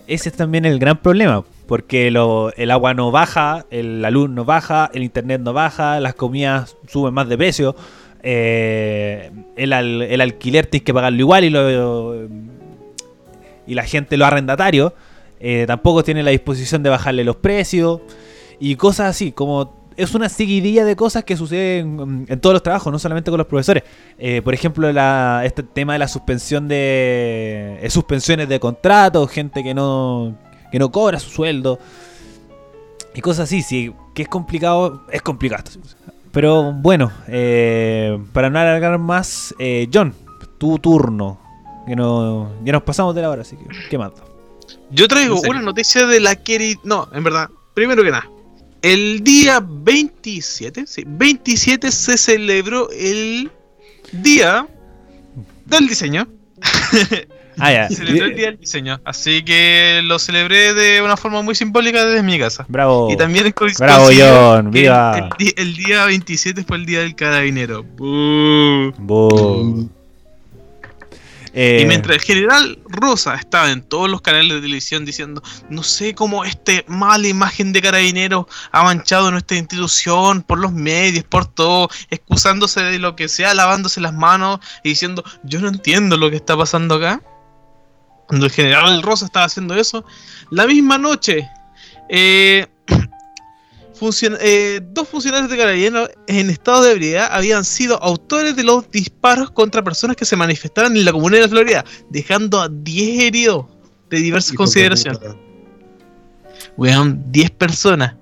ese 0.07 0.31
es 0.31 0.37
también 0.37 0.65
el 0.65 0.79
gran 0.79 0.97
problema. 0.97 1.45
Porque 1.67 2.09
el 2.09 2.71
agua 2.71 2.93
no 2.95 3.11
baja, 3.11 3.65
el- 3.71 4.03
la 4.03 4.11
luz 4.11 4.29
no 4.29 4.45
baja, 4.45 4.91
el 4.93 5.03
internet 5.03 5.41
no 5.41 5.53
baja, 5.53 5.99
las 6.01 6.15
comidas 6.15 6.77
suben 6.89 7.15
más 7.15 7.29
de 7.29 7.37
precio. 7.39 7.75
eh, 8.27 9.31
el, 9.57 9.73
al- 9.75 10.01
el 10.03 10.21
alquiler 10.23 10.65
tienes 10.67 10.85
que 10.85 10.95
pagarlo 10.95 11.19
igual 11.21 11.45
y 11.45 11.51
lo 11.51 12.15
y 13.67 13.75
la 13.75 13.83
gente, 13.85 14.17
los 14.17 14.27
arrendatarios, 14.27 14.93
eh, 15.41 15.65
tampoco 15.67 16.03
tiene 16.05 16.23
la 16.23 16.31
disposición 16.31 16.83
de 16.83 16.91
bajarle 16.91 17.23
los 17.25 17.37
precios 17.37 18.01
y 18.61 18.77
cosas 18.77 19.11
así, 19.11 19.33
como 19.33 19.85
es 19.97 20.15
una 20.15 20.29
seguidilla 20.29 20.85
de 20.85 20.97
cosas 20.97 21.25
que 21.25 21.37
suceden 21.37 22.27
en 22.29 22.41
todos 22.41 22.53
los 22.55 22.63
trabajos, 22.63 22.93
no 22.93 22.99
solamente 22.99 23.31
con 23.31 23.39
los 23.39 23.47
profesores. 23.47 23.85
Eh, 24.19 24.43
por 24.43 24.53
ejemplo, 24.55 24.91
la, 24.93 25.43
este 25.45 25.63
tema 25.63 25.93
de 25.93 25.99
la 26.01 26.09
suspensión 26.09 26.67
de 26.67 27.87
suspensiones 27.91 28.49
de 28.49 28.59
contratos, 28.59 29.31
gente 29.31 29.63
que 29.63 29.73
no 29.75 30.37
que 30.75 30.81
no 30.81 30.91
cobra 30.91 31.21
su 31.21 31.31
sueldo 31.31 31.79
y 33.15 33.21
cosas 33.21 33.45
así. 33.45 33.63
Sí, 33.63 33.95
que 34.13 34.23
es 34.23 34.29
complicado, 34.29 35.07
es 35.13 35.23
complicado. 35.23 35.63
Pero 36.33 36.73
bueno, 36.73 37.13
eh, 37.29 38.19
para 38.33 38.51
no 38.51 38.59
alargar 38.59 38.99
más, 38.99 39.55
eh, 39.61 39.89
John, 39.95 40.13
tu 40.59 40.81
turno. 40.81 41.41
Que 41.87 41.95
no, 41.95 42.51
ya 42.65 42.73
nos 42.73 42.83
pasamos 42.83 43.15
de 43.15 43.23
la 43.23 43.31
hora, 43.31 43.43
así 43.43 43.55
que 43.55 43.67
¿qué 43.89 43.97
más? 43.97 44.15
Yo 44.91 45.07
traigo 45.07 45.41
una 45.49 45.61
noticia 45.63 46.09
de 46.09 46.19
la 46.19 46.35
querida. 46.35 46.81
No, 46.83 47.09
en 47.13 47.23
verdad, 47.23 47.51
primero 47.73 48.03
que 48.03 48.11
nada, 48.11 48.29
el 48.83 49.23
día 49.23 49.65
27, 49.65 50.89
sí, 50.89 51.05
27 51.07 51.93
se 51.93 52.19
celebró 52.19 52.91
el 52.91 53.49
día 54.11 54.67
del 55.67 55.87
diseño. 55.87 56.27
Ah, 57.59 57.73
ya. 57.73 57.89
Se 57.89 57.97
celebró 57.97 58.27
el 58.27 58.35
día 58.35 58.47
del 58.47 58.59
diseño. 58.59 59.01
Así 59.05 59.43
que 59.43 60.01
lo 60.05 60.19
celebré 60.19 60.75
de 60.75 61.03
una 61.03 61.17
forma 61.17 61.43
muy 61.43 61.55
simbólica 61.55 62.05
desde 62.05 62.23
mi 62.23 62.39
casa. 62.39 62.65
Bravo. 62.69 63.11
Y 63.11 63.17
también 63.17 63.47
es 63.47 63.79
Bravo, 63.79 64.09
John. 64.17 64.71
Viva. 64.71 65.31
El, 65.57 65.77
día 65.77 66.05
27 66.07 66.65
fue 66.65 66.79
el 66.79 66.87
día 66.87 67.01
del 67.01 67.15
carabinero. 67.15 67.85
Bu. 67.85 68.93
Eh, 71.57 71.83
Y 71.83 71.87
mientras 71.87 72.17
el 72.17 72.23
general 72.23 72.79
Rosa 72.85 73.37
estaba 73.37 73.71
en 73.71 73.83
todos 73.83 74.11
los 74.11 74.21
canales 74.21 74.55
de 74.55 74.61
televisión 74.61 75.05
diciendo, 75.05 75.41
no 75.71 75.85
sé 75.85 76.13
cómo 76.13 76.45
este 76.45 76.85
mala 76.89 77.29
imagen 77.29 77.73
de 77.73 77.81
carabineros 77.81 78.47
ha 78.73 78.83
manchado 78.83 79.31
nuestra 79.31 79.57
institución 79.57 80.43
por 80.43 80.59
los 80.59 80.73
medios, 80.73 81.25
por 81.25 81.47
todo, 81.47 81.89
excusándose 82.11 82.83
de 82.83 82.99
lo 82.99 83.15
que 83.15 83.29
sea, 83.29 83.55
lavándose 83.55 84.01
las 84.01 84.13
manos 84.13 84.59
y 84.83 84.91
diciendo, 84.91 85.23
yo 85.45 85.61
no 85.61 85.69
entiendo 85.69 86.17
lo 86.17 86.29
que 86.29 86.37
está 86.37 86.57
pasando 86.57 86.97
acá. 86.97 87.23
Cuando 88.27 88.47
el 88.47 88.53
general 88.53 89.03
Rosa 89.03 89.27
estaba 89.27 89.47
haciendo 89.47 89.75
eso, 89.75 90.05
la 90.51 90.67
misma 90.67 90.99
noche, 90.99 91.49
eh, 92.09 92.67
funcion- 93.99 94.39
eh, 94.41 94.81
dos 94.93 95.09
funcionarios 95.09 95.51
de 95.51 95.57
carabineros 95.57 96.11
en 96.27 96.51
estado 96.51 96.83
de 96.85 96.93
ebriedad 96.93 97.29
habían 97.31 97.65
sido 97.65 98.03
autores 98.03 98.57
de 98.57 98.65
los 98.65 98.91
disparos 98.91 99.51
contra 99.51 99.83
personas 99.83 100.17
que 100.17 100.25
se 100.25 100.37
manifestaban 100.37 100.97
en 100.97 101.05
la 101.05 101.13
comunidad 101.13 101.43
de 101.43 101.49
Florida, 101.49 101.85
dejando 102.11 102.61
a 102.61 102.69
10 102.69 103.23
heridos 103.25 103.67
de 104.11 104.19
diversas 104.19 104.53
consideraciones. 104.57 105.21
Weón, 106.77 107.23
10 107.31 107.51
personas. 107.53 108.15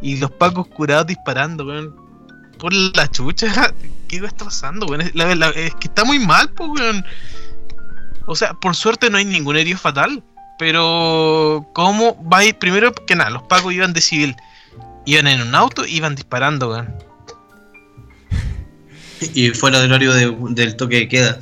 Y 0.00 0.16
los 0.16 0.30
pacos 0.30 0.68
curados 0.68 1.06
disparando, 1.08 1.66
weón. 1.66 1.94
Por 2.58 2.72
la 2.72 3.06
chucha. 3.08 3.72
¿Qué 4.08 4.16
está 4.16 4.44
pasando, 4.46 4.86
weón? 4.86 5.02
Es, 5.02 5.14
la- 5.14 5.34
la- 5.34 5.50
es 5.50 5.74
que 5.74 5.88
está 5.88 6.04
muy 6.04 6.18
mal, 6.18 6.50
pues, 6.52 6.70
weón. 6.70 7.04
O 8.28 8.36
sea, 8.36 8.54
por 8.54 8.76
suerte 8.76 9.10
no 9.10 9.18
hay 9.18 9.24
ningún 9.24 9.56
herido 9.56 9.78
fatal. 9.78 10.22
Pero, 10.58 11.66
¿cómo 11.72 12.16
va 12.28 12.38
a 12.38 12.44
ir? 12.44 12.58
Primero 12.58 12.92
que 12.92 13.14
nada, 13.14 13.30
los 13.30 13.42
pacos 13.44 13.72
iban 13.72 13.92
de 13.92 14.00
civil. 14.00 14.34
Iban 15.06 15.26
en 15.28 15.40
un 15.42 15.54
auto 15.54 15.86
y 15.86 15.96
iban 15.96 16.14
disparando, 16.16 16.70
weón. 16.70 16.94
Y 19.34 19.50
fuera 19.50 19.80
del 19.80 19.90
horario 19.92 20.12
de- 20.14 20.36
del 20.50 20.76
toque 20.76 20.96
de 20.96 21.08
queda. 21.08 21.38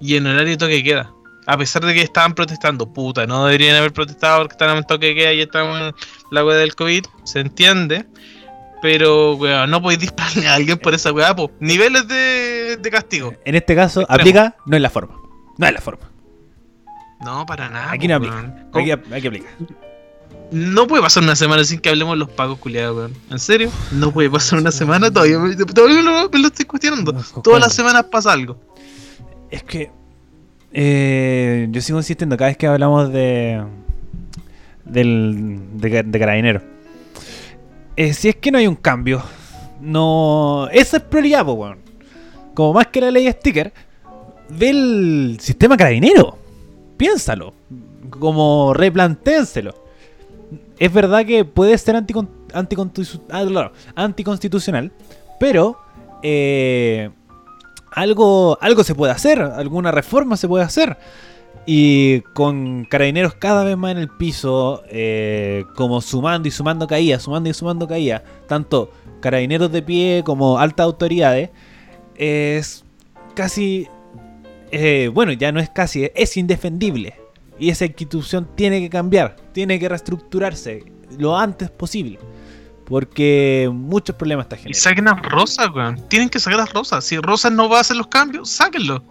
Y 0.00 0.16
en 0.16 0.26
horario 0.26 0.50
de 0.50 0.56
toque 0.56 0.74
de 0.74 0.82
queda. 0.82 1.10
A 1.46 1.56
pesar 1.58 1.84
de 1.84 1.92
que 1.94 2.00
estaban 2.02 2.34
protestando, 2.34 2.90
puta, 2.92 3.26
no 3.26 3.44
deberían 3.44 3.76
haber 3.76 3.92
protestado 3.92 4.38
porque 4.40 4.54
estaban 4.54 4.78
en 4.78 4.84
toque 4.84 5.06
de 5.08 5.14
queda 5.14 5.32
y 5.34 5.40
estaban 5.42 5.82
en 5.88 5.94
la 6.30 6.44
weá 6.44 6.56
del 6.56 6.74
COVID, 6.74 7.04
se 7.24 7.40
entiende. 7.40 8.06
Pero, 8.82 9.34
weón, 9.36 9.70
no 9.70 9.80
podéis 9.82 10.00
dispararle 10.00 10.48
a 10.48 10.54
alguien 10.54 10.78
por 10.78 10.94
esa 10.94 11.12
weá, 11.12 11.34
po. 11.36 11.50
Niveles 11.60 12.06
de, 12.08 12.76
de 12.80 12.90
castigo. 12.90 13.32
En 13.44 13.54
este 13.54 13.74
caso, 13.74 14.00
Extremo. 14.02 14.20
aplica, 14.22 14.56
no 14.66 14.76
es 14.76 14.82
la 14.82 14.90
forma. 14.90 15.14
No 15.58 15.66
es 15.66 15.72
la 15.72 15.80
forma. 15.80 16.10
No, 17.24 17.44
para 17.46 17.68
nada. 17.68 17.90
Aquí 17.92 18.06
no 18.06 18.16
aplica. 18.16 18.54
Aquí, 18.74 18.90
aquí 18.92 19.26
aplica. 19.26 19.48
No 20.52 20.86
puede 20.86 21.02
pasar 21.02 21.22
una 21.22 21.34
semana 21.34 21.64
sin 21.64 21.80
que 21.80 21.88
hablemos 21.88 22.14
de 22.14 22.18
los 22.18 22.28
pagos 22.30 22.58
culiados, 22.58 22.96
weón. 22.96 23.12
¿En 23.30 23.38
serio? 23.38 23.70
No 23.92 24.12
puede 24.12 24.30
pasar 24.30 24.58
una 24.60 24.70
semana 24.70 25.10
todavía. 25.10 25.38
me- 25.38 25.56
Todavía 25.56 26.02
lo, 26.02 26.28
me 26.30 26.38
lo 26.38 26.46
estoy 26.48 26.66
cuestionando. 26.66 27.12
Todas 27.42 27.60
las 27.60 27.72
semanas 27.74 28.04
pasa 28.04 28.32
algo. 28.32 28.56
Es 29.50 29.62
que 29.62 29.90
eh, 30.72 31.66
yo 31.70 31.80
sigo 31.80 31.98
insistiendo 31.98 32.36
cada 32.36 32.50
vez 32.50 32.56
que 32.56 32.66
hablamos 32.66 33.12
de 33.12 33.64
del 34.84 35.60
de, 35.74 36.02
de 36.02 36.18
carabinero. 36.18 36.60
Eh, 37.96 38.12
si 38.12 38.28
es 38.28 38.36
que 38.36 38.50
no 38.50 38.58
hay 38.58 38.66
un 38.66 38.76
cambio, 38.76 39.22
no. 39.80 40.68
Esa 40.72 40.98
es 40.98 41.02
prioridad, 41.04 41.46
weón. 41.46 41.78
Como 42.54 42.74
más 42.74 42.88
que 42.88 43.00
la 43.00 43.10
ley 43.10 43.30
sticker, 43.32 43.72
ve 44.50 44.70
el 44.70 45.38
sistema 45.40 45.76
carabinero. 45.76 46.38
Piénsalo. 46.96 47.54
Como 48.10 48.74
replanténselo. 48.74 49.74
Es 50.78 50.92
verdad 50.92 51.24
que 51.24 51.44
puede 51.44 51.76
ser 51.78 51.96
ah, 51.96 52.04
anticonstitucional, 53.94 54.92
pero 55.38 55.78
eh, 56.22 57.10
algo, 57.92 58.58
algo 58.60 58.82
se 58.82 58.94
puede 58.94 59.12
hacer, 59.12 59.40
alguna 59.40 59.90
reforma 59.90 60.36
se 60.36 60.48
puede 60.48 60.64
hacer. 60.64 60.98
Y 61.66 62.20
con 62.34 62.84
carabineros 62.84 63.34
cada 63.34 63.64
vez 63.64 63.76
más 63.76 63.92
en 63.92 63.98
el 63.98 64.08
piso, 64.08 64.82
eh, 64.88 65.64
como 65.76 66.00
sumando 66.00 66.48
y 66.48 66.50
sumando 66.50 66.86
caídas, 66.86 67.22
sumando 67.22 67.48
y 67.48 67.54
sumando 67.54 67.88
caídas, 67.88 68.22
tanto 68.48 68.90
carabineros 69.20 69.72
de 69.72 69.80
pie 69.80 70.22
como 70.24 70.58
altas 70.58 70.84
autoridades, 70.84 71.50
es 72.16 72.84
casi, 73.34 73.88
eh, 74.74 75.08
bueno, 75.08 75.32
ya 75.32 75.52
no 75.52 75.60
es 75.60 75.70
casi, 75.70 76.10
es 76.14 76.36
indefendible. 76.36 77.14
Y 77.58 77.70
esa 77.70 77.84
institución 77.86 78.48
tiene 78.56 78.80
que 78.80 78.90
cambiar, 78.90 79.36
tiene 79.52 79.78
que 79.78 79.88
reestructurarse 79.88 80.84
lo 81.18 81.36
antes 81.38 81.70
posible. 81.70 82.18
Porque 82.84 83.70
muchos 83.72 84.14
problemas 84.16 84.44
está 84.44 84.56
Y 84.56 84.74
generando. 84.74 84.80
saquen 84.80 85.08
a 85.08 85.14
Rosa, 85.30 85.70
weón. 85.70 86.06
Tienen 86.08 86.28
que 86.28 86.38
sacar 86.38 86.60
a 86.60 86.66
Rosa. 86.66 87.00
Si 87.00 87.16
Rosa 87.16 87.48
no 87.48 87.68
va 87.68 87.78
a 87.78 87.80
hacer 87.80 87.96
los 87.96 88.08
cambios, 88.08 88.50
sáquenlo. 88.50 89.02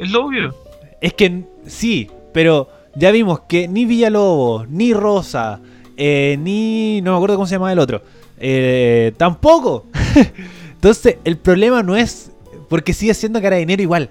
Es 0.00 0.10
lo 0.10 0.26
obvio. 0.26 0.54
Es 1.00 1.14
que 1.14 1.44
sí, 1.66 2.10
pero 2.34 2.68
ya 2.94 3.10
vimos 3.10 3.40
que 3.48 3.66
ni 3.68 3.86
Villalobos, 3.86 4.68
ni 4.68 4.92
Rosa, 4.92 5.60
eh, 5.96 6.36
ni. 6.38 7.00
No 7.02 7.12
me 7.12 7.16
acuerdo 7.16 7.36
cómo 7.36 7.46
se 7.46 7.54
llama 7.54 7.72
el 7.72 7.78
otro. 7.78 8.02
eh, 8.38 9.12
tampoco. 9.16 9.86
Entonces, 10.74 11.16
el 11.24 11.38
problema 11.38 11.82
no 11.82 11.96
es. 11.96 12.30
Porque 12.68 12.92
sigue 12.92 13.14
siendo 13.14 13.40
carabinero 13.40 13.82
igual. 13.82 14.10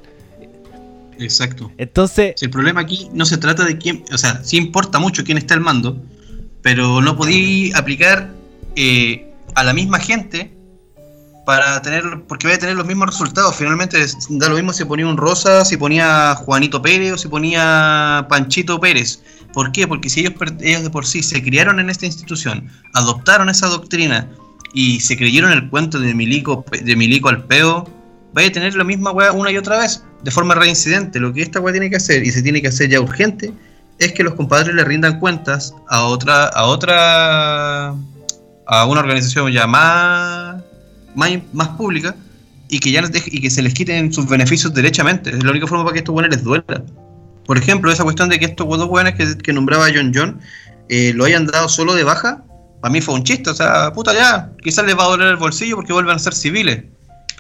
Exacto. 1.22 1.72
Entonces, 1.78 2.34
Si 2.38 2.45
el 2.45 2.51
problema 2.51 2.82
aquí 2.82 3.09
no 3.13 3.26
se 3.26 3.38
trata 3.38 3.63
de 3.63 3.78
quién, 3.78 4.03
o 4.11 4.17
sea, 4.17 4.43
sí 4.43 4.57
importa 4.57 4.99
mucho 4.99 5.24
quién 5.24 5.38
está 5.38 5.53
al 5.53 5.61
mando, 5.61 6.01
pero 6.61 7.01
no 7.01 7.15
podí 7.15 7.72
aplicar 7.74 8.32
eh, 8.76 9.34
a 9.55 9.63
la 9.63 9.74
misma 9.74 9.99
gente 9.99 10.51
para 11.45 11.82
tener, 11.82 12.24
porque 12.28 12.47
vaya 12.47 12.57
a 12.57 12.59
tener 12.59 12.76
los 12.76 12.86
mismos 12.86 13.07
resultados. 13.07 13.55
Finalmente 13.55 13.97
da 14.30 14.49
lo 14.49 14.55
mismo 14.55 14.74
si 14.74 14.86
ponía 14.86 15.07
un 15.07 15.17
Rosa, 15.17 15.65
si 15.65 15.78
ponía 15.78 16.36
Juanito 16.36 16.82
Pérez 16.82 17.13
o 17.13 17.17
si 17.17 17.28
ponía 17.28 18.26
Panchito 18.30 18.80
Pérez. 18.80 19.22
¿Por 19.53 19.72
qué? 19.72 19.88
Porque 19.88 20.09
si 20.09 20.22
ellos, 20.22 20.34
ellos 20.61 20.84
de 20.84 20.89
por 20.89 21.05
sí 21.05 21.24
se 21.24 21.41
criaron 21.43 21.80
en 21.80 21.89
esta 21.89 22.05
institución, 22.05 22.69
adoptaron 22.93 23.49
esa 23.49 23.67
doctrina 23.67 24.30
y 24.74 24.99
se 25.01 25.17
creyeron 25.17 25.51
el 25.51 25.69
cuento 25.69 25.99
de 25.99 26.13
Milico, 26.13 26.63
de 26.72 26.95
Milico 26.95 27.30
al 27.30 27.43
peo, 27.45 27.89
vaya 28.34 28.49
a 28.49 28.51
tener 28.51 28.75
la 28.75 28.84
misma 28.84 29.11
weá 29.11 29.32
una 29.32 29.51
y 29.51 29.57
otra 29.57 29.79
vez, 29.79 30.03
de 30.23 30.32
forma 30.32 30.55
reincidente. 30.55 31.19
Lo 31.19 31.34
que 31.34 31.41
esta 31.41 31.59
weá 31.59 31.73
tiene 31.73 31.89
que 31.89 31.97
hacer, 31.97 32.25
y 32.25 32.32
se 32.32 32.41
tiene 32.41 32.61
que 32.61 32.67
hacer 32.69 32.89
ya 32.89 32.99
urgente, 33.01 33.53
es 33.99 34.13
que 34.13 34.23
los 34.23 34.34
compadres 34.36 34.73
le 34.73 34.84
rindan 34.84 35.19
cuentas 35.19 35.73
a 35.89 36.03
otra, 36.05 36.45
a 36.45 36.65
otra, 36.65 37.89
a 38.67 38.86
una 38.86 38.99
organización 38.99 39.51
ya 39.51 39.67
más, 39.67 40.61
más, 41.15 41.29
más 41.53 41.67
pública, 41.69 42.15
y 42.69 42.79
que 42.79 42.91
ya 42.91 43.01
les 43.01 43.11
deje- 43.11 43.29
y 43.32 43.41
que 43.41 43.49
se 43.49 43.62
les 43.62 43.74
quiten 43.74 44.13
sus 44.13 44.28
beneficios 44.28 44.74
derechamente. 44.74 45.29
Es 45.29 45.43
la 45.43 45.51
única 45.51 45.67
forma 45.67 45.83
para 45.83 45.93
que 45.93 45.99
estos 45.99 46.16
weones 46.16 46.36
les 46.36 46.43
duela. 46.43 46.83
Por 47.45 47.58
ejemplo, 47.58 47.91
esa 47.91 48.03
cuestión 48.03 48.29
de 48.29 48.39
que 48.39 48.45
estos 48.45 48.66
dos 48.66 48.87
weones 48.87 49.16
que, 49.16 49.37
que 49.37 49.51
nombraba 49.51 49.87
John 49.93 50.13
John 50.16 50.39
eh, 50.87 51.12
lo 51.13 51.25
hayan 51.25 51.47
dado 51.47 51.67
solo 51.67 51.93
de 51.95 52.05
baja, 52.05 52.43
para 52.82 52.91
mí 52.93 53.01
fue 53.01 53.16
un 53.16 53.24
chiste. 53.24 53.49
O 53.49 53.53
sea, 53.53 53.91
puta 53.91 54.13
ya, 54.13 54.51
quizás 54.63 54.86
les 54.86 54.97
va 54.97 55.03
a 55.03 55.08
doler 55.08 55.28
el 55.28 55.36
bolsillo 55.36 55.75
porque 55.75 55.91
vuelven 55.91 56.16
a 56.16 56.20
ser 56.20 56.33
civiles. 56.33 56.86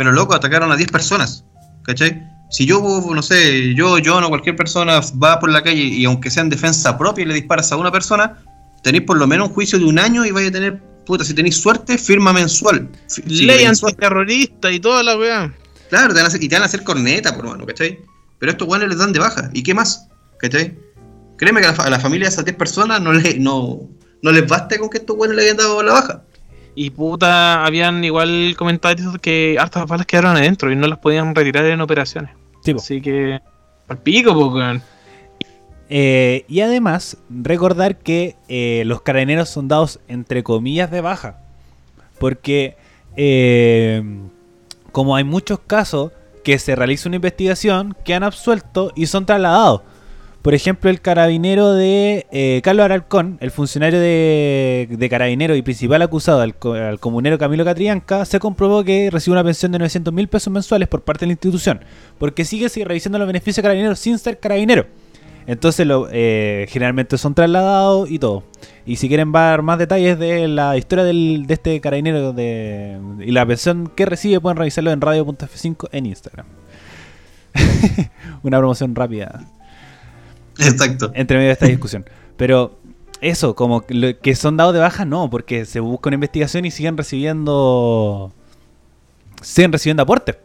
Pero 0.01 0.13
loco, 0.13 0.33
atacaron 0.33 0.71
a 0.71 0.75
10 0.75 0.89
personas. 0.89 1.45
¿Cachai? 1.83 2.27
Si 2.49 2.65
yo, 2.65 2.81
no 3.13 3.21
sé, 3.21 3.75
yo, 3.75 3.97
John 4.03 4.23
o 4.23 4.29
cualquier 4.29 4.55
persona 4.55 4.99
va 5.23 5.39
por 5.39 5.51
la 5.51 5.61
calle 5.61 5.79
y 5.79 6.05
aunque 6.05 6.31
sea 6.31 6.41
en 6.41 6.49
defensa 6.49 6.97
propia 6.97 7.21
y 7.21 7.27
le 7.27 7.35
disparas 7.35 7.71
a 7.71 7.77
una 7.77 7.91
persona, 7.91 8.39
tenéis 8.81 9.03
por 9.03 9.17
lo 9.17 9.27
menos 9.27 9.49
un 9.49 9.53
juicio 9.53 9.77
de 9.77 9.85
un 9.85 9.99
año 9.99 10.25
y 10.25 10.31
vais 10.31 10.49
a 10.49 10.51
tener, 10.53 10.81
puta, 11.05 11.23
si 11.23 11.35
tenéis 11.35 11.57
suerte, 11.57 11.99
firma 11.99 12.33
mensual. 12.33 12.89
Sí, 13.05 13.21
Ley 13.27 13.63
antiterrorista 13.63 14.71
y 14.71 14.79
toda 14.79 15.03
la 15.03 15.15
weá. 15.15 15.53
Claro, 15.91 16.07
te 16.07 16.15
van 16.15 16.25
a 16.25 16.27
hacer, 16.29 16.41
y 16.41 16.49
te 16.49 16.55
van 16.55 16.63
a 16.63 16.65
hacer 16.65 16.83
corneta, 16.83 17.35
por 17.35 17.45
mano, 17.45 17.63
¿cachai? 17.67 17.99
Pero 18.39 18.53
estos 18.53 18.67
guanes 18.67 18.89
les 18.89 18.97
dan 18.97 19.13
de 19.13 19.19
baja. 19.19 19.51
¿Y 19.53 19.61
qué 19.61 19.75
más? 19.75 20.07
¿Cachai? 20.39 20.75
Créeme 21.37 21.61
que 21.61 21.67
a 21.67 21.73
la, 21.73 21.83
a 21.83 21.89
la 21.91 21.99
familia 21.99 22.27
de 22.27 22.33
esas 22.33 22.45
10 22.45 22.57
personas 22.57 22.99
no, 23.01 23.13
le, 23.13 23.37
no, 23.37 23.87
no 24.23 24.31
les 24.31 24.47
basta 24.47 24.79
con 24.79 24.89
que 24.89 24.97
estos 24.97 25.15
guanes 25.15 25.35
le 25.35 25.43
hayan 25.43 25.57
dado 25.57 25.83
la 25.83 25.93
baja. 25.93 26.23
Y 26.75 26.89
puta, 26.91 27.65
habían 27.65 28.03
igual 28.03 28.55
comentarios 28.57 29.17
que 29.19 29.57
hartas 29.59 29.85
balas 29.87 30.05
quedaron 30.05 30.37
adentro 30.37 30.71
y 30.71 30.75
no 30.75 30.87
las 30.87 30.99
podían 30.99 31.35
retirar 31.35 31.65
en 31.65 31.81
operaciones. 31.81 32.31
sí, 32.63 32.73
po. 32.73 32.79
Así 32.79 33.01
que. 33.01 33.39
Al 33.87 33.97
pico. 33.97 34.53
Eh, 35.89 36.45
y 36.47 36.61
además, 36.61 37.17
recordar 37.29 37.97
que 37.97 38.37
eh, 38.47 38.83
los 38.85 39.01
carabineros 39.01 39.49
son 39.49 39.67
dados 39.67 39.99
entre 40.07 40.43
comillas 40.43 40.89
de 40.89 41.01
baja. 41.01 41.41
Porque 42.17 42.77
eh, 43.17 44.01
como 44.91 45.15
hay 45.15 45.23
muchos 45.23 45.59
casos 45.59 46.11
que 46.43 46.57
se 46.59 46.75
realiza 46.75 47.09
una 47.09 47.17
investigación, 47.17 47.95
quedan 48.05 48.23
absueltos 48.23 48.93
y 48.95 49.07
son 49.07 49.25
trasladados. 49.25 49.81
Por 50.41 50.55
ejemplo, 50.55 50.89
el 50.89 51.01
carabinero 51.01 51.73
de 51.73 52.25
eh, 52.31 52.61
Carlos 52.63 52.83
Aralcón, 52.85 53.37
el 53.41 53.51
funcionario 53.51 53.99
de, 53.99 55.07
carabinero 55.09 55.55
y 55.55 55.61
principal 55.61 56.01
acusado 56.01 56.41
al, 56.41 56.55
co- 56.55 56.73
al 56.73 56.99
comunero 56.99 57.37
Camilo 57.37 57.63
Catrianca, 57.63 58.25
se 58.25 58.39
comprobó 58.39 58.83
que 58.83 59.09
recibe 59.11 59.33
una 59.33 59.43
pensión 59.43 59.71
de 59.71 59.77
900 59.77 60.11
mil 60.11 60.27
pesos 60.27 60.51
mensuales 60.51 60.87
por 60.87 61.03
parte 61.03 61.21
de 61.21 61.27
la 61.27 61.33
institución, 61.33 61.81
porque 62.17 62.43
sigue, 62.43 62.69
sigue 62.69 62.85
revisando 62.85 63.19
los 63.19 63.27
beneficios 63.27 63.57
de 63.57 63.61
carabinero 63.61 63.95
sin 63.95 64.17
ser 64.17 64.39
carabinero. 64.39 64.87
Entonces, 65.45 65.87
eh, 66.11 66.65
generalmente 66.69 67.19
son 67.19 67.35
trasladados 67.35 68.09
y 68.09 68.17
todo. 68.17 68.43
Y 68.83 68.95
si 68.95 69.07
quieren 69.07 69.31
ver 69.31 69.61
más 69.61 69.77
detalles 69.77 70.17
de 70.17 70.47
la 70.47 70.75
historia 70.75 71.03
de 71.03 71.45
este 71.49 71.79
carabinero 71.81 72.33
y 73.19 73.31
la 73.31 73.45
pensión 73.45 73.91
que 73.95 74.07
recibe, 74.07 74.39
pueden 74.39 74.57
revisarlo 74.57 74.91
en 74.91 75.01
radio.f5 75.01 75.89
en 75.91 76.05
Instagram. 76.07 76.47
una 78.43 78.57
promoción 78.57 78.95
rápida 78.95 79.45
Exacto. 80.59 81.11
entre 81.15 81.37
medio 81.37 81.47
de 81.47 81.53
esta 81.53 81.67
discusión. 81.67 82.05
Pero 82.37 82.79
eso, 83.21 83.55
como 83.55 83.85
que 83.85 84.35
son 84.35 84.57
dados 84.57 84.73
de 84.73 84.79
baja, 84.79 85.05
no, 85.05 85.29
porque 85.29 85.65
se 85.65 85.79
busca 85.79 86.09
una 86.09 86.15
investigación 86.15 86.65
y 86.65 86.71
siguen 86.71 86.97
recibiendo. 86.97 88.33
siguen 89.41 89.71
recibiendo 89.71 90.03
aportes. 90.03 90.37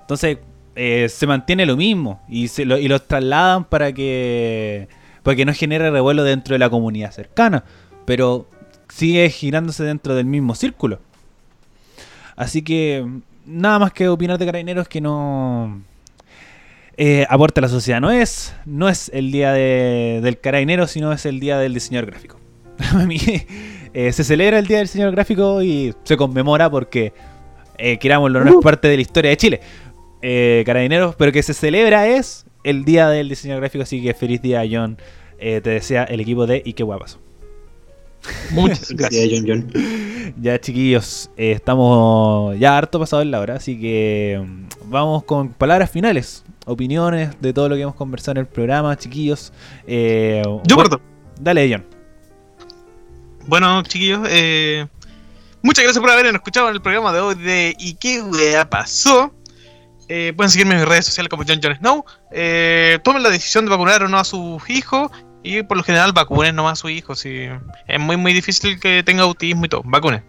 Entonces, 0.00 0.38
eh, 0.74 1.08
se 1.08 1.26
mantiene 1.28 1.64
lo 1.64 1.76
mismo 1.76 2.20
y, 2.28 2.48
se 2.48 2.64
y 2.64 2.88
los 2.88 3.06
trasladan 3.06 3.64
para 3.64 3.92
que. 3.92 4.88
para 5.22 5.36
que 5.36 5.44
no 5.44 5.54
genere 5.54 5.90
revuelo 5.90 6.24
dentro 6.24 6.54
de 6.54 6.58
la 6.58 6.68
comunidad 6.68 7.12
cercana. 7.12 7.64
Pero 8.04 8.48
sigue 8.88 9.30
girándose 9.30 9.84
dentro 9.84 10.14
del 10.16 10.26
mismo 10.26 10.56
círculo. 10.56 10.98
Así 12.34 12.62
que. 12.62 13.06
nada 13.46 13.78
más 13.78 13.92
que 13.92 14.08
opinar 14.08 14.38
de 14.38 14.46
carabineros 14.46 14.88
que 14.88 15.00
no 15.00 15.82
eh, 16.96 17.26
aporte 17.28 17.60
a 17.60 17.62
la 17.62 17.68
sociedad. 17.68 18.00
No 18.00 18.10
es, 18.10 18.54
no 18.66 18.88
es 18.88 19.10
el 19.14 19.30
día 19.32 19.52
de- 19.52 20.20
del 20.22 20.38
carabinero, 20.40 20.86
sino 20.86 21.12
es 21.12 21.26
el 21.26 21.40
día 21.40 21.58
del 21.58 21.74
diseñador 21.74 22.10
gráfico. 22.10 22.38
A 22.92 23.04
mí, 23.06 23.18
eh, 23.92 24.12
se 24.12 24.24
celebra 24.24 24.58
el 24.58 24.66
día 24.66 24.78
del 24.78 24.86
diseñador 24.86 25.14
gráfico 25.14 25.62
y 25.62 25.94
se 26.04 26.16
conmemora 26.16 26.70
porque, 26.70 27.12
eh, 27.78 27.98
querámoslo, 27.98 28.44
no 28.44 28.50
es 28.58 28.64
parte 28.64 28.88
de 28.88 28.96
la 28.96 29.02
historia 29.02 29.30
de 29.30 29.36
Chile. 29.36 29.60
Eh, 30.22 30.62
carabineros, 30.66 31.14
pero 31.16 31.30
que 31.32 31.42
se 31.42 31.52
celebra 31.54 32.08
es 32.08 32.46
el 32.64 32.84
día 32.84 33.08
del 33.08 33.28
diseñador 33.28 33.60
gráfico. 33.62 33.82
Así 33.82 34.02
que 34.02 34.14
feliz 34.14 34.40
día, 34.42 34.62
John. 34.70 34.96
Eh, 35.38 35.60
te 35.62 35.70
desea 35.70 36.04
el 36.04 36.20
equipo 36.20 36.46
de 36.46 36.62
Y 36.64 36.72
qué 36.72 36.82
guapas. 36.82 37.18
Muchas 38.52 38.90
gracias. 38.96 39.28
John 39.30 39.44
John. 39.46 39.72
Ya, 40.40 40.60
chiquillos, 40.60 41.30
eh, 41.36 41.52
estamos 41.52 42.58
ya 42.58 42.76
harto 42.76 42.98
pasado 42.98 43.22
en 43.22 43.30
la 43.30 43.40
hora, 43.40 43.56
así 43.56 43.78
que 43.78 44.42
mm, 44.44 44.90
vamos 44.90 45.24
con 45.24 45.50
palabras 45.50 45.90
finales, 45.90 46.44
opiniones 46.66 47.40
de 47.40 47.52
todo 47.52 47.68
lo 47.68 47.74
que 47.74 47.82
hemos 47.82 47.94
conversado 47.94 48.32
en 48.32 48.38
el 48.38 48.46
programa, 48.46 48.96
chiquillos. 48.96 49.52
Eh, 49.86 50.42
Yo 50.44 50.76
bueno, 50.76 50.90
parto. 50.90 51.00
Dale, 51.40 51.70
John. 51.70 51.84
Bueno, 53.46 53.82
chiquillos, 53.82 54.26
eh, 54.30 54.86
muchas 55.62 55.84
gracias 55.84 56.00
por 56.00 56.10
habernos 56.10 56.34
escuchado 56.34 56.68
en 56.68 56.74
el 56.74 56.82
programa 56.82 57.12
de 57.12 57.20
hoy 57.20 57.34
de 57.34 57.74
¿Y 57.78 57.94
qué 57.94 58.22
wea 58.22 58.68
pasó? 58.68 59.32
Eh, 60.08 60.32
pueden 60.36 60.50
seguirme 60.50 60.74
en 60.74 60.80
mis 60.80 60.88
redes 60.88 61.06
sociales 61.06 61.30
como 61.30 61.44
John 61.46 61.60
John 61.62 61.76
Snow. 61.76 62.04
Eh, 62.30 62.98
tomen 63.02 63.22
la 63.22 63.30
decisión 63.30 63.64
de 63.64 63.70
vacunar 63.70 64.02
o 64.02 64.08
no 64.08 64.18
a 64.18 64.24
sus 64.24 64.68
hijos. 64.68 65.10
Y 65.44 65.62
por 65.62 65.76
lo 65.76 65.82
general 65.84 66.12
vacunen 66.12 66.56
nomás 66.56 66.72
a 66.72 66.76
sus 66.82 66.90
hijos. 66.90 67.20
Si 67.20 67.46
es 67.86 68.00
muy 68.00 68.16
muy 68.16 68.32
difícil 68.32 68.80
que 68.80 69.02
tenga 69.04 69.22
autismo 69.22 69.66
y 69.66 69.68
todo. 69.68 69.82
Vacunen. 69.84 70.24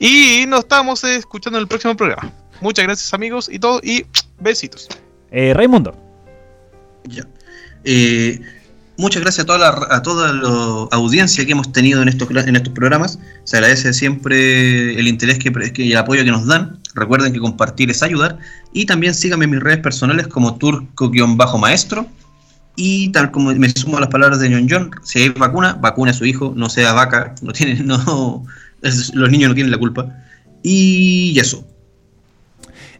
Y 0.00 0.44
nos 0.48 0.60
estamos 0.60 1.04
escuchando 1.04 1.58
en 1.58 1.62
el 1.62 1.68
próximo 1.68 1.94
programa. 1.96 2.32
Muchas 2.60 2.84
gracias 2.86 3.12
amigos 3.14 3.48
y 3.52 3.58
todo. 3.58 3.80
Y 3.84 4.06
besitos. 4.40 4.88
Eh, 5.30 5.52
Raimundo. 5.54 5.94
Ya. 7.04 7.24
Eh, 7.84 8.40
muchas 8.96 9.22
gracias 9.22 9.44
a 9.44 9.46
toda 9.46 9.58
la, 9.58 9.86
a 9.94 10.02
toda 10.02 10.32
la 10.32 10.48
audiencia 10.92 11.44
que 11.44 11.52
hemos 11.52 11.70
tenido 11.70 12.00
en 12.00 12.08
estos, 12.08 12.28
en 12.30 12.56
estos 12.56 12.72
programas. 12.72 13.18
Se 13.44 13.58
agradece 13.58 13.92
siempre 13.92 14.98
el 14.98 15.06
interés 15.08 15.38
que, 15.38 15.52
que- 15.72 15.82
y 15.84 15.92
el 15.92 15.98
apoyo 15.98 16.24
que 16.24 16.30
nos 16.30 16.46
dan. 16.46 16.80
Recuerden 16.94 17.32
que 17.34 17.38
compartir 17.38 17.90
es 17.90 18.02
ayudar. 18.02 18.38
Y 18.72 18.86
también 18.86 19.14
síganme 19.14 19.44
en 19.44 19.50
mis 19.52 19.60
redes 19.60 19.78
personales 19.80 20.26
como 20.26 20.56
turco-maestro. 20.56 22.06
Y 22.76 23.10
tal 23.10 23.30
como 23.30 23.54
me 23.54 23.70
sumo 23.70 23.96
a 23.96 24.00
las 24.00 24.10
palabras 24.10 24.38
de 24.40 24.52
John 24.52 24.66
John, 24.68 24.90
si 25.02 25.20
hay 25.20 25.28
vacuna, 25.30 25.74
vacune 25.80 26.10
a 26.10 26.14
su 26.14 26.26
hijo, 26.26 26.52
no 26.54 26.68
sea 26.68 26.92
vaca, 26.92 27.34
no 27.42 27.52
tiene, 27.52 27.74
no, 27.82 28.44
los 28.80 29.30
niños 29.30 29.48
no 29.48 29.54
tienen 29.54 29.70
la 29.70 29.78
culpa. 29.78 30.14
Y 30.62 31.38
eso. 31.38 31.66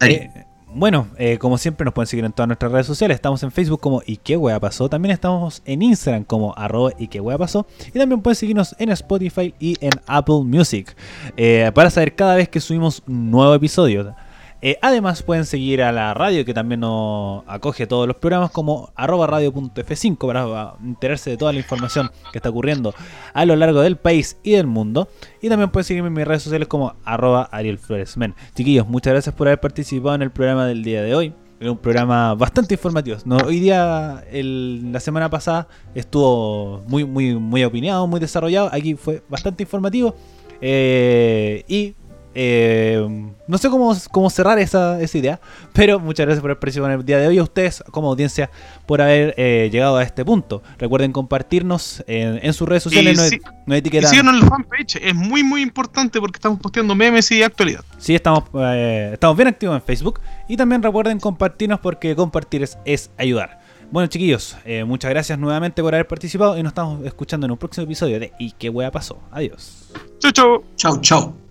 Eh, 0.00 0.30
bueno, 0.76 1.08
eh, 1.16 1.38
como 1.38 1.56
siempre 1.56 1.86
nos 1.86 1.94
pueden 1.94 2.06
seguir 2.06 2.24
en 2.26 2.32
todas 2.32 2.48
nuestras 2.48 2.70
redes 2.70 2.86
sociales. 2.86 3.14
Estamos 3.14 3.42
en 3.42 3.50
Facebook 3.50 3.80
como 3.80 4.02
¿Y 4.04 4.18
qué 4.18 4.38
pasó? 4.60 4.90
También 4.90 5.12
estamos 5.12 5.62
en 5.64 5.80
Instagram 5.80 6.24
como 6.24 6.54
arroba 6.54 6.92
¿Y 6.98 7.08
qué 7.08 7.22
pasó? 7.38 7.66
Y 7.88 7.98
también 7.98 8.20
pueden 8.20 8.36
seguirnos 8.36 8.76
en 8.78 8.90
Spotify 8.90 9.54
y 9.58 9.76
en 9.80 9.92
Apple 10.06 10.42
Music 10.44 10.94
eh, 11.36 11.70
para 11.74 11.88
saber 11.88 12.14
cada 12.14 12.34
vez 12.36 12.50
que 12.50 12.60
subimos 12.60 13.02
un 13.06 13.30
nuevo 13.30 13.54
episodio. 13.54 14.14
Eh, 14.68 14.80
además 14.82 15.22
pueden 15.22 15.44
seguir 15.44 15.80
a 15.80 15.92
la 15.92 16.12
radio 16.12 16.44
que 16.44 16.52
también 16.52 16.80
nos 16.80 17.44
acoge 17.46 17.86
todos 17.86 18.08
los 18.08 18.16
programas 18.16 18.50
como 18.50 18.90
arroba 18.96 19.28
radio.f5 19.28 20.26
para 20.26 20.74
enterarse 20.84 21.30
de 21.30 21.36
toda 21.36 21.52
la 21.52 21.60
información 21.60 22.10
que 22.32 22.38
está 22.38 22.50
ocurriendo 22.50 22.92
a 23.32 23.44
lo 23.44 23.54
largo 23.54 23.80
del 23.80 23.94
país 23.96 24.38
y 24.42 24.54
del 24.54 24.66
mundo. 24.66 25.06
Y 25.40 25.48
también 25.48 25.70
pueden 25.70 25.84
seguirme 25.84 26.08
en 26.08 26.14
mis 26.14 26.26
redes 26.26 26.42
sociales 26.42 26.66
como 26.66 26.96
arroba 27.04 27.48
Ariel 27.52 27.78
Flores. 27.78 28.16
Chiquillos, 28.56 28.88
muchas 28.88 29.12
gracias 29.12 29.36
por 29.36 29.46
haber 29.46 29.60
participado 29.60 30.16
en 30.16 30.22
el 30.22 30.32
programa 30.32 30.66
del 30.66 30.82
día 30.82 31.00
de 31.00 31.14
hoy. 31.14 31.32
Un 31.60 31.78
programa 31.78 32.34
bastante 32.34 32.74
informativo. 32.74 33.18
No, 33.24 33.36
hoy 33.36 33.60
día, 33.60 34.24
la 34.32 34.98
semana 34.98 35.30
pasada, 35.30 35.68
estuvo 35.94 36.82
muy, 36.88 37.04
muy, 37.04 37.36
muy 37.36 37.62
opinado, 37.62 38.04
muy 38.08 38.18
desarrollado. 38.18 38.68
Aquí 38.72 38.96
fue 38.96 39.22
bastante 39.28 39.62
informativo. 39.62 40.16
Eh, 40.60 41.62
y 41.68 41.94
eh, 42.38 43.32
no 43.48 43.56
sé 43.56 43.70
cómo, 43.70 43.96
cómo 44.10 44.28
cerrar 44.28 44.58
esa, 44.58 45.00
esa 45.00 45.16
idea, 45.18 45.40
pero 45.72 45.98
muchas 45.98 46.26
gracias 46.26 46.42
por 46.42 46.50
haber 46.50 46.60
participado 46.60 46.92
en 46.92 47.00
el 47.00 47.06
día 47.06 47.18
de 47.18 47.26
hoy. 47.28 47.38
A 47.38 47.42
ustedes, 47.42 47.82
como 47.90 48.10
audiencia, 48.10 48.50
por 48.84 49.00
haber 49.00 49.34
eh, 49.38 49.70
llegado 49.72 49.96
a 49.96 50.02
este 50.02 50.22
punto. 50.22 50.62
Recuerden 50.78 51.12
compartirnos 51.12 52.04
en, 52.06 52.38
en 52.42 52.52
sus 52.52 52.68
redes 52.68 52.82
sociales. 52.82 53.32
Y 53.32 53.38
no, 53.38 53.52
no 53.66 53.74
Y 53.74 53.78
etiquetan. 53.78 54.10
síganos 54.10 54.34
en 54.34 54.40
la 54.40 54.46
fanpage. 54.48 54.96
Es 54.96 55.14
muy 55.14 55.42
muy 55.42 55.62
importante 55.62 56.20
porque 56.20 56.36
estamos 56.36 56.60
posteando 56.60 56.94
memes 56.94 57.30
y 57.32 57.42
actualidad. 57.42 57.82
Sí, 57.98 58.14
estamos, 58.14 58.44
eh, 58.54 59.10
estamos 59.14 59.34
bien 59.36 59.48
activos 59.48 59.74
en 59.76 59.82
Facebook. 59.82 60.20
Y 60.46 60.58
también 60.58 60.82
recuerden 60.82 61.18
compartirnos 61.18 61.80
porque 61.80 62.14
compartir 62.14 62.62
es, 62.62 62.76
es 62.84 63.10
ayudar. 63.16 63.60
Bueno, 63.90 64.08
chiquillos, 64.08 64.56
eh, 64.64 64.84
muchas 64.84 65.10
gracias 65.10 65.38
nuevamente 65.38 65.80
por 65.80 65.94
haber 65.94 66.08
participado 66.08 66.58
y 66.58 66.62
nos 66.62 66.72
estamos 66.72 67.06
escuchando 67.06 67.46
en 67.46 67.52
un 67.52 67.56
próximo 67.58 67.84
episodio 67.84 68.18
de 68.20 68.32
¿Y 68.38 68.50
qué 68.52 68.68
wea 68.68 68.90
pasó? 68.90 69.20
Adiós. 69.30 69.88
Chau 70.18 70.32
chau. 70.32 70.64
Chau, 70.76 71.00
chau. 71.00 71.45